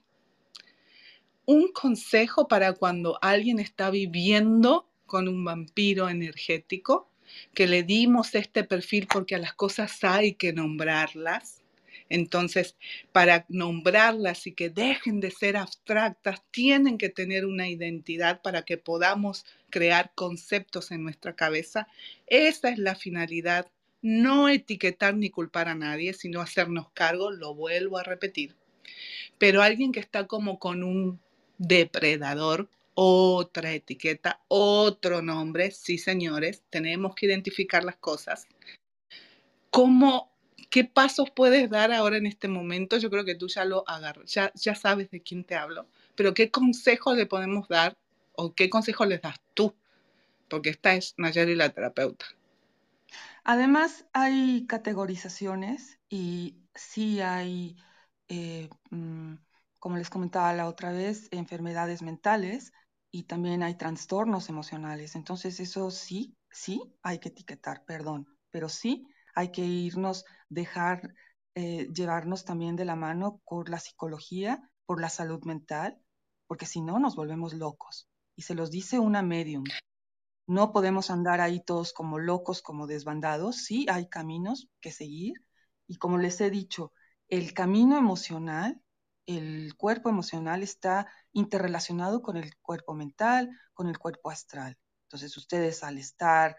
un 1.46 1.72
consejo 1.72 2.48
para 2.48 2.72
cuando 2.72 3.18
alguien 3.22 3.60
está 3.60 3.90
viviendo 3.90 4.88
con 5.06 5.28
un 5.28 5.44
vampiro 5.44 6.08
energético, 6.08 7.08
que 7.54 7.66
le 7.66 7.84
dimos 7.84 8.34
este 8.34 8.64
perfil 8.64 9.06
porque 9.06 9.36
a 9.36 9.38
las 9.38 9.54
cosas 9.54 10.02
hay 10.02 10.34
que 10.34 10.52
nombrarlas. 10.52 11.62
Entonces, 12.08 12.76
para 13.12 13.46
nombrarlas 13.48 14.46
y 14.46 14.52
que 14.52 14.70
dejen 14.70 15.20
de 15.20 15.30
ser 15.30 15.56
abstractas, 15.56 16.42
tienen 16.50 16.98
que 16.98 17.08
tener 17.08 17.46
una 17.46 17.68
identidad 17.68 18.42
para 18.42 18.62
que 18.62 18.76
podamos 18.76 19.44
crear 19.70 20.12
conceptos 20.14 20.90
en 20.92 21.02
nuestra 21.02 21.34
cabeza. 21.34 21.88
Esa 22.26 22.68
es 22.68 22.78
la 22.78 22.94
finalidad, 22.94 23.70
no 24.02 24.48
etiquetar 24.48 25.16
ni 25.16 25.30
culpar 25.30 25.68
a 25.68 25.74
nadie, 25.74 26.12
sino 26.12 26.40
hacernos 26.40 26.90
cargo, 26.92 27.30
lo 27.32 27.54
vuelvo 27.54 27.98
a 27.98 28.04
repetir. 28.04 28.54
Pero 29.38 29.62
alguien 29.62 29.90
que 29.90 30.00
está 30.00 30.28
como 30.28 30.60
con 30.60 30.84
un 30.84 31.20
depredador, 31.58 32.68
otra 32.94 33.72
etiqueta, 33.72 34.40
otro 34.48 35.22
nombre. 35.22 35.70
Sí, 35.70 35.98
señores, 35.98 36.62
tenemos 36.70 37.14
que 37.14 37.26
identificar 37.26 37.84
las 37.84 37.96
cosas. 37.96 38.46
¿Cómo, 39.70 40.32
qué 40.70 40.84
pasos 40.84 41.30
puedes 41.30 41.68
dar 41.68 41.92
ahora 41.92 42.16
en 42.16 42.26
este 42.26 42.48
momento? 42.48 42.96
Yo 42.98 43.10
creo 43.10 43.24
que 43.24 43.34
tú 43.34 43.48
ya 43.48 43.64
lo 43.64 43.88
agarras, 43.88 44.32
ya, 44.32 44.52
ya 44.54 44.74
sabes 44.74 45.10
de 45.10 45.20
quién 45.22 45.44
te 45.44 45.54
hablo, 45.54 45.86
pero 46.14 46.32
¿qué 46.34 46.50
consejos 46.50 47.16
le 47.16 47.26
podemos 47.26 47.68
dar 47.68 47.96
o 48.34 48.54
qué 48.54 48.70
consejos 48.70 49.06
les 49.08 49.20
das 49.20 49.40
tú? 49.54 49.74
Porque 50.48 50.70
esta 50.70 50.94
es 50.94 51.14
Nayari 51.18 51.54
la 51.54 51.68
terapeuta. 51.70 52.26
Además, 53.44 54.06
hay 54.12 54.66
categorizaciones 54.66 55.98
y 56.08 56.56
sí 56.74 57.20
hay 57.20 57.76
eh, 58.28 58.68
mm, 58.90 59.34
como 59.86 59.98
les 59.98 60.10
comentaba 60.10 60.52
la 60.52 60.66
otra 60.66 60.90
vez, 60.90 61.28
enfermedades 61.30 62.02
mentales 62.02 62.72
y 63.12 63.22
también 63.22 63.62
hay 63.62 63.76
trastornos 63.76 64.48
emocionales. 64.48 65.14
Entonces, 65.14 65.60
eso 65.60 65.92
sí, 65.92 66.36
sí 66.50 66.82
hay 67.04 67.20
que 67.20 67.28
etiquetar, 67.28 67.84
perdón, 67.84 68.26
pero 68.50 68.68
sí 68.68 69.06
hay 69.36 69.52
que 69.52 69.64
irnos, 69.64 70.24
dejar, 70.48 71.14
eh, 71.54 71.86
llevarnos 71.94 72.44
también 72.44 72.74
de 72.74 72.84
la 72.84 72.96
mano 72.96 73.40
por 73.46 73.68
la 73.68 73.78
psicología, 73.78 74.60
por 74.86 75.00
la 75.00 75.08
salud 75.08 75.44
mental, 75.44 75.96
porque 76.48 76.66
si 76.66 76.80
no 76.80 76.98
nos 76.98 77.14
volvemos 77.14 77.54
locos. 77.54 78.08
Y 78.34 78.42
se 78.42 78.56
los 78.56 78.72
dice 78.72 78.98
una 78.98 79.22
medium. 79.22 79.62
No 80.48 80.72
podemos 80.72 81.10
andar 81.12 81.40
ahí 81.40 81.62
todos 81.62 81.92
como 81.92 82.18
locos, 82.18 82.60
como 82.60 82.88
desbandados. 82.88 83.58
Sí 83.58 83.86
hay 83.88 84.08
caminos 84.08 84.68
que 84.80 84.90
seguir. 84.90 85.34
Y 85.86 85.98
como 85.98 86.18
les 86.18 86.40
he 86.40 86.50
dicho, 86.50 86.92
el 87.28 87.54
camino 87.54 87.96
emocional 87.96 88.82
el 89.26 89.76
cuerpo 89.76 90.08
emocional 90.08 90.62
está 90.62 91.06
interrelacionado 91.32 92.22
con 92.22 92.36
el 92.36 92.56
cuerpo 92.58 92.94
mental, 92.94 93.50
con 93.74 93.88
el 93.88 93.98
cuerpo 93.98 94.30
astral. 94.30 94.78
Entonces 95.04 95.36
ustedes 95.36 95.82
al 95.84 95.98
estar 95.98 96.56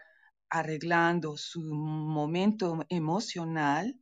arreglando 0.50 1.36
su 1.36 1.60
momento 1.60 2.84
emocional, 2.88 3.98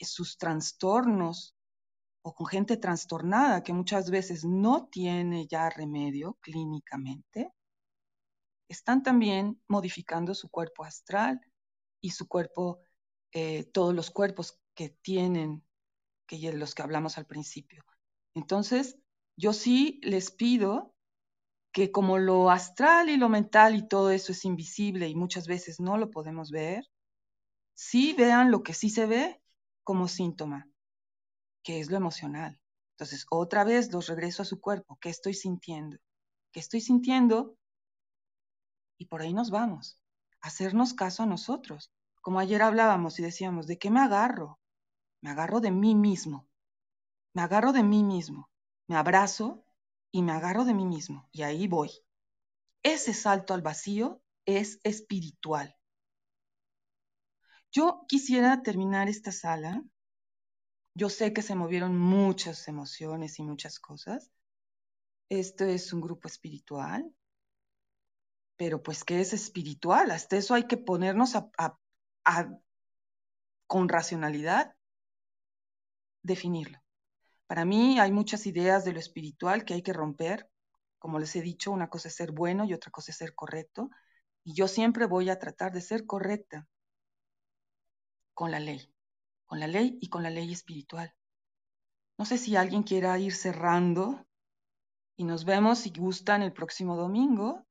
sus 0.00 0.36
trastornos 0.38 1.56
o 2.22 2.34
con 2.34 2.46
gente 2.46 2.76
trastornada 2.76 3.62
que 3.62 3.72
muchas 3.72 4.10
veces 4.10 4.44
no 4.44 4.88
tiene 4.88 5.46
ya 5.46 5.68
remedio 5.70 6.38
clínicamente, 6.40 7.52
están 8.68 9.02
también 9.02 9.60
modificando 9.68 10.34
su 10.34 10.48
cuerpo 10.48 10.84
astral 10.84 11.40
y 12.00 12.10
su 12.10 12.26
cuerpo, 12.26 12.80
eh, 13.32 13.64
todos 13.64 13.94
los 13.94 14.10
cuerpos 14.10 14.58
que 14.74 14.90
tienen, 15.02 15.62
que 16.26 16.52
los 16.52 16.74
que 16.74 16.82
hablamos 16.82 17.18
al 17.18 17.26
principio. 17.26 17.84
Entonces, 18.34 18.98
yo 19.36 19.52
sí 19.52 20.00
les 20.02 20.30
pido 20.30 20.94
que 21.72 21.90
como 21.90 22.18
lo 22.18 22.50
astral 22.50 23.10
y 23.10 23.16
lo 23.16 23.28
mental 23.28 23.74
y 23.74 23.88
todo 23.88 24.10
eso 24.10 24.32
es 24.32 24.44
invisible 24.44 25.08
y 25.08 25.14
muchas 25.14 25.46
veces 25.46 25.80
no 25.80 25.98
lo 25.98 26.10
podemos 26.10 26.50
ver, 26.50 26.84
sí 27.74 28.14
vean 28.16 28.50
lo 28.50 28.62
que 28.62 28.74
sí 28.74 28.90
se 28.90 29.06
ve 29.06 29.40
como 29.82 30.08
síntoma 30.08 30.68
que 31.64 31.80
es 31.80 31.90
lo 31.90 31.96
emocional. 31.96 32.60
Entonces, 32.92 33.26
otra 33.30 33.64
vez 33.64 33.92
los 33.92 34.06
regreso 34.06 34.42
a 34.42 34.44
su 34.44 34.60
cuerpo. 34.60 34.98
¿Qué 35.00 35.08
estoy 35.08 35.34
sintiendo? 35.34 35.96
¿Qué 36.52 36.60
estoy 36.60 36.80
sintiendo? 36.80 37.56
Y 38.98 39.06
por 39.06 39.22
ahí 39.22 39.34
nos 39.34 39.50
vamos. 39.50 39.98
Hacernos 40.40 40.94
caso 40.94 41.24
a 41.24 41.26
nosotros. 41.26 41.90
Como 42.20 42.38
ayer 42.38 42.62
hablábamos 42.62 43.18
y 43.18 43.22
decíamos, 43.22 43.66
¿de 43.66 43.78
qué 43.78 43.90
me 43.90 44.00
agarro? 44.00 44.60
Me 45.24 45.30
agarro 45.30 45.60
de 45.60 45.70
mí 45.70 45.94
mismo. 45.94 46.46
Me 47.32 47.42
agarro 47.42 47.72
de 47.72 47.82
mí 47.82 48.04
mismo. 48.04 48.50
Me 48.86 48.96
abrazo 48.96 49.64
y 50.12 50.22
me 50.22 50.32
agarro 50.32 50.64
de 50.64 50.74
mí 50.74 50.84
mismo. 50.84 51.28
Y 51.32 51.42
ahí 51.42 51.66
voy. 51.66 51.90
Ese 52.82 53.14
salto 53.14 53.54
al 53.54 53.62
vacío 53.62 54.22
es 54.44 54.78
espiritual. 54.84 55.74
Yo 57.72 58.04
quisiera 58.06 58.62
terminar 58.62 59.08
esta 59.08 59.32
sala 59.32 59.82
yo 60.96 61.08
sé 61.10 61.32
que 61.32 61.42
se 61.42 61.56
movieron 61.56 61.98
muchas 61.98 62.68
emociones 62.68 63.38
y 63.40 63.42
muchas 63.42 63.80
cosas. 63.80 64.30
Esto 65.28 65.64
es 65.64 65.92
un 65.92 66.00
grupo 66.00 66.28
espiritual, 66.28 67.12
pero 68.56 68.80
pues, 68.80 69.02
¿qué 69.02 69.20
es 69.20 69.32
espiritual? 69.32 70.12
Hasta 70.12 70.36
eso 70.36 70.54
hay 70.54 70.68
que 70.68 70.76
ponernos 70.76 71.34
a, 71.34 71.78
con 73.66 73.88
racionalidad, 73.88 74.73
definirlo. 76.24 76.80
Para 77.46 77.64
mí 77.64 78.00
hay 78.00 78.10
muchas 78.10 78.46
ideas 78.46 78.84
de 78.84 78.92
lo 78.92 78.98
espiritual 78.98 79.64
que 79.64 79.74
hay 79.74 79.82
que 79.82 79.92
romper. 79.92 80.50
Como 80.98 81.20
les 81.20 81.36
he 81.36 81.42
dicho, 81.42 81.70
una 81.70 81.88
cosa 81.88 82.08
es 82.08 82.16
ser 82.16 82.32
bueno 82.32 82.64
y 82.64 82.74
otra 82.74 82.90
cosa 82.90 83.12
es 83.12 83.18
ser 83.18 83.36
correcto. 83.36 83.90
Y 84.42 84.54
yo 84.54 84.66
siempre 84.66 85.06
voy 85.06 85.30
a 85.30 85.38
tratar 85.38 85.72
de 85.72 85.80
ser 85.80 86.04
correcta 86.04 86.66
con 88.34 88.50
la 88.50 88.58
ley 88.58 88.90
con 89.46 89.60
la 89.60 89.66
ley 89.68 89.98
y 90.00 90.08
con 90.08 90.22
la 90.22 90.30
ley 90.30 90.52
espiritual. 90.52 91.14
No 92.18 92.24
sé 92.24 92.38
si 92.38 92.56
alguien 92.56 92.82
quiera 92.82 93.16
ir 93.18 93.34
cerrando 93.34 94.26
y 95.16 95.24
nos 95.24 95.44
vemos 95.44 95.78
si 95.78 95.90
gustan 95.90 96.42
el 96.42 96.52
próximo 96.52 96.96
domingo. 96.96 97.64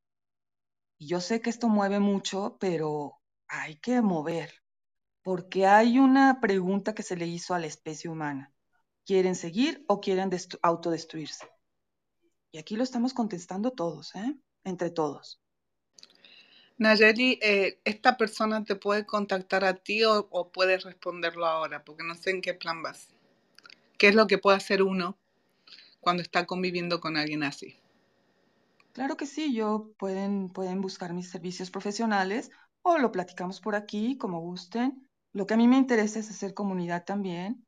Y 0.97 1.07
yo 1.07 1.19
sé 1.19 1.41
que 1.41 1.49
esto 1.49 1.67
mueve 1.67 1.99
mucho, 1.99 2.57
pero 2.57 3.19
hay 3.47 3.75
que 3.80 4.01
mover, 4.01 4.62
porque 5.24 5.66
hay 5.66 6.00
una 6.00 6.40
pregunta 6.41 6.94
que 6.94 7.02
se 7.02 7.16
le 7.16 7.26
hizo 7.26 7.54
a 7.54 7.60
la 7.60 7.68
especie 7.68 8.10
humana. 8.10 8.52
¿Quieren 9.06 9.36
seguir 9.36 9.84
o 9.88 10.00
quieren 10.02 10.30
autodestruirse? 10.62 11.50
Y 12.52 12.58
aquí 12.58 12.76
lo 12.76 12.84
estamos 12.84 13.14
contestando 13.14 13.72
todos, 13.72 14.14
¿eh? 14.16 14.36
entre 14.64 14.91
todos. 14.91 15.41
Nayeli, 16.78 17.40
eh, 17.41 17.80
¿esta 17.86 18.18
persona 18.18 18.64
te 18.64 18.76
puede 18.76 19.06
contactar 19.06 19.64
a 19.64 19.76
ti 19.76 20.04
o, 20.04 20.52
puedes 20.52 20.84
responderlo 20.84 21.45
ahora? 21.45 21.84
Porque 21.84 22.04
no 22.04 22.16
sé 22.16 22.32
en 22.32 22.41
qué 22.41 22.54
plan 22.54 22.82
vas. 22.84 23.10
¿Qué 23.98 24.10
es 24.10 24.16
lo 24.16 24.28
que 24.28 24.38
puede 24.38 24.58
hacer 24.58 24.84
uno 24.84 25.18
cuando 26.00 26.22
está 26.22 26.45
conviviendo 26.45 27.00
con 27.00 27.16
alguien 27.16 27.44
así? 27.44 27.78
Claro 28.91 29.18
que 29.18 29.26
sí, 29.26 29.56
yo 29.56 29.94
pueden, 29.98 30.50
pueden 30.50 30.82
buscar 30.82 31.14
mis 31.14 31.30
servicios 31.30 31.72
profesionales 31.72 32.52
o 32.82 32.98
lo 32.98 33.12
platicamos 33.12 33.62
por 33.62 33.76
aquí, 33.76 34.18
como 34.18 34.41
gusten. 34.41 35.08
Lo 35.34 35.47
que 35.47 35.55
a 35.55 35.57
mí 35.57 35.68
me 35.68 35.77
interesa 35.77 36.19
es 36.19 36.30
hacer 36.30 36.53
comunidad 36.53 37.05
también, 37.05 37.65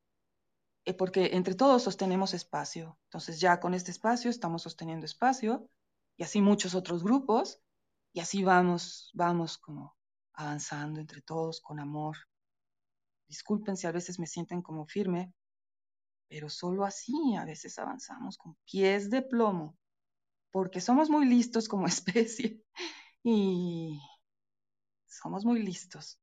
eh, 0.86 0.94
porque 0.94 1.32
entre 1.34 1.56
todos 1.56 1.82
sostenemos 1.84 2.36
espacio. 2.36 3.00
Entonces 3.06 3.40
ya 3.40 3.60
con 3.60 3.74
este 3.74 3.90
espacio 3.92 4.30
estamos 4.30 4.62
sosteniendo 4.62 5.06
espacio 5.06 5.68
y 6.16 6.24
así 6.24 6.42
muchos 6.42 6.76
otros 6.76 7.04
grupos 7.04 7.60
y 8.14 8.20
así 8.20 8.44
vamos, 8.44 9.10
vamos 9.16 9.58
como 9.58 9.98
avanzando 10.34 11.00
entre 11.00 11.22
todos 11.22 11.60
con 11.60 11.80
amor. 11.80 12.16
Disculpen 13.28 13.78
si 13.78 13.88
a 13.88 13.92
veces 13.92 14.20
me 14.20 14.28
sienten 14.28 14.62
como 14.62 14.86
firme, 14.86 15.34
pero 16.30 16.50
solo 16.50 16.86
así 16.86 17.36
a 17.36 17.46
veces 17.46 17.80
avanzamos 17.80 18.38
con 18.38 18.56
pies 18.66 19.10
de 19.10 19.24
plomo, 19.24 19.76
porque 20.52 20.82
somos 20.82 21.10
muy 21.10 21.26
listos 21.26 21.68
como 21.68 21.88
especie 21.88 22.64
y 23.24 24.00
somos 25.08 25.46
muy 25.46 25.64
listos. 25.64 26.20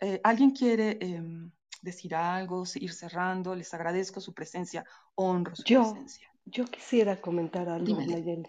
Eh, 0.00 0.20
¿Alguien 0.22 0.50
quiere 0.50 0.98
em, 1.00 1.50
decir 1.82 2.14
algo, 2.14 2.64
ir 2.74 2.92
cerrando? 2.92 3.54
Les 3.54 3.72
agradezco 3.74 4.20
su 4.20 4.32
presencia, 4.32 4.84
honro 5.14 5.54
su 5.54 5.62
presencia. 5.64 6.28
Yo 6.44 6.66
quisiera 6.66 7.20
comentar 7.20 7.68
algo, 7.68 8.00
Nayeli. 8.00 8.48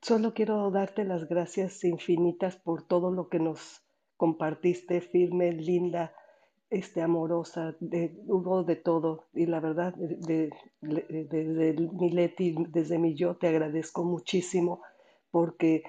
Solo 0.00 0.34
quiero 0.34 0.70
darte 0.70 1.04
las 1.04 1.28
gracias 1.28 1.84
infinitas 1.84 2.56
por 2.56 2.82
todo 2.82 3.10
lo 3.12 3.28
que 3.28 3.38
nos 3.38 3.82
compartiste, 4.16 5.00
firme, 5.00 5.52
linda, 5.52 6.14
este, 6.70 7.02
amorosa, 7.02 7.76
de, 7.80 8.18
hubo 8.26 8.64
de 8.64 8.76
todo. 8.76 9.28
Y 9.32 9.46
la 9.46 9.60
verdad, 9.60 9.94
desde 9.94 10.50
de, 10.80 11.88
mi 11.92 12.10
Leti, 12.10 12.54
desde 12.68 12.98
mi 12.98 13.14
yo, 13.14 13.36
te 13.36 13.48
agradezco 13.48 14.04
muchísimo 14.04 14.82
porque 15.30 15.84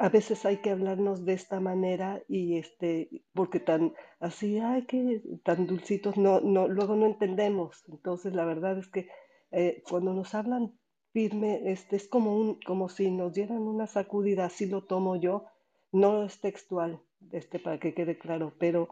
a 0.00 0.08
veces 0.10 0.44
hay 0.44 0.58
que 0.58 0.70
hablarnos 0.70 1.24
de 1.24 1.32
esta 1.32 1.58
manera 1.60 2.22
y 2.28 2.58
este, 2.58 3.08
porque 3.32 3.58
tan 3.58 3.94
así, 4.20 4.58
ay, 4.58 4.84
que 4.84 5.22
tan 5.44 5.66
dulcitos, 5.66 6.16
no, 6.16 6.40
no, 6.40 6.68
luego 6.68 6.94
no 6.94 7.06
entendemos. 7.06 7.84
Entonces, 7.88 8.34
la 8.34 8.44
verdad 8.44 8.78
es 8.78 8.88
que 8.88 9.08
eh, 9.50 9.82
cuando 9.88 10.12
nos 10.12 10.34
hablan 10.34 10.72
firme, 11.12 11.70
este, 11.70 11.96
es 11.96 12.08
como, 12.08 12.36
un, 12.36 12.60
como 12.60 12.88
si 12.88 13.10
nos 13.10 13.32
dieran 13.34 13.62
una 13.62 13.86
sacudida, 13.86 14.46
así 14.46 14.66
lo 14.66 14.84
tomo 14.84 15.16
yo, 15.16 15.46
no 15.90 16.24
es 16.24 16.40
textual, 16.40 17.00
este, 17.32 17.58
para 17.58 17.78
que 17.78 17.94
quede 17.94 18.18
claro, 18.18 18.54
pero, 18.58 18.88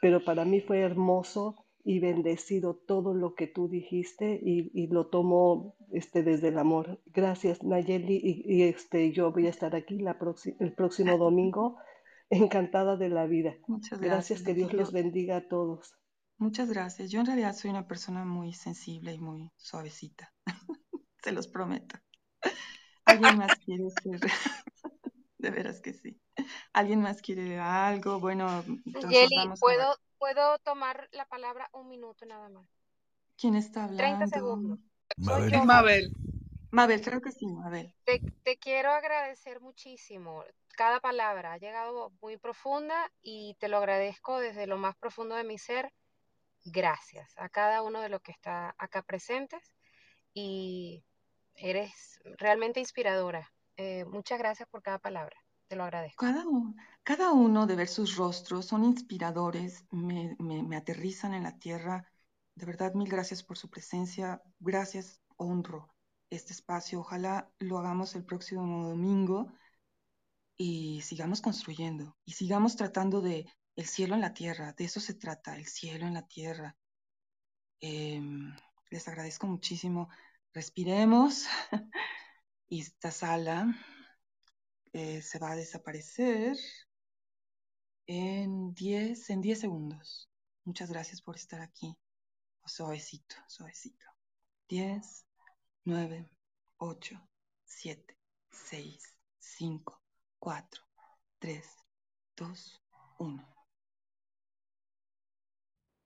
pero 0.00 0.24
para 0.24 0.44
mí 0.44 0.60
fue 0.60 0.80
hermoso 0.80 1.61
y 1.84 1.98
bendecido 1.98 2.74
todo 2.74 3.14
lo 3.14 3.34
que 3.34 3.46
tú 3.46 3.68
dijiste 3.68 4.38
y, 4.42 4.70
y 4.72 4.86
lo 4.86 5.08
tomo 5.08 5.76
este, 5.90 6.22
desde 6.22 6.48
el 6.48 6.58
amor. 6.58 7.00
Gracias 7.06 7.62
Nayeli 7.62 8.20
y, 8.22 8.62
este, 8.62 9.12
yo 9.12 9.32
voy 9.32 9.46
a 9.46 9.50
estar 9.50 9.74
aquí 9.74 9.98
la 9.98 10.18
el 10.60 10.74
próximo 10.74 11.18
domingo 11.18 11.78
encantada 12.30 12.96
de 12.96 13.08
la 13.08 13.26
vida. 13.26 13.56
Muchas 13.66 14.00
gracias. 14.00 14.40
gracias 14.40 14.42
que 14.42 14.54
Dios 14.54 14.72
los 14.72 14.92
bendiga 14.92 15.38
a 15.38 15.48
todos. 15.48 15.94
Muchas 16.38 16.70
gracias. 16.70 17.10
Yo 17.10 17.20
en 17.20 17.26
realidad 17.26 17.54
soy 17.54 17.70
una 17.70 17.86
persona 17.86 18.24
muy 18.24 18.52
sensible 18.52 19.12
y 19.12 19.18
muy 19.18 19.50
suavecita. 19.56 20.32
se 21.22 21.32
los 21.32 21.48
prometo. 21.48 21.96
¿Alguien 23.04 23.38
más 23.38 23.54
quiere 23.64 23.84
ser? 24.02 24.20
de 25.38 25.50
veras 25.50 25.80
que 25.80 25.92
sí. 25.92 26.20
¿Alguien 26.72 27.00
más 27.00 27.20
quiere 27.20 27.58
algo? 27.58 28.20
Bueno, 28.20 28.64
entonces 28.86 29.28
vamos 29.36 29.60
¿puedo, 29.60 29.94
¿puedo 30.22 30.56
tomar 30.60 31.08
la 31.10 31.26
palabra 31.26 31.68
un 31.72 31.88
minuto 31.88 32.24
nada 32.26 32.48
más? 32.48 32.68
¿Quién 33.36 33.56
está 33.56 33.86
hablando? 33.86 34.18
30 34.18 34.26
segundos. 34.28 34.78
Mabel. 35.16 35.64
Mabel. 35.64 36.12
Mabel, 36.70 37.02
creo 37.02 37.20
que 37.20 37.32
sí, 37.32 37.44
Mabel. 37.48 37.92
Te, 38.04 38.20
te 38.44 38.56
quiero 38.56 38.92
agradecer 38.92 39.60
muchísimo. 39.60 40.44
Cada 40.76 41.00
palabra 41.00 41.54
ha 41.54 41.58
llegado 41.58 42.12
muy 42.20 42.36
profunda 42.36 43.10
y 43.20 43.56
te 43.58 43.66
lo 43.66 43.78
agradezco 43.78 44.38
desde 44.38 44.68
lo 44.68 44.78
más 44.78 44.94
profundo 44.94 45.34
de 45.34 45.42
mi 45.42 45.58
ser. 45.58 45.92
Gracias 46.64 47.34
a 47.36 47.48
cada 47.48 47.82
uno 47.82 48.00
de 48.00 48.08
los 48.08 48.22
que 48.22 48.30
está 48.30 48.76
acá 48.78 49.02
presentes 49.02 49.74
y 50.32 51.04
eres 51.56 52.20
realmente 52.38 52.78
inspiradora. 52.78 53.52
Eh, 53.76 54.04
muchas 54.04 54.38
gracias 54.38 54.68
por 54.68 54.82
cada 54.82 55.00
palabra, 55.00 55.36
te 55.72 55.76
lo 55.76 55.84
agradezco. 55.84 56.26
Cada 56.26 56.44
cada 57.02 57.32
uno 57.32 57.66
de 57.66 57.76
ver 57.76 57.88
sus 57.88 58.16
rostros 58.16 58.66
son 58.66 58.84
inspiradores, 58.84 59.86
me, 59.90 60.36
me, 60.38 60.76
aterrizan 60.76 61.32
en 61.32 61.44
la 61.44 61.58
tierra. 61.58 62.06
De 62.54 62.66
verdad, 62.66 62.92
mil 62.92 63.08
gracias 63.08 63.42
por 63.42 63.56
su 63.56 63.70
presencia. 63.70 64.42
Gracias, 64.60 65.22
honro 65.38 65.88
este 66.28 66.52
espacio. 66.52 67.00
Ojalá 67.00 67.50
lo 67.58 67.78
hagamos 67.78 68.14
el 68.16 68.22
próximo 68.22 68.86
domingo 68.86 69.50
y 70.58 71.00
sigamos 71.00 71.40
construyendo 71.40 72.18
y 72.26 72.32
sigamos 72.32 72.76
tratando 72.76 73.22
de 73.22 73.46
el 73.74 73.86
cielo 73.86 74.14
en 74.14 74.20
la 74.20 74.34
tierra. 74.34 74.74
De 74.74 74.84
eso 74.84 75.00
se 75.00 75.14
trata, 75.14 75.56
el 75.56 75.66
cielo 75.66 76.06
en 76.06 76.12
la 76.12 76.26
tierra. 76.28 76.76
Em, 77.80 78.54
les 78.90 79.08
agradezco 79.08 79.46
muchísimo 79.46 80.10
respiremos 80.52 81.46
y 82.68 82.82
esta 82.82 83.10
sala 83.10 83.74
eh, 84.92 85.22
se 85.22 85.38
va 85.38 85.52
a 85.52 85.56
desaparecer 85.56 86.56
en 88.06 88.74
10 88.74 89.30
en 89.30 89.40
10 89.40 89.60
segundos. 89.60 90.30
Muchas 90.64 90.90
gracias 90.90 91.20
por 91.22 91.36
estar 91.36 91.60
aquí. 91.60 91.96
Suavecito, 92.64 93.36
suavecito. 93.48 94.06
10, 94.68 95.26
9, 95.84 96.30
8, 96.78 97.28
7, 97.64 98.16
6, 98.50 99.16
5, 99.38 100.02
4, 100.38 100.82
3, 101.38 101.66
2, 102.36 102.82
1. 103.18 103.51